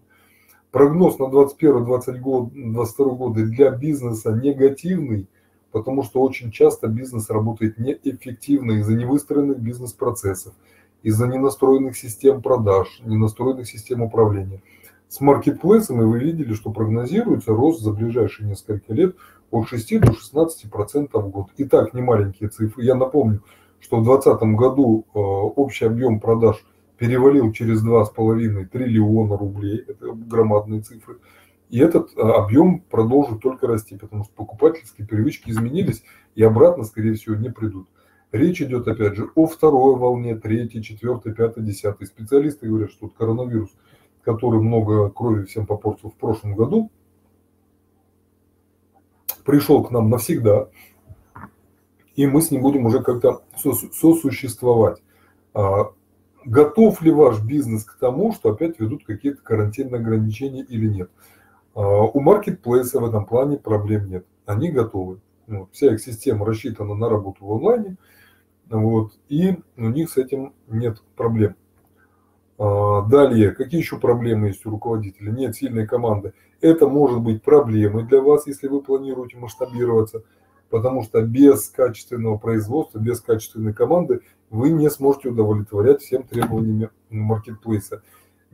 Прогноз 0.71 1.19
на 1.19 1.25
2021-2022 1.25 3.17
годы 3.17 3.47
для 3.47 3.71
бизнеса 3.71 4.33
негативный, 4.33 5.29
потому 5.75 6.05
что 6.05 6.23
очень 6.23 6.53
часто 6.53 6.87
бизнес 6.87 7.29
работает 7.31 7.79
неэффективно 7.79 8.79
из-за 8.79 8.95
невыстроенных 8.95 9.59
бизнес-процессов, 9.59 10.55
из-за 11.03 11.27
ненастроенных 11.27 11.97
систем 11.97 12.43
продаж, 12.43 13.03
ненастроенных 13.05 13.67
систем 13.67 14.01
управления. 14.01 14.63
С 15.09 15.21
маркетплейсами 15.21 16.05
вы 16.05 16.21
видели, 16.21 16.55
что 16.55 16.71
прогнозируется 16.71 17.51
рост 17.51 17.81
за 17.81 17.91
ближайшие 17.91 18.49
несколько 18.49 18.95
лет 18.95 19.17
от 19.51 19.67
6 19.67 20.01
до 20.01 20.13
16 20.13 20.71
процентов 20.71 21.25
в 21.25 21.31
год. 21.31 21.49
И 21.57 21.65
так 21.65 21.93
не 21.93 22.03
маленькие 22.03 22.51
цифры. 22.51 22.85
Я 22.85 22.95
напомню, 22.95 23.43
что 23.81 23.97
в 23.97 24.05
2020 24.05 24.57
году 24.57 25.07
э, 25.13 25.19
общий 25.19 25.87
объем 25.87 26.21
продаж 26.21 26.65
перевалил 26.99 27.51
через 27.51 27.85
2,5 27.85 28.67
триллиона 28.67 29.37
рублей. 29.37 29.85
Это 29.89 30.13
громадные 30.13 30.83
цифры. 30.83 31.17
И 31.75 31.79
этот 31.81 32.17
э, 32.17 32.21
объем 32.21 32.83
продолжит 32.83 33.41
только 33.41 33.67
расти, 33.67 33.97
потому 33.97 34.23
что 34.23 34.33
покупательские 34.35 35.09
привычки 35.09 35.51
изменились 35.51 36.05
и 36.37 36.43
обратно, 36.45 36.85
скорее 36.85 37.15
всего, 37.15 37.35
не 37.35 37.51
придут. 37.51 37.89
Речь 38.31 38.63
идет, 38.63 38.87
опять 38.87 39.17
же, 39.17 39.29
о 39.35 39.47
второй 39.47 39.97
волне, 39.97 40.37
третьей, 40.37 40.85
четвертой, 40.85 41.35
пятой, 41.35 41.65
десятой. 41.65 42.07
Специалисты 42.07 42.69
говорят, 42.69 42.93
что 42.93 43.09
коронавирус, 43.09 43.71
который 44.23 44.61
много 44.61 45.11
крови 45.11 45.47
всем 45.47 45.67
попортил 45.67 46.11
в 46.11 46.15
прошлом 46.15 46.55
году, 46.55 46.93
пришел 49.45 49.83
к 49.83 49.91
нам 49.91 50.11
навсегда, 50.11 50.69
и 52.15 52.29
мы 52.29 52.41
с 52.41 52.53
ним 52.53 52.63
будем 52.63 52.87
уже 52.87 53.03
как-то 53.03 53.43
сосуществовать. 53.57 55.03
А, 55.55 55.91
готов 56.45 57.03
ли 57.03 57.11
ваш 57.11 57.43
бизнес 57.43 57.85
к 57.85 57.99
тому, 57.99 58.33
что 58.33 58.53
опять 58.53 58.79
ведут 58.79 59.05
какие-то 59.05 59.43
карантинные 59.43 59.99
ограничения 59.99 60.63
или 60.63 60.87
нет? 60.87 61.11
А, 61.75 62.03
у 62.03 62.21
маркетплейса 62.21 63.01
в 63.01 63.05
этом 63.05 63.27
плане 63.27 63.59
проблем 63.59 64.09
нет. 64.09 64.27
Они 64.47 64.71
готовы. 64.71 65.21
Вот, 65.47 65.69
вся 65.73 65.93
их 65.93 66.01
система 66.01 66.47
рассчитана 66.47 66.95
на 66.95 67.09
работу 67.09 67.45
в 67.45 67.53
онлайне, 67.53 67.97
вот, 68.71 69.13
и 69.29 69.59
у 69.77 69.89
них 69.89 70.11
с 70.11 70.17
этим 70.17 70.55
нет 70.69 71.03
проблем. 71.17 71.55
А, 72.57 73.03
далее, 73.03 73.51
какие 73.51 73.81
еще 73.81 73.99
проблемы 73.99 74.49
есть 74.49 74.65
у 74.65 74.71
руководителя? 74.71 75.33
Нет 75.33 75.57
сильной 75.57 75.87
команды. 75.87 76.33
Это 76.61 76.89
может 76.89 77.21
быть 77.21 77.43
проблемой 77.43 78.05
для 78.05 78.23
вас, 78.23 78.47
если 78.47 78.69
вы 78.69 78.81
планируете 78.81 79.37
масштабироваться, 79.37 80.23
потому 80.71 81.03
что 81.03 81.21
без 81.21 81.69
качественного 81.69 82.39
производства, 82.39 82.99
без 82.99 83.21
качественной 83.21 83.75
команды 83.75 84.21
вы 84.49 84.71
не 84.71 84.89
сможете 84.89 85.29
удовлетворять 85.29 86.01
всем 86.01 86.23
требованиям 86.23 86.91
маркетплейса. 87.11 88.03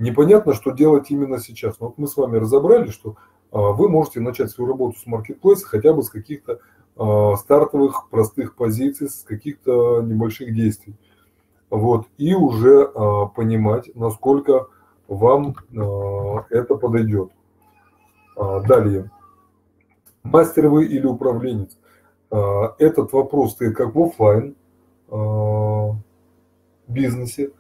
Непонятно, 0.01 0.55
что 0.55 0.71
делать 0.71 1.11
именно 1.11 1.39
сейчас. 1.39 1.79
Но 1.79 1.89
вот 1.89 1.99
мы 1.99 2.09
с 2.09 2.17
вами 2.17 2.39
разобрали, 2.39 2.89
что 2.89 3.17
а, 3.53 3.73
вы 3.73 3.91
можете 3.91 4.21
начать 4.21 4.51
свою 4.51 4.71
работу 4.71 4.99
с 4.99 5.07
маркетплейса 5.07 5.67
хотя 5.67 5.93
бы 5.93 6.03
с 6.03 6.09
каких-то 6.09 6.61
а, 6.97 7.37
стартовых 7.37 8.09
простых 8.09 8.57
позиций, 8.57 9.11
с 9.11 9.23
каких-то 9.25 10.01
небольших 10.01 10.55
действий. 10.55 10.95
Вот, 11.69 12.07
и 12.17 12.35
уже 12.35 12.91
а, 12.95 13.27
понимать, 13.27 13.95
насколько 13.95 14.69
вам 15.07 15.57
это 16.49 16.77
подойдет. 16.77 17.33
Далее. 18.37 19.11
Мастер 20.23 20.69
вы 20.69 20.87
или 20.87 21.05
управленец? 21.05 21.77
Этот 22.31 23.13
вопрос 23.13 23.53
стоит 23.53 23.77
как 23.77 23.95
в 23.95 24.01
офлайн 24.01 24.55
бизнесе, 26.87 27.51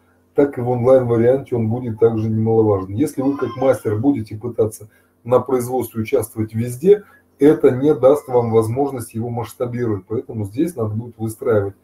так 0.40 0.56
и 0.56 0.62
в 0.62 0.70
онлайн 0.70 1.06
варианте 1.06 1.54
он 1.54 1.68
будет 1.68 1.98
также 1.98 2.30
немаловажен. 2.30 2.94
Если 2.94 3.20
вы 3.20 3.36
как 3.36 3.54
мастер 3.56 3.98
будете 3.98 4.38
пытаться 4.38 4.88
на 5.22 5.38
производстве 5.38 6.00
участвовать 6.00 6.54
везде, 6.54 7.04
это 7.38 7.70
не 7.70 7.94
даст 7.94 8.26
вам 8.26 8.50
возможность 8.50 9.12
его 9.12 9.28
масштабировать. 9.28 10.06
Поэтому 10.08 10.46
здесь 10.46 10.76
надо 10.76 10.94
будет 10.94 11.18
выстраивать 11.18 11.74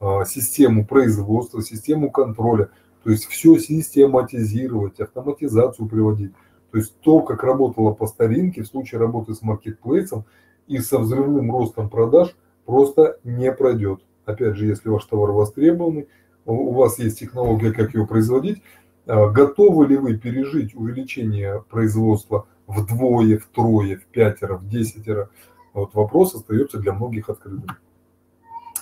а, 0.00 0.24
систему 0.24 0.86
производства, 0.86 1.62
систему 1.62 2.10
контроля, 2.10 2.70
то 3.04 3.10
есть 3.10 3.26
все 3.26 3.58
систематизировать, 3.58 5.00
автоматизацию 5.00 5.86
приводить. 5.86 6.32
То 6.70 6.78
есть 6.78 6.98
то, 7.00 7.20
как 7.20 7.42
работало 7.42 7.92
по 7.92 8.06
старинке 8.06 8.62
в 8.62 8.68
случае 8.68 9.00
работы 9.00 9.34
с 9.34 9.42
маркетплейсом 9.42 10.24
и 10.66 10.78
со 10.78 10.98
взрывным 10.98 11.52
ростом 11.52 11.90
продаж, 11.90 12.34
просто 12.64 13.18
не 13.22 13.52
пройдет. 13.52 14.00
Опять 14.24 14.56
же, 14.56 14.64
если 14.64 14.88
ваш 14.88 15.04
товар 15.04 15.32
востребованный, 15.32 16.08
у 16.52 16.72
вас 16.72 16.98
есть 16.98 17.18
технология, 17.18 17.72
как 17.72 17.94
его 17.94 18.06
производить, 18.06 18.62
а, 19.06 19.28
готовы 19.28 19.86
ли 19.86 19.96
вы 19.96 20.16
пережить 20.16 20.74
увеличение 20.74 21.62
производства 21.68 22.46
вдвое, 22.66 23.38
втрое, 23.38 23.96
в 23.96 24.06
пятеро, 24.06 24.56
в 24.56 24.68
десятеро? 24.68 25.30
Вот 25.74 25.94
вопрос 25.94 26.34
остается 26.34 26.78
для 26.78 26.92
многих 26.92 27.28
открытым. 27.28 27.76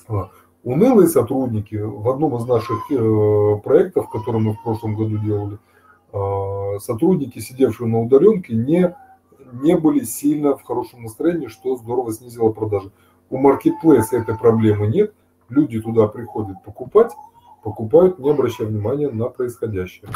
А, 0.09 0.31
унылые 0.63 1.09
сотрудники 1.09 1.77
в 1.77 2.09
одном 2.09 2.37
из 2.37 2.47
наших 2.47 2.91
э, 2.91 3.61
проектов, 3.63 4.11
который 4.11 4.41
мы 4.41 4.55
в 4.55 4.63
прошлом 4.63 4.95
году 4.95 5.19
делали, 5.19 5.59
а, 6.13 6.79
сотрудники, 6.81 7.39
сидевшие 7.39 7.89
на 7.89 8.01
удаленке, 8.01 8.55
не, 8.55 8.95
не 9.53 9.77
были 9.77 10.05
сильно 10.05 10.57
в 10.57 10.63
хорошем 10.63 11.03
настроении, 11.03 11.49
что 11.49 11.77
здорово 11.77 12.13
снизило 12.13 12.51
продажи. 12.51 12.91
У 13.29 13.39
маркетплейса 13.39 14.19
этой 14.19 14.39
проблемы 14.39 14.87
нет, 14.87 15.15
люди 15.49 15.81
туда 15.81 16.07
приходят 16.07 16.63
покупать, 16.65 17.13
покупают, 17.67 18.21
не 18.21 18.31
обращая 18.31 18.69
внимания 18.69 19.09
на 19.09 19.25
происходящее. 19.25 20.09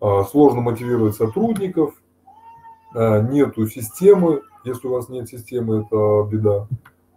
А, 0.00 0.24
сложно 0.24 0.62
мотивировать 0.62 1.16
сотрудников, 1.16 2.02
а, 2.94 3.20
нету 3.20 3.68
системы, 3.68 4.40
если 4.64 4.88
у 4.88 4.92
вас 4.92 5.10
нет 5.10 5.28
системы, 5.28 5.82
это 5.82 6.26
беда, 6.32 6.66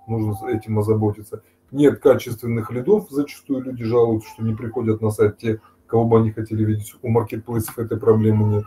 нужно 0.07 0.45
этим 0.49 0.77
озаботиться. 0.77 1.41
Нет 1.71 2.01
качественных 2.01 2.69
лидов, 2.69 3.07
зачастую 3.09 3.61
люди 3.61 3.85
жалуются, 3.85 4.29
что 4.31 4.43
не 4.43 4.53
приходят 4.53 4.99
на 4.99 5.09
сайт 5.09 5.37
те, 5.37 5.61
кого 5.87 6.03
бы 6.03 6.19
они 6.19 6.31
хотели 6.31 6.65
видеть. 6.65 6.93
У 7.01 7.07
маркетплейсов 7.07 7.79
этой 7.79 7.97
проблемы 7.97 8.55
нет. 8.55 8.65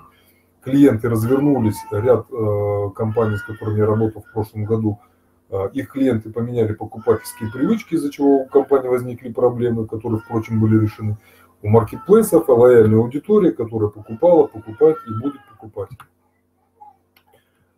Клиенты 0.62 1.10
развернулись, 1.10 1.84
ряд 1.90 2.28
э, 2.30 2.90
компаний, 2.94 3.36
с 3.36 3.42
которыми 3.42 3.80
я 3.80 3.84
работал 3.84 4.22
в 4.22 4.32
прошлом 4.32 4.64
году, 4.64 5.00
их 5.72 5.90
клиенты 5.90 6.30
поменяли 6.30 6.72
покупательские 6.72 7.50
привычки, 7.50 7.94
из-за 7.94 8.10
чего 8.10 8.42
у 8.42 8.46
компании 8.46 8.88
возникли 8.88 9.32
проблемы, 9.32 9.86
которые, 9.86 10.20
впрочем, 10.20 10.60
были 10.60 10.80
решены. 10.80 11.18
У 11.62 11.68
маркетплейсов 11.68 12.48
лояльная 12.48 12.98
аудитория, 12.98 13.52
которая 13.52 13.90
покупала, 13.90 14.46
покупает 14.46 14.96
и 15.06 15.22
будет 15.22 15.40
покупать. 15.50 15.90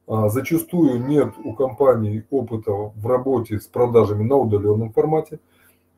А, 0.06 0.28
зачастую 0.28 1.04
нет 1.06 1.34
у 1.42 1.54
компаний 1.54 2.24
опыта 2.30 2.72
в 2.72 3.06
работе 3.06 3.58
с 3.58 3.66
продажами 3.66 4.22
на 4.22 4.36
удаленном 4.36 4.92
формате. 4.92 5.40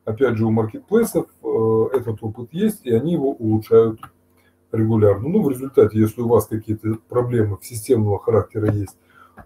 Опять 0.05 0.37
же, 0.37 0.45
у 0.45 0.51
маркетплейсов 0.51 1.27
э, 1.43 1.97
этот 1.97 2.23
опыт 2.23 2.49
есть, 2.53 2.85
и 2.85 2.93
они 2.93 3.13
его 3.13 3.31
улучшают 3.31 3.99
регулярно. 4.71 5.27
Ну, 5.27 5.43
в 5.43 5.49
результате, 5.49 5.99
если 5.99 6.21
у 6.21 6.29
вас 6.29 6.47
какие-то 6.47 6.95
проблемы 7.09 7.57
системного 7.61 8.19
характера 8.19 8.71
есть, 8.71 8.97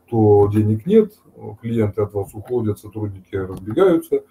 то 0.10 0.48
денег 0.48 0.86
нет, 0.86 1.14
клиенты 1.62 2.02
от 2.02 2.14
вас 2.14 2.34
уходят, 2.34 2.80
сотрудники 2.80 3.36
разбегаются. 3.36 4.24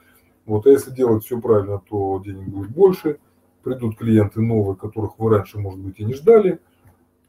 Вот, 0.47 0.67
а 0.67 0.71
если 0.71 0.91
делать 0.91 1.25
все 1.25 1.41
правильно, 1.41 1.81
то 1.89 2.21
денег 2.25 2.49
будет 2.49 2.71
больше, 2.71 3.19
придут 3.63 3.97
клиенты 3.97 4.41
новые, 4.41 4.77
которых 4.77 5.19
вы 5.19 5.31
раньше, 5.31 5.59
может 5.59 5.81
быть, 5.81 5.99
и 6.01 6.05
не 6.05 6.15
ждали. 6.15 6.61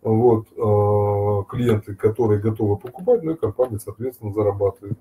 Вот, 0.01 0.47
э, 0.47 1.43
клиенты, 1.49 1.95
которые 1.95 2.41
готовы 2.41 2.77
покупать, 2.77 3.21
ну 3.21 3.33
и 3.33 3.37
компания, 3.37 3.77
соответственно, 3.77 4.33
зарабатывает. 4.33 4.97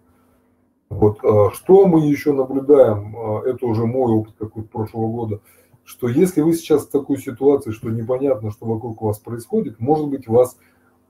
Вот, 0.90 1.24
э, 1.24 1.51
что 1.55 1.86
мы 1.86 2.07
еще 2.07 2.32
наблюдаем, 2.32 3.16
э, 3.16 3.51
это 3.51 3.65
уже 3.65 3.86
мой 3.86 4.12
опыт 4.12 4.35
какой-то 4.39 4.69
прошлого 4.69 5.11
года, 5.11 5.40
что 5.85 6.09
если 6.09 6.43
вы 6.43 6.52
сейчас 6.52 6.86
в 6.86 6.90
такой 6.90 7.16
ситуации, 7.16 7.70
что 7.70 7.89
непонятно, 7.89 8.51
что 8.51 8.66
вокруг 8.66 9.01
вас 9.01 9.19
происходит, 9.19 9.81
может 9.81 10.09
быть, 10.09 10.28
вас, 10.28 10.59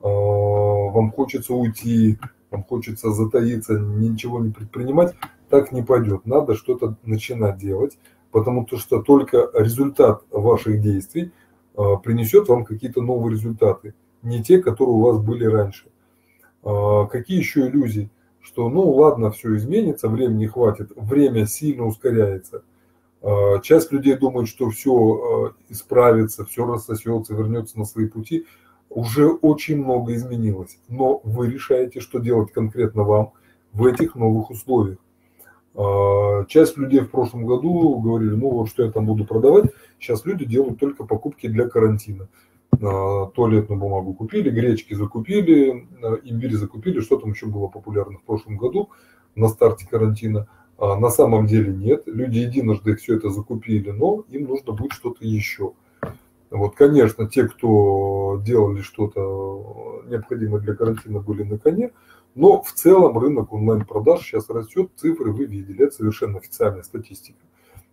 вам 0.09 1.11
хочется 1.11 1.53
уйти, 1.53 2.17
вам 2.51 2.63
хочется 2.63 3.11
затаиться, 3.11 3.79
ничего 3.79 4.39
не 4.39 4.51
предпринимать, 4.51 5.15
так 5.49 5.71
не 5.71 5.81
пойдет. 5.81 6.25
Надо 6.25 6.55
что-то 6.55 6.95
начинать 7.03 7.57
делать, 7.57 7.97
потому 8.31 8.67
что 8.71 9.01
только 9.01 9.49
результат 9.53 10.23
ваших 10.31 10.81
действий 10.81 11.31
э, 11.77 11.83
принесет 12.03 12.47
вам 12.49 12.65
какие-то 12.65 13.01
новые 13.01 13.33
результаты, 13.33 13.93
не 14.21 14.43
те, 14.43 14.59
которые 14.59 14.95
у 14.95 15.01
вас 15.01 15.19
были 15.19 15.45
раньше. 15.45 15.87
Э, 16.63 17.07
какие 17.09 17.37
еще 17.37 17.67
иллюзии? 17.67 18.09
Что, 18.41 18.69
ну 18.69 18.89
ладно, 18.89 19.31
все 19.31 19.55
изменится, 19.55 20.09
времени 20.09 20.47
хватит, 20.47 20.91
время 20.95 21.45
сильно 21.45 21.85
ускоряется– 21.85 22.63
часть 23.61 23.91
людей 23.91 24.17
думает, 24.17 24.47
что 24.47 24.69
все 24.71 25.53
исправится, 25.69 26.43
все 26.45 26.65
рассосется, 26.65 27.35
вернется 27.35 27.77
на 27.77 27.85
свои 27.85 28.07
пути. 28.07 28.47
Уже 28.91 29.29
очень 29.29 29.77
много 29.77 30.13
изменилось, 30.15 30.77
но 30.87 31.21
вы 31.23 31.49
решаете, 31.49 31.99
что 32.01 32.19
делать 32.19 32.51
конкретно 32.51 33.03
вам 33.03 33.31
в 33.71 33.85
этих 33.85 34.15
новых 34.15 34.49
условиях. 34.49 34.97
А, 35.75 36.45
часть 36.45 36.77
людей 36.77 36.99
в 36.99 37.09
прошлом 37.09 37.45
году 37.45 37.97
говорили, 37.99 38.35
ну 38.35 38.49
вот 38.49 38.69
что 38.69 38.83
я 38.83 38.91
там 38.91 39.05
буду 39.05 39.25
продавать. 39.25 39.71
Сейчас 39.99 40.25
люди 40.25 40.45
делают 40.45 40.79
только 40.79 41.05
покупки 41.05 41.47
для 41.47 41.67
карантина. 41.69 42.27
Туалетную 42.79 43.79
бумагу 43.79 44.13
купили, 44.13 44.49
гречки 44.49 44.93
закупили, 44.93 45.87
имбирь 46.23 46.55
закупили, 46.55 46.99
что 46.99 47.17
там 47.17 47.31
еще 47.31 47.45
было 47.45 47.67
популярно 47.67 48.17
в 48.17 48.23
прошлом 48.23 48.57
году 48.57 48.89
на 49.35 49.49
старте 49.49 49.87
карантина– 49.87 50.47
а 50.81 50.97
на 50.97 51.11
самом 51.11 51.45
деле 51.45 51.71
нет. 51.71 52.03
Люди 52.07 52.39
единожды 52.39 52.95
все 52.95 53.17
это 53.17 53.29
закупили, 53.29 53.91
но 53.91 54.25
им 54.29 54.45
нужно 54.45 54.73
будет 54.73 54.93
что-то 54.93 55.23
еще. 55.23 55.73
Вот, 56.51 56.75
конечно, 56.75 57.27
те, 57.27 57.47
кто 57.47 58.39
делали 58.45 58.81
что-то 58.81 60.03
необходимое 60.07 60.61
для 60.61 60.75
карантина, 60.75 61.19
были 61.19 61.43
на 61.43 61.57
коне, 61.57 61.91
но 62.35 62.61
в 62.61 62.71
целом 62.73 63.17
рынок 63.17 63.53
онлайн-продаж 63.53 64.21
сейчас 64.21 64.49
растет, 64.49 64.91
цифры 64.95 65.31
вы 65.31 65.45
видели, 65.45 65.85
это 65.85 65.95
совершенно 65.95 66.37
официальная 66.37 66.83
статистика. 66.83 67.39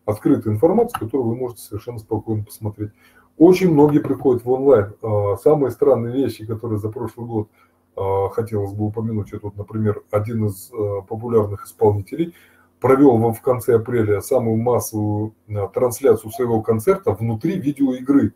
Открытая 0.05 0.53
информация, 0.53 0.99
которую 0.99 1.29
вы 1.29 1.37
можете 1.37 1.63
совершенно 1.63 1.99
спокойно 1.99 2.45
посмотреть. 2.45 2.91
Очень 3.37 3.73
многие 3.73 4.01
приходят 4.01 4.45
в 4.45 4.51
онлайн. 4.51 4.95
А, 5.03 5.37
самые 5.37 5.71
странные 5.71 6.13
вещи, 6.13 6.45
которые 6.45 6.79
за 6.79 6.89
прошлый 6.89 7.27
год 7.27 7.49
а, 7.95 8.29
хотелось 8.31 8.73
бы 8.73 8.87
упомянуть, 8.87 9.33
это, 9.33 9.47
вот, 9.47 9.57
например, 9.57 10.03
один 10.11 10.47
из 10.47 10.71
популярных 11.09 11.67
исполнителей– 11.67 12.35
провел 12.81 13.33
в 13.33 13.41
конце 13.41 13.77
апреля 13.77 14.21
самую 14.21 14.57
массовую 14.57 15.35
трансляцию 15.75 16.31
своего 16.31 16.63
концерта 16.63 17.13
внутри 17.13 17.59
видеоигры. 17.59 18.33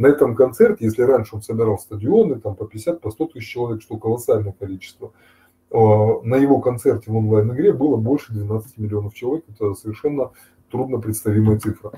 На 0.00 0.06
этом 0.06 0.34
концерте, 0.34 0.86
если 0.86 1.02
раньше 1.02 1.36
он 1.36 1.42
собирал 1.42 1.78
стадионы, 1.78 2.40
там 2.40 2.56
по 2.56 2.64
50, 2.64 3.02
по 3.02 3.10
100 3.10 3.26
тысяч 3.26 3.52
человек, 3.52 3.82
что 3.82 3.98
колоссальное 3.98 4.54
количество, 4.58 5.12
э, 5.70 5.76
на 5.76 6.36
его 6.36 6.58
концерте 6.62 7.10
в 7.10 7.16
онлайн-игре 7.16 7.74
было 7.74 7.98
больше 7.98 8.32
12 8.32 8.78
миллионов 8.78 9.12
человек. 9.12 9.44
Это 9.50 9.74
совершенно 9.74 10.30
трудно 10.70 11.00
представимая 11.00 11.58
цифра. 11.58 11.92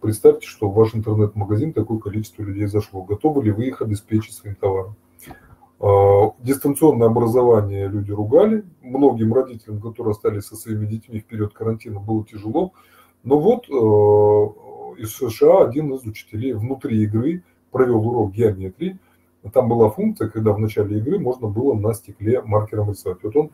Представьте, 0.00 0.46
что 0.46 0.68
в 0.68 0.74
ваш 0.76 0.94
интернет-магазин 0.94 1.72
такое 1.72 1.98
количество 1.98 2.44
людей 2.44 2.66
зашло. 2.66 3.02
Готовы 3.02 3.42
ли 3.42 3.50
вы 3.50 3.66
их 3.66 3.82
обеспечить 3.82 4.34
своим 4.34 4.54
товаром? 4.54 4.94
А, 5.80 6.34
дистанционное 6.38 7.08
образование 7.08 7.88
люди 7.88 8.12
ругали. 8.12 8.62
Многим 8.82 9.34
родителям, 9.34 9.80
которые 9.80 10.12
остались 10.12 10.44
со 10.44 10.54
своими 10.54 10.86
детьми 10.86 11.18
в 11.18 11.24
период 11.24 11.54
карантина, 11.54 11.98
было 11.98 12.24
тяжело. 12.24 12.72
Но 13.24 13.40
вот 13.40 13.68
э, 13.68 15.02
из 15.02 15.14
США 15.16 15.64
один 15.64 15.92
из 15.94 16.04
учителей 16.04 16.52
внутри 16.52 17.02
игры 17.02 17.42
провел 17.70 18.06
урок 18.06 18.32
геометрии. 18.32 18.98
Там 19.52 19.68
была 19.68 19.90
функция, 19.90 20.28
когда 20.28 20.52
в 20.52 20.58
начале 20.58 20.98
игры 20.98 21.18
можно 21.18 21.48
было 21.48 21.74
на 21.74 21.94
стекле 21.94 22.42
маркером 22.42 22.90
рисовать. 22.90 23.22
Вот 23.22 23.36
он 23.36 23.50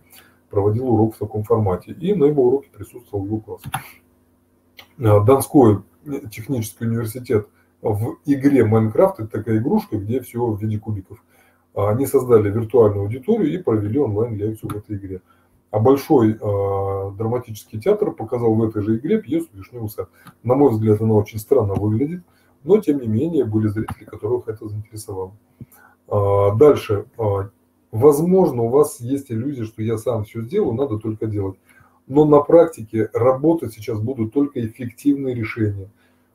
проводил 0.50 0.88
урок 0.88 1.14
в 1.14 1.18
таком 1.18 1.44
формате. 1.44 1.92
И 1.92 2.14
на 2.14 2.24
его 2.24 2.46
уроке 2.48 2.68
присутствовал 2.70 3.26
его 3.26 3.38
класс. 3.38 3.62
А, 4.98 5.20
Донской 5.20 5.82
технический 6.30 6.86
университет 6.86 7.48
в 7.82 8.16
игре 8.24 8.64
Майнкрафт, 8.64 9.20
это 9.20 9.28
такая 9.38 9.58
игрушка, 9.58 9.98
где 9.98 10.20
все 10.20 10.44
в 10.44 10.60
виде 10.60 10.78
кубиков– 10.78 11.22
а, 11.74 11.90
они 11.90 12.06
создали 12.06 12.50
виртуальную 12.50 13.02
аудиторию 13.02 13.52
и 13.52 13.62
провели 13.62 13.98
онлайн-лекцию 13.98 14.70
в 14.70 14.76
этой 14.76 14.96
игре. 14.96 15.20
А 15.70 15.80
Большой 15.80 16.34
э, 16.34 17.10
драматический 17.18 17.80
театр 17.80 18.12
показал 18.12 18.54
в 18.54 18.62
этой 18.62 18.80
же 18.80 18.96
игре 18.96 19.20
пьесу 19.20 19.48
«Вишневый 19.54 19.88
сад». 19.88 20.08
На 20.44 20.54
мой 20.54 20.70
взгляд, 20.70 21.00
она 21.00 21.14
очень 21.14 21.40
странно 21.40 21.74
выглядит, 21.74 22.22
но 22.64 22.78
тем 22.78 23.00
не 23.00 23.06
менее 23.06 23.44
были 23.44 23.68
зрители, 23.68 24.04
которых 24.04 24.48
это 24.48 24.66
заинтересовало. 24.66 25.32
Э, 26.08 26.56
дальше. 26.56 27.06
Э, 27.18 27.48
возможно, 27.92 28.62
у 28.62 28.68
вас 28.68 29.00
есть 29.00 29.30
иллюзия, 29.30 29.64
что 29.64 29.82
я 29.82 29.98
сам 29.98 30.24
все 30.24 30.42
сделаю, 30.42 30.74
надо 30.74 30.98
только 30.98 31.26
делать. 31.26 31.58
Но 32.06 32.24
на 32.24 32.40
практике 32.40 33.08
работать 33.12 33.72
сейчас 33.72 34.00
будут 34.00 34.32
только 34.32 34.64
эффективные 34.66 35.34
решения. 35.34 35.88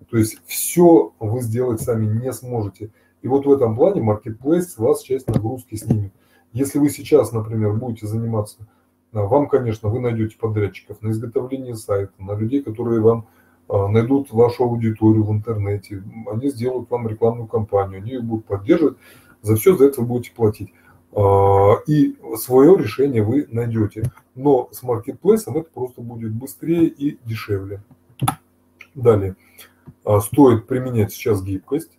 То 0.10 0.18
есть 0.18 0.40
все 0.46 1.14
вы 1.20 1.42
сделать 1.42 1.82
сами 1.82 2.06
не 2.06 2.32
сможете. 2.32 2.92
И 3.22 3.28
вот 3.28 3.46
в 3.46 3.52
этом 3.52 3.76
плане 3.76 4.02
Marketplace 4.02 4.62
с 4.62 4.78
вас 4.78 5.02
часть 5.02 5.28
нагрузки 5.28 5.76
снимет. 5.76 6.14
Если 6.54 6.80
вы 6.80 6.90
сейчас, 6.90 7.32
например, 7.32 7.74
будете 7.74 8.08
заниматься, 8.08 8.68
а, 9.12 9.24
вам, 9.24 9.48
конечно, 9.48 9.90
вы 9.90 10.00
найдете 10.00 10.38
подрядчиков 10.38 11.02
на 11.02 11.12
изготовление 11.12 11.76
сайта, 11.76 12.14
на 12.18 12.34
людей, 12.34 12.64
которые 12.64 13.02
вам 13.02 13.28
а, 13.28 13.39
найдут 13.70 14.32
вашу 14.32 14.64
аудиторию 14.64 15.24
в 15.24 15.32
интернете, 15.32 16.04
они 16.32 16.50
сделают 16.50 16.90
вам 16.90 17.08
рекламную 17.08 17.48
кампанию, 17.48 18.00
они 18.00 18.12
ее 18.12 18.22
будут 18.22 18.46
поддерживать, 18.46 18.98
за 19.41 19.56
все 19.56 19.76
за 19.76 19.86
это 19.86 20.02
вы 20.02 20.08
будете 20.08 20.32
платить. 20.32 20.74
А, 21.12 21.76
и 21.88 22.16
свое 22.36 22.78
решение 22.78 23.24
вы 23.24 23.48
найдете. 23.50 24.12
Но 24.36 24.70
с 24.72 24.84
маркетплейсом 24.84 25.58
это 25.58 25.70
просто 25.70 26.02
будет 26.02 26.34
быстрее 26.34 26.88
и 26.88 27.18
дешевле. 27.26 27.82
Далее. 28.96 29.36
Стоит 30.22 30.68
применять 30.68 31.12
сейчас 31.12 31.44
гибкость. 31.44 31.91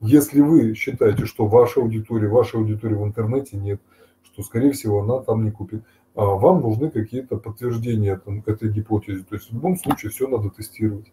Если 0.00 0.40
вы 0.40 0.74
считаете, 0.74 1.26
что 1.26 1.46
ваша 1.46 1.80
аудитория, 1.80 2.28
ваша 2.28 2.58
аудитория 2.58 2.96
в 2.96 3.04
интернете 3.04 3.56
нет, 3.56 3.80
что, 4.24 4.42
скорее 4.42 4.72
всего, 4.72 5.02
она 5.02 5.20
там 5.20 5.44
не 5.44 5.50
купит, 5.50 5.84
а 6.01 6.01
вам 6.14 6.60
нужны 6.60 6.90
какие-то 6.90 7.36
подтверждения 7.36 8.20
этой 8.46 8.70
гипотезы. 8.70 9.24
То 9.24 9.36
есть 9.36 9.50
в 9.50 9.54
любом 9.54 9.76
случае 9.76 10.10
все 10.10 10.28
надо 10.28 10.50
тестировать. 10.50 11.10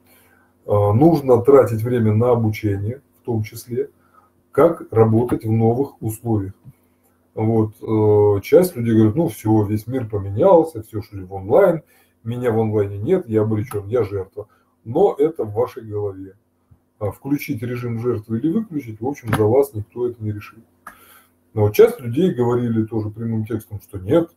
А, 0.66 0.94
нужно 0.94 1.42
тратить 1.42 1.82
время 1.82 2.14
на 2.14 2.32
обучение, 2.32 3.02
в 3.22 3.26
том 3.26 3.44
числе, 3.44 3.90
как 4.52 4.84
работать 4.92 5.46
в 5.46 5.52
новых 5.52 6.02
условиях. 6.02 6.54
Вот, 7.36 7.76
э, 7.82 8.42
часть 8.42 8.76
людей 8.76 8.94
говорят, 8.94 9.16
ну 9.16 9.30
все, 9.30 9.64
весь 9.64 9.88
мир 9.88 10.10
поменялся, 10.10 10.84
все 10.84 11.02
шли 11.02 11.24
в 11.24 11.34
онлайн, 11.34 11.84
меня 12.24 12.52
в 12.52 12.60
онлайне 12.60 12.98
нет, 12.98 13.30
я 13.30 13.44
обречен, 13.44 13.88
я 13.88 14.04
жертва. 14.04 14.48
Но 14.84 15.16
это 15.18 15.46
в 15.46 15.54
вашей 15.54 15.84
голове. 15.84 16.36
А 17.00 17.12
включить 17.12 17.62
режим 17.64 18.00
жертвы 18.00 18.40
или 18.40 18.52
выключить, 18.52 19.00
в 19.00 19.08
общем, 19.08 19.34
за 19.34 19.44
вас 19.44 19.74
никто 19.74 20.08
это 20.08 20.22
не 20.22 20.34
решит. 20.34 20.60
Но 21.54 21.62
вот 21.62 21.74
часть 21.74 22.00
людей 22.02 22.34
говорили 22.34 22.86
тоже 22.86 23.10
прямым 23.10 23.46
текстом, 23.46 23.80
что 23.82 24.00
нет, 24.00 24.32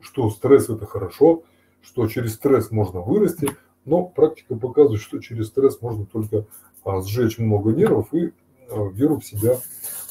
что 0.00 0.30
стресс 0.30 0.68
это 0.68 0.86
хорошо, 0.86 1.42
что 1.82 2.06
через 2.06 2.34
стресс 2.34 2.70
можно 2.70 3.00
вырасти, 3.00 3.50
но 3.84 4.04
практика 4.04 4.56
показывает, 4.56 5.00
что 5.00 5.18
через 5.18 5.48
стресс 5.48 5.80
можно 5.80 6.06
только 6.06 6.46
а, 6.84 7.00
сжечь 7.00 7.38
много 7.38 7.72
нервов 7.72 8.12
и 8.12 8.32
а, 8.70 8.88
веру 8.92 9.18
в 9.20 9.24
себя 9.24 9.58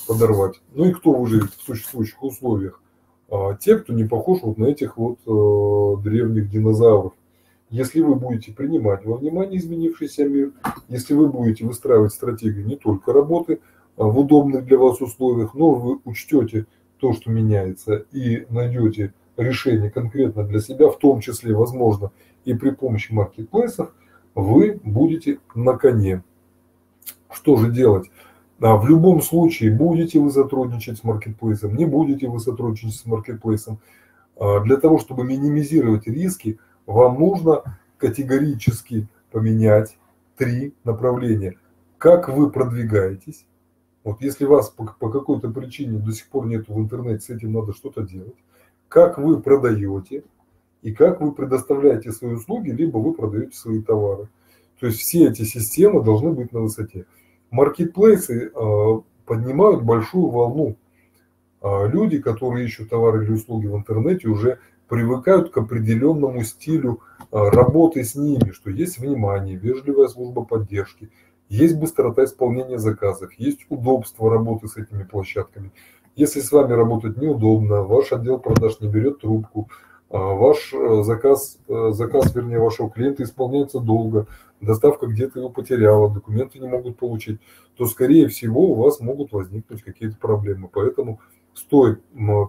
подорвать. 0.07 0.61
Ну 0.73 0.85
и 0.85 0.93
кто 0.93 1.13
выживет 1.13 1.51
в 1.51 1.61
существующих 1.61 2.23
условиях? 2.23 2.81
А, 3.29 3.55
те, 3.55 3.77
кто 3.77 3.93
не 3.93 4.05
похож 4.05 4.41
вот 4.41 4.57
на 4.57 4.65
этих 4.65 4.97
вот 4.97 5.19
а, 5.25 5.97
древних 6.01 6.49
динозавров, 6.49 7.13
если 7.69 8.01
вы 8.01 8.15
будете 8.15 8.53
принимать 8.53 9.05
во 9.05 9.17
внимание 9.17 9.59
изменившийся 9.59 10.25
мир, 10.25 10.53
если 10.87 11.13
вы 11.13 11.27
будете 11.27 11.65
выстраивать 11.65 12.13
стратегию 12.13 12.65
не 12.65 12.77
только 12.77 13.11
работы 13.11 13.59
в 13.97 14.17
удобных 14.17 14.65
для 14.65 14.77
вас 14.77 15.01
условиях, 15.01 15.53
но 15.53 15.71
вы 15.71 15.99
учтете 16.05 16.65
то, 16.99 17.11
что 17.13 17.29
меняется, 17.29 18.05
и 18.11 18.45
найдете 18.49 19.13
решение 19.37 19.89
конкретно 19.89 20.43
для 20.43 20.59
себя, 20.59 20.89
в 20.89 20.97
том 20.97 21.21
числе, 21.21 21.53
возможно, 21.53 22.11
и 22.45 22.53
при 22.53 22.71
помощи 22.71 23.13
маркетплейсов, 23.13 23.93
вы 24.35 24.79
будете 24.83 25.39
на 25.55 25.77
коне. 25.77 26.23
Что 27.31 27.55
же 27.57 27.71
делать? 27.71 28.09
А 28.59 28.75
в 28.77 28.87
любом 28.87 29.21
случае, 29.21 29.71
будете 29.71 30.19
вы 30.19 30.31
сотрудничать 30.31 30.97
с 30.97 31.03
маркетплейсом, 31.03 31.75
не 31.75 31.85
будете 31.85 32.27
вы 32.27 32.39
сотрудничать 32.39 32.95
с 32.95 33.05
маркетплейсом, 33.05 33.79
а 34.39 34.59
для 34.61 34.77
того, 34.77 34.97
чтобы 34.97 35.23
минимизировать 35.23 36.07
риски, 36.07 36.59
вам 36.85 37.19
нужно 37.19 37.79
категорически 37.97 39.07
поменять 39.31 39.97
три 40.37 40.73
направления. 40.83 41.55
Как 41.97 42.29
вы 42.29 42.49
продвигаетесь, 42.49 43.45
вот 44.03 44.21
если 44.21 44.45
вас 44.45 44.69
по, 44.69 44.85
по 44.85 45.09
какой-то 45.09 45.49
причине 45.49 45.99
до 45.99 46.11
сих 46.11 46.27
пор 46.27 46.47
нет 46.47 46.67
в 46.67 46.79
интернете, 46.79 47.19
с 47.19 47.29
этим 47.29 47.53
надо 47.53 47.73
что-то 47.73 48.03
делать. 48.03 48.37
Как 48.87 49.17
вы 49.17 49.41
продаете 49.41 50.23
и 50.81 50.93
как 50.93 51.21
вы 51.21 51.31
предоставляете 51.33 52.11
свои 52.11 52.33
услуги, 52.33 52.69
либо 52.69 52.97
вы 52.97 53.13
продаете 53.13 53.57
свои 53.57 53.81
товары. 53.81 54.29
То 54.79 54.87
есть 54.87 54.99
все 54.99 55.27
эти 55.27 55.43
системы 55.43 56.03
должны 56.03 56.31
быть 56.31 56.53
на 56.53 56.61
высоте. 56.61 57.05
Маркетплейсы 57.49 58.51
поднимают 59.25 59.83
большую 59.83 60.27
волну. 60.27 60.77
Люди, 61.63 62.21
которые 62.21 62.65
ищут 62.65 62.89
товары 62.89 63.25
или 63.25 63.31
услуги 63.33 63.67
в 63.67 63.75
интернете, 63.75 64.27
уже 64.29 64.59
привыкают 64.87 65.51
к 65.51 65.57
определенному 65.57 66.43
стилю 66.43 67.01
работы 67.31 68.03
с 68.03 68.15
ними, 68.15 68.51
что 68.51 68.69
есть 68.69 68.99
внимание, 68.99 69.57
вежливая 69.57 70.07
служба 70.07 70.45
поддержки, 70.45 71.09
есть 71.49 71.77
быстрота 71.77 72.23
исполнения 72.23 72.77
заказов, 72.77 73.33
есть 73.33 73.65
удобство 73.69 74.29
работы 74.29 74.67
с 74.67 74.77
этими 74.77 75.03
площадками. 75.03 75.71
Если 76.17 76.39
с 76.39 76.51
вами 76.51 76.73
работать 76.73 77.15
неудобно, 77.17 77.83
ваш 77.83 78.11
отдел 78.11 78.39
продаж 78.39 78.79
не 78.79 78.89
берет 78.89 79.21
трубку, 79.21 79.69
а, 80.09 80.17
ваш 80.17 80.73
э, 80.73 81.03
заказ, 81.03 81.59
э, 81.67 81.91
заказ, 81.91 82.33
вернее, 82.33 82.57
вашего 82.57 82.89
клиента 82.89 83.21
исполняется 83.21 83.79
долго, 83.79 84.25
доставка 84.59 85.05
где-то 85.05 85.37
его 85.37 85.49
потеряла, 85.51 86.09
документы 86.09 86.57
не 86.57 86.67
могут 86.67 86.97
получить, 86.97 87.39
то, 87.75 87.85
скорее 87.85 88.29
всего, 88.29 88.71
у 88.71 88.73
вас 88.73 88.99
могут 88.99 89.31
возникнуть 89.31 89.83
какие-то 89.83 90.17
проблемы. 90.17 90.69
Поэтому 90.73 91.19
стоит 91.53 92.01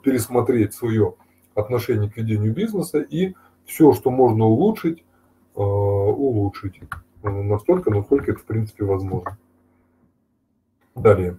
пересмотреть 0.02 0.72
свое 0.72 1.12
отношение 1.54 2.10
к 2.10 2.16
ведению 2.16 2.54
бизнеса 2.54 3.00
и 3.00 3.34
все, 3.66 3.92
что 3.92 4.10
можно 4.10 4.46
улучшить, 4.46 5.04
э, 5.56 5.60
улучшить 5.60 6.80
настолько, 7.22 7.90
насколько 7.90 8.30
это 8.32 8.40
в 8.40 8.44
принципе 8.44 8.86
возможно. 8.86 9.36
Далее. 10.94 11.36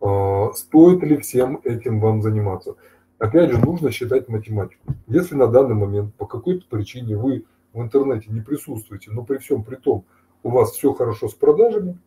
А, 0.00 0.52
стоит 0.54 1.02
ли 1.02 1.16
всем 1.18 1.60
этим 1.64 2.00
вам 2.00 2.22
заниматься? 2.22 2.76
Опять 3.18 3.50
же, 3.50 3.58
нужно 3.58 3.90
считать 3.90 4.28
математику. 4.28 4.82
Если 5.06 5.34
на 5.34 5.46
данный 5.46 5.74
момент 5.74 6.14
по 6.14 6.26
какой-то 6.26 6.66
причине 6.68 7.16
вы 7.16 7.44
в 7.72 7.80
интернете 7.80 8.30
не 8.30 8.40
присутствуете, 8.40 9.10
но 9.10 9.24
при 9.24 9.38
всем 9.38 9.64
при 9.64 9.76
том 9.76 10.04
у 10.42 10.50
вас 10.50 10.72
все 10.72 10.92
хорошо 10.92 11.28
с 11.28 11.34
продажами, 11.34 11.98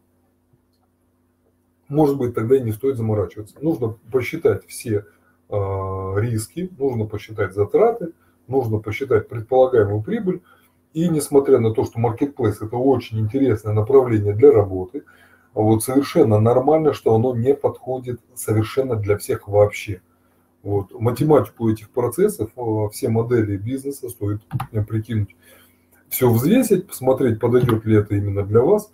может 1.87 2.17
быть, 2.17 2.35
тогда 2.35 2.55
и 2.55 2.61
не 2.61 2.71
стоит 2.71 2.97
заморачиваться. 2.97 3.55
Нужно 3.61 3.97
посчитать 4.11 4.65
все 4.67 5.05
э, 5.49 5.53
риски, 6.17 6.69
нужно 6.77 7.05
посчитать 7.05 7.55
затраты, 7.55 8.13
нужно 8.47 8.77
посчитать 8.77 9.27
предполагаемую 9.27 10.03
прибыль, 10.03 10.41
и 10.93 11.07
несмотря 11.09 11.59
на 11.59 11.73
то, 11.73 11.85
что 11.85 11.99
маркетплейс 11.99 12.61
это 12.61 12.75
очень 12.75 13.19
интересное 13.19 13.73
направление 13.73 14.33
для 14.33 14.51
работы, 14.51 15.03
вот 15.63 15.83
совершенно 15.83 16.39
нормально, 16.39 16.93
что 16.93 17.15
оно 17.15 17.35
не 17.35 17.53
подходит 17.53 18.19
совершенно 18.35 18.95
для 18.95 19.17
всех 19.17 19.47
вообще. 19.47 20.01
Вот. 20.63 20.91
Математику 20.99 21.69
этих 21.69 21.89
процессов, 21.89 22.51
э, 22.55 22.89
все 22.91 23.09
модели 23.09 23.57
бизнеса 23.57 24.09
стоит 24.09 24.41
прикинуть. 24.87 25.35
Все 26.09 26.29
взвесить, 26.29 26.87
посмотреть, 26.87 27.39
подойдет 27.39 27.85
ли 27.85 27.95
это 27.97 28.15
именно 28.15 28.43
для 28.43 28.61
вас, 28.61 28.91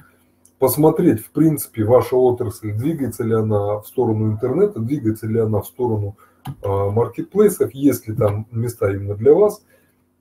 посмотреть, 0.60 1.22
в 1.22 1.32
принципе, 1.32 1.84
ваша 1.84 2.16
отрасль, 2.16 2.74
двигается 2.74 3.24
ли 3.24 3.34
она 3.34 3.80
в 3.80 3.88
сторону 3.88 4.32
интернета, 4.32 4.80
двигается 4.80 5.28
ли 5.28 5.40
она 5.40 5.62
в 5.62 5.68
сторону 5.68 6.18
э, 6.46 6.68
маркетплейсов, 6.68 7.74
есть 7.74 8.08
ли 8.08 8.16
там 8.16 8.48
места 8.52 8.92
именно 8.92 9.16
для 9.16 9.34
вас– 9.34 9.64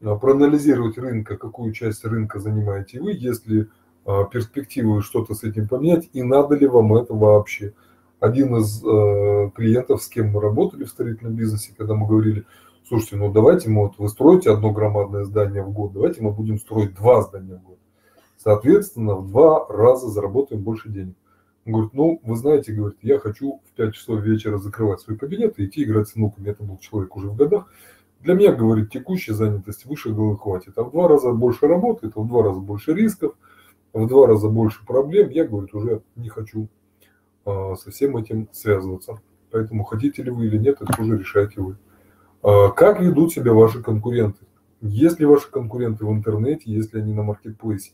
а, 0.05 0.17
проанализировать 0.17 0.99
рынка, 0.99 1.37
какую 1.37 1.73
часть 1.73 2.05
рынка 2.05 2.39
занимаете 2.39 3.01
вы, 3.01 3.13
есть 3.13 3.47
ли 3.47 3.63
а, 3.63 3.67
перспективы 4.05 5.03
что-то 5.03 5.35
с 5.35 5.45
этим 5.45 5.69
поменять 5.69 6.09
и 6.13 6.23
надо 6.23 6.55
ли 6.57 6.67
вам 6.67 6.95
это 6.95 7.15
вообще. 7.15 7.73
Один 8.21 8.57
из 8.57 8.83
э, 8.83 9.51
клиентов, 9.55 10.03
с 10.03 10.09
кем 10.09 10.29
мы 10.29 10.41
работали 10.41 10.85
в 10.85 10.89
строительном 10.89 11.35
бизнесе, 11.35 11.75
когда 11.77 11.95
мы 11.95 12.07
говорили, 12.07 12.45
слушайте, 12.89 13.17
ну 13.17 13.33
давайте 13.33 13.69
мы 13.69 13.83
вот 13.83 13.99
вы 13.99 14.09
строите 14.09 14.51
одно 14.51 14.73
громадное 14.73 15.25
здание 15.25 15.63
в 15.63 15.73
год, 15.73 15.93
давайте 15.93 16.23
мы 16.23 16.33
будем 16.33 16.59
строить 16.59 16.95
два 16.95 17.23
здания 17.23 17.57
в 17.57 17.63
год. 17.63 17.79
Соответственно, 18.37 19.17
в 19.17 19.31
два 19.31 19.67
раза 19.69 20.09
заработаем 20.09 20.63
больше 20.63 20.91
денег. 20.91 21.17
Он 21.67 21.73
говорит, 21.73 21.95
ну, 21.95 22.21
вы 22.23 22.37
знаете, 22.37 22.73
говорит, 22.73 22.99
я 23.01 23.19
хочу 23.19 23.63
в 23.65 23.77
5 23.77 23.95
часов 23.95 24.21
вечера 24.21 24.59
закрывать 24.59 25.01
свой 25.01 25.17
кабинет 25.17 25.59
и 25.59 25.65
идти 25.65 25.85
играть 25.85 26.09
с 26.09 26.15
внуками. 26.15 26.51
Это 26.51 26.63
был 26.63 26.77
человек 26.77 27.17
уже 27.17 27.29
в 27.29 27.37
годах. 27.37 27.69
Для 28.21 28.35
меня, 28.35 28.53
говорит, 28.53 28.91
текущая 28.91 29.33
занятость 29.33 29.87
выше 29.87 30.11
головы 30.11 30.37
хватит. 30.37 30.77
А 30.77 30.85
в 30.85 30.91
два 30.91 31.09
раза 31.09 31.33
больше 31.33 31.67
работы, 31.67 32.09
это 32.09 32.21
в 32.21 32.29
два 32.29 32.43
раза 32.43 32.61
больше 32.61 32.93
рисков, 32.93 33.35
в 33.95 34.07
два 34.07 34.27
раза 34.27 34.49
больше 34.49 34.85
проблем. 34.85 35.31
Я, 35.31 35.47
говорит, 35.47 35.75
уже 35.75 36.03
не 36.17 36.29
хочу 36.29 36.69
а, 37.45 37.75
со 37.77 37.91
всем 37.91 38.17
этим 38.17 38.49
связываться. 38.53 39.21
Поэтому 39.51 39.85
хотите 39.85 40.23
ли 40.23 40.31
вы 40.31 40.47
или 40.47 40.59
нет, 40.59 40.79
это 40.81 41.01
уже 41.01 41.17
решаете 41.17 41.61
вы. 41.61 41.77
А, 42.43 42.69
как 42.71 43.01
ведут 43.01 43.33
себя 43.33 43.53
ваши 43.53 43.83
конкуренты? 43.83 44.45
Есть 44.83 45.19
ли 45.21 45.27
ваши 45.27 45.51
конкуренты 45.51 46.05
в 46.05 46.13
интернете, 46.13 46.71
если 46.71 47.01
они 47.01 47.15
на 47.15 47.23
маркетплейсе? 47.23 47.93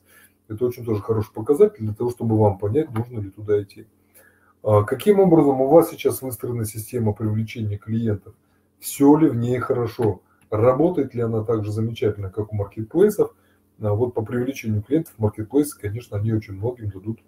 Это 0.49 0.65
очень 0.65 0.85
тоже 0.85 1.01
хороший 1.01 1.33
показатель 1.33 1.85
для 1.85 1.95
того, 1.95 2.11
чтобы 2.11 2.37
вам 2.37 2.59
понять, 2.59 2.91
нужно 2.91 3.21
ли 3.21 3.31
туда 3.31 3.63
идти. 3.63 3.87
А, 4.65 4.83
каким 4.83 5.21
образом 5.21 5.61
у 5.61 5.69
вас 5.69 5.91
сейчас 5.91 6.23
выстроена 6.23 6.65
система 6.65 7.13
привлечения 7.13 7.79
клиентов? 7.79 8.35
все 8.81 9.17
ли 9.17 9.29
в 9.29 9.37
ней 9.37 9.59
хорошо, 9.59 10.23
работает 10.51 11.15
ли 11.15 11.21
она 11.21 11.45
так 11.45 11.65
же 11.65 11.71
замечательно, 11.71 12.31
как 12.31 12.53
у 12.53 12.57
маркетплейсов. 12.57 13.35
А 13.81 13.95
вот 13.95 14.15
по 14.15 14.23
привлечению 14.23 14.83
клиентов 14.83 15.15
маркетплейсы, 15.19 15.79
конечно, 15.79 16.19
они 16.19 16.33
очень 16.33 16.55
многим 16.55 16.91
дадут 16.91 17.21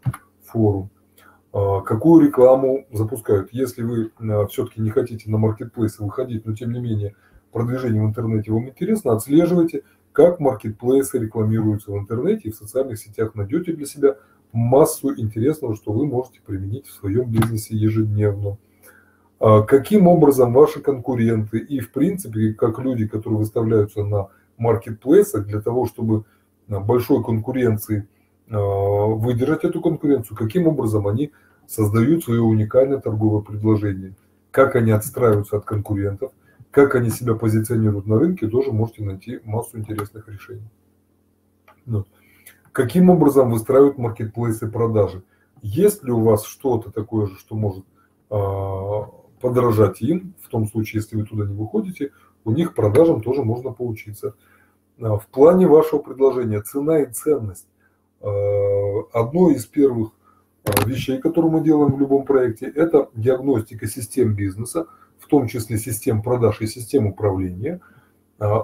форум. 0.45 0.91
А 1.53 1.81
какую 1.81 2.27
рекламу 2.27 2.87
запускают? 2.93 3.49
Если 3.53 3.83
вы 3.83 4.11
а, 4.19 4.47
все-таки 4.47 4.81
не 4.81 4.91
хотите 4.91 5.31
на 5.31 5.39
маркетплейсы 5.39 6.03
выходить, 6.03 6.47
но 6.47 6.55
тем 6.55 6.73
не 6.73 6.81
менее 6.81 7.15
продвижение 7.53 8.03
в 8.03 8.07
интернете 8.07 8.53
вам 8.53 8.69
интересно, 8.69 9.13
отслеживайте, 9.13 9.83
как 10.13 10.41
маркетплейсы 10.41 11.19
рекламируются 11.19 11.91
в 11.91 11.99
интернете 11.99 12.49
и 12.49 12.53
в 12.53 12.57
социальных 12.57 12.99
сетях. 12.99 13.35
Найдете 13.35 13.73
для 13.73 13.87
себя 13.87 14.17
массу 14.53 15.19
интересного, 15.19 15.75
что 15.77 15.93
вы 15.93 16.07
можете 16.07 16.41
применить 16.45 16.87
в 16.87 16.93
своем 16.93 17.31
бизнесе 17.31 17.75
ежедневно. 17.75 18.59
Каким 19.39 20.07
образом 20.07 20.53
ваши 20.53 20.81
конкуренты 20.81 21.59
и, 21.59 21.81
в 21.81 21.91
принципе, 21.91 22.53
как 22.53 22.79
люди, 22.79 23.09
которые 23.09 23.39
выставляются 23.39 24.05
на 24.05 24.29
маркетплейсах 24.57 25.47
для 25.47 25.61
того, 25.61 25.87
чтобы 25.87 26.25
большой 26.69 27.23
конкуренции 27.23 28.09
а, 28.51 28.57
выдержать 28.57 29.65
эту 29.65 29.81
конкуренцию, 29.81 30.37
каким 30.37 30.67
образом 30.67 31.07
они 31.07 31.33
создают 31.67 32.25
свое 32.25 32.43
уникальное 32.43 32.99
торговое 32.99 33.43
предложение, 33.43 34.15
как 34.51 34.77
они 34.77 34.91
отстраиваются 34.91 35.57
от 35.57 35.65
конкурентов, 35.65 36.33
как 36.71 36.95
они 36.95 37.11
себя 37.11 37.35
позиционируют 37.35 38.07
на 38.07 38.19
рынке, 38.19 38.49
тоже 38.49 38.73
можете 38.73 39.05
найти 39.05 39.41
массу 39.45 39.79
интересных 39.79 40.29
решений. 40.29 40.69
Вот. 41.87 42.09
Каким 42.73 43.11
образом 43.11 43.51
выстраивают 43.51 43.99
маркетплейсы 43.99 44.71
продажи? 44.71 45.23
Есть 45.61 46.03
ли 46.03 46.11
у 46.11 46.21
вас 46.21 46.45
что-то 46.45 46.91
такое 46.91 47.27
же, 47.27 47.37
что 47.37 47.55
может 47.55 47.85
а, 48.31 49.11
подорожать 49.41 50.01
им, 50.01 50.35
в 50.41 50.49
том 50.49 50.67
случае, 50.67 51.01
если 51.01 51.17
вы 51.17 51.27
туда 51.27 51.45
не 51.45 51.55
выходите, 51.55 52.13
у 52.45 52.53
них 52.53 52.75
продажам 52.75 53.21
тоже 53.21 53.43
можно 53.43 53.73
поучиться. 53.73 54.35
А, 55.01 55.17
в 55.17 55.27
плане 55.29 55.67
вашего 55.67 56.01
предложения 56.01 56.61
цена 56.61 57.01
и 57.01 57.13
ценность. 57.13 57.69
А, 58.21 58.29
одно 59.13 59.51
из 59.51 59.67
первых 59.67 60.13
а, 60.65 60.87
вещей, 60.87 61.19
которые 61.19 61.51
мы 61.51 61.63
делаем 61.63 61.95
в 61.95 62.01
любом 62.01 62.25
проекте, 62.25 62.67
это 62.67 63.11
диагностика 63.15 63.87
систем 63.87 64.35
бизнеса, 64.35 64.87
в 65.19 65.27
том 65.27 65.47
числе 65.49 65.79
систем 65.79 66.23
продаж 66.23 66.61
и 66.61 66.67
систем 66.67 67.07
управления. 67.07 67.81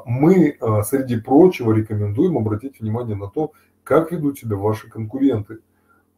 Мы, 0.06 0.58
среди 0.84 1.20
прочего, 1.20 1.72
рекомендуем 1.72 2.36
обратить 2.36 2.80
внимание 2.80 3.14
на 3.14 3.28
то, 3.28 3.52
как 3.84 4.10
ведут 4.10 4.36
себя 4.36 4.56
ваши 4.56 4.90
конкуренты– 4.90 5.60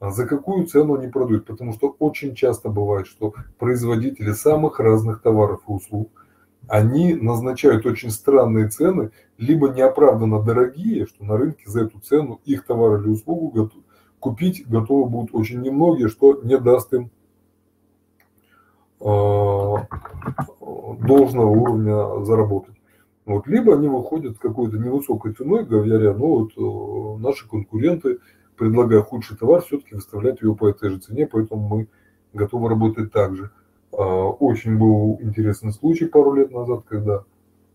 за 0.01 0.27
какую 0.27 0.67
цену 0.67 0.95
они 0.95 1.09
продают. 1.09 1.47
Потому 1.47 1.73
что 1.73 1.95
очень 1.99 2.35
часто 2.35 2.71
бывает, 2.71 3.07
что 3.07 3.35
производители 3.59 4.33
самых 4.33 4.81
разных 4.81 5.21
товаров 5.21 5.63
и 5.69 5.73
услуг, 5.73 6.11
они 6.69 7.15
назначают 7.15 7.87
очень 7.87 8.11
странные 8.11 8.69
цены, 8.69 9.11
либо 9.41 9.69
неоправданно 9.69 10.43
дорогие, 10.43 11.07
что 11.07 11.25
на 11.25 11.39
рынке 11.39 11.65
за 11.65 11.85
эту 11.85 11.99
цену 11.99 12.41
их 12.45 12.67
товар 12.67 13.01
или 13.01 13.09
услугу 13.09 13.49
готов, 13.49 13.83
купить 14.21 14.69
готовы 14.69 15.09
будут 15.09 15.35
очень 15.35 15.63
немногие, 15.63 16.09
что 16.09 16.43
не 16.43 16.59
даст 16.59 16.93
им 16.93 17.11
э, 19.01 19.75
должного 21.01 21.49
уровня 21.49 22.23
заработать. 22.25 22.77
Вот, 23.25 23.47
либо 23.47 23.75
они 23.75 23.89
выходят 23.89 24.39
какой-то 24.39 24.77
невысокой 24.77 25.33
ценой, 25.33 25.65
говоря, 25.65 26.13
ну 26.13 26.27
вот 26.27 26.53
э, 26.57 27.23
наши 27.23 27.49
конкуренты 27.49 28.19
предлагая 28.59 29.01
худший 29.01 29.39
товар, 29.39 29.63
все-таки 29.63 29.95
выставлять 29.95 30.43
его 30.43 30.55
по 30.55 30.69
этой 30.69 30.91
же 30.91 30.99
цене, 30.99 31.27
поэтому 31.27 31.67
мы 31.67 31.89
готовы 32.35 32.69
работать 32.69 33.11
так 33.11 33.35
же. 33.35 33.51
А, 33.91 34.05
очень 34.05 34.77
был 34.77 35.19
интересный 35.23 35.73
случай 35.73 36.05
пару 36.05 36.35
лет 36.35 36.51
назад, 36.51 36.83
когда 36.87 37.25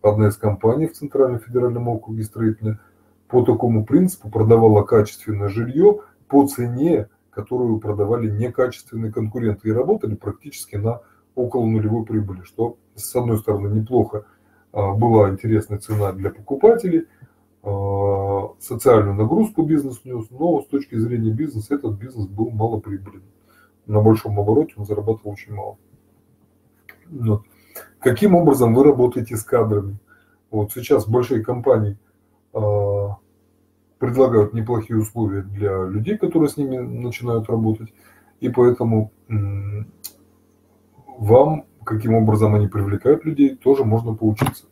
одна 0.10 0.28
из 0.28 0.38
компаний 0.38 0.88
в 0.88 0.94
Центральном 0.94 1.40
федеральном 1.40 1.88
округе 1.88 2.24
строительной 2.24 2.78
по 3.28 3.44
такому 3.44 3.86
принципу 3.86 4.30
продавала 4.30 4.84
качественное 4.84 5.50
жилье 5.50 6.02
по 6.28 6.46
цене, 6.48 7.10
которую 7.32 7.80
продавали 7.80 8.30
некачественные 8.30 9.12
конкуренты 9.12 9.70
и 9.70 9.74
работали 9.74 10.16
практически 10.16 10.76
на 10.76 11.02
около 11.36 11.66
нулевой 11.66 12.06
прибыли, 12.06 12.44
что 12.44 12.78
с 12.96 13.16
одной 13.16 13.40
стороны 13.40 13.68
неплохо 13.68 14.26
а, 14.72 14.94
была 14.94 15.30
интересная 15.30 15.80
цена 15.80 16.12
для 16.14 16.30
покупателей, 16.30 17.08
социальную 18.60 19.16
нагрузку 19.16 19.64
бизнес 19.64 20.02
нес, 20.06 20.28
но 20.30 20.62
с 20.62 20.68
точки 20.68 20.96
зрения 20.96 21.32
бизнеса 21.32 21.76
этот 21.76 21.98
бизнес 21.98 22.28
был 22.28 22.52
малоприбыльным. 22.52 23.24
На 23.88 24.02
большом 24.02 24.40
обороте 24.40 24.74
он 24.78 24.86
зарабатывал 24.86 25.32
очень 25.32 25.54
мало. 25.54 25.78
Вот. 27.08 27.44
Каким 28.06 28.36
образом 28.36 28.76
вы 28.76 28.84
работаете 28.84 29.36
с 29.36 29.42
кадрами? 29.42 29.98
Вот 30.52 30.72
сейчас 30.72 31.08
большие 31.08 31.44
компании 31.44 31.98
э, 32.54 33.08
предлагают 33.98 34.54
неплохие 34.54 35.00
условия 35.00 35.42
для 35.42 35.86
людей, 35.86 36.16
которые 36.16 36.50
с 36.50 36.56
ними 36.56 36.78
начинают 36.78 37.50
работать, 37.50 37.92
и 38.42 38.50
поэтому 38.50 39.12
вам, 41.18 41.66
каким 41.84 42.14
образом 42.14 42.54
они 42.54 42.68
привлекают 42.68 43.26
людей, 43.26 43.56
тоже 43.56 43.84
можно 43.84 44.14
поучиться. 44.14 44.66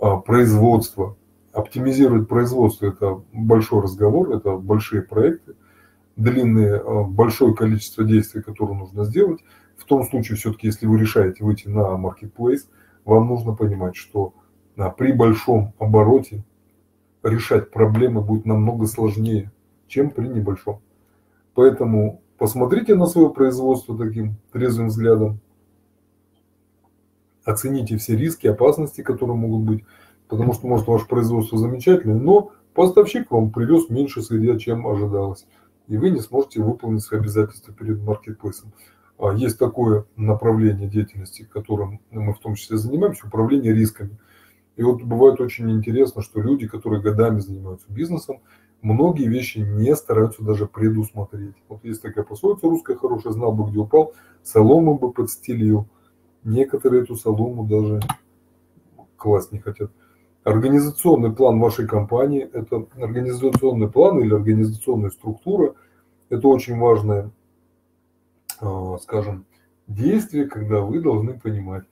Э, 0.00 0.16
производство. 0.24 1.18
Оптимизировать 1.52 2.28
производство– 2.28 2.86
это 2.86 3.22
большой 3.34 3.82
разговор, 3.82 4.34
это 4.34 4.56
большие 4.56 5.02
проекты, 5.02 5.54
длинные, 6.16 6.82
большое 7.08 7.54
количество 7.54 8.04
действий, 8.04 8.40
которые 8.40 8.78
нужно 8.78 9.04
сделать– 9.04 9.40
в 9.82 9.86
том 9.86 10.04
случае, 10.04 10.36
все-таки, 10.36 10.68
если 10.68 10.86
вы 10.86 10.98
решаете 10.98 11.44
выйти 11.44 11.68
на 11.68 11.96
marketplace, 11.96 12.68
вам 13.04 13.26
нужно 13.26 13.52
понимать, 13.52 13.96
что 13.96 14.32
а, 14.76 14.90
при 14.90 15.12
большом 15.12 15.74
обороте 15.78 16.44
решать 17.22 17.70
проблемы 17.70 18.20
будет 18.22 18.46
намного 18.46 18.86
сложнее, 18.86 19.50
чем 19.88 20.10
при 20.10 20.28
небольшом. 20.28 20.80
Поэтому 21.54 22.22
посмотрите 22.38 22.94
на 22.94 23.06
свое 23.06 23.30
производство 23.30 23.98
таким 23.98 24.36
трезвым 24.52 24.86
взглядом, 24.88 25.40
оцените 27.44 27.96
все 27.96 28.16
риски, 28.16 28.46
опасности, 28.46 29.02
которые 29.02 29.36
могут 29.36 29.62
быть, 29.62 29.84
потому 30.28 30.54
что, 30.54 30.68
может, 30.68 30.86
ваше 30.86 31.08
производство 31.08 31.58
замечательное, 31.58 32.18
но 32.18 32.52
поставщик 32.72 33.30
вам 33.32 33.50
привез 33.50 33.90
меньше 33.90 34.22
сырья, 34.22 34.58
чем 34.58 34.86
ожидалось, 34.86 35.46
и 35.88 35.96
вы 35.96 36.10
не 36.10 36.20
сможете 36.20 36.62
выполнить 36.62 37.02
свои 37.02 37.18
обязательства 37.20 37.74
перед 37.74 38.00
маркетплейсом. 38.00 38.72
А, 39.22 39.32
есть 39.32 39.56
такое 39.56 40.04
направление 40.16 40.88
деятельности, 40.88 41.48
которым 41.48 42.00
мы 42.10 42.34
в 42.34 42.40
том 42.40 42.56
числе 42.56 42.76
занимаемся, 42.76 43.28
управление 43.28 43.72
рисками. 43.72 44.18
И 44.74 44.82
вот 44.82 45.00
бывает 45.04 45.40
очень 45.40 45.70
интересно, 45.70 46.22
что 46.22 46.40
люди, 46.40 46.66
которые 46.66 47.00
годами 47.00 47.38
занимаются 47.38 47.86
бизнесом, 47.88 48.40
многие 48.80 49.28
вещи 49.28 49.58
не 49.58 49.94
стараются 49.94 50.42
даже 50.42 50.66
предусмотреть. 50.66 51.54
Вот 51.68 51.84
есть 51.84 52.02
такая 52.02 52.24
пословица 52.24 52.66
русская 52.66 52.96
хорошая, 52.96 53.32
знал 53.32 53.52
бы, 53.52 53.70
где 53.70 53.78
упал, 53.78 54.12
солому 54.42 54.98
бы 54.98 55.12
подстелил. 55.12 55.86
Некоторые 56.42 57.04
эту 57.04 57.14
солому 57.14 57.64
даже 57.64 58.00
класть 59.16 59.52
не 59.52 59.60
хотят. 59.60 59.92
Организационный 60.42 61.30
план 61.30 61.60
вашей 61.60 61.86
компании– 61.86 62.40
это 62.52 62.88
организационный 62.96 63.88
план 63.88 64.18
или 64.18 64.34
организационная 64.34 65.10
структура. 65.10 65.76
Это 66.28 66.48
очень 66.48 66.76
важная 66.76 67.30
скажем, 69.00 69.46
действие, 69.88 70.46
когда 70.46 70.80
вы 70.80 71.00
должны 71.00 71.38
понимать, 71.38 71.84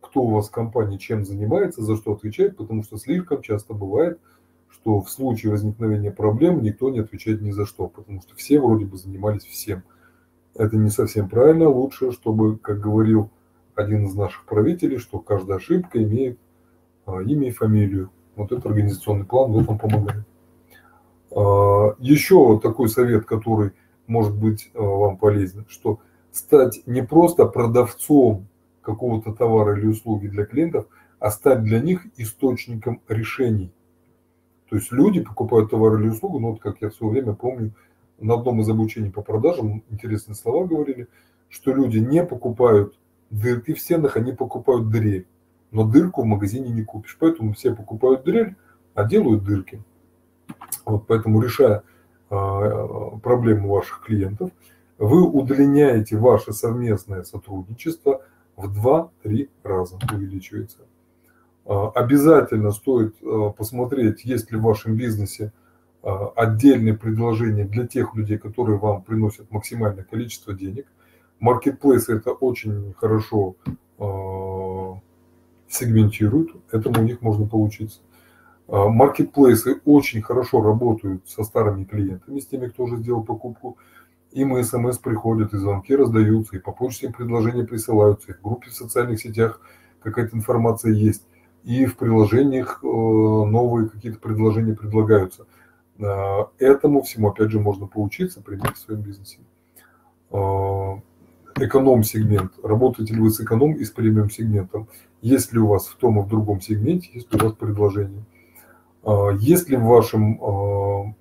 кто 0.00 0.22
у 0.22 0.30
вас 0.30 0.48
в 0.48 0.52
компании 0.52 0.98
чем 0.98 1.24
занимается, 1.24 1.82
за 1.82 1.96
что 1.96 2.12
отвечает, 2.12 2.56
потому 2.56 2.82
что 2.82 2.98
слишком 2.98 3.40
часто 3.42 3.72
бывает, 3.72 4.20
что 4.68 5.00
в 5.00 5.10
случае 5.10 5.52
возникновения 5.52 6.10
проблем 6.10 6.62
никто 6.62 6.90
не 6.90 7.00
отвечает 7.00 7.40
ни 7.40 7.50
за 7.50 7.66
что, 7.66 7.88
потому 7.88 8.20
что 8.20 8.34
все 8.34 8.60
вроде 8.60 8.84
бы 8.84 8.96
занимались 8.96 9.44
всем. 9.44 9.82
Это 10.54 10.76
не 10.76 10.90
совсем 10.90 11.28
правильно, 11.28 11.68
лучше, 11.68 12.12
чтобы, 12.12 12.58
как 12.58 12.80
говорил 12.80 13.30
один 13.74 14.06
из 14.06 14.14
наших 14.14 14.44
правителей, 14.44 14.98
что 14.98 15.18
каждая 15.18 15.58
ошибка 15.58 16.02
имеет 16.02 16.38
а, 17.06 17.22
имя 17.22 17.48
и 17.48 17.52
фамилию. 17.52 18.10
Вот 18.36 18.52
этот 18.52 18.66
организационный 18.66 19.24
план 19.24 19.52
в 19.52 19.58
этом 19.60 19.78
помогает. 19.78 20.24
А, 21.30 21.94
еще 21.98 22.60
такой 22.60 22.88
совет, 22.88 23.24
который 23.24 23.72
может 24.06 24.36
быть 24.36 24.70
вам 24.74 25.16
полезен, 25.16 25.64
что 25.68 26.00
стать 26.32 26.82
не 26.86 27.02
просто 27.02 27.46
продавцом 27.46 28.48
какого-то 28.80 29.32
товара 29.32 29.78
или 29.78 29.86
услуги 29.86 30.26
для 30.26 30.44
клиентов, 30.44 30.86
а 31.18 31.30
стать 31.30 31.62
для 31.62 31.80
них 31.80 32.06
источником 32.16 33.00
решений. 33.08 33.72
То 34.68 34.76
есть 34.76 34.90
люди 34.90 35.20
покупают 35.20 35.70
товар 35.70 36.00
или 36.00 36.08
услугу, 36.08 36.40
ну 36.40 36.50
вот 36.52 36.60
как 36.60 36.80
я 36.80 36.90
все 36.90 37.06
время 37.06 37.34
помню, 37.34 37.72
на 38.18 38.34
одном 38.34 38.60
из 38.60 38.68
обучений 38.68 39.10
по 39.10 39.22
продажам 39.22 39.82
интересные 39.90 40.34
слова 40.34 40.66
говорили, 40.66 41.08
что 41.48 41.72
люди 41.72 41.98
не 41.98 42.24
покупают 42.24 42.98
дырки 43.30 43.74
в 43.74 43.80
стенах, 43.80 44.16
они 44.16 44.32
покупают 44.32 44.88
дрель. 44.90 45.26
Но 45.70 45.84
дырку 45.84 46.22
в 46.22 46.26
магазине 46.26 46.70
не 46.70 46.84
купишь. 46.84 47.16
Поэтому 47.18 47.54
все 47.54 47.74
покупают 47.74 48.24
дрель, 48.24 48.56
а 48.94 49.04
делают 49.04 49.44
дырки. 49.44 49.82
Вот 50.84 51.06
поэтому 51.06 51.40
решая 51.40 51.82
а, 52.30 53.16
проблему 53.22 53.68
ваших 53.68 54.02
клиентов, 54.04 54.50
вы 55.02 55.28
удлиняете 55.28 56.16
ваше 56.16 56.52
совместное 56.52 57.24
сотрудничество 57.24 58.22
в 58.54 58.70
2-3 58.70 59.48
раза 59.64 59.98
увеличивается. 60.12 60.78
А, 61.66 61.88
обязательно 61.90 62.70
стоит 62.70 63.16
а, 63.20 63.50
посмотреть, 63.50 64.24
есть 64.24 64.52
ли 64.52 64.58
в 64.58 64.62
вашем 64.62 64.94
бизнесе 64.94 65.52
а, 66.04 66.28
отдельные 66.36 66.94
предложения 66.94 67.64
для 67.64 67.84
тех 67.88 68.14
людей, 68.14 68.38
которые 68.38 68.78
вам 68.78 69.02
приносят 69.02 69.50
максимальное 69.50 70.04
количество 70.04 70.54
денег. 70.54 70.86
Маркетплейсы 71.40 72.16
это 72.16 72.30
очень 72.30 72.94
хорошо 72.96 73.56
сегментируют, 75.68 76.50
этому 76.70 77.00
у 77.00 77.04
них 77.04 77.20
можно 77.22 77.46
поучиться. 77.46 77.98
Маркетплейсы 78.68 79.80
очень 79.84 80.22
хорошо 80.22 80.62
работают 80.62 81.28
со 81.28 81.42
старыми 81.42 81.84
клиентами, 81.84 82.38
с 82.38 82.46
теми, 82.46 82.68
кто 82.68 82.84
уже 82.84 82.98
сделал 82.98 83.24
покупку. 83.24 83.76
Им 84.32 84.56
и 84.56 84.62
смс 84.62 84.98
приходят, 84.98 85.52
и 85.52 85.58
звонки 85.58 85.94
раздаются, 85.94 86.56
и 86.56 86.58
по 86.58 86.72
почте 86.72 87.06
им 87.06 87.12
предложения 87.12 87.64
присылаются, 87.64 88.32
и 88.32 88.34
в 88.34 88.40
группе 88.40 88.70
в 88.70 88.74
социальных 88.74 89.20
сетях 89.20 89.60
какая-то 90.02 90.36
информация 90.36 90.92
есть, 90.92 91.26
и 91.64 91.84
в 91.84 91.96
приложениях 91.96 92.80
э, 92.82 92.86
новые 92.86 93.88
какие-то 93.88 94.18
предложения 94.18 94.74
предлагаются. 94.74 95.46
Э, 95.98 96.46
этому 96.58 97.02
всему, 97.02 97.28
опять 97.28 97.50
же, 97.50 97.60
можно 97.60 97.86
поучиться, 97.86 98.40
применить 98.40 98.76
в 98.76 98.78
своем 98.78 99.02
бизнесе. 99.02 99.38
Э, 100.30 100.96
эконом-сегмент. 101.56 102.52
Работаете 102.62 103.14
ли 103.14 103.20
вы 103.20 103.30
с 103.30 103.40
эконом 103.40 103.74
и 103.74 103.84
с 103.84 103.90
премиум-сегментом? 103.90 104.88
Есть 105.20 105.52
ли 105.52 105.58
у 105.58 105.66
вас 105.66 105.86
в 105.86 105.96
том 105.96 106.18
и 106.18 106.22
в 106.22 106.28
другом 106.28 106.62
сегменте, 106.62 107.10
есть 107.12 107.32
ли 107.32 107.38
у 107.38 107.44
вас 107.44 107.52
предложение? 107.52 108.24
Есть 109.38 109.68
ли 109.68 109.76
в 109.76 109.82
вашем 109.82 111.16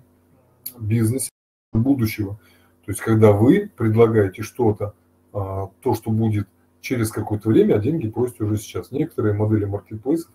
бизнесе 0.80 1.30
будущего– 1.74 2.40
то 2.92 2.94
есть, 2.94 3.04
когда 3.04 3.32
вы 3.32 3.72
предлагаете 3.78 4.42
что-то, 4.42 4.96
а, 5.32 5.70
то, 5.82 5.94
что 5.94 6.12
будет 6.12 6.50
через 6.82 7.10
какое-то 7.10 7.48
время, 7.48 7.76
а 7.76 7.80
деньги 7.80 8.10
просите 8.10 8.44
уже 8.44 8.58
сейчас. 8.58 8.92
Некоторые 8.92 9.34
модели 9.34 9.64
маркетплейсов 9.64 10.30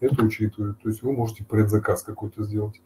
это 0.00 0.24
учитывают. 0.24 0.80
То 0.80 0.88
есть 0.88 1.02
вы 1.02 1.12
можете 1.12 1.44
предзаказ 1.44 2.02
какой-то 2.02 2.44
сделать. 2.44 2.80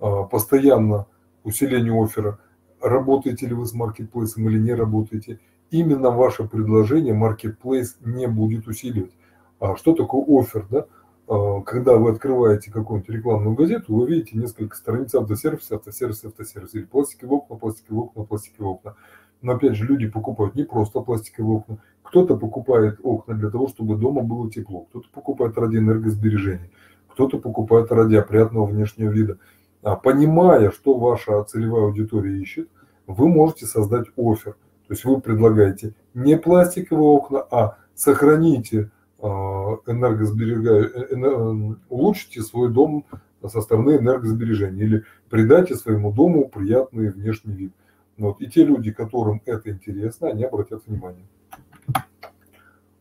А, 0.00 0.22
постоянно 0.22 1.04
усиление 1.42 1.92
оффера. 1.92 2.38
Работаете 2.80 3.48
ли 3.48 3.52
вы 3.52 3.66
с 3.66 3.74
маркетплейсом 3.74 4.48
или 4.48 4.58
не 4.58 4.72
работаете. 4.72 5.40
Именно 5.70 6.08
ваше 6.08 6.44
предложение 6.44 7.12
маркетплейс 7.12 7.98
не 8.00 8.26
будет 8.28 8.66
усиливать. 8.66 9.12
А 9.60 9.76
что 9.76 9.92
такое 9.92 10.24
офер? 10.40 10.66
Да? 10.70 10.86
А, 11.26 11.62
когда 11.62 11.96
вы 11.96 12.10
открываете 12.10 12.70
какую-нибудь 12.70 13.10
рекламную 13.10 13.54
газету, 13.54 13.94
вы 13.94 14.08
видите 14.08 14.36
несколько 14.36 14.76
страниц 14.76 15.14
автосервиса, 15.14 15.76
автосервиса, 15.76 16.28
автосервиса, 16.28 16.78
или 16.78 16.84
пластиковые 16.84 17.38
окна, 17.38 17.56
пластиковые 17.56 18.02
окна, 18.04 18.24
пластиковые 18.24 18.72
окна. 18.72 18.96
Но 19.40 19.52
опять 19.52 19.74
же, 19.74 19.86
люди 19.86 20.06
покупают 20.08 20.54
не 20.54 20.64
просто 20.64 21.00
пластиковые 21.00 21.58
окна. 21.58 21.78
Кто-то 22.02 22.36
покупает 22.36 22.98
окна 23.02 23.34
для 23.34 23.50
того, 23.50 23.68
чтобы 23.68 23.96
дома 23.96 24.22
было 24.22 24.50
тепло, 24.50 24.82
кто-то 24.82 25.08
покупает 25.12 25.56
ради 25.58 25.78
энергосбережения, 25.78 26.70
кто-то 27.08 27.38
покупает 27.38 27.90
ради 27.90 28.16
опрятного 28.16 28.66
внешнего 28.66 29.10
вида. 29.10 29.38
А 29.82 29.96
понимая, 29.96 30.70
что 30.70 30.96
ваша 30.96 31.42
целевая 31.44 31.84
аудитория 31.84 32.40
ищет, 32.40 32.68
вы 33.06 33.28
можете 33.28 33.66
создать 33.66 34.06
офер. 34.16 34.52
То 34.86 34.92
есть 34.92 35.04
вы 35.04 35.20
предлагаете 35.20 35.94
не 36.12 36.36
пластиковые 36.36 37.06
окна, 37.06 37.40
а 37.50 37.78
сохраните 37.94 38.90
а, 39.20 39.78
энергосберегая, 39.86 40.82
э, 40.84 41.74
улучшите 41.88 42.42
свой 42.42 42.70
дом 42.70 43.04
со 43.46 43.60
стороны 43.60 43.96
энергосбережения 43.96 44.82
или 44.84 45.04
придайте 45.30 45.76
своему 45.76 46.12
дому 46.12 46.48
приятный 46.48 47.10
внешний 47.10 47.54
вид. 47.54 47.72
Вот. 48.18 48.40
И 48.40 48.48
те 48.48 48.64
люди, 48.64 48.92
которым 48.92 49.40
это 49.44 49.70
интересно, 49.70 50.28
они 50.28 50.44
обратят 50.44 50.86
внимание. 50.86 51.26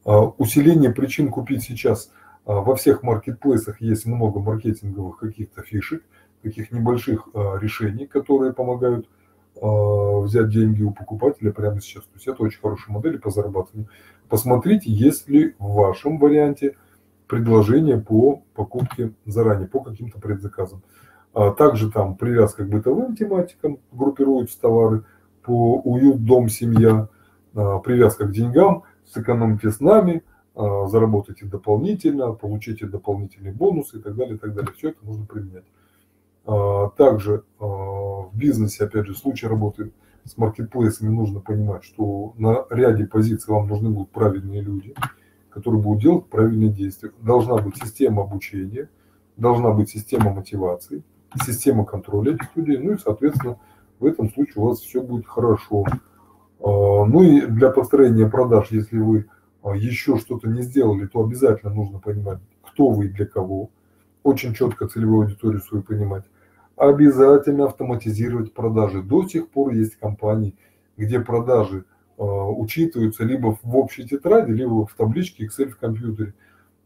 А, 0.06 0.26
усиление 0.38 0.92
причин 0.92 1.30
купить 1.30 1.64
сейчас. 1.64 2.12
А, 2.46 2.62
во 2.62 2.76
всех 2.76 3.04
маркетплейсах 3.04 3.82
есть 3.82 4.06
много 4.06 4.40
маркетинговых 4.40 5.18
каких-то 5.18 5.62
фишек, 5.62 6.04
таких 6.42 6.72
небольших 6.72 7.30
решений, 7.34 8.06
которые 8.06 8.54
помогают 8.54 9.08
взять 9.56 10.50
деньги 10.50 10.82
у 10.82 10.92
покупателя 10.92 11.52
прямо 11.52 11.80
сейчас. 11.80 12.04
То 12.04 12.16
есть 12.16 12.28
это 12.28 12.44
очень 12.44 12.60
хорошая 12.60 12.94
модель 12.94 13.20
по 13.20 13.30
зарабатыванию. 13.30 13.88
Посмотрите, 14.30 14.92
есть 14.92 15.28
ли 15.30 15.56
в 15.60 15.74
вашем 15.74 16.18
варианте 16.18 16.76
предложения 17.28 17.98
по 17.98 18.44
покупке 18.54 19.14
заранее, 19.26 19.68
по 19.68 19.80
каким-то 19.80 20.20
предзаказам. 20.20 20.84
А 21.34 21.52
также 21.52 21.92
там 21.92 22.16
привязка 22.16 22.64
к 22.64 22.70
бытовым 22.70 23.16
тематикам, 23.16 23.80
группируются 23.92 24.62
товары 24.62 25.04
по 25.42 25.80
уют, 25.80 26.24
дом, 26.24 26.48
семья, 26.48 27.10
а, 27.56 27.80
привязка 27.80 28.28
к 28.28 28.32
деньгам, 28.32 28.84
сэкономьте 29.06 29.72
с 29.72 29.80
нами, 29.80 30.24
а, 30.56 30.86
заработайте 30.88 31.48
дополнительно, 31.48 32.34
получите 32.34 32.86
дополнительные 32.86 33.54
бонусы 33.54 33.98
и 33.98 34.02
так 34.02 34.16
далее, 34.16 34.36
и 34.36 34.38
так 34.38 34.54
далее. 34.54 34.72
Все 34.78 34.90
это 34.90 35.00
можно 35.04 35.26
применять. 35.26 35.66
Также 36.98 37.44
в 37.58 38.32
бизнесе, 38.34 38.84
опять 38.84 39.08
же, 39.08 39.14
в 39.14 39.18
случае 39.18 39.50
работы 39.50 39.94
с 40.26 40.38
маркетплейсами 40.38 41.10
нужно 41.10 41.40
понимать, 41.40 41.84
что 41.84 42.34
на 42.38 42.66
ряде 42.70 43.06
позиций 43.06 43.54
вам 43.54 43.68
нужны 43.68 43.90
будут 43.90 44.12
правильные 44.12 44.62
люди, 44.62 44.96
которые 45.50 45.82
будут 45.82 46.02
делать 46.02 46.26
правильные 46.28 46.70
действия. 46.70 47.12
Должна 47.22 47.58
быть 47.58 47.78
система 47.78 48.24
обучения, 48.24 48.90
должна 49.38 49.72
быть 49.72 49.90
система 49.90 50.34
мотивации, 50.34 51.04
система 51.46 51.86
контроля 51.86 52.36
этих 52.36 52.56
людей, 52.56 52.78
ну 52.78 52.94
и, 52.94 52.98
соответственно, 52.98 53.58
в 54.00 54.06
этом 54.06 54.32
случае 54.32 54.64
у 54.64 54.68
вас 54.68 54.80
все 54.80 55.02
будет 55.02 55.28
хорошо. 55.28 55.86
А, 56.60 57.06
ну 57.06 57.22
и 57.22 57.42
для 57.42 57.70
построения 57.70 58.28
продаж, 58.28 58.72
если 58.72 59.00
вы 59.00 59.28
а, 59.62 59.76
еще 59.76 60.18
что-то 60.18 60.48
не 60.50 60.62
сделали, 60.62 61.06
то 61.06 61.24
обязательно 61.24 61.74
нужно 61.74 62.00
понимать, 62.00 62.40
кто 62.62 62.90
вы 62.90 63.06
и 63.06 63.10
для 63.10 63.26
кого. 63.26 63.70
Очень 64.24 64.54
четко 64.54 64.88
целевую 64.88 65.24
аудиторию 65.26 65.62
свою 65.62 65.84
понимать. 65.84 66.24
Обязательно 66.76 67.66
автоматизировать 67.66 68.54
продажи. 68.54 69.04
До 69.04 69.28
сих 69.28 69.50
пор 69.50 69.74
есть 69.74 69.96
компании, 69.96 70.56
где 70.98 71.20
продажи 71.20 71.86
э, 72.18 72.24
учитываются 72.24 73.24
либо 73.24 73.58
в 73.62 73.78
общей 73.78 74.08
тетради, 74.08 74.52
либо 74.52 74.86
в 74.86 74.94
табличке 74.96 75.46
Excel 75.46 75.70
в 75.70 75.78
компьютере. 75.78 76.34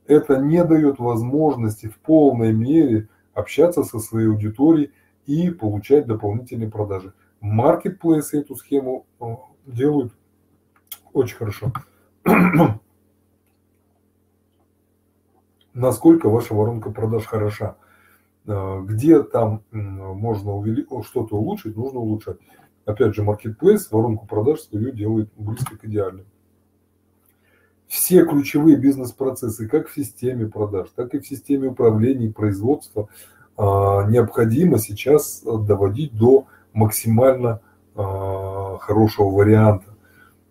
Это 0.05 0.37
не 0.37 0.63
дает 0.63 0.99
возможности 0.99 1.87
в 1.87 1.97
полной 1.99 2.53
мере 2.53 3.07
общаться 3.33 3.83
со 3.83 3.99
своей 3.99 4.27
аудиторией 4.27 4.91
и 5.25 5.51
получать 5.51 6.05
дополнительные 6.05 6.69
продажи. 6.69 7.13
Маркетплейсы 7.39 8.39
эту 8.39 8.55
схему 8.55 9.05
э, 9.21 9.25
делают 9.65 10.13
очень 11.13 11.37
хорошо. 11.37 11.71
Насколько 15.73 16.27
ваша 16.27 16.53
воронка 16.53 16.89
продаж 16.89 17.25
хороша? 17.25 17.77
Э, 18.47 18.81
где 18.83 19.21
там 19.23 19.61
можно 19.71 20.63
что-то 21.03 21.35
улучшить, 21.35 21.75
нужно 21.75 21.99
улучшать. 21.99 22.37
Опять 22.85 23.15
же, 23.15 23.23
Marketplace 23.23 23.87
воронку 23.91 24.25
продаж 24.25 24.61
свою 24.61 24.91
делает 24.91 25.29
близко 25.35 25.77
к 25.77 25.83
идеальной. 25.83 26.25
Все 27.87 28.25
ключевые 28.25 28.77
бизнес-процессы, 28.77 29.67
как 29.67 29.87
в 29.89 29.93
системе 29.93 30.47
продаж, 30.47 30.89
так 30.95 31.13
и 31.13 31.19
в 31.19 31.27
системе 31.27 31.69
управления 31.69 32.27
и 32.27 32.31
производства, 32.31 33.09
а, 33.57 34.05
необходимо 34.05 34.77
сейчас 34.77 35.41
доводить 35.43 36.13
до 36.13 36.47
максимально 36.73 37.61
а, 37.95 38.77
хорошего 38.77 39.29
варианта. 39.29 39.95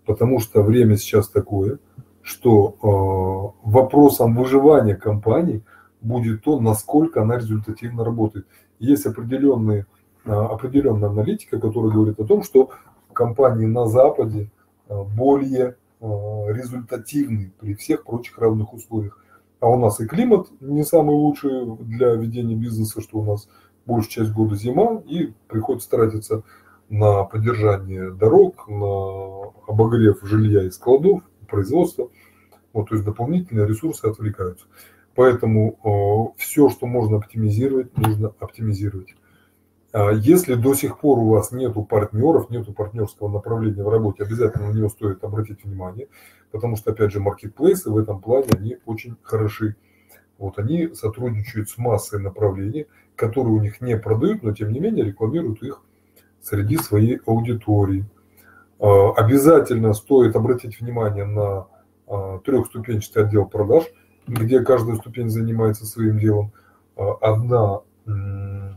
Потому 0.05 0.41
что 0.41 0.63
время 0.63 0.97
сейчас 0.97 1.29
такое, 1.29 1.79
что 2.21 2.77
а, 2.83 3.69
вопросом 3.69 4.35
выживания 4.35 4.97
компании 4.97 5.63
будет 6.07 6.43
то, 6.43 6.61
насколько 6.61 7.23
она 7.23 7.37
результативно 7.37 8.05
работает. 8.05 8.47
Есть 8.79 9.07
определенные, 9.07 9.87
определенная 10.25 11.11
аналитика, 11.11 11.59
которая 11.59 11.93
говорит 11.93 12.21
о 12.21 12.25
том, 12.27 12.43
что 12.43 12.71
компании 13.13 13.67
на 13.67 13.87
Западе 13.87 14.51
более 14.89 15.77
Э, 15.99 16.53
результативный 16.53 17.53
при 17.59 17.75
всех 17.75 18.05
прочих 18.05 18.39
равных 18.39 18.75
условиях. 18.75 19.19
А 19.61 19.69
у 19.69 19.79
нас 19.79 19.99
и 19.99 20.07
климат 20.07 20.49
не 20.61 20.85
самый 20.85 21.15
лучший 21.15 21.75
для 21.81 22.13
ведения 22.13 22.55
бизнеса, 22.55 23.01
что 23.01 23.19
у 23.19 23.25
нас 23.25 23.49
большая 23.87 24.11
часть 24.11 24.33
года 24.33 24.57
зима, 24.57 25.03
и 25.07 25.33
приходится 25.49 25.89
тратиться 25.89 26.43
на 26.91 27.25
поддержание 27.25 28.11
дорог, 28.11 28.69
на 28.69 29.53
обогрев 29.67 30.21
жилья 30.23 30.65
и 30.65 30.71
складов, 30.71 31.23
производства. 31.49 32.11
Вот, 32.75 32.91
то 32.91 32.95
есть 32.95 33.07
дополнительные 33.07 33.67
ресурсы 33.67 34.05
отвлекаются. 34.05 34.67
Поэтому 35.17 35.79
э, 35.83 36.39
все, 36.39 36.69
что 36.69 36.87
можно 36.87 37.17
оптимизировать, 37.17 37.97
нужно 37.97 38.35
оптимизировать. 38.39 39.17
А 39.93 40.11
если 40.11 40.55
до 40.55 40.75
сих 40.75 41.01
пор 41.01 41.19
у 41.19 41.31
вас 41.31 41.53
нету 41.53 41.83
партнеров, 41.83 42.51
нету 42.51 42.75
партнерского 42.75 43.31
направления 43.31 43.83
в 43.83 43.89
работе, 43.89 44.25
обязательно 44.25 44.71
на 44.71 44.77
него 44.77 44.91
стоит 44.91 45.25
обратить 45.25 45.65
внимание, 45.65 46.09
потому 46.53 46.77
что, 46.77 46.91
опять 46.91 47.13
же, 47.13 47.21
маркетплейсы 47.21 47.91
в 47.91 47.97
этом 47.97 48.21
плане, 48.21 48.49
они 48.55 48.77
очень 48.85 49.17
хороши. 49.23 49.77
Вот 50.37 50.59
они 50.59 50.95
сотрудничают 50.95 51.71
с 51.71 51.79
массой 51.79 52.21
направлений, 52.21 52.87
которые 53.17 53.55
у 53.55 53.61
них 53.61 53.81
не 53.81 53.97
продают, 53.97 54.43
но 54.43 54.53
тем 54.53 54.71
не 54.71 54.81
менее 54.81 55.07
рекламируют 55.07 55.63
их 55.63 55.83
среди 56.43 56.77
своей 56.77 57.21
аудитории. 57.25 58.05
А, 58.79 59.13
обязательно 59.13 59.95
стоит 59.95 60.37
обратить 60.37 60.79
внимание 60.79 61.25
на 61.25 61.69
а, 62.07 62.39
трехступенчатый 62.41 63.25
отдел 63.25 63.47
продаж, 63.47 63.85
где 64.27 64.61
каждая 64.61 64.97
ступень 64.97 65.31
занимается 65.31 65.87
своим 65.87 66.19
делом. 66.19 66.53
Одна 66.97 67.81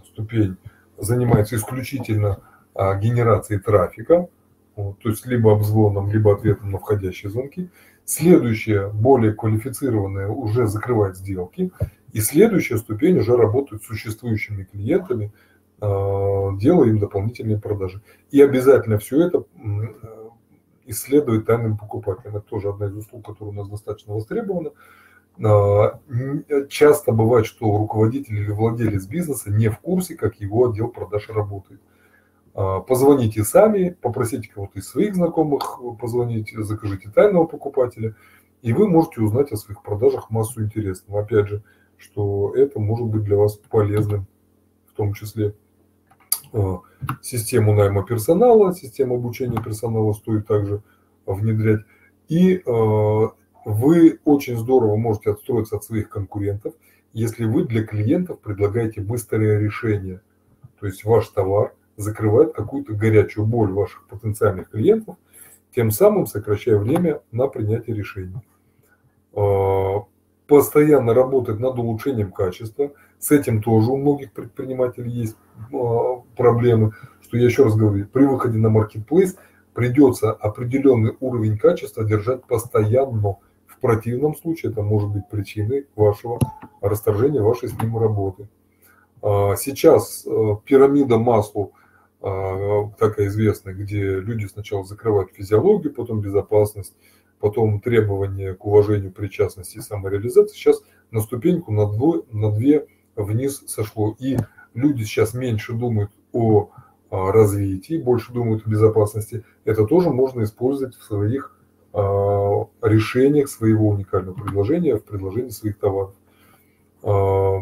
ступень 0.05 0.57
занимается 0.97 1.55
исключительно 1.55 2.39
а, 2.75 2.95
генерацией 2.95 3.59
трафика, 3.59 4.27
то 4.75 5.09
есть 5.09 5.25
либо 5.25 5.53
обзвоном, 5.53 6.11
либо 6.11 6.33
ответом 6.33 6.71
на 6.71 6.77
входящие 6.77 7.29
звонки. 7.29 7.69
Следующая, 8.05 8.89
более 8.89 9.33
квалифицированная, 9.33 10.29
уже 10.29 10.67
закрывает 10.67 11.17
сделки. 11.17 11.71
И 12.11 12.21
следующая 12.21 12.77
ступень 12.77 13.19
уже 13.19 13.35
работает 13.35 13.83
с 13.83 13.87
существующими 13.87 14.63
клиентами, 14.63 15.31
а, 15.81 16.55
делая 16.57 16.89
им 16.89 16.99
дополнительные 16.99 17.59
продажи. 17.59 18.01
И 18.31 18.41
обязательно 18.41 18.97
все 18.97 19.27
это 19.27 19.43
исследовать 20.85 21.45
тайным 21.45 21.77
покупателям. 21.77 22.37
Это 22.37 22.47
тоже 22.47 22.69
одна 22.69 22.87
из 22.87 22.95
услуг, 22.95 23.25
которая 23.25 23.53
у 23.53 23.57
нас 23.57 23.69
достаточно 23.69 24.13
востребована. 24.13 24.71
А, 25.41 25.99
часто 26.69 27.11
бывает, 27.11 27.45
что 27.45 27.65
руководитель 27.77 28.37
или 28.37 28.51
владелец 28.51 29.05
бизнеса 29.05 29.51
не 29.51 29.69
в 29.69 29.79
курсе, 29.79 30.15
как 30.15 30.39
его 30.39 30.69
отдел 30.69 30.89
продаж 30.89 31.29
работает. 31.29 31.79
А, 32.53 32.81
позвоните 32.81 33.43
сами, 33.43 33.95
попросите 34.01 34.49
кого-то 34.49 34.79
из 34.79 34.89
своих 34.89 35.15
знакомых 35.15 35.79
позвонить, 35.99 36.53
закажите 36.57 37.09
тайного 37.09 37.45
покупателя, 37.45 38.15
и 38.61 38.73
вы 38.73 38.89
можете 38.89 39.21
узнать 39.21 39.51
о 39.53 39.57
своих 39.57 39.81
продажах 39.81 40.29
массу 40.29 40.61
интересного. 40.61 41.21
Опять 41.21 41.47
же, 41.47 41.63
что 41.97 42.53
это 42.55 42.79
может 42.79 43.07
быть 43.07 43.23
для 43.23 43.37
вас 43.37 43.55
полезным, 43.69 44.27
в 44.91 44.93
том 44.93 45.13
числе 45.13 45.55
а, 46.51 46.79
систему 47.21 47.73
найма 47.73 48.03
персонала, 48.03 48.73
систему 48.73 49.15
обучения 49.15 49.61
персонала 49.63 50.11
стоит 50.11 50.47
также 50.47 50.83
внедрять. 51.25 51.85
И 52.27 52.61
вы 53.69 54.19
очень 54.25 54.57
здорово 54.57 54.95
можете 54.95 55.29
отстроиться 55.29 55.75
от 55.75 55.83
своих 55.83 56.09
конкурентов, 56.09 56.73
если 57.13 57.45
вы 57.45 57.65
для 57.65 57.83
клиентов 57.83 58.39
предлагаете 58.39 58.99
быстрое 58.99 59.59
решение. 59.59 60.21
То 60.79 60.87
есть 60.87 61.03
ваш 61.03 61.27
товар 61.27 61.75
закрывает 61.95 62.53
какую-то 62.53 62.93
горячую 62.93 63.45
боль 63.45 63.71
ваших 63.71 64.07
потенциальных 64.07 64.71
клиентов, 64.71 65.17
тем 65.75 65.91
самым 65.91 66.25
сокращая 66.25 66.77
время 66.79 67.21
на 67.31 67.47
принятие 67.47 67.95
решений. 67.95 68.41
А, 69.35 70.05
постоянно 70.47 71.13
работать 71.13 71.59
над 71.59 71.77
улучшением 71.77 72.31
качества. 72.31 72.91
С 73.19 73.29
этим 73.29 73.61
тоже 73.61 73.91
у 73.91 73.97
многих 73.97 74.31
предпринимателей 74.31 75.11
есть 75.11 75.37
а, 75.71 76.23
проблемы, 76.35 76.93
что 77.21 77.37
я 77.37 77.45
еще 77.45 77.65
раз 77.65 77.75
говорю, 77.75 78.07
при 78.07 78.23
выходе 78.23 78.57
на 78.57 78.69
маркетплейс 78.69 79.35
придется 79.75 80.31
определенный 80.31 81.15
уровень 81.19 81.59
качества 81.59 82.03
держать 82.03 82.45
постоянно, 82.45 83.37
в 83.79 83.81
противном 83.81 84.35
случае 84.35 84.73
это 84.73 84.81
может 84.81 85.09
быть 85.09 85.29
причиной 85.29 85.87
вашего 85.95 86.37
расторжения 86.81 87.41
вашей 87.41 87.69
с 87.69 87.81
ним 87.81 87.97
работы. 87.97 88.49
А, 89.21 89.55
сейчас 89.55 90.25
э, 90.27 90.55
пирамида 90.65 91.17
маслу 91.17 91.71
а, 92.21 92.89
такая 92.99 93.27
известная, 93.27 93.73
где 93.73 94.19
люди 94.19 94.47
сначала 94.47 94.83
закрывают 94.83 95.31
физиологию, 95.31 95.93
потом 95.93 96.19
безопасность, 96.19 96.93
потом 97.39 97.79
требования 97.79 98.53
к 98.53 98.65
уважению, 98.65 99.13
причастности 99.13 99.77
и 99.77 99.81
самореализации. 99.81 100.57
Сейчас 100.57 100.81
на 101.11 101.21
ступеньку, 101.21 101.71
на, 101.71 101.89
двое, 101.89 102.23
на 102.33 102.51
две 102.51 102.85
вниз 103.15 103.63
сошло. 103.67 104.13
И 104.19 104.37
люди 104.73 105.03
сейчас 105.03 105.33
меньше 105.33 105.71
думают 105.71 106.11
о 106.33 106.69
а, 107.09 107.31
развитии, 107.31 107.97
больше 107.97 108.33
думают 108.33 108.67
о 108.67 108.69
безопасности. 108.69 109.45
Это 109.63 109.85
тоже 109.85 110.09
можно 110.09 110.43
использовать 110.43 110.97
в 110.97 111.03
своих 111.03 111.55
решениях 111.93 113.49
своего 113.49 113.89
уникального 113.89 114.35
предложения 114.35 114.95
в 114.95 115.03
предложении 115.03 115.49
своих 115.49 115.77
товаров. 115.79 116.13
А, 117.03 117.59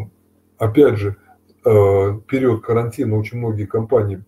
опять 0.58 0.98
же, 0.98 1.16
а, 1.64 2.20
период 2.28 2.64
карантина 2.64 3.18
очень 3.18 3.38
многие 3.38 3.66
компании 3.66 4.24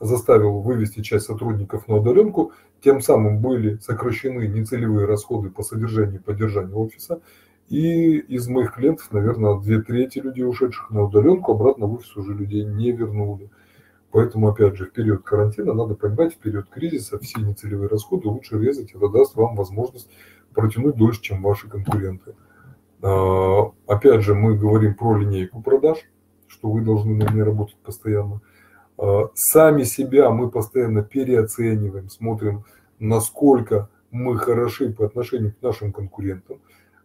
заставил 0.00 0.60
вывести 0.60 1.00
часть 1.00 1.26
сотрудников 1.26 1.86
на 1.86 1.96
удаленку, 1.96 2.52
тем 2.82 3.00
самым 3.00 3.40
были 3.40 3.76
сокращены 3.78 4.48
нецелевые 4.48 5.06
расходы 5.06 5.50
по 5.50 5.62
содержанию 5.62 6.20
и 6.20 6.22
поддержанию 6.22 6.76
офиса, 6.78 7.20
И 7.68 8.18
из 8.18 8.48
моих 8.48 8.74
клиентов, 8.74 9.12
наверное, 9.12 9.58
две 9.58 9.80
трети 9.80 10.18
людей, 10.18 10.44
ушедших 10.44 10.90
на 10.90 11.04
удаленку, 11.04 11.52
обратно 11.52 11.86
в 11.86 11.94
офис 11.94 12.14
уже 12.16 12.34
людей 12.34 12.64
не 12.64 12.90
вернули. 12.90 13.48
Поэтому, 14.12 14.48
опять 14.48 14.76
же, 14.76 14.84
в 14.84 14.92
период 14.92 15.22
карантина 15.22 15.72
надо 15.72 15.94
понимать, 15.94 16.34
в 16.34 16.38
период 16.38 16.68
кризиса 16.68 17.18
все 17.18 17.40
нецелевые 17.40 17.88
расходы 17.88 18.28
лучше 18.28 18.58
резать, 18.58 18.92
это 18.92 19.08
даст 19.08 19.34
вам 19.34 19.56
возможность 19.56 20.10
протянуть 20.54 20.96
дольше, 20.96 21.22
чем 21.22 21.42
ваши 21.42 21.66
конкуренты. 21.66 22.34
А, 23.00 23.72
опять 23.86 24.22
же, 24.22 24.34
мы 24.34 24.56
говорим 24.56 24.94
про 24.94 25.16
линейку 25.16 25.62
продаж, 25.62 25.98
что 26.46 26.70
вы 26.70 26.82
должны 26.82 27.16
на 27.16 27.32
ней 27.32 27.42
работать 27.42 27.76
постоянно. 27.76 28.42
А, 28.98 29.30
сами 29.34 29.82
себя 29.84 30.30
мы 30.30 30.50
постоянно 30.50 31.02
переоцениваем, 31.02 32.10
смотрим, 32.10 32.64
насколько 32.98 33.88
мы 34.10 34.36
хороши 34.36 34.92
по 34.92 35.06
отношению 35.06 35.54
к 35.54 35.62
нашим 35.62 35.90
конкурентам. 35.90 36.58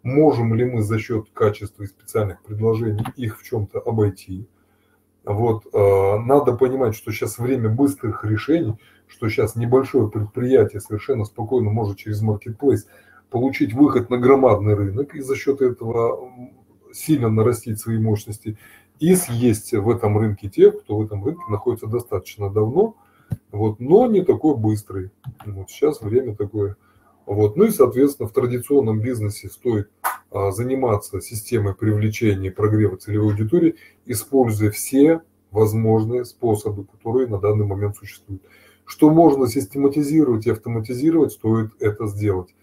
Можем 0.03 0.53
ли 0.53 0.65
мы 0.65 0.81
за 0.81 0.99
счет 0.99 1.29
качества 1.33 1.83
и 1.83 1.87
специальных 1.87 2.43
предложений 2.43 3.05
их 3.15 3.39
в 3.39 3.43
чем-то 3.43 3.79
обойти? 3.79 4.45
Вот, 5.27 5.65
э, 5.73 6.19
надо 6.19 6.53
понимать, 6.53 6.95
что 6.95 7.11
сейчас 7.11 7.37
время 7.37 7.67
быстрых 7.67 8.23
решений, 8.23 8.75
что 9.07 9.27
сейчас 9.27 9.57
небольшое 9.57 10.09
предприятие 10.09 10.79
совершенно 10.79 11.25
спокойно 11.25 11.69
может 11.69 11.97
через 11.97 12.21
маркетплейс 12.21 12.87
получить 13.29 13.73
выход 13.73 14.09
на 14.09 14.19
громадный 14.19 14.73
рынок 14.73 15.15
и 15.15 15.19
за 15.19 15.35
счет 15.35 15.61
этого 15.61 16.31
сильно 16.93 17.27
нарастить 17.27 17.77
свои 17.77 17.99
мощности 17.99 18.57
и 18.99 19.15
съесть 19.15 19.73
в 19.73 19.89
этом 19.89 20.17
рынке 20.17 20.47
тех, 20.47 20.79
кто 20.79 20.95
в 20.95 21.01
этом 21.01 21.25
рынке 21.25 21.43
находится 21.49 21.87
достаточно 21.87 22.49
давно, 22.49 22.95
вот, 23.51 23.81
но 23.81 24.07
не 24.07 24.23
такой 24.23 24.55
быстрый. 24.55 25.11
Вот 25.45 25.69
сейчас 25.69 25.99
время 26.01 26.37
такое 26.37 26.77
вот. 27.25 27.57
Ну 27.57 27.65
и, 27.65 27.71
соответственно, 27.71 28.29
в 28.29 28.31
традиционном 28.31 29.01
бизнесе 29.01 29.49
стоит 29.49 29.89
а, 30.01 30.16
заниматься 30.31 31.21
системой 31.21 31.73
привлечения 31.73 32.47
и 32.47 32.51
прогрева 32.51 32.97
целевой 32.97 33.31
аудитории, 33.31 33.75
используя 34.05 34.71
все 34.71 35.21
возможные 35.51 36.25
способы, 36.25 36.85
которые 36.85 37.27
на 37.27 37.39
данный 37.39 37.65
момент 37.65 37.97
существуют. 37.97 38.43
Что 38.85 39.09
можно 39.09 39.47
систематизировать 39.47 40.47
и 40.47 40.51
автоматизировать, 40.51 41.33
стоит 41.33 41.71
это 41.79 42.07
сделать. 42.07 42.55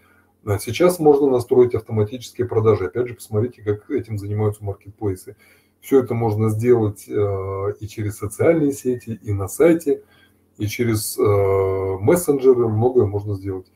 А 0.47 0.59
сейчас 0.59 0.99
можно 0.99 1.29
настроить 1.29 1.75
автоматические 1.75 2.47
продажи. 2.47 2.87
Опять 2.87 3.09
же, 3.09 3.15
посмотрите, 3.15 3.63
как 3.63 3.91
этим 3.91 4.19
занимаются 4.19 4.65
маркетплейсы. 4.65 5.37
Все 5.81 6.01
это 6.01 6.15
можно 6.15 6.49
сделать 6.51 7.07
э, 7.09 7.75
и 7.81 7.87
через 7.87 8.17
социальные 8.19 8.73
сети, 8.73 9.19
и 9.23 9.33
на 9.33 9.49
сайте, 9.49 10.03
и 10.57 10.67
через 10.67 11.19
э, 11.19 11.23
мессенджеры. 12.01 12.69
Многое 12.69 13.07
можно 13.07 13.35
сделать. 13.35 13.67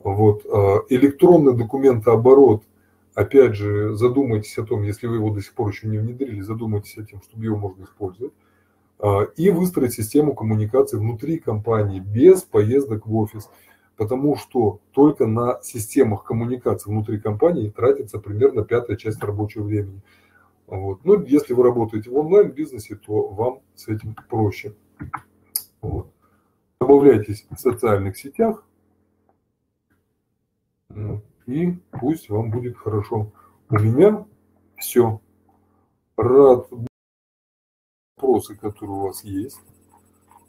Вот. 0.00 0.44
А, 0.46 0.80
электронный 0.88 1.54
документооборот, 1.54 2.64
опять 3.14 3.54
же, 3.54 3.94
задумайтесь 3.94 4.56
о 4.58 4.64
том, 4.64 4.82
если 4.82 5.06
вы 5.06 5.16
его 5.16 5.30
до 5.30 5.40
сих 5.40 5.54
пор 5.54 5.70
еще 5.70 5.88
не 5.88 5.98
внедрили, 5.98 6.40
задумайтесь 6.40 6.96
о 6.98 7.04
том, 7.04 7.22
чтобы 7.22 7.44
его 7.44 7.56
можно 7.56 7.84
использовать. 7.84 8.32
А, 8.98 9.22
и 9.36 9.50
выстроить 9.50 9.94
систему 9.94 10.34
коммуникации 10.34 10.96
внутри 10.96 11.38
компании 11.38 12.00
без 12.00 12.42
поездок 12.42 13.06
в 13.06 13.16
офис. 13.16 13.50
Потому 13.96 14.36
что 14.36 14.80
только 14.92 15.26
на 15.26 15.60
системах 15.62 16.24
коммуникации 16.24 16.90
внутри 16.90 17.20
компании 17.20 17.68
тратится 17.68 18.18
примерно 18.18 18.64
пятая 18.64 18.96
часть 18.96 19.22
рабочего 19.22 19.64
времени. 19.64 20.00
Вот. 20.66 21.04
Ну, 21.04 21.22
если 21.24 21.52
вы 21.52 21.64
работаете 21.64 22.10
в 22.10 22.16
онлайн-бизнесе, 22.16 22.96
то 22.96 23.28
вам 23.28 23.60
с 23.74 23.88
этим 23.88 24.16
проще. 24.30 24.74
Вот. 25.82 26.10
Добавляйтесь 26.80 27.46
в 27.50 27.58
социальных 27.58 28.16
сетях, 28.16 28.64
и 31.46 31.78
пусть 31.90 32.28
вам 32.28 32.50
будет 32.50 32.76
хорошо. 32.76 33.32
У 33.68 33.78
меня 33.78 34.24
все. 34.76 35.20
Рад 36.16 36.68
вопросы, 38.16 38.54
которые 38.56 38.96
у 38.96 39.00
вас 39.00 39.24
есть. 39.24 39.58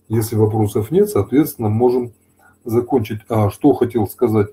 Если 0.10 0.36
вопросов 0.36 0.92
нет, 0.92 1.10
соответственно, 1.10 1.70
можем 1.70 2.14
закончить. 2.64 3.22
А, 3.30 3.50
что 3.50 3.74
хотел 3.74 4.08
сказать. 4.08 4.50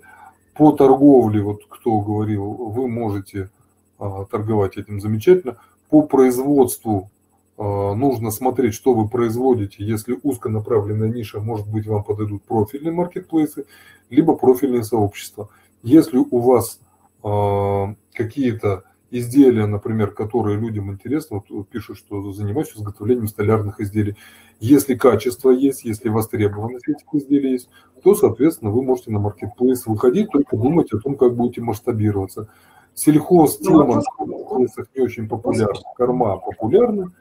По 0.54 0.72
торговле, 0.72 1.42
вот 1.42 1.62
кто 1.68 2.00
говорил, 2.00 2.52
вы 2.52 2.88
можете 2.88 3.50
а, 3.98 4.24
торговать 4.24 4.76
этим 4.76 5.00
замечательно. 5.00 5.56
По 5.88 6.02
производству 6.02 7.10
а, 7.56 7.94
нужно 7.94 8.30
смотреть, 8.30 8.74
что 8.74 8.94
вы 8.94 9.08
производите. 9.08 9.84
Если 9.84 10.18
узконаправленная 10.22 11.08
ниша, 11.08 11.40
может 11.40 11.68
быть, 11.68 11.86
вам 11.86 12.04
подойдут 12.04 12.42
профильные 12.44 12.92
маркетплейсы, 12.92 13.66
либо 14.08 14.34
профильные 14.36 14.84
сообщества. 14.84 15.50
Если 15.82 16.18
у 16.18 16.38
вас 16.38 16.80
э, 17.22 17.94
какие-то 18.12 18.84
изделия, 19.10 19.66
например, 19.66 20.12
которые 20.12 20.58
людям 20.58 20.92
интересны, 20.92 21.42
вот 21.48 21.68
пишут, 21.68 21.98
что 21.98 22.32
занимаюсь 22.32 22.72
изготовлением 22.74 23.28
столярных 23.28 23.80
изделий. 23.80 24.16
Если 24.60 24.94
качество 24.94 25.50
есть, 25.50 25.84
если 25.84 26.08
востребованность 26.08 26.88
этих 26.88 27.06
изделий 27.12 27.52
есть, 27.52 27.68
то, 28.02 28.14
соответственно, 28.14 28.70
вы 28.70 28.82
можете 28.82 29.10
на 29.10 29.18
маркетплейс 29.18 29.86
выходить, 29.86 30.30
только 30.30 30.56
думать 30.56 30.92
о 30.92 30.98
том, 30.98 31.16
как 31.16 31.34
будете 31.34 31.60
масштабироваться. 31.60 32.48
Сельхоз 32.94 33.58
тема 33.58 34.02
на 34.18 34.26
маркетплейсах 34.26 34.86
не 34.94 35.02
очень 35.02 35.28
популярна, 35.28 35.80
корма 35.96 36.36
популярна. 36.36 37.12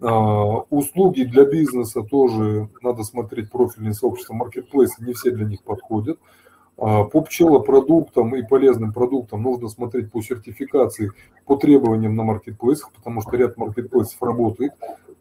А, 0.00 0.60
услуги 0.70 1.24
для 1.24 1.44
бизнеса 1.44 2.02
тоже 2.02 2.68
надо 2.82 3.02
смотреть 3.02 3.50
профильные 3.50 3.92
сообщества. 3.92 4.34
Маркетплейсы 4.34 5.04
не 5.04 5.12
все 5.12 5.30
для 5.30 5.44
них 5.44 5.62
подходят. 5.62 6.18
А, 6.80 7.04
по 7.04 7.20
пчелопродуктам 7.20 8.34
и 8.34 8.42
полезным 8.42 8.92
продуктам 8.94 9.42
нужно 9.42 9.68
смотреть 9.68 10.10
по 10.10 10.22
сертификации, 10.22 11.12
по 11.44 11.56
требованиям 11.56 12.16
на 12.16 12.24
маркетплейсах, 12.24 12.90
потому 12.92 13.20
что 13.20 13.36
ряд 13.36 13.58
маркетплейсов 13.58 14.20
работает 14.22 14.72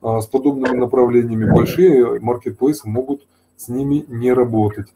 а, 0.02 0.22
с 0.22 0.28
подобными 0.28 0.78
направлениями. 0.78 1.52
Большие 1.52 2.22
маркетплейсы 2.22 2.88
могут 2.88 3.28
с 3.58 3.68
ними 3.68 4.06
не 4.08 4.32
работать. 4.32 4.88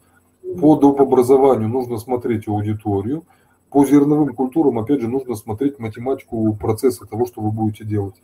По 0.58 0.76
доп. 0.76 1.02
образованию 1.02 1.68
нужно 1.68 1.98
смотреть 1.98 2.48
аудиторию. 2.48 3.24
По 3.68 3.84
зерновым 3.84 4.34
культурам, 4.34 4.78
опять 4.78 5.02
же, 5.02 5.08
нужно 5.08 5.34
смотреть 5.34 5.78
математику 5.78 6.54
процесса 6.54 7.04
того, 7.04 7.26
что 7.26 7.42
вы 7.42 7.50
будете 7.50 7.84
делать. 7.84 8.14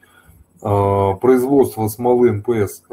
А, 0.63 1.13
производство 1.13 1.87
смолы 1.89 2.33
НПС, 2.33 2.85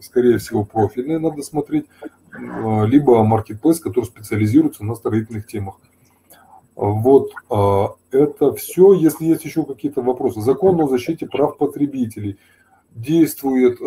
скорее 0.00 0.38
всего, 0.38 0.64
профильное 0.64 1.18
надо 1.18 1.42
смотреть. 1.42 1.86
А, 2.34 2.84
либо 2.84 3.22
маркетплейс, 3.24 3.80
который 3.80 4.06
специализируется 4.06 4.84
на 4.84 4.94
строительных 4.94 5.46
темах. 5.46 5.76
Вот 6.74 7.32
а, 7.50 7.94
это 8.10 8.52
все. 8.54 8.92
Если 8.92 9.26
есть 9.26 9.44
еще 9.44 9.64
какие-то 9.64 10.02
вопросы. 10.02 10.40
Закон 10.40 10.80
о 10.80 10.88
защите 10.88 11.26
прав 11.26 11.56
потребителей 11.56 12.38
действует, 12.90 13.80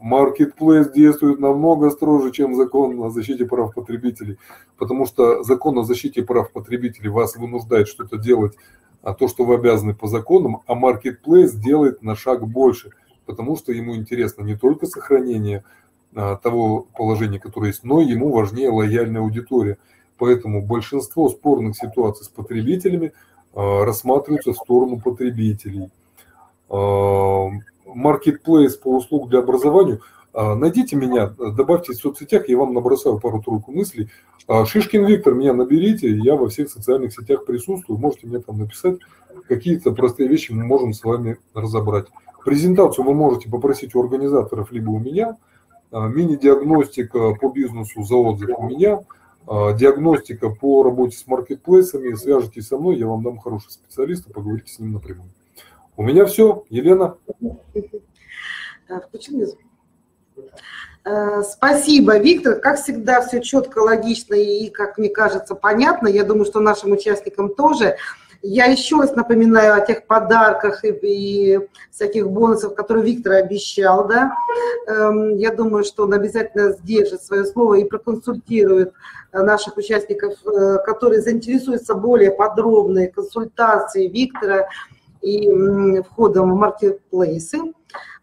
маркетплейс 0.00 0.90
действует 0.90 1.38
намного 1.38 1.90
строже, 1.90 2.32
чем 2.32 2.54
закон 2.54 2.98
о 3.02 3.10
защите 3.10 3.44
прав 3.44 3.74
потребителей, 3.74 4.38
потому 4.78 5.04
что 5.04 5.42
закон 5.42 5.76
о 5.76 5.82
защите 5.82 6.22
прав 6.22 6.50
потребителей 6.50 7.10
вас 7.10 7.36
вынуждает 7.36 7.88
что-то 7.88 8.16
делать, 8.16 8.54
а 9.02 9.12
то, 9.12 9.28
что 9.28 9.44
вы 9.44 9.56
обязаны 9.56 9.94
по 9.94 10.06
законам, 10.06 10.62
а 10.66 10.74
маркетплейс 10.74 11.52
делает 11.52 12.02
на 12.02 12.16
шаг 12.16 12.48
больше, 12.48 12.92
потому 13.26 13.54
что 13.54 13.70
ему 13.70 13.94
интересно 13.94 14.42
не 14.42 14.56
только 14.56 14.86
сохранение 14.86 15.58
а, 15.58 15.78
того 16.42 16.86
положения, 16.96 17.38
которое 17.38 17.68
есть, 17.68 17.84
но 17.84 18.00
ему 18.00 18.32
важнее 18.32 18.70
лояльная 18.70 19.20
аудитория. 19.20 19.78
Поэтому 20.18 20.66
большинство 20.66 21.28
спорных 21.28 21.76
ситуаций 21.76 22.24
с 22.24 22.28
потребителями 22.28 23.12
а, 23.54 23.84
рассматриваются 23.84 24.52
в 24.52 24.56
сторону 24.56 25.00
потребителей. 25.00 25.90
Маркетплейс 27.86 28.76
по 28.76 28.96
услуг 28.96 29.30
для 29.30 29.38
образования. 29.38 30.00
Найдите 30.34 30.94
меня, 30.94 31.28
добавьте 31.28 31.94
в 31.94 31.96
соцсетях, 31.96 32.48
я 32.48 32.58
вам 32.58 32.74
набросаю 32.74 33.18
пару-тройку 33.18 33.72
мыслей. 33.72 34.10
Шишкин 34.66 35.06
Виктор, 35.06 35.32
меня 35.34 35.54
наберите, 35.54 36.14
я 36.14 36.36
во 36.36 36.50
всех 36.50 36.68
социальных 36.68 37.14
сетях 37.14 37.46
присутствую, 37.46 37.98
можете 37.98 38.26
мне 38.26 38.40
там 38.40 38.58
написать. 38.58 38.98
Какие-то 39.48 39.92
простые 39.92 40.28
вещи 40.28 40.52
мы 40.52 40.64
можем 40.64 40.92
с 40.92 41.02
вами 41.02 41.38
разобрать. 41.54 42.06
Презентацию 42.44 43.06
вы 43.06 43.14
можете 43.14 43.48
попросить 43.48 43.94
у 43.94 44.02
организаторов, 44.02 44.70
либо 44.70 44.90
у 44.90 44.98
меня– 44.98 45.38
мини-диагностика 45.92 47.34
по 47.34 47.48
бизнесу 47.50 48.02
за 48.02 48.16
отзыв 48.16 48.50
у 48.58 48.64
меня, 48.64 49.00
а, 49.46 49.72
диагностика 49.72 50.50
по 50.50 50.82
работе 50.82 51.16
с 51.16 51.26
маркетплейсами. 51.26 52.14
Свяжитесь 52.14 52.68
со 52.68 52.76
мной, 52.76 52.98
я 52.98 53.06
вам 53.06 53.22
дам 53.22 53.38
хорошего 53.38 53.70
специалиста, 53.70 54.30
поговорите 54.30 54.72
с 54.72 54.78
ним 54.78 54.92
напрямую. 54.92 55.30
У 55.96 56.02
меня 56.02 56.26
все. 56.26 56.64
Елена. 56.68 57.16
Э, 61.04 61.42
спасибо, 61.42 62.18
Виктор. 62.18 62.60
Как 62.60 62.78
всегда, 62.78 63.22
все 63.22 63.40
четко, 63.40 63.78
логично 63.78 64.34
и, 64.34 64.68
как 64.68 64.98
мне 64.98 65.08
кажется, 65.08 65.54
понятно. 65.54 66.08
Я 66.08 66.24
думаю, 66.24 66.44
что 66.44 66.60
нашим 66.60 66.92
участникам 66.92 67.54
тоже. 67.54 67.96
Я 68.42 68.66
еще 68.66 68.96
раз 68.96 69.16
напоминаю 69.16 69.74
о 69.74 69.84
тех 69.84 70.06
подарках 70.06 70.84
и, 70.84 70.96
и 71.02 71.60
всяких 71.90 72.30
бонусах, 72.30 72.74
которые 72.74 73.04
Виктор 73.04 73.32
обещал. 73.32 74.06
Да? 74.06 74.32
Эм, 74.86 75.36
я 75.36 75.52
думаю, 75.52 75.82
что 75.84 76.04
он 76.04 76.14
обязательно 76.14 76.72
сдержит 76.72 77.22
свое 77.22 77.44
слово 77.44 77.74
и 77.74 77.84
проконсультирует 77.84 78.92
наших 79.32 79.76
участников, 79.76 80.34
э, 80.46 80.78
которые 80.84 81.20
заинтересуются 81.20 81.94
более 81.94 82.30
подробной 82.30 83.08
консультацией 83.08 84.08
Виктора 84.08 84.68
и 85.20 86.00
входом 86.02 86.52
в 86.52 86.56
маркетплейсы. 86.56 87.58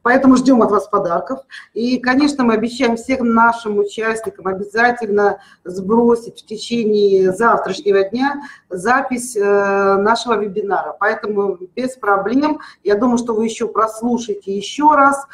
Поэтому 0.05 0.35
ждем 0.35 0.61
от 0.61 0.69
вас 0.69 0.87
подарков. 0.87 1.39
И, 1.73 1.97
конечно, 1.97 2.43
мы 2.43 2.53
обещаем 2.53 2.95
всем 2.95 3.33
нашим 3.33 3.79
участникам 3.79 4.45
обязательно 4.45 5.39
сбросить 5.63 6.41
в 6.41 6.45
течение 6.45 7.31
завтрашнего 7.31 8.03
дня 8.03 8.43
запись 8.69 9.35
э, 9.35 9.41
нашего 9.41 10.37
вебинара. 10.37 10.95
Поэтому 10.99 11.57
без 11.75 11.95
проблем. 11.95 12.59
Я 12.83 12.93
думаю, 12.93 13.17
что 13.17 13.33
вы 13.33 13.45
еще 13.45 13.67
прослушаете 13.67 14.55
еще 14.55 14.93
раз, 14.93 15.25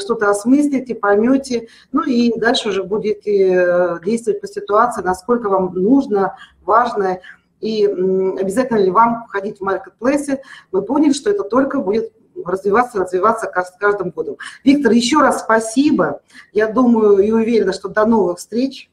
что-то 0.00 0.30
осмыслите, 0.30 0.96
поймете. 0.96 1.68
Ну 1.92 2.02
и 2.02 2.36
дальше 2.36 2.70
уже 2.70 2.82
будете 2.82 3.52
э, 3.54 3.98
действовать 4.04 4.40
по 4.40 4.48
ситуации, 4.48 5.02
насколько 5.02 5.48
вам 5.48 5.74
нужно, 5.74 6.34
важно 6.64 7.20
и 7.60 7.86
обязательно 7.86 8.78
ли 8.78 8.90
вам 8.90 9.26
входить 9.28 9.58
в 9.58 9.62
маркетплейсы. 9.62 10.40
Мы 10.72 10.82
поняли, 10.82 11.12
что 11.12 11.30
это 11.30 11.44
только 11.44 11.78
будет 11.78 12.12
развиваться, 12.44 12.98
развиваться 12.98 13.46
с 13.46 13.78
каждым 13.78 14.10
годом. 14.10 14.36
Виктор, 14.64 14.92
еще 14.92 15.18
раз 15.18 15.40
спасибо. 15.40 16.20
Я 16.52 16.68
думаю 16.68 17.18
и 17.18 17.30
уверена, 17.30 17.72
что 17.72 17.88
до 17.88 18.06
новых 18.06 18.38
встреч. 18.38 18.90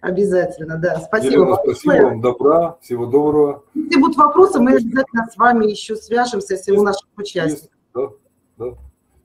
Обязательно, 0.00 0.76
да. 0.76 1.00
Спасибо. 1.00 1.32
Елена, 1.32 1.56
спасибо 1.62 2.04
вам, 2.04 2.20
добра, 2.20 2.76
всего 2.80 3.06
доброго. 3.06 3.64
Если 3.74 4.00
будут 4.00 4.16
вопросы, 4.16 4.60
мы 4.60 4.72
обязательно 4.72 5.26
с 5.30 5.36
вами 5.36 5.66
еще 5.66 5.96
свяжемся, 5.96 6.54
если 6.54 6.72
у 6.72 6.82
наших 6.82 7.08
участников. 7.16 7.76
Да, 7.94 8.08
да. 8.58 8.74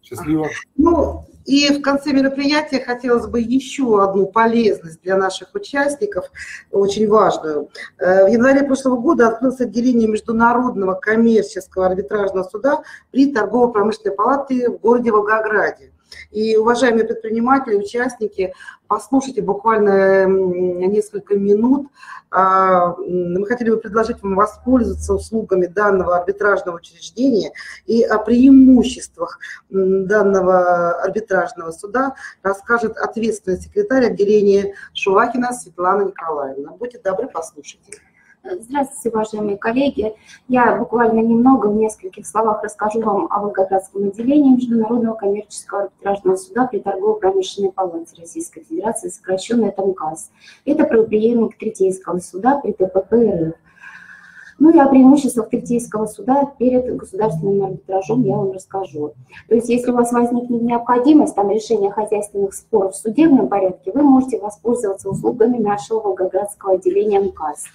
Счастливо. 0.04 0.50
Ну, 0.76 1.26
и 1.46 1.70
в 1.74 1.82
конце 1.82 2.12
мероприятия 2.12 2.80
хотелось 2.80 3.28
бы 3.28 3.40
еще 3.40 4.04
одну 4.04 4.28
полезность 4.28 5.02
для 5.02 5.18
наших 5.18 5.56
участников, 5.56 6.26
очень 6.72 7.08
важную. 7.08 7.70
Э, 8.00 8.26
в 8.26 8.32
январе 8.32 8.64
прошлого 8.64 8.98
года 8.98 9.30
открылось 9.30 9.62
отделение 9.62 10.08
Международного 10.08 10.94
коммерческого 10.94 11.88
арбитражного 11.88 12.44
суда 12.44 12.84
при 13.12 13.32
торгово-промышленной 13.32 14.16
палате 14.16 14.70
в 14.70 14.78
городе 14.80 15.12
Волгограде. 15.12 15.93
И, 16.32 16.56
уважаемые 16.58 17.06
предприниматели, 17.06 17.76
участники, 17.76 18.54
послушайте 18.88 19.42
буквально 19.42 20.26
несколько 20.26 21.36
минут. 21.36 21.88
А, 22.32 22.96
мы 22.98 23.46
хотели 23.46 23.70
бы 23.70 23.78
предложить 23.78 24.22
вам 24.24 24.36
воспользоваться 24.36 25.14
услугами 25.14 25.68
данного 25.68 26.18
арбитражного 26.18 26.78
учреждения 26.78 27.52
и 27.86 28.04
о 28.04 28.18
преимуществах 28.18 29.40
данного 29.70 31.02
арбитражного 31.02 31.72
суда 31.72 32.16
расскажет 32.42 32.98
ответственный 32.98 33.60
секретарь 33.60 34.08
отделения 34.08 34.74
Шувакина 34.94 35.54
Светлана 35.54 36.04
Николаевна. 36.04 36.72
Будьте 36.72 37.00
добры, 37.04 37.28
послушайте. 37.28 38.02
Здравствуйте, 38.46 39.10
уважаемые 39.10 39.58
коллеги. 39.58 40.16
Я 40.50 40.76
буквально 40.76 41.22
немного, 41.22 41.68
в 41.68 41.76
нескольких 41.76 42.28
словах 42.28 42.62
расскажу 42.62 43.00
вам 43.00 43.28
о 43.30 43.40
Волгоградском 43.40 44.04
отделении 44.04 44.56
Международного 44.56 45.16
коммерческого 45.16 45.84
арбитражного 45.84 46.36
суда 46.36 46.68
при 46.68 46.80
торгово-промышленной 46.80 47.72
палате 47.72 48.20
Российской 48.20 48.66
Федерации, 48.66 49.08
сокращенно 49.08 49.72
ТМКАС. 49.72 50.30
Это 50.66 50.84
правоприемник 50.84 51.58
Третейского 51.58 52.20
суда 52.20 52.60
при 52.62 52.74
ТПП 52.74 53.14
РФ. 53.14 53.56
Ну 54.60 54.72
и 54.72 54.78
о 54.78 54.88
преимуществах 54.88 55.48
Третейского 55.48 56.06
суда 56.08 56.44
перед 56.60 56.94
государственным 56.98 57.64
арбитражом 57.64 58.24
я 58.24 58.36
вам 58.36 58.52
расскажу. 58.52 59.14
То 59.48 59.56
есть 59.56 59.70
если 59.70 59.92
у 59.92 59.96
вас 59.96 60.12
возникнет 60.12 60.62
необходимость 60.62 61.36
там, 61.36 61.50
решения 61.50 61.92
хозяйственных 61.92 62.54
споров 62.54 62.94
в 62.94 62.98
судебном 62.98 63.48
порядке, 63.48 63.94
вы 63.94 64.02
можете 64.02 64.38
воспользоваться 64.40 65.10
услугами 65.10 65.60
нашего 65.60 66.02
Волгоградского 66.02 66.74
отделения 66.74 67.22
МКАС. 67.22 67.68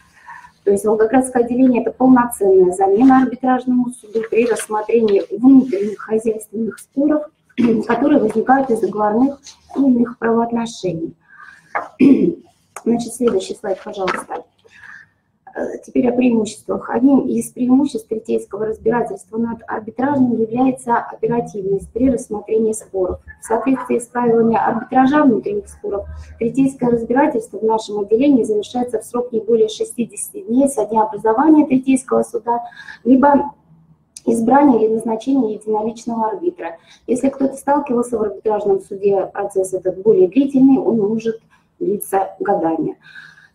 То 0.68 0.72
есть 0.72 0.84
Волгоградское 0.84 1.44
отделение– 1.44 1.80
это 1.82 1.92
полноценная 1.92 2.74
замена 2.74 3.22
арбитражному 3.22 3.88
суду 3.88 4.20
при 4.28 4.44
рассмотрении 4.44 5.24
внутренних 5.34 5.98
хозяйственных 5.98 6.78
споров, 6.78 7.22
которые 7.86 8.20
возникают 8.20 8.68
из 8.68 8.80
договорных 8.80 9.40
и 9.74 9.80
иных 9.80 10.18
правоотношений. 10.18 11.14
Значит, 12.84 13.14
следующий 13.14 13.54
слайд, 13.54 13.78
пожалуйста. 13.82 14.44
Э, 15.54 15.78
теперь 15.84 16.08
о 16.08 16.12
преимуществах. 16.12 16.90
Одним 16.90 17.20
из 17.20 17.50
преимуществ 17.50 18.08
третейского 18.08 18.66
разбирательства 18.66 19.38
над 19.38 19.62
арбитражным 19.66 20.40
является 20.40 20.96
оперативность 20.96 21.90
при 21.92 22.10
рассмотрении 22.10 22.72
споров. 22.72 23.20
В 23.40 23.44
соответствии 23.44 23.98
с 23.98 24.06
правилами 24.06 24.56
арбитража 24.56 25.22
внутренних 25.22 25.68
споров, 25.68 26.06
третейское 26.38 26.90
разбирательство 26.90 27.58
в 27.58 27.64
нашем 27.64 28.00
отделении 28.00 28.42
завершается 28.44 29.00
в 29.00 29.04
срок 29.04 29.32
не 29.32 29.40
более 29.40 29.68
60 29.68 30.46
дней 30.46 30.68
со 30.68 30.84
дня 30.86 31.02
образования 31.02 31.66
третейского 31.66 32.22
суда, 32.22 32.62
либо 33.04 33.52
избрания 34.26 34.78
или 34.80 34.94
назначения 34.94 35.54
единоличного 35.54 36.28
арбитра. 36.28 36.76
Если 37.06 37.28
кто-то 37.28 37.54
сталкивался 37.54 38.18
в 38.18 38.22
арбитражном 38.22 38.80
суде, 38.80 39.26
процесс 39.32 39.72
этот 39.72 40.02
более 40.02 40.28
длительный, 40.28 40.78
он 40.78 40.98
может 40.98 41.40
длиться 41.78 42.34
годами. 42.40 42.96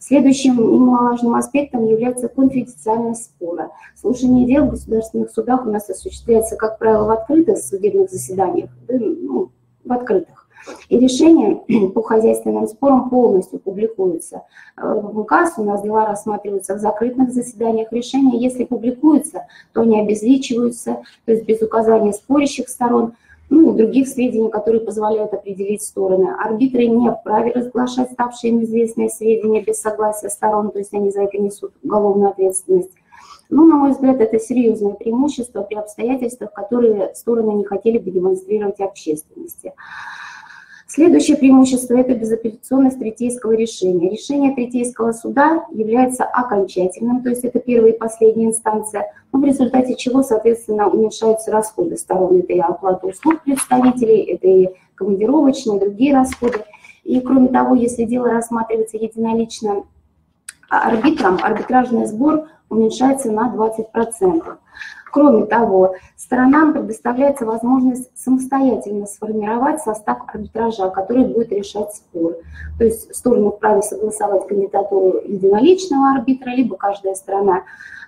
Следующим 0.06 0.58
немаловажным 0.58 1.36
аспектом 1.36 1.86
является 1.86 2.28
конфиденциальность 2.28 3.24
спора. 3.24 3.72
Слушание 3.96 4.46
дел 4.46 4.66
в 4.66 4.72
государственных 4.72 5.32
судах 5.32 5.66
у 5.66 5.70
нас 5.72 5.90
осуществляется, 5.90 6.58
как 6.58 6.78
правило, 6.78 7.06
в 7.06 7.12
открытых 7.12 7.58
судебных 7.58 8.10
заседаниях, 8.12 8.70
да, 8.86 8.96
ну, 9.00 9.52
в 9.86 9.94
открытых. 9.94 10.50
И 10.90 11.00
решения 11.00 11.90
по 11.96 12.04
хозяйственным 12.04 12.68
спорам 12.68 13.10
полностью 13.10 13.60
публикуются. 13.60 14.42
В 14.76 15.20
УКАС 15.20 15.54
у 15.56 15.64
нас 15.64 15.82
дела 15.82 16.06
рассматриваются 16.06 16.76
в 16.76 16.80
закрытых 16.80 17.32
заседаниях. 17.32 17.94
Решения, 17.94 18.38
если 18.38 18.66
публикуются, 18.66 19.48
то 19.72 19.84
они 19.84 20.02
обезличиваются, 20.02 21.04
то 21.24 21.32
есть 21.32 21.46
без 21.46 21.62
указания 21.62 22.12
спорящих 22.12 22.68
сторон– 22.68 23.14
ну 23.54 23.72
и 23.72 23.78
других 23.78 24.08
сведений, 24.08 24.50
которые 24.50 24.82
позволяют 24.82 25.32
определить 25.32 25.84
стороны. 25.84 26.34
Арбитры 26.44 26.88
не 26.88 27.12
вправе 27.12 27.52
разглашать 27.52 28.12
ставшие 28.12 28.52
им 28.52 28.64
известные 28.64 29.10
сведения 29.10 29.62
без 29.62 29.80
согласия 29.80 30.30
сторон, 30.30 30.72
то 30.72 30.80
есть 30.80 30.92
они 30.94 31.12
за 31.12 31.22
это 31.22 31.38
несут 31.38 31.74
уголовную 31.84 32.32
ответственность. 32.32 32.90
Ну, 33.50 33.66
на 33.66 33.76
мой 33.76 33.92
взгляд, 33.92 34.20
это 34.20 34.40
серьезное 34.40 34.94
преимущество 34.94 35.62
при 35.62 35.76
обстоятельствах, 35.76 36.52
которые 36.52 37.14
стороны 37.14 37.52
не 37.52 37.64
хотели 37.64 38.00
бы 38.00 38.10
демонстрировать 38.10 38.80
общественности. 38.80 39.74
Следующее 40.96 41.38
преимущество– 41.38 41.96
это 41.98 42.14
безапелляционность 42.14 43.00
третейского 43.00 43.54
решения. 43.54 44.12
Решение 44.12 44.54
третейского 44.54 45.12
суда 45.12 45.66
является 45.72 46.24
окончательным, 46.24 47.24
то 47.24 47.32
есть 47.32 47.44
это 47.44 47.58
первая 47.58 47.94
и 47.94 47.98
последняя 47.98 48.46
инстанция, 48.46 49.12
но 49.32 49.40
в 49.40 49.44
результате 49.44 49.96
чего, 49.96 50.22
соответственно, 50.22 50.88
уменьшаются 50.88 51.50
расходы 51.50 51.98
сторон. 51.98 52.38
Это 52.38 52.54
и 52.54 52.60
оплата 52.60 53.08
услуг 53.08 53.42
представителей, 53.42 54.22
это 54.22 54.48
и 54.48 54.70
командировочные, 54.94 55.80
другие 55.80 56.14
расходы. 56.14 56.60
И 57.04 57.20
кроме 57.22 57.48
того, 57.48 57.74
если 57.74 58.04
дело 58.04 58.30
рассматривается 58.30 58.98
единолично 58.98 59.86
арбитром, 60.70 61.40
арбитражный 61.42 62.06
сбор 62.06 62.50
уменьшается 62.70 63.32
на 63.32 63.52
20%. 63.52 64.58
Кроме 65.14 65.46
того, 65.46 65.94
сторонам 66.18 66.74
предоставляется 66.74 67.46
возможность 67.46 68.10
самостоятельно 68.18 69.06
сформировать 69.06 69.80
состав 69.80 70.18
арбитража, 70.28 70.90
который 70.90 71.26
будет 71.26 71.52
решать 71.52 71.94
спор. 71.94 72.38
То 72.80 72.86
есть 72.86 73.16
стороны 73.16 73.52
вправе 73.52 73.84
согласовать 73.84 74.48
кандидатуру 74.48 75.20
единоличного 75.24 76.14
арбитра, 76.16 76.50
либо 76.50 76.78
каждая 76.78 77.14
сторона 77.14 77.62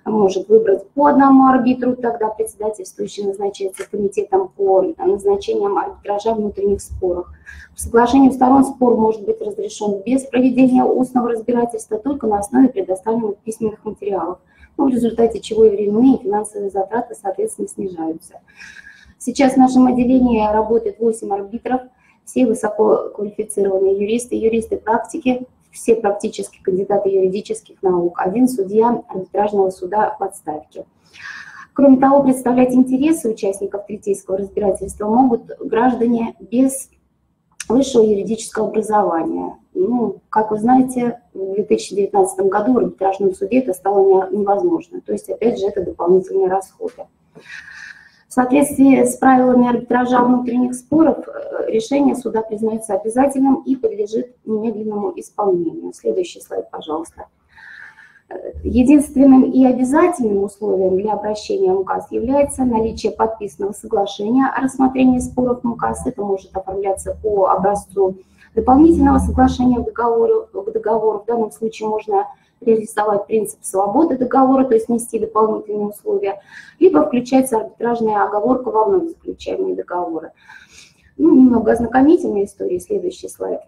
может 0.04 0.50
выбрать 0.50 0.90
по 0.96 1.06
одному 1.06 1.46
арбитру, 1.46 1.96
тогда 1.96 2.30
председательствующий 2.30 3.26
назначается 3.26 3.88
комитетом 3.88 4.48
по 4.48 4.82
назначениям 4.98 5.78
арбитража 5.78 6.34
внутренних 6.34 6.82
споров. 6.82 7.28
В 7.76 7.82
соглашении 7.82 8.32
сторон 8.32 8.66
спор 8.66 8.96
может 8.98 9.24
быть 9.24 9.40
разрешен 9.42 10.02
без 10.04 10.24
проведения 10.24 10.84
устного 10.84 11.30
разбирательства, 11.30 12.00
только 12.00 12.26
на 12.26 12.40
основе 12.40 12.70
предоставленных 12.70 13.38
письменных 13.38 13.86
материалов 13.86 14.40
в 14.78 14.90
результате 14.90 15.40
чего 15.40 15.66
и 15.66 15.70
временные, 15.70 16.18
и 16.18 16.24
финансовые 16.24 16.70
затраты, 16.70 17.16
соответственно, 17.20 17.68
снижаются. 17.68 18.42
Сейчас 19.18 19.54
в 19.54 19.58
нашем 19.58 19.88
отделении 19.88 20.46
работает 20.46 21.00
8 21.00 21.34
арбитров, 21.34 21.82
все 22.26 22.46
высококвалифицированные 22.46 23.98
юристы, 23.98 24.36
юристы 24.36 24.78
практики, 24.78 25.48
все 25.72 25.96
практически 25.96 26.62
кандидаты 26.62 27.10
юридических 27.10 27.82
наук, 27.84 28.20
один 28.20 28.48
судья 28.48 29.04
арбитражного 29.08 29.70
суда 29.70 30.16
в 30.20 30.24
отставке. 30.24 30.86
Кроме 31.74 31.98
того, 31.98 32.24
представлять 32.24 32.74
интересы 32.74 33.30
участников 33.30 33.86
третейского 33.86 34.38
разбирательства 34.38 35.08
могут 35.08 35.52
граждане 35.60 36.36
без 36.40 36.90
высшего 37.70 38.04
юридического 38.04 38.68
образования. 38.68 39.58
Ну, 39.74 40.22
как 40.30 40.52
вы 40.52 40.58
знаете, 40.58 41.22
в 41.34 41.56
2019 41.56 42.40
году 42.48 42.74
в 42.74 42.78
арбитражном 42.78 43.34
суде 43.34 43.60
это 43.60 43.74
стало 43.74 44.30
невозможно. 44.32 45.02
То 45.02 45.12
есть, 45.12 45.30
опять 45.30 45.60
же, 45.60 45.68
это 45.68 45.82
дополнительные 45.82 46.48
расходы. 46.48 47.06
В 48.28 48.34
соответствии 48.34 49.04
с 49.04 49.16
правилами 49.16 49.70
арбитража 49.70 50.22
внутренних 50.22 50.74
споров, 50.76 51.26
э, 51.28 51.72
решение 51.72 52.16
суда 52.16 52.42
признается 52.42 52.94
обязательным 52.94 53.64
и 53.66 53.78
подлежит 53.78 54.36
немедленному 54.44 55.14
исполнению. 55.16 55.94
Следующий 55.94 56.42
слайд, 56.42 56.70
пожалуйста. 56.70 57.28
Единственным 58.64 59.44
и 59.44 59.64
обязательным 59.66 60.44
условием 60.44 60.98
для 60.98 61.14
обращения 61.14 61.72
в 61.72 61.82
МКАС 61.82 62.12
является 62.12 62.64
наличие 62.64 63.12
подписанного 63.12 63.74
соглашения 63.74 64.48
о 64.48 64.62
рассмотрении 64.62 65.20
споров 65.20 65.64
МКАС. 65.64 66.08
Это 66.08 66.24
может 66.24 66.56
оформляться 66.58 67.16
по 67.22 67.50
образцу 67.50 68.18
дополнительного 68.56 69.20
соглашения 69.20 69.80
к 69.80 69.86
договору. 69.86 70.48
К 70.52 70.72
договору. 70.72 71.20
В 71.20 71.26
данном 71.26 71.52
случае 71.52 71.90
можно 71.90 72.26
реализовать 72.62 73.28
принцип 73.28 73.60
свободы 73.62 74.18
договора, 74.18 74.66
то 74.66 74.74
есть 74.74 74.90
нести 74.90 75.20
дополнительные 75.20 75.88
условия, 75.88 76.42
либо 76.80 77.06
включается 77.06 77.58
арбитражная 77.58 78.24
оговорка 78.24 78.72
во 78.72 78.86
вновь 78.86 79.10
заключаемые 79.10 79.76
договоры. 79.76 80.32
Ну, 81.18 81.36
немного 81.36 81.74
ознакомительной 81.74 82.46
истории, 82.46 82.80
следующий 82.80 83.30
слайд. 83.30 83.62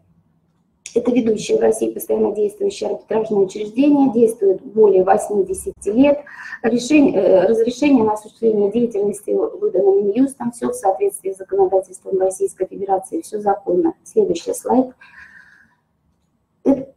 Это 0.97 1.11
ведущее 1.11 1.59
в 1.59 1.61
России 1.61 1.91
постоянно 1.91 2.33
действующее 2.33 2.89
арбитражное 2.89 3.41
учреждение, 3.41 4.11
действует 4.11 4.63
более 4.63 5.03
80 5.03 5.75
лет. 5.85 6.21
Решение, 6.63 7.15
э, 7.15 7.47
разрешение 7.47 8.03
на 8.03 8.13
осуществление 8.13 8.71
деятельности 8.71 9.29
выдано 9.29 10.01
Минюстом, 10.01 10.51
все 10.51 10.69
в 10.69 10.73
соответствии 10.73 11.33
с 11.33 11.37
законодательством 11.37 12.19
Российской 12.19 12.65
Федерации, 12.65 13.21
все 13.21 13.39
законно. 13.39 13.93
Следующий 14.03 14.55
слайд. 14.55 14.95
Это, 16.63 16.91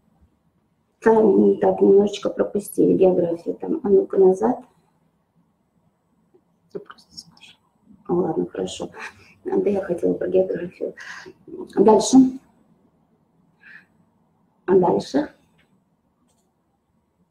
так, 1.03 1.81
немножечко 1.83 2.31
пропустили 2.31 2.95
географию 2.95 3.55
там. 3.55 3.81
А 3.83 3.89
ну-ка 3.91 4.17
назад. 4.17 4.61
Ладно, 8.09 8.47
хорошо. 8.51 8.89
Да 9.45 9.69
я 9.69 9.83
хотела 9.83 10.15
про 10.15 10.27
географию. 10.27 10.95
Дальше. 11.77 12.17
А 14.71 14.75
дальше? 14.77 15.29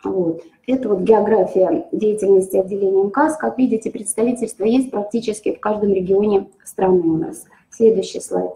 Вот. 0.03 0.41
Это 0.68 0.90
вот 0.90 0.99
география 0.99 1.88
деятельности 1.94 2.57
отделения 2.57 3.03
МКАС. 3.03 3.38
Как 3.38 3.57
видите, 3.57 3.90
представительство 3.90 4.66
есть 4.66 4.91
практически 4.91 5.56
в 5.56 5.60
каждом 5.61 5.94
регионе 5.94 6.49
страны 6.66 6.99
у 6.99 7.16
нас. 7.18 7.45
Следующий 7.70 8.20
слайд. 8.20 8.52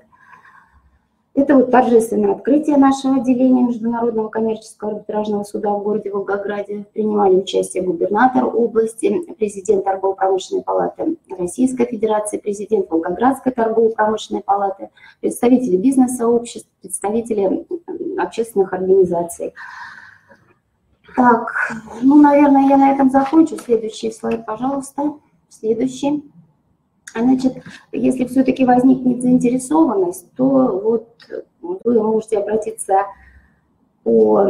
Это 1.36 1.56
вот 1.56 1.72
торжественное 1.72 2.34
открытие 2.34 2.78
нашего 2.78 3.16
отделения 3.16 3.64
Международного 3.64 4.30
коммерческого 4.30 4.92
арбитражного 4.92 5.44
суда 5.44 5.72
в 5.72 5.82
городе 5.82 6.12
Волгограде. 6.12 6.86
Принимали 6.94 7.38
участие 7.38 7.82
губернатор 7.82 8.46
области, 8.46 9.20
президент 9.40 9.84
торгово-промышленной 9.84 10.62
палаты 10.62 11.18
Российской 11.36 11.86
Федерации, 11.86 12.38
президент 12.38 12.88
Волгоградской 12.92 13.52
торгово-промышленной 13.52 14.44
палаты, 14.44 14.90
представители 15.22 15.76
бизнес-сообществ, 15.76 16.70
представители 16.82 17.66
общественных 18.20 18.72
организаций. 18.72 19.56
Так, 21.16 21.52
ну, 22.04 22.22
наверное, 22.22 22.68
я 22.68 22.78
на 22.78 22.92
этом 22.92 23.10
закончу. 23.10 23.58
Следующий 23.58 24.12
слайд, 24.12 24.46
пожалуйста. 24.46 25.14
Следующий. 25.50 26.24
Значит, 27.16 27.62
если 27.92 28.26
все-таки 28.26 28.66
возникнет 28.66 29.22
заинтересованность, 29.22 30.26
то 30.36 30.80
вот 30.84 31.08
вы 31.62 32.02
можете 32.02 32.40
обратиться 32.40 33.06
по 34.04 34.50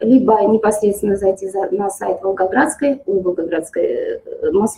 либо 0.00 0.42
непосредственно 0.42 1.16
зайти 1.16 1.48
на 1.70 1.88
сайт 1.90 2.22
Волгоградской, 2.22 3.02
ой, 3.06 3.20
Волгоградской, 3.20 3.84
э, 3.84 4.20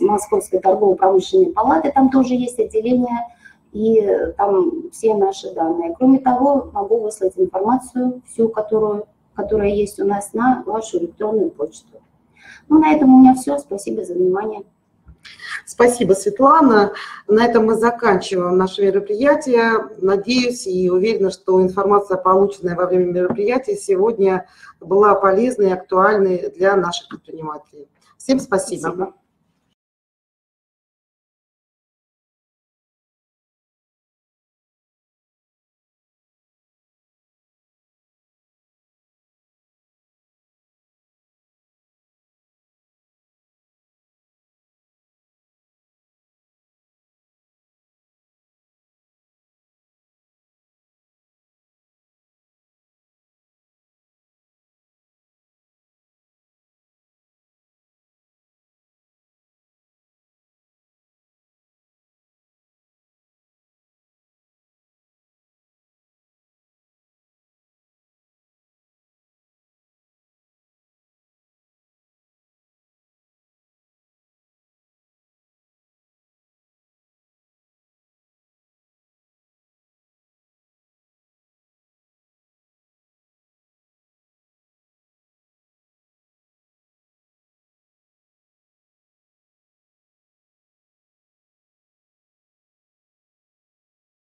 Московской 0.00 0.60
торгово-промышленной 0.60 1.52
палаты, 1.52 1.90
там 1.94 2.10
тоже 2.10 2.34
есть 2.34 2.58
отделение, 2.58 3.26
и 3.72 4.32
там 4.36 4.90
все 4.90 5.14
наши 5.14 5.54
данные. 5.54 5.94
Кроме 5.98 6.18
того, 6.20 6.70
могу 6.72 7.00
выслать 7.00 7.34
информацию, 7.36 8.22
всю, 8.26 8.48
которую 8.48 9.06
которая 9.38 9.68
есть 9.68 10.00
у 10.00 10.04
нас 10.04 10.32
на 10.32 10.64
вашу 10.66 10.98
электронную 10.98 11.50
почту. 11.50 12.02
Ну, 12.68 12.80
на 12.80 12.92
этом 12.92 13.14
у 13.14 13.20
меня 13.20 13.36
все. 13.36 13.56
Спасибо 13.58 14.04
за 14.04 14.14
внимание. 14.14 14.64
Спасибо, 15.64 16.14
Светлана. 16.14 16.92
На 17.28 17.44
этом 17.44 17.66
мы 17.66 17.76
заканчиваем 17.76 18.56
наше 18.58 18.82
мероприятие. 18.82 19.90
Надеюсь 19.98 20.66
и 20.66 20.90
уверена, 20.90 21.30
что 21.30 21.62
информация, 21.62 22.16
полученная 22.16 22.74
во 22.74 22.86
время 22.86 23.12
мероприятия, 23.12 23.76
сегодня 23.76 24.48
была 24.80 25.14
полезной 25.14 25.68
и 25.68 25.72
актуальной 25.72 26.50
для 26.56 26.74
наших 26.74 27.08
предпринимателей. 27.08 27.88
Всем 28.16 28.40
спасибо. 28.40 28.80
спасибо. 28.80 29.14